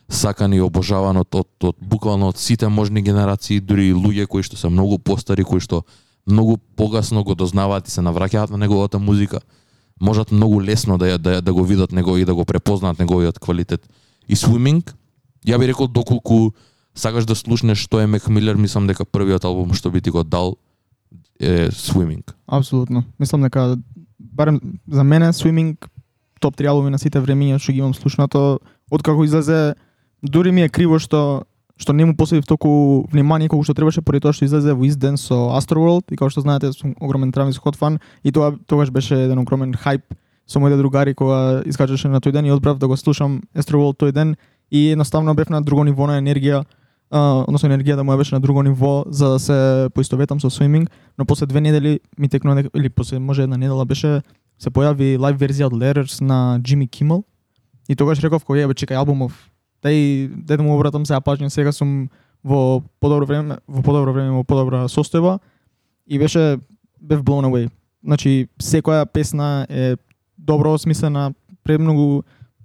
сакан 0.08 0.52
и 0.52 0.60
обожаван 0.60 1.16
од, 1.16 1.34
од, 1.34 1.48
од 1.62 1.76
буквално 1.80 2.28
од 2.28 2.38
сите 2.38 2.68
можни 2.68 3.02
генерации, 3.02 3.60
дури 3.60 3.88
и 3.88 3.94
луѓе 3.94 4.26
кои 4.26 4.42
што 4.42 4.56
се 4.56 4.68
многу 4.68 4.98
постари, 4.98 5.44
кои 5.44 5.60
што 5.60 5.82
многу 6.26 6.58
погасно 6.76 7.24
го 7.24 7.34
дознаваат 7.34 7.88
и 7.88 7.90
се 7.90 8.00
навраќаат 8.00 8.50
на 8.50 8.58
неговата 8.58 8.98
музика, 8.98 9.40
можат 10.00 10.30
многу 10.32 10.60
лесно 10.60 10.98
да, 10.98 11.06
ја- 11.06 11.18
да, 11.18 11.30
ја- 11.38 11.40
да 11.40 11.52
го 11.52 11.64
видат 11.64 11.92
него 11.92 12.16
и 12.16 12.24
да 12.24 12.34
го 12.34 12.44
препознаат 12.44 12.98
неговиот 12.98 13.38
квалитет. 13.38 13.88
И 14.28 14.36
Swimming, 14.36 14.94
ја 15.46 15.58
би 15.58 15.66
рекол 15.66 15.88
доколку 15.88 16.52
сакаш 16.94 17.24
да 17.24 17.34
слушнеш 17.34 17.78
што 17.78 18.00
е 18.00 18.06
Мек 18.06 18.28
Милер, 18.28 18.56
мислам 18.56 18.86
дека 18.86 19.04
првиот 19.04 19.44
албум 19.44 19.74
што 19.74 19.90
би 19.90 20.00
ти 20.00 20.10
го 20.10 20.22
дал 20.24 20.56
е 21.40 21.70
Swimming. 21.70 22.24
Апсолутно. 22.46 23.04
Мислам 23.18 23.42
дека 23.42 23.76
барем 24.18 24.60
за 24.90 25.04
мене 25.04 25.32
Swimming 25.32 25.76
топ 26.40 26.56
3 26.56 26.68
албуми 26.68 26.90
на 26.90 26.98
сите 26.98 27.20
времиња 27.20 27.58
што 27.58 27.72
ги 27.72 27.78
имам 27.78 27.94
слушнато 27.94 28.58
откако 28.90 29.24
излезе 29.24 29.74
дури 30.22 30.52
ми 30.52 30.62
е 30.62 30.68
криво 30.68 30.98
што 30.98 31.44
што 31.76 31.93
не 31.93 32.05
му 32.05 32.16
посветив 32.16 32.47
толку 32.47 33.06
внимание 33.12 33.48
колку 33.48 33.64
што 33.64 33.74
требаше 33.74 34.02
поради 34.02 34.24
тоа 34.24 34.32
што 34.32 34.47
излезе 34.47 34.72
во 34.72 34.84
изден 34.88 35.16
со 35.20 35.52
Astroworld 35.56 36.09
и 36.10 36.16
како 36.16 36.30
што 36.32 36.40
знаете 36.40 36.72
сум 36.72 36.94
огромен 37.01 37.32
Travis 37.32 37.60
Scott 37.60 37.76
фан 37.76 38.01
и 38.24 38.32
тоа 38.32 38.56
тогаш 38.66 38.90
беше 38.90 39.14
еден 39.14 39.38
огромен 39.38 39.74
хајп 39.74 40.02
со 40.47 40.60
моите 40.60 40.76
другари 40.76 41.14
кога 41.14 41.62
искачаше 41.66 42.09
на 42.09 42.20
тој 42.20 42.32
ден 42.32 42.47
и 42.47 42.51
одбрав 42.51 42.78
да 42.78 42.88
го 42.88 42.97
слушам 42.97 43.43
Astroworld 43.55 44.01
тој 44.01 44.12
ден 44.12 44.36
и 44.70 44.90
едноставно 44.93 45.34
бев 45.34 45.51
на 45.51 45.60
друго 45.62 45.84
ниво 45.84 46.06
на 46.06 46.18
енергија 46.18 46.64
а, 47.10 47.44
односно 47.44 47.68
енергијата 47.68 48.01
моја 48.01 48.16
беше 48.16 48.34
на 48.34 48.40
друго 48.40 48.62
ниво 48.62 49.05
за 49.10 49.28
да 49.28 49.38
се 49.38 49.88
поистоветам 49.94 50.40
со 50.40 50.48
Swimming 50.48 50.88
но 51.18 51.26
после 51.26 51.47
две 51.47 51.60
недели 51.60 52.01
ми 52.18 52.28
текнува 52.28 52.64
или 52.74 52.88
после 52.88 53.18
може 53.18 53.43
една 53.43 53.56
недела 53.56 53.84
беше 53.84 54.22
се 54.59 54.70
појави 54.70 55.18
лайв 55.20 55.36
верзија 55.36 55.66
од 55.66 55.72
Letters 55.72 56.22
на 56.22 56.59
Jimmy 56.64 56.88
Kimmel 56.88 57.22
и 57.88 57.97
тогаш 57.97 58.20
реков 58.24 58.44
кој 58.48 58.64
е 58.64 58.66
бе 58.66 58.72
чекај 58.72 58.97
албумов 58.97 59.51
тај 59.82 60.28
дете 60.47 60.62
му 60.62 60.77
обратам 60.77 61.07
сега 61.07 61.20
пажња, 61.20 61.51
сега 61.51 61.73
сум 61.73 62.09
во 62.44 62.82
подобро 63.01 63.27
време 63.27 63.59
во 63.66 63.82
подобро 63.82 64.12
време 64.12 64.31
во 64.31 64.44
подобра 64.44 64.86
состојба 64.89 65.39
и 66.07 66.19
беше 66.19 66.59
бев 67.01 67.23
blown 67.23 67.47
away. 67.48 67.70
Значи 68.05 68.48
секоја 68.62 69.07
песна 69.07 69.66
е 69.69 69.97
добро 70.39 70.74
осмислена 70.74 71.32
премногу 71.65 72.23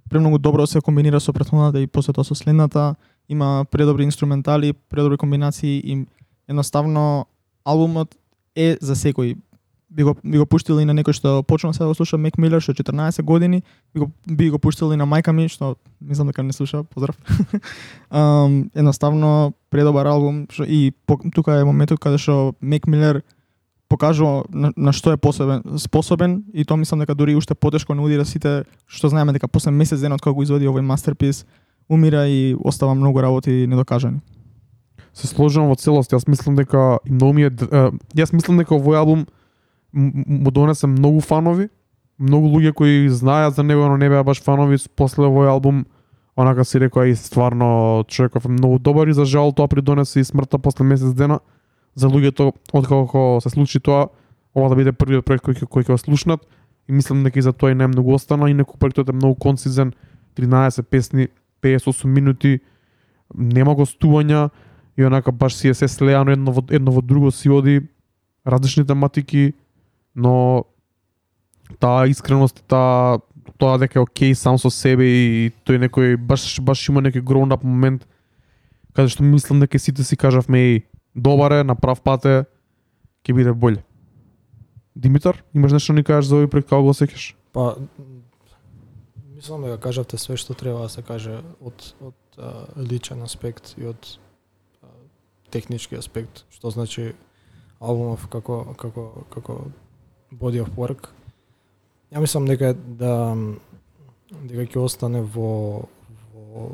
премногу 0.08 0.38
добро 0.38 0.66
се 0.66 0.80
комбинира 0.80 1.20
со 1.20 1.32
претходната 1.32 1.80
и 1.80 1.86
после 1.86 2.12
тоа 2.12 2.24
со 2.24 2.34
следната. 2.34 2.94
Има 3.28 3.64
предобри 3.70 4.04
инструментали 4.04 4.72
предобри 4.72 5.16
комбинации 5.16 5.80
и 5.84 6.06
едноставно 6.48 7.26
албумот 7.64 8.14
е 8.56 8.76
за 8.80 8.94
секој 8.94 9.36
би 9.92 10.02
го, 10.02 10.16
би 10.24 10.38
го 10.38 10.46
пуштили 10.46 10.82
и 10.82 10.88
на 10.88 10.94
некој 10.96 11.14
што 11.16 11.42
почна 11.42 11.72
се 11.74 11.84
да 11.84 11.90
го 11.90 11.94
слуша 11.94 12.18
Мек 12.18 12.38
Милер 12.38 12.62
што 12.64 12.72
14 12.72 13.22
години, 13.22 13.62
би 13.94 14.00
го, 14.00 14.10
би 14.26 14.50
го 14.50 14.58
пуштили 14.58 14.94
и 14.94 15.00
на 15.00 15.06
мајка 15.06 15.32
ми 15.32 15.48
што 15.48 15.76
мислам 16.00 16.32
дека 16.32 16.42
не 16.42 16.52
слуша, 16.52 16.84
поздрав. 16.84 17.16
um, 18.10 18.70
едноставно 18.74 19.52
предобар 19.70 20.06
албум 20.06 20.46
што, 20.50 20.64
и 20.64 20.92
по, 21.06 21.18
тука 21.34 21.60
е 21.60 21.64
моментот 21.64 22.00
каде 22.00 22.18
што 22.18 22.54
Мек 22.60 22.86
Милер 22.86 23.22
покажува 23.88 24.44
на, 24.48 24.72
на 24.76 24.92
што 24.92 25.12
е 25.12 25.20
посебен, 25.20 25.62
способен 25.78 26.44
и 26.54 26.64
тоа 26.64 26.80
мислам 26.80 27.04
дека 27.04 27.14
дури 27.14 27.36
уште 27.36 27.54
потешко 27.54 27.94
не 27.94 28.00
удира 28.00 28.24
да 28.24 28.28
сите 28.28 28.64
што 28.86 29.08
знаеме 29.08 29.32
дека 29.36 29.48
после 29.48 29.72
месец 29.72 30.00
ден 30.00 30.12
од 30.12 30.22
кога 30.22 30.34
го 30.34 30.42
извади 30.42 30.68
овој 30.68 30.80
мастерпис 30.80 31.44
умира 31.88 32.26
и 32.26 32.56
остава 32.64 32.94
многу 32.94 33.20
работи 33.20 33.66
недокажани. 33.68 34.20
се 35.14 35.26
сложувам 35.26 35.68
во 35.68 35.76
целост. 35.76 36.12
Јас 36.12 36.24
мислам 36.28 36.56
дека 36.56 36.98
и 37.04 37.12
многу 37.12 37.32
ми 37.36 37.44
е 37.44 37.50
јас 38.16 38.32
мислам 38.32 38.56
дека 38.56 38.74
овој 38.74 38.96
албум 38.96 39.26
му 39.94 40.50
донесе 40.50 40.86
многу 40.86 41.20
фанови, 41.20 41.68
многу 42.18 42.48
луѓе 42.48 42.72
кои 42.72 43.08
знаат 43.08 43.54
за 43.54 43.62
него, 43.62 43.88
но 43.88 43.96
не 43.96 44.08
беа 44.08 44.24
баш 44.24 44.42
фанови 44.42 44.78
после 44.96 45.24
овој 45.24 45.50
албум 45.50 45.84
онака 46.36 46.64
си 46.64 46.80
рекоа 46.80 47.06
и 47.06 47.16
стварно 47.16 48.04
човеков 48.08 48.44
е 48.44 48.48
многу 48.48 48.78
добар 48.78 49.06
и 49.06 49.12
за 49.12 49.24
жал 49.24 49.52
тоа 49.52 49.68
придонесе 49.68 50.20
и 50.20 50.24
смртта 50.24 50.58
после 50.58 50.84
месец 50.84 51.14
дена. 51.14 51.40
За 51.94 52.08
луѓето 52.08 52.52
откако 52.72 53.38
се 53.42 53.50
случи 53.50 53.80
тоа 53.80 54.08
ова 54.54 54.68
да 54.68 54.76
биде 54.76 54.92
првиот 54.92 55.24
проект 55.24 55.44
кој 55.44 55.68
кој 55.68 55.84
ќе 55.84 55.92
го 55.92 55.98
слушнат. 55.98 56.40
И 56.88 56.92
мислам 56.92 57.22
дека 57.24 57.38
и 57.38 57.42
за 57.42 57.52
тоа 57.52 57.70
и 57.70 57.78
најмногу 57.78 58.14
остана 58.14 58.50
инаку 58.50 58.78
проектот 58.78 59.08
е 59.08 59.12
многу 59.12 59.34
концизен 59.34 59.92
13 60.36 60.82
песни 60.82 61.28
58 61.62 62.06
минути 62.06 62.60
нема 63.34 63.74
гостувања 63.76 64.50
и 64.96 65.04
онака 65.04 65.32
баш 65.32 65.54
си 65.54 65.68
е 65.68 65.74
се 65.74 65.88
слеано 65.88 66.32
едно 66.32 66.52
во, 66.52 66.62
едно 66.70 66.92
во 66.92 67.02
друго 67.02 67.30
си 67.30 67.50
оди 67.50 67.80
различни 68.46 68.86
тематики, 68.86 69.52
но 70.14 70.64
таа 71.80 72.06
искреност, 72.08 72.64
таа 72.68 73.18
тоа 73.58 73.78
дека 73.78 73.98
е 73.98 74.02
окей 74.02 74.34
сам 74.34 74.58
со 74.58 74.70
себе 74.70 75.06
и 75.06 75.52
тој 75.66 75.86
некој 75.86 76.16
баш 76.16 76.60
баш 76.60 76.88
има 76.88 77.02
некој 77.02 77.22
grown 77.22 77.54
up 77.54 77.64
момент 77.64 78.06
каде 78.92 79.08
што 79.08 79.24
мислам 79.24 79.60
дека 79.60 79.78
сите 79.78 80.04
си 80.04 80.16
кажавме 80.16 80.58
и 80.58 80.82
добар 81.14 81.60
е, 81.60 81.64
на 81.64 81.74
прав 81.74 82.02
пат 82.02 82.24
е, 82.26 82.44
ќе 83.24 83.34
биде 83.34 83.52
боле. 83.52 83.84
Димитар, 84.96 85.42
имаш 85.54 85.72
нешто 85.72 85.92
да 85.92 86.00
ни 86.00 86.04
кажеш 86.04 86.28
за 86.28 86.36
овој 86.36 86.50
пред 86.52 86.68
како 86.68 86.82
го 86.84 86.96
сеќаш? 86.96 87.32
Па 87.52 87.76
мислам 89.34 89.64
дека 89.64 89.80
кажавте 89.80 90.18
све 90.18 90.36
што 90.36 90.54
треба 90.54 90.84
да 90.84 90.88
се 90.92 91.02
каже 91.02 91.40
од 91.60 91.94
од 92.00 92.14
а, 92.38 92.66
личен 92.76 93.22
аспект 93.22 93.74
и 93.78 93.86
од 93.88 94.18
а, 94.82 94.90
технички 95.50 95.96
аспект, 95.96 96.44
што 96.50 96.70
значи 96.70 97.12
албумов 97.80 98.28
како 98.28 98.74
како 98.78 99.24
како 99.30 99.58
body 100.32 100.60
of 100.62 100.72
work. 100.76 101.12
Ја 102.12 102.20
мислам 102.20 102.46
дека 102.48 102.72
да 102.74 103.36
дека 104.48 104.66
ќе 104.66 104.80
остане 104.80 105.22
во 105.22 105.88
во 106.32 106.72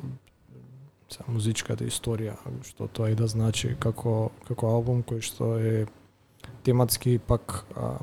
са, 1.08 1.24
музичката 1.28 1.86
историја, 1.88 2.36
што 2.66 2.88
тоа 2.88 3.10
и 3.10 3.18
да 3.18 3.26
значи 3.26 3.74
како 3.80 4.30
како 4.48 4.72
албум 4.74 5.02
кој 5.02 5.22
што 5.24 5.56
е 5.58 5.86
тематски 6.66 7.18
пак 7.18 7.64
а, 7.74 7.96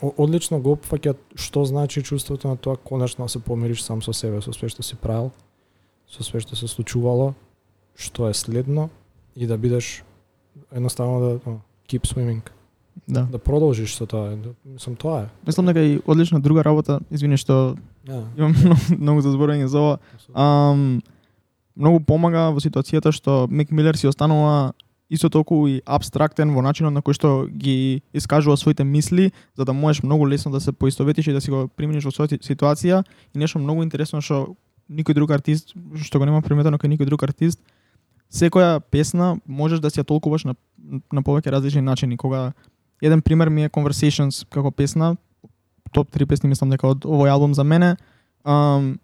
одлично 0.00 0.60
го 0.60 0.76
опфаќа 0.76 1.16
што 1.34 1.64
значи 1.64 2.04
чувството 2.04 2.48
на 2.48 2.56
тоа 2.56 2.76
конечно 2.76 3.24
да 3.24 3.28
се 3.28 3.40
помириш 3.40 3.82
сам 3.82 4.02
со 4.02 4.12
себе, 4.12 4.40
со 4.42 4.52
све 4.52 4.68
што 4.68 4.82
си 4.82 4.96
правил, 4.96 5.32
со 6.08 6.24
све 6.24 6.40
што 6.40 6.56
се 6.56 6.68
случувало, 6.68 7.34
што 7.94 8.28
е 8.28 8.34
следно 8.34 8.90
и 9.34 9.46
да 9.46 9.58
бидеш 9.58 10.04
едноставно 10.70 11.20
да 11.20 11.50
о, 11.50 11.58
keep 11.88 12.06
swimming, 12.06 12.42
Да. 13.08 13.22
да 13.30 13.38
продолжиш 13.38 13.94
со 13.94 14.06
тоа. 14.06 14.36
Да, 14.36 14.54
мислам 14.64 14.96
тоа 14.96 15.20
е. 15.22 15.26
Мислам 15.46 15.66
дека 15.66 15.80
и 15.80 16.00
одлична 16.06 16.40
друга 16.40 16.64
работа, 16.64 17.00
извини 17.10 17.36
што 17.36 17.76
Ja, 18.06 18.22
имам 18.36 18.54
многу, 18.64 18.96
многу 18.98 19.20
за 19.20 19.30
зборење 19.34 19.66
за 19.66 19.78
ова. 19.78 19.98
Ам, 20.34 21.02
многу 21.76 22.00
помага 22.06 22.50
во 22.54 22.62
ситуацијата 22.62 23.12
што 23.12 23.46
Мик 23.50 23.72
Милер 23.74 23.98
си 23.98 24.06
останува 24.06 24.74
исто 25.10 25.30
толку 25.30 25.66
и 25.66 25.80
абстрактен 25.86 26.54
во 26.54 26.62
начинот 26.62 26.94
на 26.94 27.02
кој 27.02 27.18
што 27.18 27.30
ги 27.50 28.02
искажува 28.14 28.56
своите 28.56 28.84
мисли, 28.84 29.32
за 29.56 29.64
да 29.64 29.72
можеш 29.72 30.02
многу 30.02 30.26
лесно 30.26 30.52
да 30.52 30.60
се 30.60 30.72
поистоветиш 30.72 31.26
и 31.26 31.32
да 31.32 31.40
си 31.40 31.50
го 31.50 31.68
примениш 31.68 32.06
во 32.06 32.14
својата 32.14 32.38
ситуација 32.42 33.02
и 33.34 33.38
нешто 33.38 33.58
многу 33.58 33.82
интересно 33.82 34.20
што 34.20 34.56
никој 34.90 35.14
друг 35.14 35.30
артист, 35.30 35.74
што 35.98 36.18
го 36.18 36.26
нема 36.26 36.42
приметено 36.42 36.78
кај 36.78 36.94
никој 36.94 37.10
друг 37.10 37.22
артист, 37.22 37.58
секоја 38.30 38.80
песна 38.80 39.36
можеш 39.46 39.80
да 39.80 39.90
си 39.90 40.00
ја 40.00 40.06
толкуваш 40.06 40.46
на, 40.46 40.54
на 41.12 41.22
повеќе 41.22 41.50
различни 41.50 41.82
начини. 41.82 42.16
Кога 42.16 42.52
еден 43.02 43.22
пример 43.22 43.48
ми 43.48 43.64
е 43.64 43.68
Conversations 43.68 44.44
како 44.50 44.70
песна, 44.70 45.16
топ 45.92 46.10
3 46.10 46.26
песни 46.26 46.48
мислам 46.48 46.70
дека 46.70 46.88
од 46.88 47.04
овој 47.04 47.30
албум 47.30 47.54
за 47.54 47.64
мене, 47.64 47.96
Um, 48.46 48.98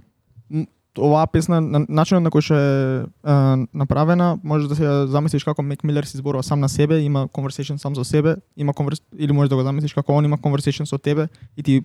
оваа 0.98 1.26
песна 1.26 1.58
начинот 1.58 2.22
на 2.22 2.30
кој 2.30 2.44
што 2.46 2.54
е 2.54 2.72
uh, 3.02 3.62
направена 3.74 4.36
можеш 4.44 4.68
да 4.70 4.76
се 4.78 4.90
замислиш 5.10 5.42
како 5.42 5.64
Мек 5.66 5.82
Милер 5.88 6.06
се 6.06 6.20
зборува 6.20 6.44
сам 6.46 6.60
на 6.60 6.68
себе, 6.68 7.00
има 7.02 7.26
conversation 7.26 7.80
сам 7.80 7.96
со 7.96 8.04
себе, 8.04 8.36
има 8.56 8.74
конверс... 8.74 9.02
или 9.18 9.32
можеш 9.32 9.48
да 9.50 9.56
го 9.56 9.62
замислиш 9.62 9.94
како 9.94 10.12
он 10.12 10.24
има 10.24 10.38
conversation 10.38 10.84
со 10.84 10.98
тебе 10.98 11.26
и 11.56 11.62
ти 11.62 11.82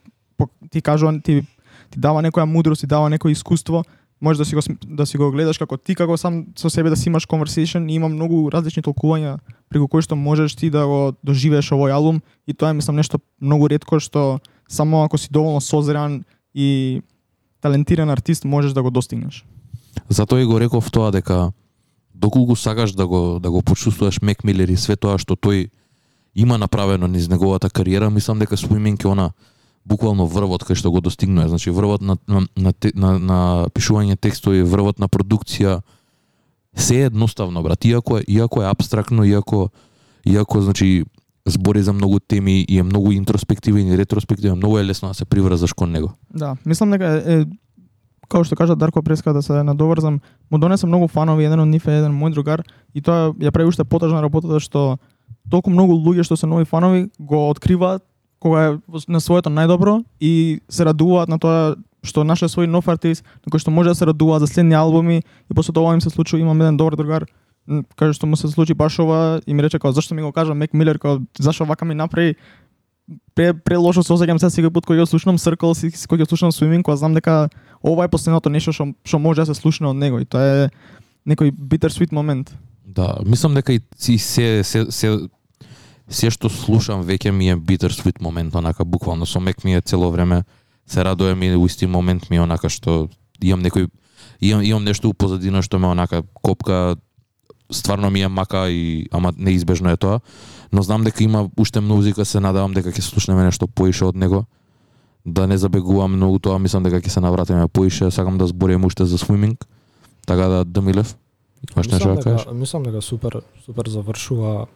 ти 0.69 0.81
кажува 0.81 1.21
ти 1.21 1.41
ти 1.89 1.99
дава 1.99 2.21
некоја 2.21 2.45
мудрост, 2.45 2.81
ти 2.81 2.87
дава 2.87 3.09
некој 3.09 3.31
искуство, 3.31 3.83
можеш 4.21 4.37
да 4.37 4.45
си 4.45 4.55
го 4.55 4.61
да 4.87 5.05
си 5.05 5.17
го 5.17 5.31
гледаш 5.31 5.57
како 5.57 5.77
ти 5.77 5.95
како 5.95 6.17
сам 6.17 6.45
со 6.57 6.69
себе 6.69 6.89
да 6.89 6.97
си 6.97 7.09
имаш 7.09 7.25
conversation 7.25 7.91
и 7.91 7.95
има 7.95 8.09
многу 8.09 8.49
различни 8.51 8.83
толкувања 8.83 9.37
преку 9.69 9.87
кои 9.87 10.01
што 10.01 10.15
можеш 10.15 10.55
ти 10.55 10.69
да 10.69 10.85
го 10.87 11.13
доживееш 11.23 11.71
овој 11.71 11.93
албум 11.93 12.21
и 12.47 12.53
тоа 12.53 12.69
е 12.69 12.77
мислам 12.77 12.95
нешто 12.95 13.19
многу 13.41 13.67
ретко 13.67 13.99
што 13.99 14.39
само 14.67 15.03
ако 15.03 15.17
си 15.17 15.29
доволно 15.31 15.61
созран 15.61 16.23
и 16.55 17.01
талентиран 17.61 18.09
артист 18.09 18.45
можеш 18.45 18.73
да 18.73 18.83
го 18.83 18.91
достигнеш. 18.91 19.45
Затоа 20.09 20.41
и 20.41 20.45
го 20.45 20.59
реков 20.59 20.91
тоа 20.91 21.11
дека 21.11 21.51
доколку 22.15 22.55
сакаш 22.55 22.91
да 22.91 23.07
го 23.07 23.39
да 23.39 23.51
го 23.51 23.61
почувствуваш 23.61 24.21
Мек 24.21 24.43
Милер 24.43 24.69
и 24.69 24.77
све 24.77 24.95
тоа 24.95 25.17
што 25.17 25.35
тој 25.35 25.69
има 26.35 26.57
направено 26.57 27.07
низ 27.07 27.29
неговата 27.29 27.69
кариера, 27.69 28.09
мислам 28.09 28.39
дека 28.39 28.57
Swimming 28.57 29.05
е 29.05 29.07
она 29.07 29.31
буквално 29.87 30.27
врвот 30.27 30.65
кај 30.67 30.75
што 30.75 30.91
го 30.91 31.01
достигнува, 31.01 31.47
значи 31.47 31.71
врвот 31.71 32.01
на 32.01 32.17
на 32.27 32.45
на, 32.55 32.73
на, 32.93 33.11
на 33.19 33.39
пишување 33.71 34.19
текстови, 34.19 34.63
врвот 34.63 34.99
на 34.99 35.07
продукција, 35.07 35.81
се 36.75 37.01
е 37.01 37.05
едноставно, 37.11 37.63
брат, 37.63 37.85
иако 37.85 38.17
е, 38.19 38.23
иако 38.27 38.61
е 38.61 38.69
абстрактно, 38.69 39.25
иако 39.25 39.69
иако 40.25 40.61
значи 40.61 41.05
збори 41.47 41.83
за 41.83 41.93
многу 41.93 42.19
теми 42.19 42.65
и 42.69 42.79
е 42.79 42.83
многу 42.83 43.11
интроспективен 43.11 43.87
и 43.87 43.97
ретроспективен, 43.97 44.57
многу 44.57 44.77
е 44.77 44.85
лесно 44.85 45.07
да 45.07 45.13
се 45.13 45.25
приврзаш 45.25 45.73
кон 45.73 45.91
него. 45.91 46.11
Да, 46.33 46.57
мислам 46.65 46.91
дека 46.91 47.05
е, 47.05 47.39
е 47.41 47.45
како 48.27 48.43
што 48.43 48.57
кажа 48.59 48.75
Дарко 48.75 49.01
Преска 49.01 49.33
да 49.33 49.41
се 49.41 49.63
надоврзам, 49.63 50.19
му 50.51 50.59
донесе 50.59 50.87
многу 50.87 51.07
фанови, 51.07 51.45
еден 51.47 51.63
од 51.63 51.71
нив 51.71 51.87
е 51.87 51.99
еден 52.01 52.11
мој 52.11 52.35
другар 52.35 52.63
и 52.93 53.01
тоа 53.01 53.31
ја 53.39 53.51
прави 53.55 53.71
уште 53.71 53.87
потажна 53.87 54.21
работата 54.21 54.59
што 54.59 54.97
толку 55.49 55.71
многу 55.71 55.95
луѓе 55.95 56.27
што 56.27 56.35
се 56.35 56.47
нови 56.47 56.65
фанови 56.65 57.07
го 57.19 57.47
откриваат 57.49 58.03
кога 58.39 58.65
е 58.65 58.77
на 59.07 59.21
своето 59.21 59.49
најдобро 59.49 60.03
и 60.21 60.59
се 60.69 60.85
радуваат 60.85 61.29
на 61.29 61.39
тоа 61.39 61.75
што 62.03 62.23
нашле 62.23 62.47
свој 62.47 62.69
нов 62.69 62.87
артист, 62.87 63.23
на 63.45 63.51
кој 63.51 63.59
што 63.59 63.71
може 63.71 63.89
да 63.89 63.95
се 63.95 64.05
радуваат 64.05 64.41
за 64.41 64.47
следни 64.47 64.75
албуми 64.75 65.17
и 65.21 65.53
после 65.55 65.73
тоа 65.73 65.93
им 65.93 66.01
се 66.01 66.09
случува, 66.09 66.41
имам 66.41 66.61
еден 66.61 66.77
добар 66.77 66.95
другар 66.95 67.25
каже 67.95 68.15
што 68.15 68.27
му 68.27 68.37
се 68.39 68.47
случи 68.47 68.73
баш 68.73 68.99
ова 68.99 69.41
и 69.47 69.53
ми 69.53 69.63
рече 69.63 69.79
како 69.79 69.91
зашто 69.91 70.15
ми 70.15 70.21
го 70.21 70.31
кажа 70.31 70.55
Мек 70.55 70.73
Милер 70.73 70.99
како 70.99 71.21
зашто 71.39 71.65
вака 71.65 71.85
ми 71.85 71.95
направи 71.95 72.35
пре 73.35 73.53
пре 73.53 73.77
лошо 73.77 74.03
се 74.03 74.13
осеќам 74.13 74.39
сега 74.39 74.51
секој 74.51 74.71
пат 74.73 74.85
кога 74.85 74.99
ја 74.99 75.05
слушнам 75.05 75.37
Circle, 75.37 75.73
си- 75.75 76.07
кога 76.07 76.23
ја 76.23 76.29
слушнам 76.29 76.51
Swimming, 76.51 76.83
кога 76.83 76.95
знам 76.97 77.13
дека 77.13 77.49
ова 77.83 78.05
е 78.05 78.11
последното 78.11 78.49
нешто 78.49 78.71
што 78.71 78.93
што 79.03 79.19
може 79.19 79.43
да 79.43 79.53
се 79.53 79.59
слушне 79.59 79.87
од 79.87 79.95
него 79.95 80.19
и 80.19 80.25
тоа 80.25 80.41
е 80.41 80.69
некој 81.27 81.51
bittersweet 81.51 82.11
момент. 82.11 82.55
Да, 82.85 83.19
мислам 83.25 83.53
дека 83.53 83.73
и 83.73 83.81
се 84.17 84.63
се 84.63 84.91
се 84.91 85.27
се 86.09 86.29
што 86.31 86.49
слушам 86.49 87.03
веќе 87.03 87.31
ми 87.31 87.49
е 87.49 87.55
bitter 87.55 87.91
sweet 87.91 88.21
момент, 88.21 88.55
онака 88.55 88.85
буквално 88.85 89.25
со 89.25 89.39
мек 89.39 89.63
ми 89.63 89.75
е 89.75 89.81
цело 89.81 90.11
време 90.11 90.43
се 90.87 91.03
радувам 91.03 91.43
и 91.43 91.65
исти 91.65 91.87
момент 91.87 92.29
ми 92.29 92.37
е 92.37 92.41
онака 92.41 92.69
што 92.69 93.09
имам 93.41 93.63
некој 93.63 93.89
имам 94.41 94.63
имам 94.63 94.83
нешто 94.83 95.09
у 95.09 95.13
позадина 95.13 95.61
што 95.61 95.79
ме 95.79 95.87
онака 95.87 96.23
копка 96.33 96.95
стварно 97.71 98.09
ми 98.09 98.21
е 98.21 98.27
мака 98.27 98.69
и 98.69 99.07
ама 99.11 99.33
неизбежно 99.37 99.89
е 99.89 99.97
тоа, 99.97 100.19
но 100.71 100.81
знам 100.81 101.03
дека 101.03 101.23
има 101.23 101.49
уште 101.57 101.79
музика, 101.79 102.25
се 102.25 102.39
надевам 102.39 102.73
дека 102.73 102.91
ќе 102.91 103.01
слушнеме 103.01 103.43
нешто 103.43 103.67
поише 103.67 104.05
од 104.05 104.15
него. 104.15 104.45
Да 105.25 105.47
не 105.47 105.57
забегувам 105.57 106.15
многу 106.15 106.39
тоа, 106.39 106.59
мислам 106.59 106.83
дека 106.83 107.01
ќе 107.03 107.09
се 107.09 107.19
навратиме 107.19 107.67
поише, 107.67 108.11
сакам 108.11 108.37
да 108.37 108.47
зборим 108.47 108.85
уште 108.85 109.05
за 109.05 109.17
swimming. 109.17 109.59
Така 110.25 110.47
да 110.47 110.65
Дамилев, 110.65 111.15
имаш 111.75 111.87
нешто 111.87 112.07
Мислам 112.07 112.15
да 112.15 112.21
кажеш? 112.23 112.45
дека, 112.45 112.53
мислам 112.53 112.83
дека 112.83 113.01
супер 113.01 113.41
супер 113.65 113.87
завршува 113.87 114.67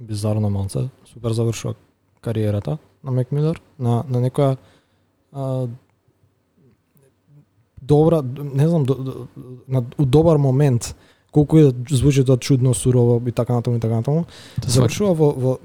бизарно 0.00 0.50
малце, 0.50 0.88
супер 1.12 1.32
завршува 1.32 1.74
кариерата 2.20 2.78
на 3.04 3.10
Мек 3.10 3.32
Милер, 3.32 3.60
на 3.78 4.04
на 4.08 4.20
некоја 4.20 4.56
а, 5.32 5.68
добра, 7.82 8.22
не 8.54 8.68
знам, 8.68 8.84
до, 8.84 8.94
до, 8.94 9.26
на 9.68 9.84
у 9.98 10.04
добар 10.04 10.36
момент, 10.36 10.96
колку 11.32 11.58
и 11.58 11.72
да 11.72 11.96
звучи 11.96 12.24
тоа 12.24 12.38
чудно, 12.38 12.74
сурово 12.74 13.22
и 13.26 13.32
така 13.32 13.54
натаму 13.54 13.76
и 13.76 13.80
така 13.80 13.96
натаму, 13.96 14.26
завршува 14.66 15.14
во, 15.14 15.32
во 15.32 15.58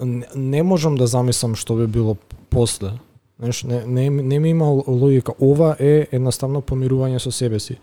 не, 0.00 0.26
не 0.34 0.62
можам 0.62 0.96
да 0.96 1.06
замислам 1.06 1.56
што 1.56 1.76
би 1.76 1.86
било 1.86 2.16
после. 2.50 2.92
Знаеш, 3.38 3.62
не, 3.64 3.86
не, 3.86 4.10
не 4.10 4.38
ми 4.38 4.50
има 4.50 4.66
логика. 4.86 5.32
Ова 5.40 5.76
е 5.78 6.08
едноставно 6.12 6.60
помирување 6.60 7.18
со 7.18 7.30
себе 7.30 7.60
си. 7.60 7.78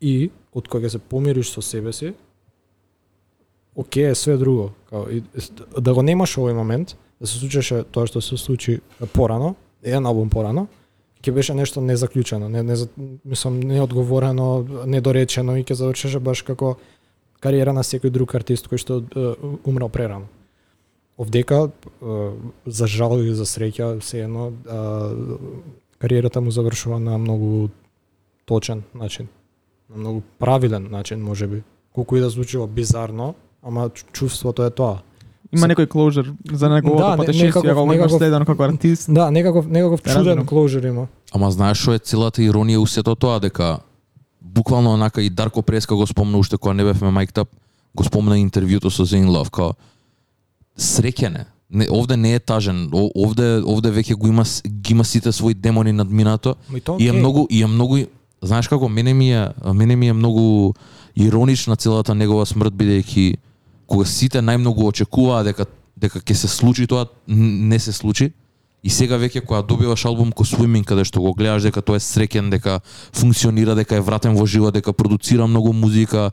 И, 0.00 0.30
од 0.54 0.68
кога 0.68 0.86
ќе 0.86 0.96
се 0.96 0.98
помириш 0.98 1.52
со 1.54 1.62
себе 1.62 1.92
си, 1.92 2.14
окей 3.76 4.10
е 4.10 4.14
све 4.14 4.36
друго. 4.36 4.70
Као, 4.90 5.08
и, 5.10 5.22
да 5.80 5.94
го 5.94 6.02
немаш 6.02 6.36
овој 6.38 6.56
момент, 6.56 6.96
да 7.20 7.26
се 7.26 7.38
случеше 7.38 7.84
тоа 7.92 8.08
што 8.08 8.20
се 8.20 8.36
случи 8.36 8.80
порано, 9.12 9.54
еден 9.82 10.06
албум 10.06 10.30
порано, 10.30 10.66
ќе 11.22 11.32
беше 11.32 11.54
нешто 11.54 11.80
незаклучено, 11.80 12.48
не, 12.48 12.62
не 12.62 12.76
мислам 13.24 13.60
неодговорено, 13.60 14.64
недоречено 14.86 15.56
и 15.56 15.64
ќе 15.64 15.74
завршеше 15.74 16.20
баш 16.20 16.42
како 16.42 16.76
кариера 17.40 17.72
на 17.76 17.84
секој 17.84 18.10
друг 18.10 18.34
артист 18.34 18.68
кој 18.70 18.80
што 18.80 19.00
е, 19.02 19.32
умрал 19.64 19.92
прерано. 19.92 20.28
Овдека, 21.18 21.68
е, 21.68 22.30
за 22.66 22.86
жал 22.86 23.20
и 23.20 23.34
за 23.34 23.44
среќа, 23.48 24.00
сеено, 24.00 24.52
е, 24.52 24.80
кариерата 25.98 26.40
му 26.40 26.50
завршува 26.50 27.00
на 27.00 27.18
многу 27.18 27.68
точен 28.44 28.82
начин, 28.94 29.28
на 29.90 29.96
многу 29.96 30.22
правилен 30.38 30.88
начин, 30.90 31.20
може 31.20 31.46
би. 31.46 31.62
Колку 31.92 32.16
и 32.16 32.20
да 32.20 32.30
звучува 32.30 32.66
бизарно, 32.66 33.34
ама 33.66 33.88
чу- 33.88 34.04
чувството 34.12 34.62
е 34.62 34.70
тоа. 34.70 34.98
Има 35.52 35.66
некој 35.66 35.86
клоужер 35.86 36.32
за 36.52 36.68
неговото 36.68 36.98
Да, 37.00 37.16
патешествие, 37.16 37.50
некаков- 37.52 37.82
имаш 37.84 37.96
некаков- 37.96 38.18
следено 38.18 38.44
како 38.44 38.62
артист. 38.64 39.06
Да, 39.08 39.30
некаков 39.30 39.66
некаков 39.66 40.02
чуден 40.02 40.46
клоужер 40.46 40.82
има. 40.84 41.06
Ама 41.32 41.50
знаеш 41.50 41.78
што 41.78 41.92
е 41.92 41.98
целата 42.00 42.42
иронија 42.42 42.76
у 42.76 42.86
сето 42.86 43.14
тоа 43.14 43.40
дека 43.40 43.78
буквално 44.42 44.90
онака 44.92 45.22
и 45.22 45.30
Дарко 45.30 45.62
Преска 45.62 45.94
го 45.94 46.06
спомна 46.06 46.38
уште 46.38 46.56
кога 46.56 46.74
не 46.74 46.84
бевме 46.84 47.10
майкта, 47.10 47.44
го 47.94 48.04
спомна 48.04 48.36
интервјуто 48.36 48.88
со 48.88 49.04
Зейн 49.04 49.28
Лав 49.28 49.50
као 49.50 49.72
среќен 50.78 51.36
е. 51.36 51.44
Не, 51.70 51.86
овде 51.90 52.16
не 52.16 52.34
е 52.34 52.38
тажен. 52.38 52.90
О- 52.92 53.10
Овде 53.16 53.62
овде 53.64 53.90
веќе 53.90 54.14
го 54.14 54.28
има 54.28 54.44
ги 54.68 54.92
има 54.92 55.04
сите 55.04 55.32
свои 55.32 55.54
демони 55.54 55.92
над 55.92 56.10
минато 56.10 56.54
и 56.98 57.08
е 57.08 57.12
многу 57.12 57.46
и 57.50 57.62
е 57.62 57.66
многу 57.66 57.98
знаеш 58.42 58.68
како 58.68 58.88
мене 58.88 59.14
ми 59.14 59.32
е 59.32 59.48
мене 59.74 59.96
ми 59.96 60.08
е 60.08 60.12
многу 60.12 60.74
иронична 61.16 61.76
целата 61.76 62.14
негова 62.14 62.46
смрт 62.46 62.72
бидејќи 62.72 63.36
кога 63.86 64.04
сите 64.04 64.38
најмногу 64.42 64.88
очекуваа 64.88 65.44
дека 65.44 65.66
дека 65.96 66.20
ќе 66.20 66.34
се 66.34 66.48
случи 66.48 66.86
тоа 66.86 67.06
не 67.26 67.78
се 67.78 67.92
случи 67.92 68.32
и 68.82 68.90
сега 68.90 69.16
веќе 69.18 69.40
кога 69.46 69.62
добиваш 69.62 70.04
албум 70.04 70.32
ко 70.32 70.44
Swimming 70.44 70.84
каде 70.84 71.04
што 71.04 71.20
го 71.20 71.32
гледаш 71.34 71.62
дека 71.62 71.82
тоа 71.82 71.96
е 71.96 72.04
среќен 72.04 72.50
дека 72.50 72.80
функционира 73.12 73.74
дека 73.74 73.96
е 73.96 74.00
вратен 74.04 74.36
во 74.36 74.46
живот 74.46 74.74
дека 74.74 74.92
продуцира 74.92 75.46
многу 75.46 75.72
музика 75.72 76.30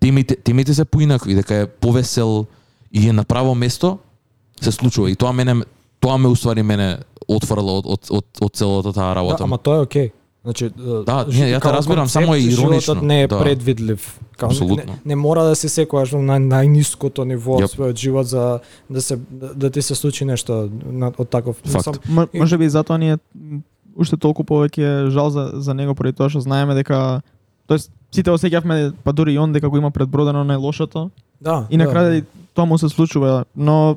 темите 0.00 0.36
темите 0.36 0.74
се 0.74 0.84
поинакви 0.84 1.34
дека 1.34 1.54
е 1.54 1.66
повесел 1.66 2.46
и 2.92 3.08
е 3.08 3.12
на 3.12 3.24
право 3.24 3.54
место 3.54 3.98
се 4.60 4.72
случува 4.72 5.10
и 5.10 5.16
тоа 5.16 5.32
мене 5.32 5.62
тоа 6.00 6.18
ме 6.18 6.28
уствари 6.28 6.62
мене 6.62 6.98
отфрла 7.28 7.78
од 7.78 7.86
од 7.86 8.10
од, 8.10 8.24
од 8.40 8.52
целата 8.54 8.92
таа 8.92 9.14
Да, 9.14 9.14
работа. 9.14 9.44
ама 9.44 9.58
тоа 9.58 9.76
е 9.76 9.80
окей. 9.80 10.10
Значи, 10.46 10.70
Да, 11.02 11.26
не, 11.26 11.50
ја 11.50 11.58
те 11.58 11.72
разбирам, 11.72 12.06
само 12.06 12.34
е 12.34 12.38
иронично, 12.38 12.94
Животот 12.94 13.02
не 13.02 13.22
е 13.22 13.26
да. 13.26 13.38
предвидлив. 13.38 14.20
Као, 14.36 14.46
Апсолутно. 14.46 14.92
Не, 14.94 14.98
не, 15.04 15.16
мора 15.16 15.42
да 15.42 15.56
се 15.56 15.66
секојаш 15.66 16.14
на 16.14 16.38
најниското 16.38 17.24
ниво 17.26 17.58
Јап. 17.58 17.74
својот 17.74 17.96
живот 17.96 18.26
за 18.26 18.60
да 18.86 19.02
се 19.02 19.18
да, 19.30 19.54
да 19.54 19.70
ти 19.70 19.82
се 19.82 19.94
случи 19.94 20.24
нешто 20.24 20.70
на, 20.86 21.10
од 21.18 21.28
таков. 21.28 21.56
Факт. 21.66 21.98
И- 22.32 22.38
Може 22.38 22.58
би 22.58 22.68
затоа 22.68 22.98
ни 22.98 23.10
е 23.10 23.18
уште 23.98 24.14
толку 24.16 24.44
повеќе 24.44 25.10
жал 25.10 25.30
за, 25.30 25.50
за 25.54 25.74
него 25.74 25.94
поради 25.98 26.14
тоа 26.14 26.30
што 26.30 26.38
знаеме 26.40 26.78
дека 26.78 27.26
тоест 27.66 27.90
сите 28.14 28.30
осеќавме 28.30 28.92
па 29.02 29.10
дури 29.12 29.34
и 29.34 29.38
он 29.38 29.50
дека 29.52 29.66
го 29.68 29.76
има 29.76 29.90
предбродено 29.90 30.46
најлошото 30.46 31.10
да. 31.42 31.66
и 31.70 31.76
на 31.76 31.90
крај 31.90 32.22
тоа 32.54 32.64
му 32.64 32.78
се 32.78 32.86
случува, 32.88 33.44
но 33.56 33.96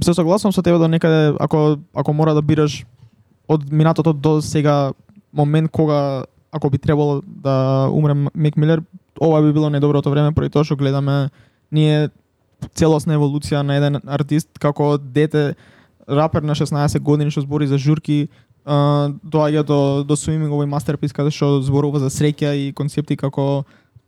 се 0.00 0.14
согласувам 0.14 0.52
со 0.52 0.62
тебе 0.62 0.78
до 0.78 0.88
некаде 0.88 1.36
ако 1.36 1.76
ако 1.92 2.12
мора 2.12 2.32
да 2.32 2.40
бираш 2.42 2.86
од 3.48 3.68
минатото 3.68 4.12
до 4.12 4.40
сега 4.40 4.92
момент 5.34 5.70
кога 5.70 6.24
ако 6.52 6.70
би 6.70 6.78
требало 6.78 7.22
да 7.26 7.88
умре 7.92 8.14
Мек 8.34 8.56
Милер, 8.56 8.82
ова 9.20 9.42
би 9.42 9.52
било 9.52 9.70
најдоброто 9.70 10.10
време 10.10 10.34
поради 10.34 10.52
тоа 10.54 10.64
што 10.64 10.76
гледаме 10.78 11.30
ние 11.74 12.10
целосна 12.74 13.18
еволуција 13.18 13.62
на 13.62 13.76
еден 13.78 14.00
артист 14.06 14.58
како 14.62 14.96
дете 14.98 15.54
рапер 16.08 16.42
на 16.42 16.54
16 16.54 17.00
години 17.00 17.30
што 17.30 17.42
збори 17.42 17.66
за 17.66 17.78
журки 17.78 18.28
доаѓа 18.64 19.64
до 19.66 20.04
до 20.06 20.16
swimming 20.16 20.52
овој 20.52 20.70
мастерпис 20.70 21.12
каде 21.12 21.30
што 21.34 21.60
зборува 21.62 22.00
за 22.00 22.10
среќа 22.10 22.54
и 22.54 22.72
концепти 22.72 23.16
како 23.16 23.64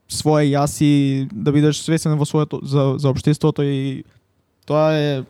свое 0.08 0.46
јас 0.54 0.78
и 0.80 1.26
да 1.32 1.52
бидеш 1.52 1.82
свесен 1.82 2.16
во 2.18 2.24
своето 2.24 2.60
за 2.62 2.94
за 2.98 3.10
општеството 3.10 3.62
и 3.62 4.04
тоа 4.66 4.94
е 4.94 5.24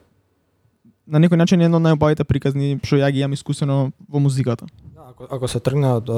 на 1.06 1.20
некој 1.22 1.38
начин 1.38 1.62
едно 1.62 1.78
од 1.78 1.86
најубавите 1.86 2.24
приказни 2.24 2.76
што 2.82 2.98
ја 3.00 3.10
ги 3.12 3.22
имам 3.22 3.36
искусено 3.36 3.92
во 4.08 4.18
музиката. 4.18 4.66
Да, 4.94 5.08
ако, 5.10 5.26
ако 5.30 5.48
се 5.48 5.60
тргне 5.60 5.92
од 6.00 6.10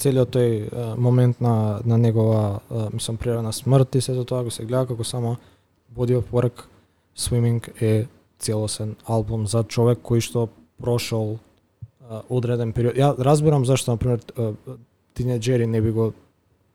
целиот 0.00 0.32
тој 0.36 0.96
момент 0.96 1.40
на 1.40 1.80
на 1.84 1.98
негова 1.98 2.60
мислам 2.92 3.16
природна 3.16 3.52
смрт 3.52 3.94
и 3.94 4.00
сето 4.00 4.24
тоа 4.24 4.44
го 4.44 4.50
се 4.50 4.64
гледа 4.64 4.86
како 4.86 5.04
само 5.04 5.36
body 5.96 6.16
of 6.16 6.32
work 6.32 6.66
Swimming 7.16 7.60
е 7.80 8.06
целосен 8.38 8.96
албум 9.06 9.46
за 9.46 9.64
човек 9.64 9.98
кој 10.02 10.20
што 10.20 10.48
прошол 10.80 11.38
одреден 12.28 12.72
период. 12.72 12.96
Ја 12.96 13.14
разбирам 13.18 13.64
зашто 13.64 13.92
на 13.92 13.96
пример 13.96 14.20
тинеџери 15.14 15.66
не 15.66 15.80
би 15.80 15.90
го 15.90 16.12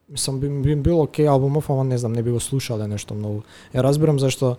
мислам 0.10 0.40
би, 0.40 0.50
би 0.50 0.76
бил 0.76 1.02
окей 1.02 1.28
албумов, 1.28 1.70
ама 1.70 1.84
не 1.84 1.98
знам, 1.98 2.14
не 2.14 2.24
би 2.24 2.32
го 2.32 2.40
слушале 2.40 2.88
нешто 2.88 3.14
многу. 3.14 3.44
Ја 3.74 3.84
разбирам 3.84 4.20
зашто 4.20 4.58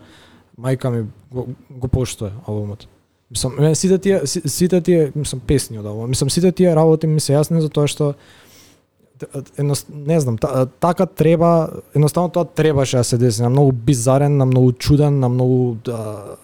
мајка 0.58 0.90
ми 0.90 1.06
го, 1.32 1.48
го 1.70 1.88
поштое 1.88 2.32
албумот. 2.46 2.88
Мислам, 3.30 3.54
мене 3.58 3.74
сите 3.74 3.98
тие 3.98 4.26
сите 4.26 4.80
тие 4.80 5.12
мислам 5.14 5.40
песни 5.40 5.78
од 5.78 5.86
албумот. 5.86 6.08
Мислам 6.08 6.30
сите 6.30 6.52
тие 6.52 6.74
работи 6.76 7.06
ми 7.06 7.20
се 7.20 7.36
јасни 7.36 7.60
за 7.60 7.68
тоа 7.68 7.88
што 7.88 8.14
едно, 9.58 9.74
не 9.90 10.20
знам, 10.20 10.38
та, 10.38 10.66
така 10.66 11.06
треба, 11.06 11.68
едноставно 11.94 12.30
тоа 12.30 12.44
требаше 12.44 12.96
да 12.96 13.04
се 13.04 13.18
деси 13.18 13.42
на 13.42 13.50
многу 13.50 13.72
бизарен, 13.72 14.36
на 14.36 14.46
многу 14.46 14.72
чуден, 14.72 15.18
на 15.18 15.28
многу 15.28 15.74
да, 15.84 16.36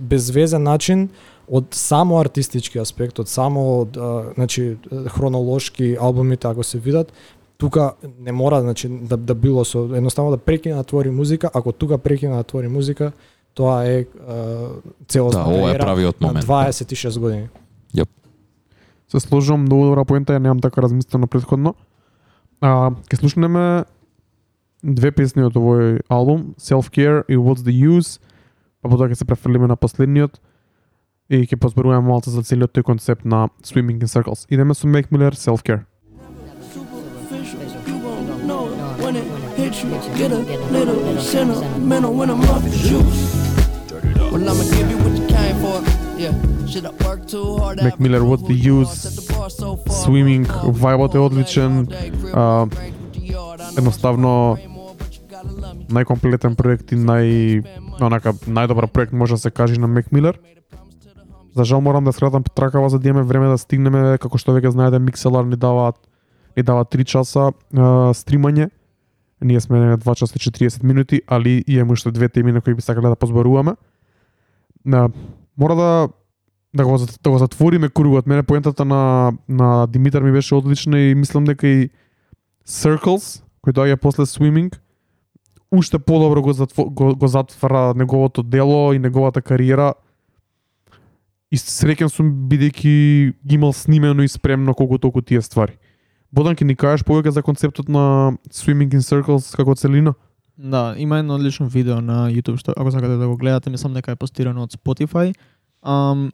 безвезен 0.00 0.62
начин 0.62 1.08
од 1.46 1.74
само 1.78 2.18
артистички 2.18 2.78
аспект, 2.78 3.18
од 3.18 3.28
само 3.28 3.84
да, 3.84 4.32
значи 4.34 4.76
хронолошки 5.08 5.96
албумите 6.00 6.48
ако 6.48 6.64
се 6.64 6.78
видат, 6.78 7.12
тука 7.58 7.94
не 8.18 8.32
мора 8.32 8.60
значи 8.60 8.88
да 8.88 9.16
да 9.16 9.34
било 9.34 9.64
со 9.64 9.88
едноставно 9.94 10.30
да 10.30 10.38
прекине 10.38 10.74
да 10.74 10.84
твори 10.84 11.10
музика, 11.10 11.50
ако 11.54 11.72
тука 11.72 11.98
прекине 11.98 12.36
да 12.36 12.44
твори 12.44 12.68
музика, 12.68 13.12
тоа 13.54 13.84
е 13.84 13.98
е, 13.98 14.06
целосна 15.08 15.44
Да, 15.44 15.50
ова 15.50 15.70
е 15.70 15.78
правиот 15.78 16.20
на 16.20 16.26
момент. 16.26 16.46
26 16.46 17.18
години. 17.20 17.48
Се 19.08 19.20
сложувам 19.20 19.62
многу 19.62 19.84
добра 19.86 20.04
поента, 20.04 20.34
ја 20.34 20.42
немам 20.42 20.60
така 20.60 20.82
размислено 20.82 21.26
предходно. 21.30 21.74
А, 22.60 22.90
ке 23.08 23.16
слушнеме 23.16 23.84
две 24.82 25.12
песни 25.14 25.46
од 25.46 25.54
овој 25.54 26.02
албум, 26.10 26.54
Self 26.58 26.90
Care 26.90 27.22
и 27.30 27.38
What's 27.38 27.62
the 27.62 27.70
Use, 27.70 28.18
па 28.82 28.90
потоа 28.90 29.06
ќе 29.06 29.22
се 29.22 29.28
префрлиме 29.28 29.70
на 29.70 29.76
последниот 29.78 30.40
и 31.30 31.46
ќе 31.46 31.58
позборуваме 31.62 32.02
малку 32.02 32.34
за 32.34 32.42
целиот 32.42 32.74
тој 32.74 32.82
концепт 32.82 33.24
на 33.24 33.46
Swimming 33.62 34.02
in 34.02 34.10
Circles. 34.10 34.46
Идеме 34.50 34.74
со 34.74 34.90
Make 34.90 35.14
Miller 35.14 35.38
Self 35.38 35.62
Care. 35.62 35.86
When 39.06 39.16
it 39.16 39.28
hits 39.58 39.84
you. 39.84 39.90
Get 40.18 40.32
a 40.32 40.40
little 40.76 40.98
sentimental 41.20 42.12
when 42.18 42.28
I'm 42.30 42.42
off 42.50 42.62
the 42.64 42.70
juice. 42.88 43.22
Well, 44.32 44.42
I'ma 44.50 44.64
give 44.74 44.90
you 44.90 44.98
what 45.04 45.14
you 45.18 45.26
came 45.36 45.56
for. 45.62 45.78
Mac 47.86 48.00
Miller, 48.00 48.24
what 48.24 48.40
the 48.48 48.54
use? 48.54 48.94
Swimming, 50.02 50.44
вајбот 50.82 51.14
е 51.14 51.18
одличен. 51.18 51.86
А, 52.34 52.66
едноставно 53.78 54.56
најкомплетен 55.92 56.56
проект 56.56 56.92
и 56.92 56.96
нај 56.96 57.62
онака 58.00 58.32
најдобар 58.48 58.88
проект 58.88 59.12
може 59.12 59.34
да 59.34 59.38
се 59.38 59.50
каже 59.50 59.78
на 59.80 59.86
Мек 59.86 60.10
Милер. 60.12 60.40
За 61.54 61.64
жал 61.64 61.80
морам 61.80 62.04
да 62.04 62.12
скратам 62.12 62.42
тракава 62.42 62.88
за 62.88 62.98
да 62.98 63.08
имаме 63.08 63.26
време 63.26 63.48
да 63.48 63.58
стигнеме 63.58 64.18
како 64.18 64.38
што 64.38 64.56
веќе 64.56 64.74
знаете 64.74 64.98
Микселар 64.98 65.44
ни 65.44 65.56
даваат 65.56 66.00
ни 66.56 66.62
дава 66.62 66.84
3 66.84 67.04
часа 67.04 67.52
а, 67.76 68.12
стримање. 68.16 68.70
Ние 69.44 69.60
сме 69.60 69.78
на 69.78 69.98
2 69.98 70.14
часа 70.14 70.34
и 70.36 70.38
40 70.38 70.82
минути, 70.82 71.22
али 71.26 71.64
имаме 71.66 71.92
уште 71.92 72.10
две 72.10 72.28
теми 72.28 72.52
на 72.52 72.60
кои 72.60 72.74
би 72.74 72.82
сакале 72.82 73.08
да 73.08 73.16
позборуваме. 73.16 73.76
На, 74.84 75.10
мора 75.58 75.74
да 75.74 76.08
да 76.76 76.84
го 76.84 76.98
да 77.22 77.30
го 77.30 77.38
затвориме 77.38 77.88
кругот. 77.88 78.26
Мене 78.26 78.42
поентата 78.42 78.84
на 78.84 79.32
на 79.48 79.86
Димитар 79.86 80.22
ми 80.22 80.32
беше 80.32 80.54
одлична 80.54 81.00
и 81.00 81.14
мислам 81.14 81.44
дека 81.44 81.66
и 81.66 81.90
Circles, 82.66 83.42
кој 83.62 83.72
доаѓа 83.72 83.96
после 83.96 84.26
Swimming, 84.26 84.74
уште 85.70 85.98
подобро 85.98 86.42
го, 86.42 86.52
затво, 86.52 86.90
го, 86.90 87.14
го 87.16 87.28
затвара 87.28 87.94
неговото 87.94 88.42
дело 88.42 88.92
и 88.92 88.98
неговата 88.98 89.42
кариера. 89.42 89.94
И 91.50 91.56
среќен 91.56 92.10
сум 92.10 92.32
бидејќи 92.50 93.34
ги 93.46 93.54
имал 93.54 93.72
снимено 93.72 94.22
и 94.22 94.28
спремно 94.28 94.74
колку 94.74 94.98
толку 94.98 95.22
тие 95.22 95.42
ствари. 95.42 95.78
Бодан, 96.32 96.56
ке 96.56 96.64
ни 96.64 96.76
кажеш 96.76 97.04
повеќе 97.06 97.34
за 97.36 97.42
концептот 97.42 97.88
на 97.88 98.36
Swimming 98.50 98.92
in 98.92 99.04
Circles 99.04 99.54
како 99.56 99.74
целина? 99.74 100.14
Да, 100.56 100.94
има 100.98 101.18
едно 101.18 101.34
одлично 101.34 101.68
видео 101.68 102.00
на 102.00 102.30
YouTube 102.32 102.56
што 102.56 102.72
ако 102.76 102.90
сакате 102.90 103.16
да 103.16 103.28
го 103.28 103.36
гледате, 103.36 103.70
мислам 103.70 103.94
дека 103.94 104.12
е 104.12 104.16
постирано 104.16 104.62
од 104.62 104.72
Spotify. 104.72 105.34
Um, 105.84 106.32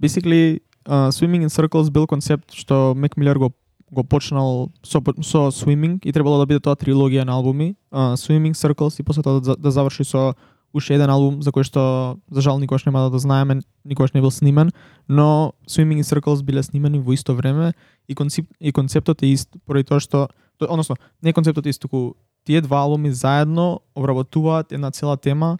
basically, 0.00 0.60
uh, 0.86 1.10
Swimming 1.10 1.44
in 1.44 1.50
Circles 1.50 1.90
бил 1.90 2.06
концепт 2.06 2.54
што 2.54 2.94
Мек 2.96 3.16
Милер 3.16 3.36
го 3.36 3.52
го 3.90 4.04
почнал 4.04 4.70
со 4.82 5.02
со 5.22 5.50
Swimming 5.50 5.98
и 6.04 6.12
требало 6.12 6.38
да 6.38 6.46
биде 6.46 6.60
тоа 6.60 6.76
трилогија 6.76 7.24
на 7.24 7.32
албуми, 7.32 7.74
uh, 7.92 8.14
Swimming 8.14 8.54
Circles 8.54 9.00
и 9.00 9.02
после 9.02 9.22
тоа 9.22 9.40
да, 9.40 9.56
да 9.56 9.70
заврши 9.70 10.04
со 10.04 10.34
уште 10.72 10.94
еден 10.94 11.10
албум 11.10 11.42
за 11.42 11.50
кој 11.50 11.66
што 11.66 12.20
за 12.30 12.40
жал 12.40 12.58
никош 12.58 12.86
нема 12.86 13.02
да 13.02 13.10
го 13.10 13.18
знаеме, 13.18 13.60
никош 13.84 14.12
не 14.14 14.20
бил 14.20 14.30
снимен, 14.30 14.70
но 15.08 15.54
Swimming 15.66 15.98
in 15.98 16.06
Circles 16.06 16.42
биле 16.42 16.62
снимени 16.62 17.00
во 17.00 17.14
исто 17.14 17.34
време 17.34 17.74
и 18.10 18.14
концеп, 18.14 18.46
и 18.60 18.72
концептот 18.72 19.22
е 19.22 19.30
ист 19.30 19.48
поради 19.66 19.86
тоа 19.86 20.00
што 20.02 20.28
то- 20.58 20.66
односно 20.66 20.96
не 21.22 21.32
концептот 21.32 21.66
е 21.66 21.70
ист, 21.70 21.80
туку 21.80 22.14
тие 22.44 22.60
два 22.60 22.82
албуми 22.82 23.12
заедно 23.12 23.80
обработуваат 23.94 24.72
една 24.72 24.90
цела 24.90 25.16
тема 25.16 25.58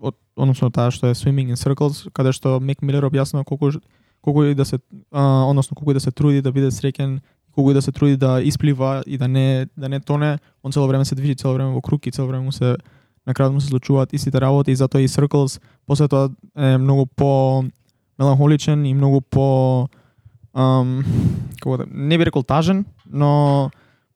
од, 0.00 0.16
односно 0.36 0.70
таа 0.70 0.92
што 0.92 1.08
е 1.08 1.16
Swimming 1.16 1.48
in 1.48 1.56
Circles, 1.56 2.04
каде 2.12 2.32
што 2.36 2.60
Мек 2.60 2.82
Милер 2.82 3.08
објаснува 3.08 3.44
колку 3.44 3.72
колку 4.20 4.44
и 4.44 4.54
да 4.54 4.64
се 4.64 4.78
а, 5.12 5.44
односно 5.48 5.74
колку 5.74 5.90
и 5.90 5.94
да 5.94 6.00
се 6.00 6.10
труди 6.10 6.42
да 6.42 6.52
биде 6.52 6.70
среќен, 6.70 7.20
колку 7.54 7.70
и 7.70 7.74
да 7.74 7.82
се 7.82 7.92
труди 7.92 8.16
да 8.16 8.40
исплива 8.42 9.02
и 9.06 9.18
да 9.18 9.28
не 9.28 9.66
да 9.76 9.88
не 9.88 10.00
тоне, 10.00 10.38
он 10.62 10.72
цело 10.72 10.88
време 10.88 11.04
се 11.04 11.14
движи 11.14 11.34
цело 11.34 11.54
време 11.54 11.72
во 11.72 11.80
круг 11.80 12.06
и 12.06 12.12
цело 12.12 12.28
време 12.28 12.44
му 12.44 12.52
се 12.52 12.76
на 13.26 13.32
крајот 13.32 13.52
му 13.52 13.60
се 13.60 13.68
случуваат 13.68 14.12
истите 14.12 14.40
работи 14.40 14.72
и 14.72 14.76
затоа 14.76 15.00
и 15.00 15.08
Circles 15.08 15.60
после 15.86 16.08
тоа 16.08 16.28
е 16.56 16.78
многу 16.78 17.06
по 17.06 17.64
меланхоличен 18.18 18.84
и 18.86 18.94
многу 18.94 19.20
по 19.20 19.88
ам, 20.54 21.02
како 21.60 21.82
да 21.82 21.86
не 21.90 22.18
би 22.18 22.26
рекол 22.26 22.42
тажен, 22.42 22.84
но 23.06 23.70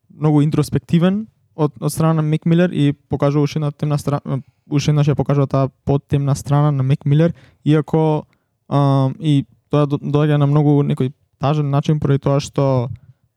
многу 0.09 0.43
интроспективен 0.43 1.27
од, 1.57 1.75
од 1.81 1.93
страна 1.93 2.21
на 2.21 2.23
Мек 2.23 2.47
Милер 2.47 2.71
и 2.71 2.93
покажува 2.93 3.45
уште 3.45 3.59
една 3.59 3.71
темна 3.71 3.99
страна 3.99 4.41
уште 4.71 4.93
еднаш 4.93 5.11
ја 5.11 5.17
покажува 5.19 5.47
таа 5.47 5.71
подтемна 5.85 6.35
страна 6.37 6.71
на 6.71 6.83
Мек 6.83 7.05
Милер, 7.05 7.35
иако 7.65 8.27
ам, 8.69 9.15
и 9.19 9.45
тоа 9.71 9.87
доаѓа 9.87 10.39
на 10.39 10.47
многу 10.47 10.81
некој 10.83 11.13
тажен 11.41 11.71
начин 11.71 12.01
поради 12.01 12.23
тоа 12.23 12.41
што 12.41 12.89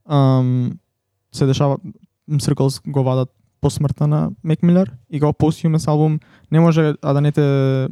ам, 0.05 0.79
се 1.31 1.45
дешава 1.45 1.79
Circles 2.31 2.79
го 2.85 3.03
вадат 3.03 3.31
по 3.61 3.69
смртта 3.69 4.07
на 4.07 4.31
Мек 4.43 4.63
Милер 4.63 4.91
и 5.09 5.19
како 5.19 5.33
постхумес 5.33 5.87
албум. 5.87 6.19
Не 6.51 6.59
може 6.59 6.95
а 7.01 7.13
да 7.13 7.21
не 7.21 7.31
те 7.31 7.89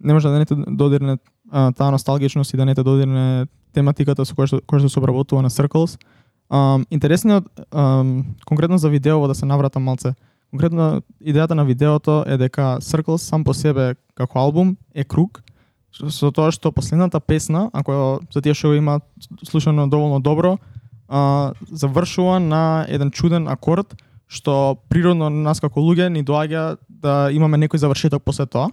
не 0.00 0.12
може 0.12 0.28
да 0.28 0.38
не 0.38 0.46
те 0.46 0.54
додирне 0.54 1.18
а, 1.50 1.72
таа 1.72 1.90
носталгичност 1.90 2.54
и 2.54 2.56
да 2.56 2.64
не 2.64 2.74
те 2.74 2.82
додирне 2.82 3.46
тематиката 3.74 4.24
со 4.24 4.34
која 4.34 4.46
што, 4.46 4.60
која 4.66 4.82
што 4.82 4.88
се 4.88 5.00
обработува 5.00 5.42
на 5.42 5.50
Circles. 5.50 5.98
Um, 6.50 6.86
интересниот, 6.90 7.46
um, 7.70 8.24
конкретно 8.46 8.78
за 8.78 8.88
видеово 8.90 9.28
да 9.28 9.34
се 9.34 9.46
навратам 9.46 9.82
малце, 9.82 10.14
конкретно 10.50 11.02
идејата 11.22 11.54
на 11.54 11.64
видеото 11.64 12.24
е 12.26 12.36
дека 12.36 12.78
Circles 12.82 13.22
сам 13.22 13.44
по 13.44 13.54
себе 13.54 13.94
како 14.14 14.38
албум 14.38 14.76
е 14.94 15.04
круг, 15.04 15.42
со- 15.94 16.32
тоа 16.32 16.50
што 16.50 16.72
последната 16.72 17.20
песна, 17.20 17.70
ако 17.72 18.20
за 18.32 18.42
тие 18.42 18.54
што 18.54 18.74
има 18.74 19.00
слушано 19.44 19.88
доволно 19.88 20.20
добро, 20.20 20.58
а, 21.08 21.52
завршува 21.70 22.40
на 22.40 22.86
еден 22.88 23.10
чуден 23.10 23.48
акорд, 23.48 23.94
што 24.30 24.78
природно 24.88 25.30
на 25.30 25.50
нас 25.50 25.60
како 25.60 25.82
луѓе 25.82 26.08
ни 26.08 26.22
доаѓа 26.22 26.78
да 26.88 27.30
имаме 27.34 27.58
некој 27.58 27.82
завршеток 27.82 28.22
после 28.22 28.46
тоа. 28.46 28.70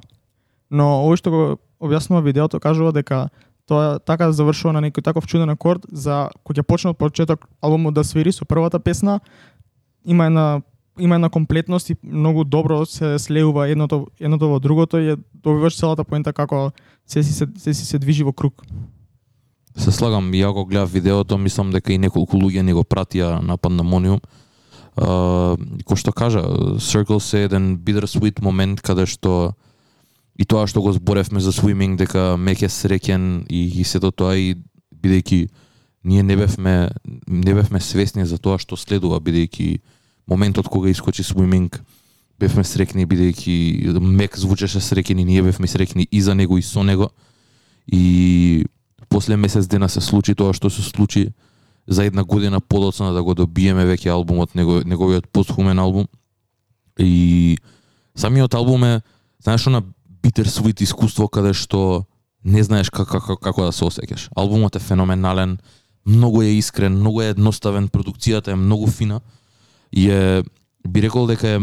Но 0.69 1.01
овој 1.05 1.17
што 1.17 1.31
го 1.31 1.41
објаснува 1.79 2.23
видеото 2.23 2.59
кажува 2.59 2.91
дека 2.91 3.29
тоа 3.67 3.99
така 3.99 4.31
завршува 4.31 4.73
на 4.73 4.81
некој 4.87 5.03
таков 5.03 5.27
чуден 5.27 5.49
акорд 5.49 5.85
за 5.91 6.29
кој 6.47 6.59
ќе 6.59 6.63
почне 6.63 6.91
од 6.91 6.97
почеток 6.97 7.47
албумот 7.61 7.93
да 7.93 8.03
свири 8.03 8.31
со 8.31 8.45
првата 8.45 8.79
песна 8.79 9.19
има 10.05 10.25
една 10.25 10.61
има 10.99 11.15
една 11.15 11.29
комплетност 11.29 11.89
и 11.89 11.95
многу 12.03 12.43
добро 12.43 12.85
се 12.85 13.19
слеува 13.19 13.67
едното 13.69 14.07
едното 14.19 14.49
во 14.49 14.59
другото 14.59 14.97
и 14.97 15.15
добиваш 15.43 15.77
целата 15.77 16.03
поента 16.03 16.33
како 16.33 16.71
се 17.05 17.23
си 17.23 17.33
се, 17.33 17.47
се, 17.57 17.73
си 17.73 17.85
се 17.85 17.99
движи 17.99 18.23
во 18.23 18.33
круг. 18.33 18.63
Се 19.77 19.91
слагам, 19.91 20.31
ја 20.33 20.49
го 20.53 20.65
гледав 20.65 20.91
видеото, 20.91 21.37
мислам 21.37 21.71
дека 21.71 21.93
и 21.93 21.97
неколку 22.01 22.37
луѓе 22.37 22.61
не 22.65 22.73
го 22.73 22.81
пратија 22.81 23.41
на 23.45 23.57
пандамониум. 23.57 24.19
Uh, 24.97 25.53
кој 25.85 25.95
што 26.01 26.11
кажа, 26.11 26.41
Circles 26.81 27.29
е 27.37 27.45
еден 27.45 27.77
bittersweet 27.77 28.41
момент 28.41 28.81
каде 28.81 29.05
што 29.05 29.53
и 30.37 30.45
тоа 30.45 30.67
што 30.67 30.81
го 30.81 30.93
зборевме 30.93 31.41
за 31.41 31.51
swimming 31.51 31.97
дека 31.97 32.37
мек 32.37 32.61
е 32.61 32.69
среќен 32.69 33.45
и, 33.49 33.81
и 33.81 33.83
сето 33.83 34.11
тоа 34.11 34.37
и 34.37 34.55
бидејќи 34.93 35.47
ние 36.03 36.23
не 36.23 36.37
бевме 36.37 36.89
не 37.27 37.53
бевме 37.53 37.79
свесни 37.79 38.25
за 38.25 38.37
тоа 38.37 38.57
што 38.57 38.77
следува 38.77 39.19
бидејќи 39.19 39.79
моментот 40.27 40.67
кога 40.69 40.89
искочи 40.89 41.23
swimming 41.23 41.73
бевме 42.39 42.63
среќни 42.63 43.07
бидејќи 43.09 43.99
мек 44.01 44.37
звучеше 44.37 44.81
среќен 44.83 45.21
и 45.21 45.25
ние 45.25 45.41
бевме 45.41 45.67
среќни 45.67 46.07
и 46.11 46.21
за 46.21 46.35
него 46.35 46.57
и 46.57 46.61
со 46.61 46.83
него. 46.83 47.09
И 47.87 48.65
после 49.09 49.37
месец 49.37 49.67
дена 49.67 49.89
се 49.89 50.01
случи 50.01 50.35
тоа 50.35 50.53
што 50.53 50.69
се 50.69 50.81
случи. 50.81 51.33
За 51.87 52.03
една 52.05 52.23
година 52.23 52.59
подоцна 52.59 53.13
да 53.13 53.23
го 53.23 53.33
добиеме 53.33 53.85
веќе 53.87 54.11
албумот 54.11 54.55
него, 54.55 54.81
неговиот 54.85 55.29
постхумен 55.31 55.79
албум. 55.79 56.07
И 56.99 57.57
самиот 58.15 58.53
албум 58.53 58.83
е 58.83 59.01
знаеш 59.43 59.65
Битер-свит 60.23 60.81
искуство 60.81 61.27
каде 61.27 61.53
што 61.53 62.05
не 62.43 62.63
знаеш 62.63 62.89
како, 62.89 63.19
како, 63.19 63.37
како 63.37 63.67
да 63.67 63.71
се 63.75 63.85
осеќаш. 63.87 64.29
Албумот 64.35 64.75
е 64.75 64.83
феноменален, 64.83 65.57
многу 66.07 66.41
е 66.41 66.55
искрен, 66.57 66.99
многу 66.99 67.21
е 67.21 67.33
едноставен, 67.33 67.89
продукцијата 67.89 68.53
е 68.53 68.59
многу 68.59 68.87
фина 68.87 69.21
и 69.91 70.09
е 70.09 70.43
би 70.87 71.01
рекол 71.01 71.27
дека 71.27 71.47
е 71.47 71.59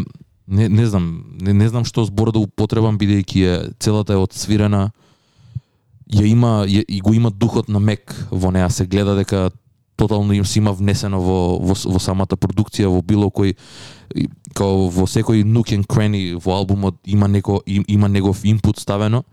не, 0.47 0.69
не 0.69 0.87
знам, 0.87 1.25
не, 1.41 1.53
не 1.53 1.69
знам 1.69 1.85
што 1.89 2.05
збор 2.05 2.33
да 2.33 2.43
употребам 2.45 2.99
бидејќи 3.01 3.45
е 3.49 3.55
целата 3.81 4.13
е 4.13 4.21
отсвирена, 4.21 4.91
ја 6.13 6.25
има 6.29 6.65
ја, 6.69 6.85
и 6.85 7.01
го 7.01 7.15
има 7.15 7.31
духот 7.31 7.69
на 7.69 7.81
Мек 7.81 8.13
во 8.31 8.53
неа 8.53 8.69
се 8.71 8.87
гледа 8.87 9.17
дека 9.17 9.51
тотално 9.97 10.33
им 10.33 10.45
се 10.45 10.59
има 10.59 10.73
внесено 10.73 11.21
во, 11.21 11.59
во, 11.59 11.75
во 11.75 12.01
самата 12.01 12.37
продукција 12.37 12.91
во 12.91 13.03
било 13.03 13.31
кој 13.31 13.55
као 14.55 14.89
во 14.91 15.07
секој 15.07 15.45
нук 15.45 15.73
and 15.73 15.87
cranny 15.87 16.35
во 16.35 16.59
албумот 16.59 16.97
има 17.07 17.29
неко 17.29 17.63
им, 17.67 17.85
има 17.89 18.09
негов 18.09 18.45
импут 18.45 18.79
ставено 18.79 19.25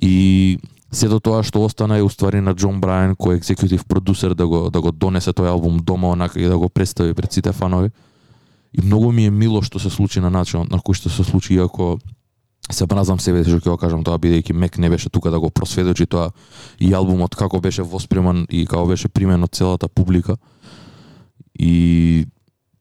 и 0.00 0.58
сето 0.92 1.20
тоа 1.20 1.42
што 1.42 1.64
остана 1.64 1.98
е 1.98 2.04
уствари 2.04 2.40
на 2.40 2.54
Џон 2.54 2.80
Брајан 2.80 3.16
кој 3.16 3.36
е 3.36 3.40
екзекутив 3.40 3.84
продусер 3.88 4.34
да 4.34 4.46
го 4.46 4.70
да 4.70 4.80
го 4.80 4.92
донесе 4.92 5.32
тој 5.32 5.48
албум 5.48 5.78
дома 5.78 6.12
онака 6.12 6.40
и 6.40 6.48
да 6.48 6.58
го 6.58 6.68
представи 6.68 7.14
пред 7.14 7.32
сите 7.32 7.52
фанови. 7.52 7.90
И 8.72 8.80
многу 8.82 9.12
ми 9.12 9.26
е 9.26 9.30
мило 9.30 9.62
што 9.62 9.78
се 9.78 9.90
случи 9.90 10.20
на 10.20 10.30
начинот 10.30 10.70
на 10.70 10.78
кој 10.78 10.96
што 10.96 11.08
се 11.08 11.24
случи 11.24 11.54
иако 11.54 11.98
се 12.70 12.86
мразам 12.86 13.18
себе 13.18 13.42
што 13.42 13.58
ќе 13.58 13.70
го 13.70 13.76
кажам 13.76 14.04
тоа 14.04 14.18
бидејќи 14.22 14.54
Мек 14.54 14.78
не 14.78 14.90
беше 14.90 15.10
тука 15.10 15.30
да 15.30 15.40
го 15.40 15.50
просведочи 15.50 16.06
тоа 16.06 16.30
и 16.78 16.92
албумот 16.94 17.34
како 17.34 17.60
беше 17.60 17.82
восприман 17.82 18.46
и 18.50 18.66
како 18.66 18.86
беше 18.86 19.08
примен 19.08 19.42
од 19.42 19.52
целата 19.52 19.88
публика. 19.88 20.36
И 21.58 22.26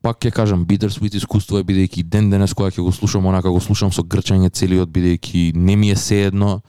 пак 0.01 0.19
ќе 0.21 0.31
кажам 0.31 0.65
Bittersweet 0.65 1.17
искуство 1.17 1.57
е 1.57 1.63
бидејќи 1.63 2.03
ден 2.03 2.29
денес 2.29 2.53
кога 2.53 2.69
ќе 2.69 2.81
го 2.81 2.91
слушам 2.91 3.25
онака 3.25 3.49
го 3.49 3.59
слушам 3.59 3.91
со 3.91 4.03
грчање 4.03 4.49
целиот 4.49 4.89
бидејќи 4.89 5.55
не 5.55 5.75
ми 5.75 5.91
е 5.91 5.95
seедно 5.95 6.61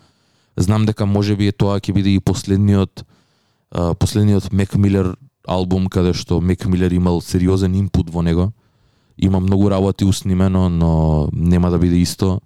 знам 0.57 0.87
дека 0.87 1.07
можеби 1.07 1.49
е 1.49 1.53
тоа 1.53 1.81
ќе 1.81 1.93
биде 1.93 2.15
и 2.15 2.21
последниот 2.21 3.05
последниот 3.73 4.53
Мек 4.53 4.75
Милер 4.77 5.15
албум 5.49 5.89
каде 5.89 6.13
што 6.13 6.41
Мек 6.41 6.67
Милер 6.67 6.93
имал 6.93 7.21
сериозен 7.21 7.75
импут 7.75 8.11
во 8.11 8.23
него. 8.23 8.53
Има 9.19 9.41
многу 9.41 9.69
работи 9.71 10.05
уснимено, 10.05 10.69
но 10.69 11.29
нема 11.33 11.71
да 11.71 11.79
биде 11.79 11.97
исто. 11.97 12.41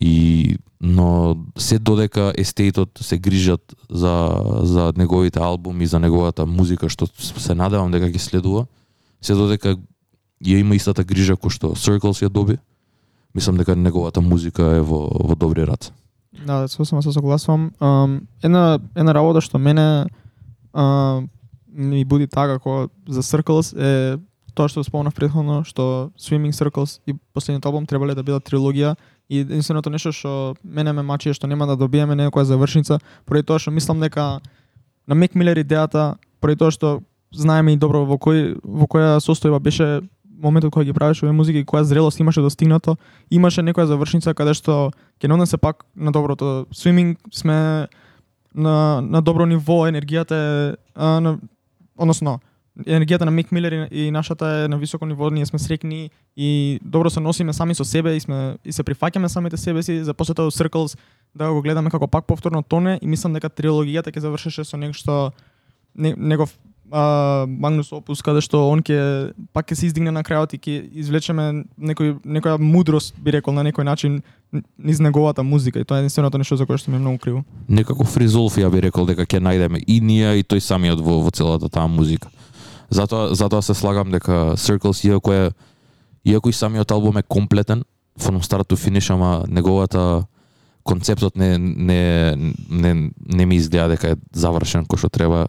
И 0.00 0.56
но 0.80 1.36
се 1.58 1.78
додека 1.78 2.32
естейтот 2.38 2.98
се 3.00 3.18
грижат 3.18 3.74
за 3.90 4.42
за 4.62 4.92
неговите 4.96 5.40
албуми, 5.40 5.86
за 5.86 6.00
неговата 6.00 6.46
музика 6.46 6.88
што 6.88 7.06
се 7.16 7.54
надевам 7.54 7.90
дека 7.90 8.08
ги 8.08 8.18
следува, 8.18 8.66
се 9.20 9.34
додека 9.34 9.76
ја 10.40 10.60
има 10.60 10.74
истата 10.74 11.04
грижа 11.04 11.36
кој 11.36 11.52
што 11.52 11.74
Circles 11.76 12.24
ја 12.24 12.32
доби, 12.32 12.56
мислам 13.34 13.60
дека 13.60 13.76
неговата 13.76 14.20
музика 14.20 14.62
е 14.76 14.80
во 14.80 15.08
во 15.10 15.36
добри 15.36 15.66
раце. 15.68 15.92
Да, 16.46 16.60
да, 16.60 16.68
сосема 16.68 17.02
се 17.02 17.12
согласувам. 17.12 17.70
Um, 17.80 18.20
една 18.42 18.78
една 18.96 19.14
работа 19.14 19.40
што 19.40 19.58
мене 19.58 20.06
uh, 20.72 21.28
ми 21.68 22.04
буди 22.04 22.26
така 22.26 22.56
како 22.56 22.88
за 23.08 23.22
Circles 23.22 23.76
е 23.76 24.18
тоа 24.54 24.68
што 24.68 24.84
спомнав 24.84 25.14
претходно, 25.14 25.64
што 25.64 26.10
Swimming 26.16 26.56
Circles 26.56 27.00
и 27.06 27.14
последниот 27.34 27.66
албум 27.66 27.86
требале 27.86 28.14
да 28.14 28.22
бидат 28.22 28.48
трилогија 28.48 28.96
и 29.30 29.38
единственото 29.38 29.90
нешто 29.90 30.12
што 30.12 30.56
мене 30.64 30.92
ме 30.92 31.02
мачи 31.06 31.30
е 31.30 31.34
што 31.34 31.46
нема 31.46 31.66
да 31.70 31.76
добиеме 31.78 32.16
некоја 32.18 32.44
завршница, 32.50 32.98
поради 33.24 33.46
тоа 33.46 33.62
што 33.62 33.70
мислам 33.70 34.00
дека 34.02 34.40
на 35.06 35.14
Мек 35.14 35.34
Милер 35.34 35.62
идејата, 35.62 36.16
поради 36.40 36.58
тоа 36.58 36.74
што 36.74 37.00
знаеме 37.30 37.72
и 37.72 37.78
добро 37.78 38.02
во 38.04 38.18
кој 38.18 38.58
во 38.64 38.90
која 38.90 39.22
состојба 39.22 39.62
беше 39.62 40.02
моментот 40.42 40.72
кога 40.72 40.84
ги 40.84 40.92
правеше 40.92 41.26
овие 41.26 41.36
музики 41.36 41.62
и 41.62 41.64
која 41.64 41.86
зрелост 41.86 42.20
имаше 42.20 42.42
достигнато, 42.42 42.96
имаше 43.30 43.62
некоја 43.62 43.86
завршница 43.86 44.34
каде 44.34 44.54
што 44.54 44.90
ќе 45.22 45.30
не 45.30 45.46
се 45.46 45.58
пак 45.58 45.86
на 45.94 46.10
доброто. 46.10 46.66
Swimming 46.74 47.16
сме 47.30 47.86
на, 48.54 49.00
на 49.00 49.22
добро 49.22 49.46
ниво, 49.46 49.86
енергијата 49.86 50.34
е 50.34 50.76
а, 50.94 51.20
на, 51.20 51.38
односно 51.96 52.40
енергијата 52.86 53.24
на 53.24 53.30
Мик 53.30 53.52
Милер 53.52 53.72
и, 53.72 54.06
и 54.06 54.10
нашата 54.10 54.46
е 54.46 54.68
на 54.68 54.78
високо 54.78 55.06
ниво, 55.06 55.30
ние 55.30 55.46
сме 55.46 55.58
срекни 55.58 56.10
и 56.36 56.80
добро 56.84 57.10
се 57.10 57.20
носиме 57.20 57.52
сами 57.52 57.74
со 57.74 57.84
себе 57.84 58.16
и 58.16 58.20
сме 58.20 58.56
и 58.64 58.72
се 58.72 58.82
прифаќаме 58.82 59.26
самите 59.26 59.56
себе 59.56 59.82
си 59.82 60.04
за 60.04 60.14
после 60.14 60.34
тоа 60.34 60.50
Circles 60.50 60.98
да 61.34 61.52
го 61.52 61.62
гледаме 61.62 61.90
како 61.90 62.06
пак 62.06 62.26
повторно 62.26 62.62
тоне 62.62 62.98
и 63.02 63.06
мислам 63.06 63.32
дека 63.32 63.48
трилогијата 63.48 64.10
ќе 64.10 64.20
завршеше 64.20 64.64
со 64.64 64.76
нешто 64.76 65.32
не, 65.94 66.14
негов 66.16 66.56
а, 66.90 67.46
Магнус 67.46 67.92
Опус 67.92 68.22
каде 68.22 68.42
што 68.44 68.66
он 68.68 68.82
ќе 68.82 69.32
пак 69.54 69.70
ќе 69.70 69.78
се 69.78 69.86
издигне 69.90 70.10
на 70.10 70.22
крајот 70.26 70.56
и 70.56 70.58
ќе 70.58 70.82
извлечеме 71.02 71.64
некој 71.78 72.18
некоја 72.24 72.58
мудрост 72.58 73.14
би 73.18 73.34
рекол 73.36 73.54
на 73.54 73.64
некој 73.66 73.86
начин 73.86 74.20
низ 74.78 74.98
неговата 74.98 75.42
музика 75.42 75.80
и 75.80 75.84
тоа 75.84 76.00
е 76.00 76.04
единственото 76.04 76.38
нешто 76.38 76.56
за 76.56 76.66
кое 76.66 76.78
што 76.78 76.90
ми 76.90 76.98
е 76.98 77.00
многу 77.00 77.18
криво. 77.18 77.44
некако 77.68 78.04
фризолф 78.04 78.58
ја 78.58 78.70
би 78.70 78.80
рекол 78.80 79.06
дека 79.06 79.26
ќе 79.26 79.38
најдеме 79.38 79.84
и 79.86 80.00
ние 80.00 80.40
и 80.40 80.42
тој 80.42 80.60
самиот 80.60 81.00
во, 81.00 81.20
во 81.22 81.30
целата 81.30 81.68
таа 81.68 81.86
музика. 81.86 82.28
Затоа 82.90 83.34
затоа 83.34 83.62
се 83.62 83.74
слагам 83.74 84.10
дека 84.10 84.56
Circles 84.56 85.04
иако 85.06 85.32
е 85.32 85.50
иако 86.24 86.48
и 86.48 86.52
самиот 86.52 86.90
албум 86.90 87.16
е 87.16 87.22
комплетен 87.22 87.84
from 88.18 88.42
start 88.42 88.68
to 88.68 88.76
finish, 88.76 89.10
ама 89.10 89.44
неговата 89.48 90.24
концептот 90.84 91.36
не 91.36 91.58
не 91.58 92.36
не 92.70 93.10
не 93.26 93.46
ми 93.46 93.56
изгледа 93.56 93.88
дека 93.88 94.14
е 94.14 94.16
завршен 94.32 94.86
кој 94.86 94.98
што 94.98 95.08
треба. 95.08 95.48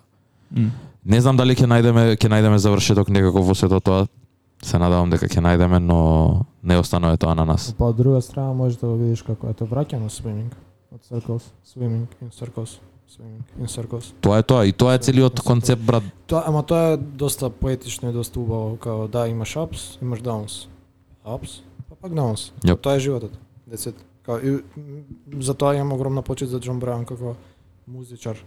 Не 1.06 1.22
знам 1.22 1.38
дали 1.38 1.56
ќе 1.56 1.66
најдеме 1.66 2.16
ќе 2.16 2.30
најдеме 2.30 2.58
завршеток 2.58 3.10
некако 3.10 3.42
во 3.42 3.56
сето 3.56 3.80
тоа. 3.80 4.08
Се 4.62 4.78
надевам 4.78 5.10
дека 5.10 5.26
ќе 5.26 5.42
најдеме, 5.42 5.80
но 5.80 6.46
не 6.64 6.78
останува 6.78 7.18
тоа 7.18 7.34
на 7.36 7.46
нас. 7.46 7.74
Па 7.78 7.90
од 7.90 7.98
друга 7.98 8.22
страна 8.22 8.54
можеш 8.54 8.78
да 8.78 8.88
го 8.88 8.96
видиш 8.96 9.26
како 9.26 9.50
ето 9.50 9.66
враќано 9.66 10.10
swimming 10.14 10.54
од 10.94 11.02
circles, 11.02 11.50
swimming 11.66 12.06
in 12.22 12.30
circles, 12.30 12.30
swimming 12.30 12.30
in 12.30 12.30
circles. 12.30 12.80
Тоа 14.22 14.40
е 14.40 14.44
тоа 14.44 14.66
и 14.66 14.72
тоа 14.72 14.96
е 14.96 15.00
целиот 15.00 15.42
концепт 15.44 15.82
брат. 15.84 16.04
Тоа, 16.28 16.44
ама 16.48 16.64
тоа 16.64 16.94
е 16.94 16.98
доста 16.98 17.50
поетично 17.50 18.10
и 18.10 18.14
доста 18.14 18.40
убаво, 18.40 18.78
као 18.78 19.08
да 19.08 19.28
имаш 19.28 19.56
ups, 19.56 20.02
имаш 20.02 20.20
downs. 20.20 20.68
Ups, 21.26 21.62
па 21.90 21.96
пак 21.96 22.12
downs. 22.12 22.52
Јап. 22.64 22.80
Тоа 22.82 22.96
е 22.96 23.00
животот. 23.00 23.32
It. 23.72 23.96
Као, 24.24 24.38
и, 24.40 24.64
м, 24.78 25.42
затоа 25.42 25.76
имам 25.76 25.94
огромна 25.94 26.22
почит 26.22 26.50
за 26.50 26.60
Џон 26.60 26.80
Браун 26.80 27.06
како 27.06 27.36
музичар 27.88 28.38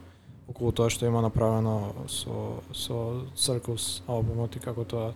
околу 0.49 0.73
тоа 0.73 0.91
што 0.91 1.07
има 1.07 1.23
направено 1.23 1.95
со 2.09 2.61
со 2.73 3.25
Circles 3.35 4.03
албумот 4.07 4.57
и 4.57 4.61
како 4.61 4.85
тоа 4.85 5.13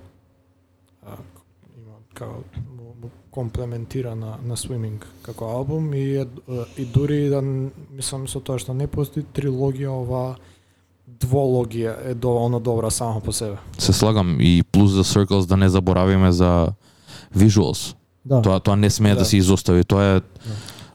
а, 1.02 1.16
има 1.76 2.00
како 2.14 2.42
комплементира 3.38 4.16
на 4.18 4.34
на 4.42 4.56
Swimming 4.58 4.98
како 5.22 5.46
албум 5.54 5.92
и 5.94 6.16
е, 6.18 6.26
и 6.76 6.84
дури 6.84 7.28
да 7.30 7.38
мислам 7.42 8.26
со 8.26 8.40
тоа 8.42 8.58
што 8.58 8.74
не 8.74 8.88
постои 8.90 9.22
трилогија 9.22 9.92
ова 9.94 10.22
двологија 11.22 11.92
е 12.10 12.14
доволно 12.14 12.58
добра 12.60 12.90
само 12.90 13.20
по 13.20 13.32
себе. 13.32 13.56
Се 13.78 13.92
слагам 13.92 14.40
и 14.40 14.62
плюс 14.72 14.90
за 14.90 15.04
Circles 15.04 15.46
да 15.46 15.56
не 15.56 15.68
заборавиме 15.68 16.32
за 16.32 16.74
visuals. 17.36 17.94
Да. 18.24 18.42
Тоа 18.42 18.60
тоа 18.60 18.76
не 18.76 18.90
смее 18.90 19.14
да, 19.14 19.20
Да. 19.20 19.24
се 19.24 19.36
изостави. 19.36 19.84
Тоа 19.84 20.02
е 20.02 20.20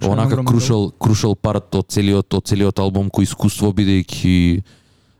е 0.02 0.07
онака 0.10 0.44
крушал 0.44 0.91
крушал 0.91 1.36
парт 1.36 1.76
од 1.76 1.88
целиот 1.88 2.34
од 2.34 2.44
целиот 2.44 2.80
албум 2.80 3.07
кој 3.07 3.24
искуство 3.24 3.72
бидејќи 3.72 4.64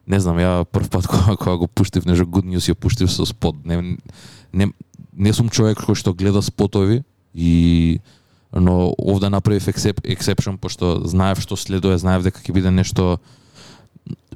не 0.08 0.20
знам, 0.20 0.38
ја 0.44 0.66
прв 0.66 0.90
пат 0.92 1.08
кога, 1.12 1.38
кога 1.40 1.56
го 1.56 1.68
пуштив 1.68 2.06
нешто 2.06 2.28
Good 2.28 2.52
News 2.52 2.68
ја 2.68 2.76
пуштив 2.76 3.12
со 3.12 3.26
спот. 3.26 3.56
Не, 3.64 3.98
не, 4.52 4.74
не 5.16 5.34
сум 5.34 5.50
човек 5.50 5.80
кој 5.80 5.96
што 5.96 6.14
гледа 6.14 6.42
спотови 6.42 7.04
и 7.34 8.00
но 8.54 8.94
овде 8.98 9.30
направив 9.30 9.68
ексепшн 10.04 10.58
пошто 10.62 11.02
знаев 11.06 11.42
што 11.42 11.58
следува, 11.58 11.98
знаев 11.98 12.24
дека 12.24 12.42
ќе 12.42 12.54
биде 12.54 12.72
нешто 12.72 13.18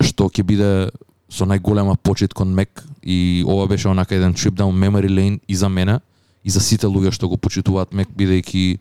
што 0.01 0.29
ќе 0.29 0.43
биде 0.43 0.89
со 1.29 1.45
најголема 1.45 1.97
почит 2.01 2.33
кон 2.33 2.53
Мек 2.55 2.83
и 3.03 3.43
ова 3.45 3.67
беше 3.67 3.89
онака 3.89 4.15
еден 4.15 4.33
trip 4.33 4.55
down 4.57 4.73
memory 4.73 5.09
lane 5.09 5.39
и 5.47 5.55
за 5.55 5.69
мене 5.69 5.99
и 6.43 6.49
за 6.49 6.59
сите 6.59 6.87
луѓе 6.87 7.11
што 7.11 7.29
го 7.29 7.37
почитуваат 7.37 7.93
Мек 7.93 8.09
бидејќи 8.09 8.79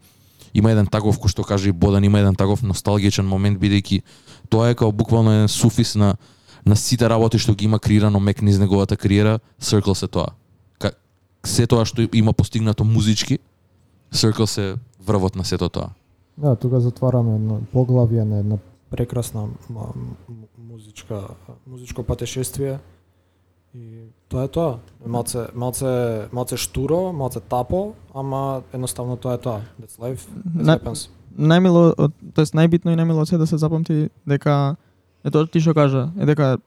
има 0.55 0.73
еден 0.73 0.87
таков 0.87 1.19
кој 1.21 1.29
што 1.29 1.45
каже 1.45 1.69
и 1.69 1.73
Бодан 1.73 2.05
има 2.05 2.21
еден 2.21 2.35
таков 2.35 2.63
носталгичен 2.63 3.27
момент 3.27 3.61
бидејќи 3.61 4.03
тоа 4.49 4.71
е 4.71 4.75
како 4.75 4.93
буквално 4.93 5.33
еден 5.33 5.49
суфис 5.49 5.95
на 5.97 6.17
на 6.67 6.77
сите 6.77 7.09
работи 7.09 7.39
што 7.39 7.55
ги 7.55 7.65
има 7.65 7.79
креирано 7.79 8.21
Мек 8.21 8.43
низ 8.43 8.59
неговата 8.59 8.97
кариера, 8.97 9.39
Circle 9.63 9.95
се 9.95 10.09
тоа. 10.09 10.35
Ка, 10.79 10.91
се 11.45 11.67
тоа 11.67 11.85
што 11.87 12.09
има 12.13 12.33
постигнато 12.33 12.85
музички, 12.85 13.39
Circle 14.13 14.47
се 14.47 14.77
врвот 15.01 15.37
на 15.37 15.45
сето 15.45 15.69
тоа. 15.69 15.89
Да, 16.39 16.57
тука 16.57 16.81
затвараме 16.81 17.35
едно 17.35 17.61
поглавје 17.75 18.23
на 18.23 18.39
една 18.39 18.57
прекрасна 18.91 19.49
музичка 20.61 21.29
музичко 21.67 22.03
патешествие 22.03 22.79
и 23.75 23.81
тоа 24.29 24.45
е 24.45 24.49
тоа. 24.49 24.79
Малце 25.07 25.47
малце 25.55 25.87
малце 26.33 26.57
штуро, 26.57 27.13
малце 27.13 27.41
тапо, 27.41 27.93
ама 28.15 28.63
едноставно 28.73 29.17
тоа 29.17 29.35
е 29.35 29.39
тоа. 29.39 29.61
That's 29.81 29.99
life. 29.99 30.27
That 30.47 30.65
На- 30.65 30.79
happens. 30.79 31.09
најмило, 31.39 32.11
тоест 32.35 32.55
најбитно 32.55 32.93
и 32.93 32.97
најмило 32.97 33.25
се 33.25 33.39
да 33.39 33.47
се 33.47 33.59
запамти 33.59 34.09
дека 34.27 34.77
е 35.25 35.31
тоа 35.31 35.47
ти 35.47 35.61
што 35.61 35.75
кажа, 35.75 36.09
е 36.19 36.27
дека 36.27 36.59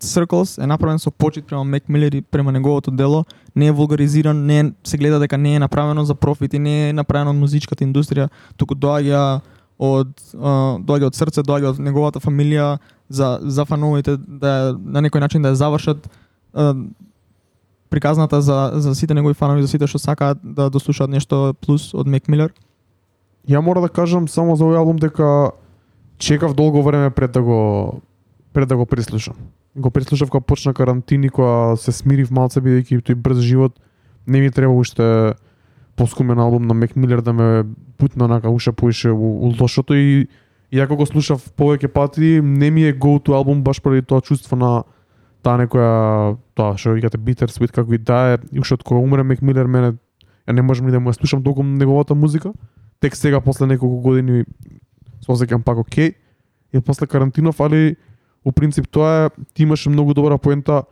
Circles 0.00 0.62
е 0.62 0.66
направен 0.66 0.98
со 0.98 1.10
почит 1.10 1.46
према 1.46 1.64
Мек 1.64 1.88
Милер 1.88 2.12
и 2.12 2.22
према 2.22 2.52
неговото 2.52 2.90
дело, 2.90 3.24
не 3.56 3.66
е 3.66 3.72
вулгаризиран, 3.72 4.46
не 4.46 4.60
е, 4.60 4.72
се 4.84 4.98
гледа 4.98 5.18
дека 5.18 5.38
не 5.38 5.54
е 5.54 5.58
направено 5.58 6.04
за 6.04 6.14
профит 6.14 6.54
и 6.54 6.58
не 6.58 6.88
е 6.88 6.92
направено 6.92 7.30
од 7.30 7.36
музичката 7.36 7.84
индустрија, 7.84 8.28
туку 8.56 8.74
доаѓа 8.74 9.40
од 9.78 10.10
а, 10.34 10.78
доаѓа 10.82 11.10
од 11.10 11.18
срце, 11.18 11.42
доаѓа 11.42 11.74
од 11.74 11.82
неговата 11.82 12.20
фамилија 12.20 12.78
за 13.08 13.38
за 13.42 13.64
фановите 13.64 14.16
да 14.16 14.74
на 14.78 15.02
некој 15.02 15.20
начин 15.20 15.42
да 15.42 15.54
ја 15.54 15.60
завршат 15.62 16.08
а, 16.54 16.74
приказната 17.90 18.42
за 18.42 18.72
за 18.74 18.94
сите 18.94 19.14
негови 19.14 19.34
фанови, 19.34 19.62
за 19.62 19.68
сите 19.68 19.86
што 19.86 19.98
сакаат 19.98 20.38
да 20.42 20.70
дослушаат 20.70 21.10
нешто 21.10 21.54
плюс 21.60 21.94
од 21.94 22.06
Мек 22.06 22.28
Милер. 22.28 22.52
Ја 23.48 23.60
мора 23.60 23.80
да 23.80 23.88
кажам 23.88 24.28
само 24.28 24.56
за 24.56 24.64
овој 24.64 24.78
албум 24.78 24.98
дека 24.98 25.52
чекав 26.18 26.54
долго 26.54 26.82
време 26.82 27.10
пред 27.10 27.32
да 27.32 27.42
го 27.42 28.00
пред 28.52 28.68
да 28.68 28.76
го 28.76 28.86
прислушам. 28.86 29.34
Го 29.78 29.90
преслушав 29.90 30.30
кога 30.30 30.44
почна 30.44 30.74
карантини, 30.74 31.28
кога 31.28 31.76
се 31.76 31.92
смирив 31.92 32.30
малце 32.30 32.60
бидејќи 32.60 33.02
тој 33.02 33.14
брз 33.14 33.38
живот 33.46 33.78
не 34.26 34.40
ми 34.40 34.50
треба 34.50 34.74
уште 34.74 35.34
поскумен 35.96 36.38
албум 36.38 36.66
на 36.66 36.74
Мек 36.74 36.96
Милер 36.96 37.20
да 37.22 37.32
ме 37.32 37.64
путна 37.96 38.28
нака 38.28 38.50
уша 38.50 38.72
поише 38.72 39.10
у, 39.10 39.48
у 39.48 39.54
лошото 39.60 39.94
и 39.94 40.28
иако 40.72 40.96
го 40.96 41.06
слушав 41.06 41.42
повеќе 41.56 41.88
пати, 41.88 42.40
не 42.42 42.70
ми 42.70 42.84
е 42.84 42.92
go 42.92 43.18
to 43.18 43.34
албум 43.34 43.62
баш 43.62 43.82
поради 43.82 44.02
тоа 44.02 44.20
чувство 44.20 44.56
на 44.56 44.84
таа 45.42 45.58
некоја 45.58 46.36
тоа 46.54 46.76
што 46.76 46.92
викате 46.98 47.18
bitter 47.18 47.48
sweet 47.48 47.72
како 47.72 47.94
и 47.94 47.98
да 47.98 48.34
е, 48.34 48.38
и 48.52 48.60
уште 48.60 48.74
од 48.74 48.84
кога 48.84 49.00
умре 49.00 49.22
Мек 49.22 49.42
Милер 49.42 49.66
мене 49.66 49.94
ја 50.46 50.52
не 50.52 50.62
можам 50.62 50.86
ни 50.86 50.92
да 50.92 51.00
му 51.00 51.10
ја 51.10 51.16
слушам 51.16 51.42
толку 51.42 51.62
неговата 51.62 52.14
музика 52.14 52.52
тек 53.00 53.16
сега 53.16 53.40
после 53.40 53.66
неколку 53.66 54.00
години 54.02 54.44
се 55.22 55.32
осеќам 55.32 55.62
пак 55.62 55.78
окей. 55.78 56.14
И 56.72 56.80
после 56.80 57.06
карантинов, 57.06 57.60
али 57.60 57.96
у 58.44 58.52
принцип 58.52 58.88
тоа 58.88 59.26
е 59.26 59.30
ти 59.54 59.62
имаше 59.62 59.90
многу 59.90 60.14
добра 60.14 60.38
поента. 60.38 60.82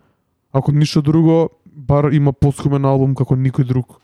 Ако 0.53 0.73
ништо 0.73 1.03
друго, 1.03 1.51
бар 1.67 2.11
има 2.13 2.33
поскумен 2.33 2.85
албум 2.85 3.15
како 3.15 3.37
никој 3.37 3.65
друг. 3.65 4.01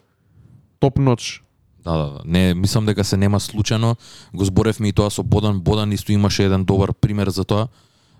Топ 0.80 0.98
ноч. 0.98 1.42
Да, 1.84 1.96
да, 1.96 2.06
да. 2.08 2.20
Не, 2.24 2.54
мислам 2.54 2.86
дека 2.86 3.04
се 3.04 3.16
нема 3.16 3.40
случајно. 3.40 3.96
Го 4.34 4.44
зборевме 4.44 4.88
и 4.88 4.92
тоа 4.92 5.10
со 5.10 5.22
Бодан. 5.22 5.60
Бодан 5.60 5.92
исто 5.92 6.12
имаше 6.12 6.44
еден 6.44 6.64
добар 6.64 6.92
пример 6.92 7.30
за 7.30 7.44
тоа. 7.44 7.68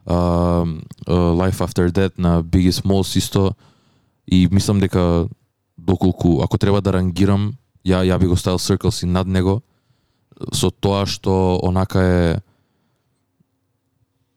Uh, 0.07 0.83
uh, 1.07 1.31
Life 1.39 1.63
After 1.63 1.91
Death 1.91 2.19
на 2.19 2.43
Biggie 2.43 2.73
Smalls 2.73 3.17
исто. 3.19 3.55
И 4.27 4.49
мислам 4.51 4.81
дека 4.81 5.29
доколку, 5.79 6.43
ако 6.43 6.59
треба 6.59 6.81
да 6.81 6.93
рангирам, 6.93 7.55
ја, 7.87 8.03
ја 8.07 8.19
би 8.19 8.27
го 8.27 8.37
ставил 8.37 8.59
Circles 8.59 9.03
и 9.03 9.07
над 9.07 9.27
него, 9.27 9.63
со 10.53 10.71
тоа 10.71 11.07
што 11.07 11.59
онака 11.63 12.03
е 12.03 12.41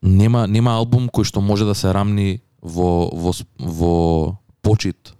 нема 0.06 0.48
нема 0.48 0.72
албум 0.72 1.10
кој 1.10 1.24
што 1.26 1.42
може 1.42 1.66
да 1.66 1.76
се 1.76 1.94
рамни 1.94 2.40
во 2.62 3.10
во 3.12 3.32
во 3.60 3.94
почит 4.62 5.14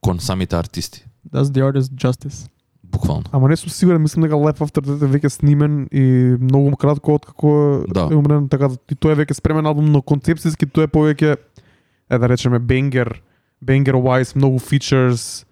кон 0.00 0.20
самите 0.20 0.56
артисти, 0.56 1.04
Does 1.24 1.50
the 1.50 1.62
artist 1.62 1.94
justice. 1.94 2.48
буквално. 2.84 3.24
Ама 3.32 3.48
не 3.48 3.56
сум 3.56 3.70
сигурен, 3.70 4.02
мислам 4.02 4.22
дека 4.22 4.34
Life 4.34 4.58
After 4.60 4.80
Death 4.80 5.02
е 5.02 5.08
веќе 5.08 5.28
снимен 5.28 5.88
и 5.90 6.02
многу 6.40 6.76
кратко 6.76 7.14
од 7.14 7.26
како 7.26 7.82
Да. 7.88 8.08
е 8.10 8.14
умрен, 8.14 8.48
така 8.48 8.68
да 8.68 8.76
и 8.90 8.94
тој 8.94 9.12
е 9.12 9.16
веќе 9.16 9.34
спремен 9.34 9.66
албум, 9.66 9.90
но 9.90 9.98
концепцијски 9.98 10.66
тој 10.66 10.84
е 10.84 10.88
повеќе 10.88 11.36
е 12.10 12.18
да 12.18 12.28
речеме 12.28 12.58
бенгер, 12.58 13.22
бенгер 13.62 13.94
wise, 13.94 14.36
многу 14.36 14.58
features, 14.58 15.44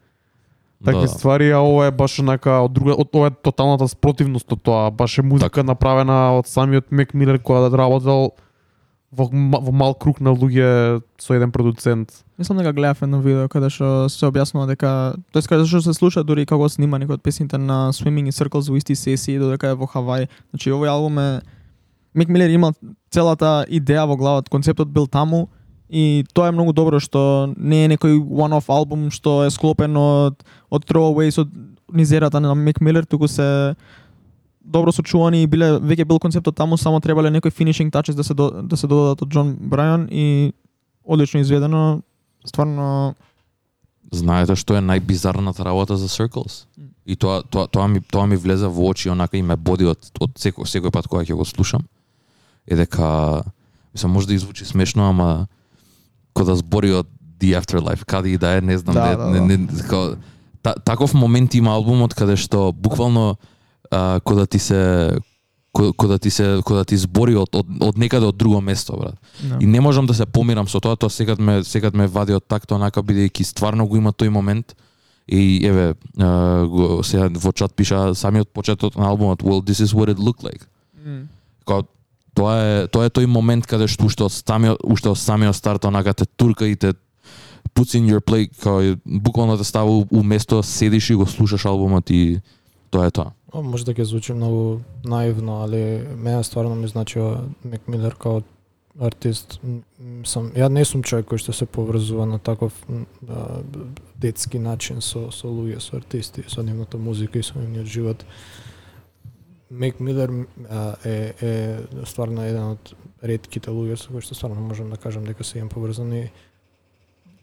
такви 0.85 1.01
Да. 1.03 1.09
ствари, 1.09 1.51
а 1.51 1.59
ова 1.59 1.87
е 1.87 1.91
баш 1.91 2.19
онака 2.19 2.61
од 2.63 2.73
друга 2.73 2.95
од 2.95 3.09
ова 3.13 3.27
е 3.27 3.31
тоталната 3.43 3.89
спротивност 3.89 4.53
од 4.53 4.63
тоа, 4.63 4.91
баш 4.91 5.19
е 5.19 5.23
музика 5.23 5.51
Така. 5.51 5.63
направена 5.67 6.39
од 6.39 6.47
самиот 6.47 6.93
Мек 6.93 7.15
Милер 7.15 7.39
која 7.39 7.71
да 7.71 7.79
работел 7.79 8.31
во, 9.13 9.29
во 9.29 9.73
мал 9.73 9.95
круг 9.95 10.21
на 10.21 10.33
луѓе 10.33 11.03
со 11.21 11.35
еден 11.37 11.53
продуцент. 11.53 12.25
Мислам 12.39 12.59
дека 12.59 12.73
гледав 12.73 13.03
едно 13.03 13.21
видео 13.21 13.49
каде 13.53 13.69
што 13.71 14.09
се 14.09 14.27
објаснува 14.31 14.67
дека 14.73 15.15
тоест 15.33 15.51
каде 15.53 15.67
што 15.69 15.83
се 15.85 15.95
слуша 15.95 16.25
дури 16.25 16.47
како 16.49 16.69
снима 16.73 16.99
некој 16.99 17.21
од 17.21 17.23
песните 17.23 17.61
на 17.61 17.93
Swimming 17.93 18.33
in 18.33 18.37
Circles 18.37 18.71
во 18.73 18.77
исти 18.81 18.97
сесии 18.97 19.39
додека 19.39 19.75
е 19.75 19.77
во 19.77 19.87
Хавај. 19.87 20.29
Значи 20.51 20.73
овој 20.73 20.89
албум 20.89 21.19
е 21.19 21.43
Мик 22.15 22.29
Милер 22.29 22.51
има 22.51 22.73
целата 23.11 23.67
идеја 23.69 24.07
во 24.09 24.17
главата, 24.17 24.51
концептот 24.51 24.89
бил 24.89 25.07
таму 25.07 25.49
и 25.89 26.25
тоа 26.33 26.49
е 26.49 26.57
многу 26.57 26.73
добро 26.73 27.01
што 27.01 27.53
не 27.57 27.85
е 27.85 27.93
некој 27.93 28.17
one-off 28.17 28.73
албум 28.73 29.11
што 29.13 29.43
е 29.45 29.53
склопен 29.53 29.97
од 29.97 30.41
од 30.73 30.89
throwaways 30.89 31.37
од 31.41 31.53
низерата 31.93 32.41
на 32.41 32.55
Мик 32.55 32.81
Милер, 32.81 33.05
туку 33.05 33.29
се 33.29 33.77
добро 34.65 34.93
сочувани 34.93 35.43
и 35.43 35.47
биле 35.47 35.79
веќе 35.81 36.07
бил 36.07 36.19
концептот 36.19 36.57
таму, 36.57 36.77
само 36.77 37.01
требале 37.01 37.31
некои 37.31 37.51
finishing 37.51 37.91
touches 37.91 38.15
да 38.15 38.25
се 38.25 38.35
до, 38.35 38.51
да 38.63 38.77
се 38.77 38.87
додадат 38.87 39.23
од 39.23 39.29
Џон 39.29 39.57
Брајан 39.59 40.09
и 40.11 40.53
одлично 41.05 41.41
изведено 41.41 42.03
стварно 42.47 43.15
Знаете 44.13 44.53
што 44.61 44.77
е 44.77 44.85
најбизарната 44.85 45.65
работа 45.65 45.97
за 45.97 46.09
Circles? 46.13 46.67
И 47.07 47.17
тоа 47.17 47.43
тоа 47.43 47.67
тоа 47.67 47.89
ми 47.89 48.01
тоа 48.01 48.27
ми 48.27 48.37
влезе 48.37 48.69
во 48.69 48.91
очи 48.93 49.09
онака 49.09 49.37
и 49.37 49.43
ме 49.43 49.57
боди 49.57 49.89
од 49.89 50.11
од 50.21 50.37
секој 50.37 50.69
секој 50.69 50.93
пат 50.93 51.09
кога 51.09 51.25
ќе 51.25 51.35
го 51.35 51.45
слушам. 51.49 51.87
Е 52.69 52.77
дека 52.77 53.43
мислам 53.95 54.13
може 54.13 54.27
да 54.29 54.35
извучи 54.35 54.65
смешно, 54.65 55.09
ама 55.09 55.47
кога 56.35 56.53
да 56.53 56.57
збори 56.57 56.93
од 56.93 57.09
The 57.41 57.59
Afterlife, 57.59 58.05
каде 58.05 58.29
и 58.29 58.39
да 58.39 58.59
е, 58.59 58.61
не 58.61 58.79
знам 58.79 58.95
Да, 58.95 59.17
да, 59.17 59.25
да, 59.25 59.31
не, 59.31 59.41
да. 59.41 59.73
не, 59.73 59.83
као, 59.89 60.17
та, 60.63 60.75
таков 60.75 61.15
момент 61.15 61.55
има 61.55 61.73
албумот 61.75 62.15
каде 62.15 62.37
што 62.37 62.73
буквално 62.73 63.37
а, 63.93 64.21
кога 64.25 64.47
ти 64.47 64.59
се 64.59 65.13
ко- 65.73 65.93
кога 65.93 66.19
ти 66.19 66.31
се 66.31 66.61
кога 66.65 66.85
ти 66.85 66.97
збори 66.97 67.37
од, 67.37 67.49
од, 67.55 67.67
од 67.81 67.99
некаде 67.99 68.27
од 68.27 68.37
друго 68.37 68.61
место 68.61 68.97
брат. 68.97 69.17
Да. 69.43 69.59
И 69.61 69.67
не 69.67 69.81
можам 69.81 70.07
да 70.07 70.15
се 70.15 70.27
помирам 70.27 70.69
со 70.69 70.81
тоа, 70.81 70.97
тоа 70.97 71.11
секад 71.11 71.39
ме 71.39 71.65
секад 71.65 71.95
ме 71.95 72.07
вади 72.07 72.33
од 72.33 72.45
такто 72.49 72.75
онака 72.75 73.03
бидејќи 73.03 73.45
стварно 73.45 73.87
го 73.87 73.97
има 73.97 74.13
тој 74.13 74.29
момент. 74.29 74.77
И 75.29 75.63
еве, 75.65 75.95
го, 76.19 77.01
сега 77.07 77.31
во 77.31 77.53
чат 77.53 77.75
пиша 77.79 78.15
самиот 78.15 78.51
почеток 78.53 78.97
на 78.97 79.07
албумот 79.07 79.43
Well 79.43 79.63
this 79.63 79.81
is 79.81 79.95
what 79.95 80.11
it 80.11 80.19
looked 80.19 80.43
like. 80.43 80.67
Као 81.67 81.85
тоа 82.35 82.57
е 82.59 82.89
тоа 82.89 83.07
е 83.07 83.11
тој 83.11 83.27
момент 83.27 83.67
каде 83.67 83.87
што 83.89 84.09
уште 84.09 84.25
од 84.25 84.33
самиот 84.33 84.83
уште 84.85 85.09
од 85.09 85.19
самиот 85.19 85.57
старт 85.57 85.85
онака 85.85 86.15
те 86.15 86.27
турка 86.27 86.67
и 86.67 86.77
те 86.77 86.93
puts 87.75 87.95
in 87.95 88.09
your 88.09 88.21
play 88.21 88.51
као 88.63 88.97
буквално 89.07 89.57
те 89.57 89.65
става 89.65 89.91
у, 89.91 90.07
у 90.11 90.23
место 90.23 90.63
седиш 90.63 91.11
и 91.11 91.15
го 91.15 91.27
слушаш 91.27 91.65
албумот 91.65 92.11
и 92.11 92.41
тоа 92.91 93.07
е 93.07 93.11
тоа. 93.11 93.33
Може 93.55 93.85
да 93.85 93.93
ќе 93.93 94.09
звучи 94.09 94.33
многу 94.33 94.81
наивно, 95.05 95.61
али 95.63 96.09
мене 96.17 96.45
стварно 96.45 96.75
ми 96.75 96.89
значува 96.89 97.45
Мек 97.65 97.89
Милер 97.89 98.15
као 98.17 98.41
артист. 99.01 99.61
Сам, 100.25 100.51
ја 100.57 100.69
не 100.69 100.85
сум 100.85 101.03
човек 101.03 101.29
кој 101.29 101.41
што 101.41 101.53
се 101.53 101.67
поврзува 101.67 102.27
на 102.27 102.39
таков 102.39 102.73
а, 102.89 103.61
детски 104.17 104.59
начин 104.59 105.01
со, 105.01 105.31
со 105.33 105.49
луѓе, 105.49 105.81
со 105.81 105.97
артисти, 105.97 106.45
со 106.49 106.63
нивната 106.63 106.99
музика 106.99 107.39
и 107.39 107.43
со 107.43 107.59
нивниот 107.59 107.87
живот. 107.87 108.25
Мек 109.71 110.01
Милер 110.01 110.33
а, 110.69 110.97
е, 111.05 111.33
е 111.41 112.05
стварно 112.07 112.45
еден 112.45 112.77
од 112.77 112.95
ретките 113.23 113.71
луѓе 113.71 113.97
со 113.97 114.13
кои 114.13 114.25
што 114.25 114.37
стварно 114.37 114.61
можам 114.61 114.91
да 114.91 114.97
кажам 114.97 115.25
дека 115.25 115.45
се 115.45 115.59
имам 115.59 115.69
поврзани 115.73 116.31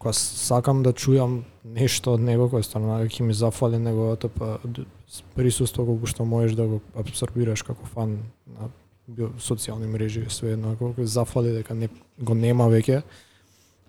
кога 0.00 0.12
сакам 0.16 0.82
да 0.82 0.94
чујам 0.96 1.42
нешто 1.64 2.16
од 2.16 2.24
него 2.24 2.48
кој 2.48 2.64
стварно 2.64 2.96
ќе 3.04 3.22
ми 3.28 3.36
зафали 3.36 3.78
неговото 3.78 4.32
па 4.32 4.56
присуство 5.36 5.84
колку 5.84 6.08
што 6.08 6.24
можеш 6.24 6.56
да 6.56 6.66
го 6.66 6.80
абсорбираш 6.96 7.62
како 7.62 7.84
фан 7.92 8.16
на 8.48 8.70
социјални 9.38 9.90
мрежи 9.90 10.24
све 10.32 10.54
едно 10.56 10.72
колку 10.78 11.04
зафали 11.04 11.52
дека 11.52 11.74
не 11.74 11.90
го 12.18 12.34
нема 12.34 12.70
веќе 12.72 13.02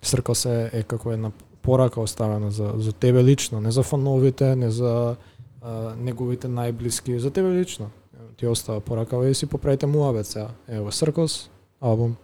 Сркал 0.02 0.36
се 0.36 0.70
е 0.74 0.84
како 0.84 1.12
една 1.14 1.30
порака 1.62 2.02
оставена 2.02 2.52
за 2.52 2.74
за 2.78 2.94
тебе 2.94 3.24
лично, 3.24 3.62
не 3.62 3.72
за 3.72 3.84
фановите, 3.84 4.56
не 4.56 4.72
за 4.72 5.16
а, 5.62 5.94
неговите 5.96 6.48
најблиски, 6.48 7.18
за 7.18 7.32
тебе 7.32 7.54
лично. 7.54 7.92
Ти 8.38 8.48
остава 8.48 8.80
порака, 8.80 9.30
и 9.30 9.34
си 9.34 9.46
поправите 9.46 9.86
муабет 9.86 10.28
сега. 10.28 10.48
Ево, 10.68 10.92
Сркос, 10.92 11.50
албум. 11.82 12.16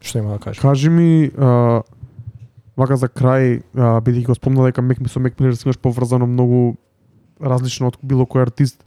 Што 0.00 0.18
има 0.18 0.32
да 0.32 0.38
кажеш? 0.38 0.60
Кажи 0.60 0.88
ми, 0.88 1.30
а, 1.38 1.82
вака 2.76 2.96
за 2.96 3.08
крај, 3.08 3.62
бидејќи 3.74 4.26
го 4.26 4.34
спомна 4.34 4.64
дека 4.66 4.82
Мек 4.82 4.98
со 5.08 5.20
Мек 5.20 5.38
Милер 5.40 5.56
си 5.56 5.68
имаш 5.68 5.78
поврзано 5.78 6.26
многу 6.26 6.76
различно 7.40 7.88
од 7.88 7.98
било 8.02 8.26
кој 8.26 8.48
артист. 8.48 8.84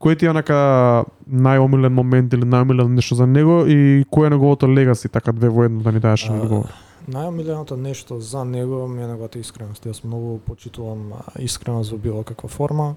Кој 0.00 0.16
ти 0.16 0.26
е 0.26 0.30
онака 0.30 1.04
најомилен 1.28 1.92
момент 1.92 2.32
или 2.32 2.48
најомилено 2.48 2.88
нешто 2.88 3.14
за 3.14 3.26
него 3.26 3.66
и 3.68 4.04
кој 4.08 4.26
е 4.26 4.30
неговото 4.30 4.68
легаси, 4.68 5.08
така 5.08 5.32
две 5.32 5.48
во 5.48 5.64
едно 5.64 5.82
да 5.82 5.92
ни 5.92 6.00
на 6.00 6.14
одговор? 6.42 6.72
Најомиленото 7.08 7.76
нешто 7.76 8.20
за 8.20 8.44
него 8.44 8.88
ми 8.88 9.02
е 9.02 9.06
неговата 9.06 9.38
искреност. 9.38 9.84
Јас 9.84 10.04
многу 10.04 10.38
почитувам 10.46 11.12
искреност 11.38 11.92
во 11.92 11.98
било 11.98 12.24
каква 12.24 12.48
форма, 12.48 12.94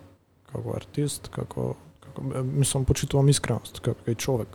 како 0.52 0.76
артист, 0.76 1.28
како 1.28 1.76
како 2.04 2.44
мислам 2.44 2.86
почитувам 2.86 3.30
искреност 3.30 3.80
како 3.80 4.00
кај 4.06 4.16
човек. 4.16 4.48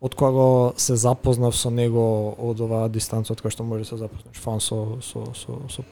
Од 0.00 0.14
кога 0.14 0.30
го 0.30 0.72
се 0.76 0.96
запознав 0.96 1.56
со 1.56 1.70
него 1.70 2.34
од 2.38 2.60
оваа 2.62 2.88
дистанца 2.88 3.32
од 3.34 3.40
која 3.42 3.50
што 3.50 3.64
може 3.66 3.82
да 3.82 3.88
се 3.88 3.96
запознаш 4.04 4.38
фан 4.38 4.60
со 4.62 4.98
со 5.02 5.24
со 5.34 5.58
со 5.68 5.82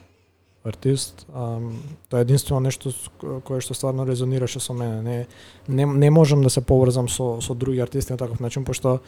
артист, 0.63 1.25
ам, 1.33 1.79
тоа 2.09 2.19
е 2.19 2.27
единствено 2.27 2.59
нешто 2.59 2.91
кое 3.19 3.59
што 3.61 3.75
стварно 3.75 4.05
резонираше 4.07 4.59
со 4.59 4.73
мене. 4.73 5.01
Не 5.03 5.27
не, 5.67 5.85
не 5.85 6.09
можам 6.09 6.43
да 6.43 6.49
се 6.49 6.61
поврзам 6.61 7.09
со 7.09 7.41
со 7.41 7.55
други 7.55 7.79
артисти 7.79 8.11
на 8.11 8.17
таков 8.17 8.39
начин 8.39 8.65
пошто 8.65 8.99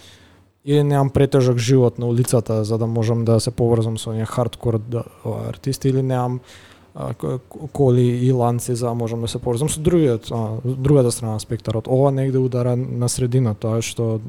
или 0.65 0.83
немам 0.83 1.09
претежок 1.09 1.57
живот 1.57 1.99
на 1.99 2.07
улицата 2.07 2.63
за 2.63 2.77
да 2.77 2.87
можам 2.87 3.25
да 3.25 3.39
се 3.39 3.51
поврзам 3.51 3.97
со 3.97 4.09
оние 4.09 4.25
хардкор 4.25 4.79
да, 4.79 5.03
артисти 5.47 5.89
или 5.89 6.01
немам 6.01 6.39
а, 6.95 7.13
коли 7.73 8.01
и 8.01 8.31
ланци 8.31 8.75
за 8.75 8.87
да 8.87 8.93
можам 8.93 9.21
да 9.21 9.27
се 9.27 9.39
поврзам 9.39 9.69
со 9.69 9.79
другиот, 9.79 10.31
а, 10.31 10.57
другата 10.63 11.11
страна 11.11 11.33
на 11.33 11.39
спектарот. 11.39 11.87
Ова 11.87 12.11
негде 12.11 12.37
удара 12.37 12.75
на 12.75 13.09
средина, 13.09 13.55
тоа 13.55 13.81
што 13.81 14.19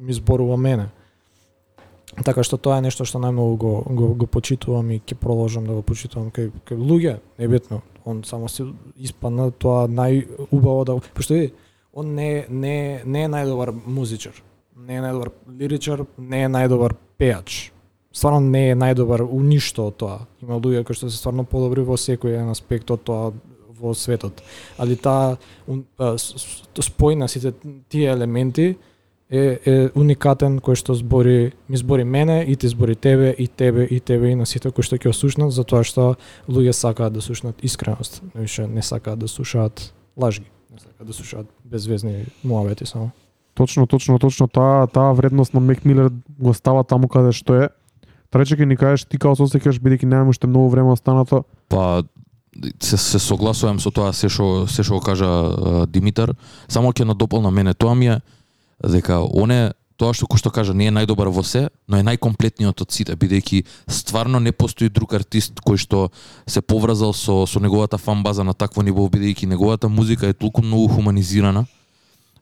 ми 0.00 0.12
зборува 0.12 0.56
мене. 0.56 0.88
Така 2.24 2.42
што 2.46 2.56
тоа 2.56 2.78
е 2.78 2.86
нешто 2.86 3.04
што 3.04 3.20
најмногу 3.20 3.56
го, 3.60 3.72
го, 3.84 4.08
го 4.14 4.26
почитувам 4.26 4.90
и 4.94 5.00
ќе 5.00 5.18
продолжам 5.20 5.66
да 5.66 5.76
го 5.76 5.82
почитувам 5.82 6.30
кај, 6.30 6.52
кај 6.64 6.78
луѓе, 6.78 7.18
небитно. 7.38 7.82
Он 8.06 8.22
само 8.24 8.48
се 8.48 8.68
испадна 8.96 9.50
тоа 9.50 9.88
најубаво 9.90 10.84
да 10.86 10.96
пошто 11.14 11.34
види, 11.34 11.52
он 11.92 12.14
не 12.14 12.46
не 12.48 13.02
не 13.04 13.24
е 13.24 13.28
најдобар 13.28 13.74
музичар, 13.86 14.32
не 14.76 14.96
е 14.96 15.02
најдобар 15.02 15.32
лиричар, 15.58 16.06
не 16.18 16.44
е 16.44 16.48
најдобар 16.48 16.94
пејач. 17.18 17.72
Стварно 18.12 18.40
не 18.40 18.70
е 18.70 18.76
најдобар 18.78 19.26
у 19.26 19.42
ништо 19.42 19.90
од 19.90 19.96
тоа. 20.00 20.18
Има 20.42 20.56
луѓе 20.56 20.84
кои 20.84 20.96
што 20.96 21.10
се 21.10 21.18
стварно 21.18 21.44
подобри 21.44 21.82
во 21.84 21.98
секој 22.00 22.38
еден 22.38 22.48
аспект 22.54 22.90
од 22.90 23.02
тоа 23.04 23.32
во 23.80 23.94
светот. 23.94 24.40
Али 24.78 24.96
таа 24.96 25.36
ун- 25.68 25.84
спој 26.80 27.16
на 27.16 27.28
сите 27.28 27.52
тие 27.88 28.12
елементи 28.12 28.76
е, 29.30 29.58
е 29.66 29.74
уникатен 29.94 30.58
кој 30.62 30.78
што 30.78 30.94
збори, 30.94 31.52
ми 31.68 31.76
збори 31.76 32.04
мене 32.04 32.44
и 32.46 32.56
ти 32.56 32.68
збори 32.68 32.94
тебе 32.94 33.34
и 33.38 33.48
тебе 33.48 33.84
и 33.84 34.00
тебе 34.00 34.30
и 34.30 34.34
на 34.34 34.46
сите 34.46 34.70
кои 34.70 34.86
што 34.86 34.96
ќе 34.96 35.10
ослушнат 35.10 35.52
затоа 35.52 35.82
што 35.84 36.14
луѓе 36.48 36.72
сакаат 36.72 37.12
да 37.12 37.20
слушнат 37.20 37.58
искреност, 37.62 38.22
више 38.34 38.66
не 38.66 38.82
сакаат 38.82 39.18
да 39.18 39.28
слушаат 39.28 39.92
лажги, 40.16 40.46
не 40.70 40.78
сакаат 40.78 41.06
да 41.06 41.12
слушаат 41.12 41.46
безвезни 41.64 42.26
муавети 42.44 42.86
само. 42.86 43.10
Точно, 43.54 43.86
точно, 43.86 44.18
точно 44.18 44.48
таа 44.48 44.86
таа 44.86 45.12
вредност 45.12 45.54
на 45.54 45.60
Мек 45.60 45.84
Милер 45.84 46.10
го 46.38 46.54
става 46.54 46.84
таму 46.84 47.08
каде 47.08 47.32
што 47.32 47.54
е. 47.54 47.68
Трече 48.30 48.54
ќе 48.54 48.66
ни 48.66 48.76
кажеш 48.76 49.06
ти 49.08 49.18
како 49.18 49.34
се 49.34 49.46
осеќаш 49.46 49.80
бидејќи 49.80 50.06
немаме 50.06 50.30
уште 50.30 50.46
многу 50.46 50.68
време 50.68 50.92
останато. 50.92 51.44
Па 51.68 52.04
се, 52.82 52.96
се 52.96 53.18
согласувам 53.18 53.80
со 53.80 53.90
тоа 53.90 54.12
се 54.12 54.28
што 54.28 54.66
се 54.70 54.84
што 54.86 55.00
кажа 55.00 55.86
Димитар. 55.88 56.34
Само 56.68 56.92
ќе 56.92 57.08
надополна 57.08 57.50
мене 57.50 57.74
тоа 57.74 57.94
ми 57.94 58.06
е 58.06 58.20
дека 58.82 59.20
оне 59.24 59.72
тоа 59.96 60.12
што 60.12 60.28
кој 60.28 60.40
што 60.40 60.52
кажа 60.52 60.74
не 60.76 60.88
е 60.90 60.92
најдобар 60.92 61.30
во 61.32 61.42
се, 61.42 61.68
но 61.88 61.98
е 61.98 62.04
најкомплетниот 62.04 62.82
од 62.84 62.92
сите 62.92 63.16
бидејќи 63.16 63.62
стварно 63.88 64.40
не 64.40 64.52
постои 64.52 64.92
друг 64.92 65.14
артист 65.16 65.62
кој 65.64 65.80
што 65.80 66.10
се 66.46 66.60
поврзал 66.60 67.14
со 67.16 67.46
со 67.46 67.60
неговата 67.60 67.98
фан 67.98 68.22
база 68.22 68.44
на 68.44 68.54
такво 68.54 68.82
ниво 68.82 69.08
бидејќи 69.08 69.48
неговата 69.48 69.88
музика 69.88 70.28
е 70.28 70.36
толку 70.36 70.62
многу 70.62 70.88
хуманизирана 70.94 71.66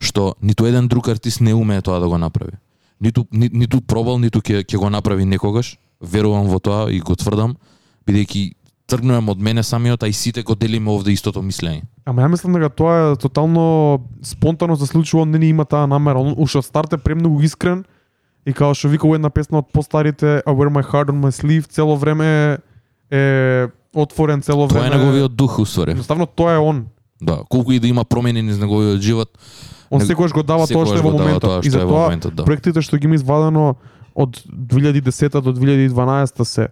што 0.00 0.34
ниту 0.42 0.66
еден 0.66 0.88
друг 0.88 1.08
артист 1.08 1.40
не 1.40 1.54
умее 1.54 1.82
тоа 1.82 2.00
да 2.00 2.08
го 2.08 2.18
направи. 2.18 2.58
Ниту 3.00 3.26
ни, 3.30 3.48
ниту 3.52 3.80
пробал, 3.80 4.18
ниту 4.18 4.40
ќе 4.40 4.64
ќе 4.64 4.78
го 4.78 4.90
направи 4.90 5.24
некогаш. 5.24 5.78
Верувам 6.00 6.50
во 6.50 6.58
тоа 6.58 6.90
и 6.90 7.00
го 7.00 7.14
тврдам 7.16 7.56
бидејќи 8.06 8.54
тргнувам 8.86 9.28
од 9.28 9.38
мене 9.38 9.62
самиот, 9.62 10.02
а 10.02 10.08
и 10.08 10.12
сите 10.12 10.42
го 10.42 10.54
делиме 10.54 10.90
овде 10.90 11.12
истото 11.12 11.40
мислење. 11.40 11.82
Ама 12.04 12.22
ја 12.22 12.28
мислам 12.28 12.52
дека 12.52 12.68
тоа 12.70 13.12
е 13.12 13.16
тотално 13.16 13.64
спонтано 14.22 14.76
се 14.76 14.86
случува, 14.86 15.22
он 15.22 15.30
не 15.30 15.38
ни 15.38 15.48
има 15.48 15.64
таа 15.64 15.86
намера. 15.86 16.18
Он 16.18 16.34
уште 16.36 16.58
од 16.58 16.64
старт 16.64 16.92
е 16.92 16.98
премногу 16.98 17.40
искрен 17.40 17.84
и 18.44 18.52
као 18.52 18.74
што 18.74 18.88
вика 18.88 19.08
една 19.08 19.30
песна 19.30 19.58
од 19.58 19.72
постарите 19.72 20.42
I 20.42 20.50
wear 20.50 20.68
my 20.68 20.82
heart 20.82 21.08
on 21.08 21.16
my 21.16 21.32
sleeve, 21.32 21.66
цело 21.66 21.96
време 21.96 22.58
е, 23.10 23.66
отворен, 23.94 24.42
цело 24.42 24.68
Тоа 24.68 24.80
време. 24.80 24.86
е 24.86 24.98
неговиот 24.98 25.34
дух 25.34 25.58
уствари. 25.58 25.90
Едноставно 25.90 26.26
тоа 26.26 26.52
е 26.52 26.58
он. 26.58 26.86
Да, 27.22 27.40
колку 27.48 27.72
и 27.72 27.80
да 27.80 27.88
има 27.88 28.04
промени 28.04 28.42
низ 28.42 28.58
неговиот 28.58 29.00
живот, 29.00 29.38
Он 29.90 29.98
Не- 29.98 30.06
секогаш 30.06 30.32
го 30.32 30.42
дава 30.42 30.66
тоа 30.66 30.86
што 30.86 30.96
е 30.96 31.00
во 31.00 31.10
моментот. 31.12 31.40
тоа 31.42 31.60
И 31.62 31.70
затоа 31.70 32.04
моментот, 32.04 32.34
да. 32.34 32.44
проектите 32.44 32.82
што 32.82 32.98
ги 32.98 33.04
има 33.04 33.14
извадено 33.14 33.76
од 34.14 34.42
2010 34.48 35.40
до 35.40 35.52
2012 35.52 36.44
се 36.44 36.68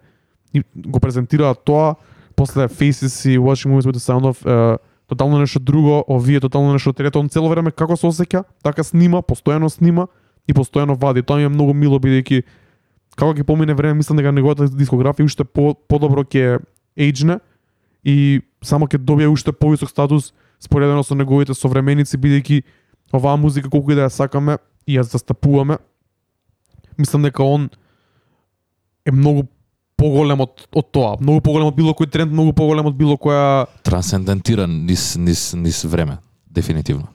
и 0.55 0.63
го 0.77 1.01
презентираа 1.01 1.55
тоа, 1.55 1.95
после 2.37 2.69
Faces 2.69 3.31
и 3.31 3.39
Watching 3.39 3.73
Movies 3.73 3.87
with 3.87 3.97
the 3.97 4.05
Sound 4.05 4.25
of 4.25 4.43
е, 4.47 4.79
тотално 5.09 5.39
нешто 5.39 5.61
друго, 5.61 6.05
овие 6.09 6.41
тотално 6.41 6.73
нешто 6.73 6.93
трето, 6.93 7.21
он 7.21 7.29
цело 7.29 7.49
време 7.49 7.71
како 7.71 7.97
се 7.97 8.07
осеќа, 8.07 8.45
така 8.63 8.85
снима, 8.85 9.23
постојано 9.23 9.69
снима 9.69 10.07
и 10.49 10.55
постојано 10.55 10.97
вади. 10.97 11.23
Тоа 11.23 11.37
ми 11.37 11.45
е 11.45 11.53
многу 11.53 11.75
мило 11.75 11.99
бидејќи 12.01 12.43
како 13.17 13.35
ќе 13.35 13.45
помине 13.45 13.75
време, 13.75 14.01
мислам 14.01 14.17
дека 14.17 14.33
неговата 14.33 14.69
дискографија 14.69 15.29
уште 15.29 15.45
по 15.45 15.75
подобро 15.75 16.25
ќе 16.25 16.63
ејджне 16.97 17.41
и 18.05 18.41
само 18.63 18.87
ќе 18.87 18.99
добие 18.99 19.29
уште 19.29 19.53
повисок 19.53 19.91
статус 19.91 20.33
споредено 20.61 21.03
со 21.03 21.15
неговите 21.15 21.55
современици 21.55 22.17
бидејќи 22.17 22.63
оваа 23.13 23.37
музика 23.37 23.69
колку 23.69 23.93
и 23.93 23.99
да 23.99 24.09
ја 24.09 24.13
сакаме 24.13 24.57
и 24.87 24.97
ја 24.97 25.05
застапуваме, 25.05 25.77
мислам 26.99 27.23
дека 27.23 27.45
он 27.45 27.71
е 29.05 29.13
многу 29.13 29.45
поголем 30.03 30.45
од 30.45 30.67
од 30.75 30.91
тоа, 30.95 31.17
многу 31.23 31.41
поголем 31.47 31.71
од 31.71 31.79
било 31.79 31.95
кој 31.97 32.11
тренд, 32.11 32.35
многу 32.35 32.55
поголем 32.59 32.91
од 32.91 32.99
било 32.99 33.17
која 33.21 33.67
Трансцендентиран 33.87 34.83
низ 34.89 35.13
низ 35.17 35.53
низ 35.55 35.85
време, 35.89 36.19
дефинитивно. 36.51 37.09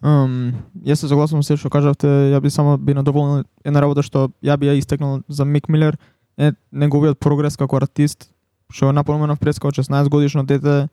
Um, 0.00 0.54
јас 0.80 1.02
се 1.02 1.10
согласувам 1.10 1.42
со 1.44 1.52
се 1.52 1.60
што 1.60 1.68
кажавте, 1.68 2.08
ја 2.32 2.40
би 2.40 2.50
само 2.50 2.78
би 2.78 2.94
надоволнил 2.96 3.44
една 3.64 3.82
работа 3.84 4.02
што 4.06 4.30
ја 4.40 4.56
би 4.56 4.70
ја 4.70 4.78
истекнал 4.78 5.20
за 5.28 5.44
Мик 5.44 5.68
Милер 5.68 5.98
е 6.38 6.54
неговиот 6.72 7.18
прогрес 7.20 7.58
како 7.60 7.76
артист, 7.76 8.30
што 8.72 8.88
го 8.88 8.92
напоменав 8.96 9.38
пред 9.38 9.58
како 9.60 9.74
16 9.76 10.08
годишно 10.08 10.46
дете 10.46 10.88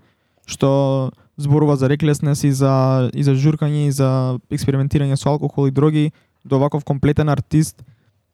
што 0.48 1.12
зборува 1.38 1.76
за 1.78 1.88
реклеснес 1.88 2.44
и 2.44 2.52
за 2.52 3.10
и 3.14 3.24
за 3.24 3.36
журкање 3.36 3.88
и 3.88 3.92
за 3.92 4.40
експериментирање 4.52 5.16
со 5.16 5.30
алкохол 5.30 5.68
и 5.68 5.72
дроги 5.72 6.12
до 6.44 6.60
ваков 6.60 6.84
комплетен 6.84 7.30
артист 7.30 7.84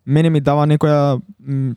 мене 0.06 0.30
ми 0.30 0.42
дава 0.42 0.68
некоја 0.68 1.22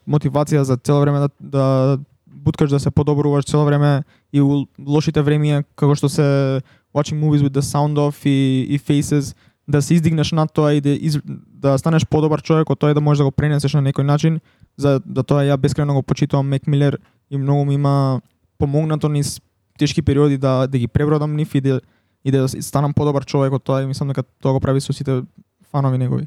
мотивација 0.09 0.63
за 0.63 0.77
цело 0.77 1.01
време 1.01 1.19
да, 1.19 1.29
да 1.41 1.99
буткаш 2.27 2.71
да 2.71 2.81
се 2.81 2.91
подобруваш 2.91 3.45
цело 3.45 3.65
време 3.65 4.03
и 4.33 4.41
у 4.41 4.67
лошите 4.79 5.23
времиња 5.23 5.65
како 5.77 5.95
што 5.95 6.09
се 6.09 6.27
watching 6.95 7.19
movies 7.21 7.43
with 7.43 7.55
the 7.55 7.63
sound 7.63 7.99
off 7.99 8.27
и, 8.27 8.67
и 8.69 8.79
faces 8.79 9.35
да 9.69 9.83
се 9.83 9.95
издигнеш 9.95 10.33
над 10.33 10.53
тоа 10.53 10.75
и 10.75 10.81
да, 10.81 10.91
из, 10.91 11.19
да 11.27 11.79
станеш 11.79 12.07
подобар 12.07 12.43
човек 12.43 12.71
од 12.71 12.79
тоа 12.79 12.91
и 12.91 12.95
да 12.95 13.01
можеш 13.01 13.19
да 13.19 13.31
го 13.31 13.35
пренесеш 13.35 13.75
на 13.75 13.83
некој 13.83 14.07
начин 14.07 14.41
за 14.77 15.01
да 15.05 15.23
тоа 15.23 15.43
ја 15.43 15.57
бескрено 15.57 15.95
го 15.95 16.03
почитувам 16.03 16.49
Мек 16.49 16.67
Милер 16.67 16.99
и 17.31 17.37
многу 17.37 17.65
ми 17.65 17.75
има 17.75 18.21
помогнато 18.59 19.09
низ 19.09 19.41
тешки 19.79 20.03
периоди 20.03 20.39
да 20.39 20.67
да 20.67 20.79
ги 20.79 20.89
пребродам 20.89 21.37
нив 21.37 21.55
и 21.55 21.61
да 21.61 21.81
и 22.25 22.31
да 22.31 22.49
станам 22.49 22.95
подобар 22.95 23.25
човек 23.25 23.53
од 23.53 23.63
тоа 23.63 23.83
и 23.83 23.87
мислам 23.87 24.09
дека 24.09 24.23
тоа 24.43 24.53
го 24.53 24.61
прави 24.61 24.81
со 24.81 24.93
сите 24.93 25.23
фанови 25.71 25.99
негови. 25.99 26.27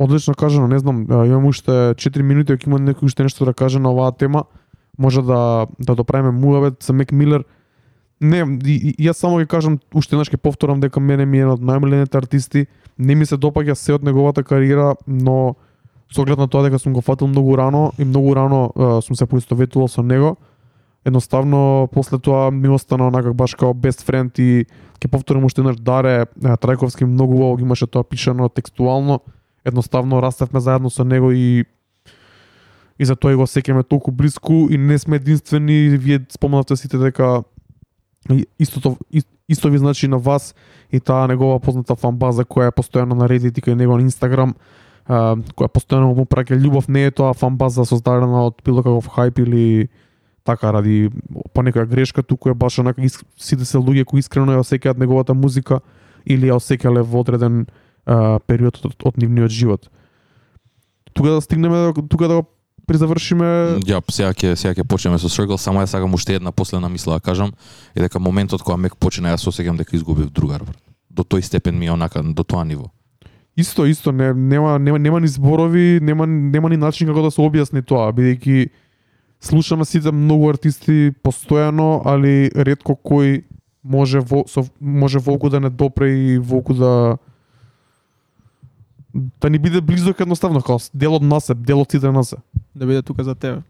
Одлично 0.00 0.34
кажано, 0.34 0.68
не 0.68 0.78
знам, 0.78 1.06
имам 1.10 1.46
уште 1.46 1.70
4 1.70 2.22
минути, 2.22 2.52
ако 2.52 2.70
има 2.70 2.78
некој 2.80 3.04
уште 3.04 3.22
нешто 3.22 3.44
да 3.44 3.52
каже 3.52 3.78
на 3.78 3.92
оваа 3.92 4.12
тема, 4.16 4.46
може 4.98 5.20
да 5.20 5.66
да 5.76 5.94
доправиме 5.94 6.30
муавет 6.30 6.82
за 6.82 6.92
Мек 6.92 7.12
Милер. 7.12 7.44
Не, 8.20 8.40
и, 8.64 8.96
и, 8.96 9.08
јас 9.08 9.20
само 9.20 9.40
ќе 9.40 9.46
кажам, 9.46 9.76
уште 9.92 10.16
еднаш 10.16 10.32
ќе 10.32 10.40
повторам 10.40 10.80
дека 10.80 11.00
мене 11.00 11.26
ми 11.26 11.36
е 11.36 11.44
еден 11.44 11.52
од 11.52 11.60
најмилените 11.60 12.16
артисти. 12.16 12.64
Не 12.96 13.14
ми 13.14 13.28
се 13.28 13.36
допаѓа 13.36 13.76
се 13.76 13.92
од 13.96 14.04
неговата 14.04 14.40
кариера, 14.40 14.94
но 15.06 15.54
со 16.08 16.24
оглед 16.24 16.40
на 16.40 16.48
тоа 16.48 16.64
дека 16.64 16.80
сум 16.80 16.96
го 16.96 17.04
фатил 17.04 17.28
многу 17.28 17.56
рано 17.60 17.92
и 17.98 18.04
многу 18.04 18.32
рано 18.36 18.72
е, 18.72 19.02
сум 19.04 19.16
се 19.16 19.26
поистоветувал 19.26 19.88
со 19.88 20.02
него. 20.02 20.36
Едноставно 21.04 21.88
после 21.92 22.18
тоа 22.18 22.50
ми 22.50 22.68
остана 22.68 23.08
онака 23.08 23.34
баш 23.34 23.54
као 23.54 23.76
best 23.76 24.00
friend 24.00 24.40
и 24.40 24.64
ќе 25.00 25.08
повторам 25.12 25.44
уште 25.44 25.60
еднаш 25.60 25.76
Даре 25.76 26.24
Трајковски 26.40 27.04
многу 27.04 27.36
убаво 27.36 27.60
имаше 27.60 27.86
тоа 27.86 28.04
пишано 28.04 28.48
текстуално. 28.48 29.20
Едноставно 29.64 30.22
растевме 30.22 30.60
заедно 30.60 30.90
со 30.90 31.04
него 31.04 31.32
и 31.32 31.64
и 32.98 33.04
за 33.04 33.16
тоа 33.16 33.32
го 33.36 33.46
сеќаме 33.48 33.82
толку 33.88 34.12
блиску 34.12 34.68
и 34.68 34.76
не 34.76 34.98
сме 34.98 35.16
единствени, 35.16 35.96
вие 35.96 36.20
спомнавте 36.28 36.76
сите 36.76 36.98
дека 36.98 37.42
истото 38.58 38.96
исто 39.48 39.70
ви 39.70 39.78
значи 39.78 40.08
на 40.08 40.18
вас 40.18 40.54
и 40.92 41.00
таа 41.00 41.26
негова 41.26 41.60
позната 41.60 41.96
фанбаза 41.96 42.44
која 42.44 42.68
е 42.68 42.76
постојано 42.76 43.16
на 43.16 43.26
Reddit 43.28 43.58
и 43.58 43.62
кај 43.62 43.74
него 43.74 43.96
на 43.96 44.04
Instagram 44.04 44.54
која 45.08 45.68
постојано 45.72 46.12
му 46.14 46.24
праќа 46.24 46.54
љубов, 46.54 46.88
не 46.88 47.08
е 47.08 47.10
тоа 47.10 47.32
фанбаза 47.34 47.84
создадена 47.84 48.44
од 48.46 48.60
било 48.64 48.82
каков 48.82 49.08
хајп 49.08 49.42
или 49.42 49.88
така 50.44 50.70
ради 50.72 51.10
по 51.52 51.62
некоја 51.62 51.88
грешка, 51.88 52.22
туку 52.22 52.50
е 52.50 52.54
баш 52.54 52.78
онака 52.78 53.02
сите 53.36 53.64
се 53.64 53.78
луѓе 53.78 54.04
кои 54.04 54.20
искрено 54.20 54.52
ја 54.52 54.62
осеќаат 54.62 54.98
неговата 54.98 55.34
музика 55.34 55.80
или 56.24 56.46
ја 56.46 56.60
осеќале 56.60 57.02
во 57.02 57.24
одреден 57.24 57.66
а, 58.06 58.38
период 58.46 58.80
од, 58.84 58.94
од 59.04 59.18
нивниот 59.18 59.50
живот. 59.50 59.90
Тука 61.12 61.30
да 61.30 61.40
стигнеме 61.40 61.92
тука 62.08 62.28
да 62.28 62.40
го 62.40 62.46
призавршиме 62.90 63.80
Ја 63.86 64.00
сега 64.10 64.32
ќе 64.34 64.54
сега 64.58 64.74
ќе 64.74 64.86
почнеме 64.88 65.18
со 65.18 65.30
Circle, 65.30 65.58
само 65.58 65.82
ја 65.82 65.90
сакам 65.90 66.14
уште 66.14 66.38
една 66.38 66.52
последна 66.52 66.88
мисла 66.88 67.18
да 67.18 67.20
кажам, 67.20 67.52
е 67.94 68.00
дека 68.00 68.18
моментот 68.18 68.62
кога 68.62 68.76
Мек 68.76 68.96
почина 68.96 69.34
јас 69.34 69.46
осеќам 69.46 69.78
дека 69.78 69.96
изгубив 69.96 70.30
другар 70.30 70.64
брат. 70.64 70.80
До 71.10 71.22
тој 71.22 71.42
степен 71.46 71.78
ми 71.78 71.86
е 71.86 71.92
онака 71.92 72.22
до 72.22 72.44
тоа 72.44 72.64
ниво. 72.64 72.90
Исто, 73.56 73.84
исто, 73.86 74.12
не, 74.12 74.32
нема, 74.34 74.78
нема, 74.78 74.98
нема 74.98 75.20
ни 75.20 75.28
зборови, 75.28 75.98
нема, 76.02 76.26
нема 76.26 76.70
ни 76.70 76.76
начин 76.76 77.08
како 77.08 77.22
да 77.22 77.30
се 77.30 77.42
објасни 77.42 77.82
тоа, 77.84 78.12
бидејќи 78.14 78.70
слушаме 79.40 79.84
сите 79.84 80.12
многу 80.12 80.50
артисти 80.50 81.10
постојано, 81.24 82.02
али 82.06 82.50
ретко 82.54 82.94
кој 82.94 83.42
може 83.82 84.20
во, 84.20 84.44
со, 84.46 84.64
може 84.80 85.18
волку 85.18 85.50
да 85.50 85.60
не 85.60 85.70
допре 85.70 86.10
и 86.12 86.38
волку 86.38 86.74
да 86.74 87.18
да 89.14 89.50
ни 89.50 89.58
биде 89.58 89.80
близок 89.80 90.20
едноставно, 90.20 90.62
као 90.62 90.78
дел 90.94 91.14
од 91.14 91.22
нас 91.22 91.50
е, 91.50 91.54
дел 91.54 91.80
од 91.80 91.90
сите 91.90 92.12
нас 92.12 92.32
е. 92.32 92.36
Да 92.74 92.86
биде 92.86 93.02
тука 93.02 93.24
за 93.24 93.34
тебе. 93.34 93.62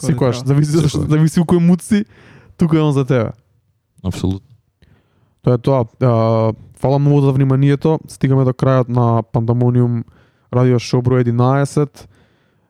Кога 0.00 0.06
Секогаш, 0.06 0.44
зависи, 0.44 0.72
Секогаш. 0.72 1.08
зависи 1.08 1.40
у 1.40 1.44
кој 1.44 1.58
муд 1.58 1.82
си, 1.82 2.04
тука 2.56 2.78
е 2.78 2.80
он 2.80 2.92
за 2.92 3.04
тебе. 3.04 3.32
Апсолутно. 4.02 4.48
Тоа 5.42 5.54
е 5.54 5.58
тоа. 5.58 5.84
А, 6.00 6.52
фала 6.78 6.98
многу 6.98 7.20
за 7.20 7.32
вниманието. 7.32 8.00
Стигаме 8.08 8.44
до 8.44 8.50
крајот 8.50 8.88
на 8.88 9.22
Пандамониум 9.22 10.04
радио 10.52 10.78
шоу 10.78 11.02
број 11.02 11.24
11. 11.26 12.06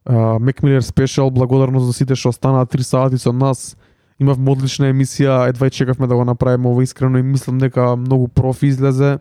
А, 0.04 0.38
Мек 0.38 0.62
Милер 0.62 0.82
спешал, 0.82 1.30
благодарност 1.30 1.86
за 1.86 1.92
сите 1.92 2.16
што 2.16 2.28
останаа 2.28 2.66
3 2.66 2.82
сати 2.82 3.18
со 3.18 3.32
нас. 3.32 3.76
Имавме 4.20 4.50
одлична 4.52 4.92
емисија, 4.92 5.48
едва 5.48 5.66
и 5.66 5.70
чекавме 5.70 6.06
да 6.06 6.16
го 6.16 6.24
направиме 6.24 6.68
ова 6.68 6.82
искрено 6.82 7.18
и 7.18 7.22
мислам 7.22 7.58
дека 7.58 7.96
многу 7.96 8.28
профи 8.28 8.66
излезе. 8.66 9.18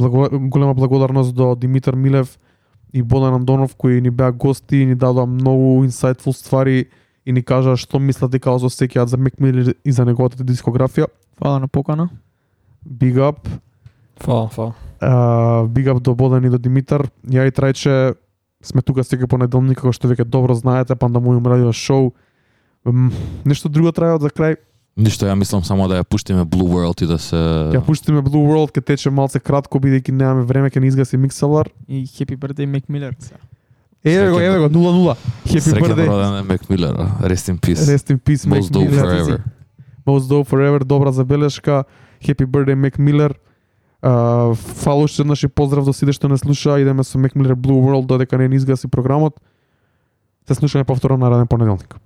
Благо, 0.00 0.28
голема 0.32 0.74
благодарност 0.74 1.34
до 1.34 1.54
Димитар 1.54 1.94
Милев 1.94 2.38
и 2.92 3.02
Бодан 3.02 3.34
Андонов 3.34 3.76
кои 3.76 4.00
ни 4.00 4.10
беа 4.10 4.32
гости 4.32 4.76
и 4.76 4.86
ни 4.86 4.94
дадоа 4.94 5.26
многу 5.26 5.84
инсайтфул 5.84 6.32
ствари 6.32 6.86
и 7.26 7.32
ни 7.32 7.42
кажаа 7.44 7.76
што 7.76 8.00
мислат 8.00 8.32
дека 8.32 8.56
се 8.56 8.70
осеќаат 8.70 9.12
за 9.12 9.20
Мек 9.20 9.36
Милер 9.40 9.74
и 9.84 9.92
за 9.92 10.06
неговата 10.08 10.40
дискографија. 10.40 11.10
Фала 11.36 11.60
на 11.60 11.68
покана. 11.68 12.08
Big 12.80 13.20
up. 13.20 13.44
Фала, 14.16 14.48
фала. 14.48 14.72
Uh, 15.02 15.68
big 15.68 15.92
up 15.92 16.00
до 16.00 16.14
Бодан 16.14 16.44
и 16.44 16.50
до 16.50 16.58
Димитар. 16.58 17.10
Ја 17.28 17.44
и 17.44 17.52
Трајче 17.52 18.16
сме 18.64 18.80
тука 18.80 19.04
секој 19.04 19.28
понеделник, 19.28 19.76
како 19.84 19.92
што 19.92 20.08
веќе 20.08 20.24
добро 20.24 20.56
знаете, 20.56 20.96
Пандамониум 20.96 21.44
радио 21.44 21.72
шоу. 21.72 22.14
М, 22.86 23.12
нешто 23.44 23.68
друго 23.68 23.92
треба 23.92 24.18
за 24.18 24.32
крај. 24.32 24.56
Ништо, 25.00 25.24
ја 25.24 25.34
мислам 25.34 25.64
само 25.64 25.88
да 25.88 26.02
ја 26.02 26.04
пуштиме 26.04 26.44
Blue 26.44 26.68
World 26.68 27.02
и 27.02 27.06
да 27.08 27.16
се 27.18 27.36
Ја 27.72 27.80
пуштиме 27.84 28.20
Blue 28.20 28.44
World, 28.44 28.72
ке 28.76 28.80
тече 28.84 29.10
малце 29.10 29.40
кратко, 29.40 29.80
бидејќи 29.80 30.12
немаме 30.12 30.44
време, 30.44 30.70
ке 30.70 30.80
ни 30.80 30.90
изгаси 30.92 31.16
микселар. 31.16 31.70
И 31.88 32.04
Happy 32.04 32.36
Birthday 32.36 32.66
Мек 32.66 32.88
Милер. 32.88 33.16
Еве 34.04 34.30
го, 34.30 34.36
Среќен 34.36 34.46
еве 34.46 34.58
го, 34.58 34.68
0-0. 34.68 35.16
Happy 35.46 35.60
Среќен 35.60 35.80
birthday. 35.80 36.08
роден 36.08 36.36
е 36.36 36.42
Мек 36.42 36.68
Милер, 36.70 36.94
а. 36.98 37.28
rest 37.28 37.48
in 37.52 37.58
peace. 37.58 37.80
Rest 37.88 38.12
in 38.12 38.18
peace, 38.20 38.44
Mac 38.44 38.60
Most 38.60 38.72
dope 38.72 38.90
Miller. 38.90 39.04
forever. 39.04 39.38
Most 40.06 40.28
dope 40.28 40.48
forever, 40.48 40.84
добра 40.84 41.12
забелешка. 41.12 41.84
Happy 42.20 42.44
birthday, 42.46 42.76
Mac 42.76 42.98
Miller. 42.98 43.32
Uh, 44.02 44.54
фала 44.54 45.04
уште 45.04 45.22
еднаш 45.22 45.42
и 45.44 45.48
поздрав 45.48 45.84
до 45.84 45.92
сите 45.92 46.12
што 46.12 46.28
не 46.28 46.36
слушаа. 46.36 46.80
Идеме 46.80 47.04
со 47.04 47.18
Mac 47.18 47.32
Miller 47.36 47.54
Blue 47.54 47.80
World 47.80 48.06
додека 48.06 48.38
не 48.38 48.48
ни 48.48 48.56
изгаси 48.56 48.88
програмот. 48.88 49.40
Се 50.48 50.54
слушаме 50.54 50.84
повторно 50.84 51.16
нареден 51.16 51.46
понеделник. 51.46 51.96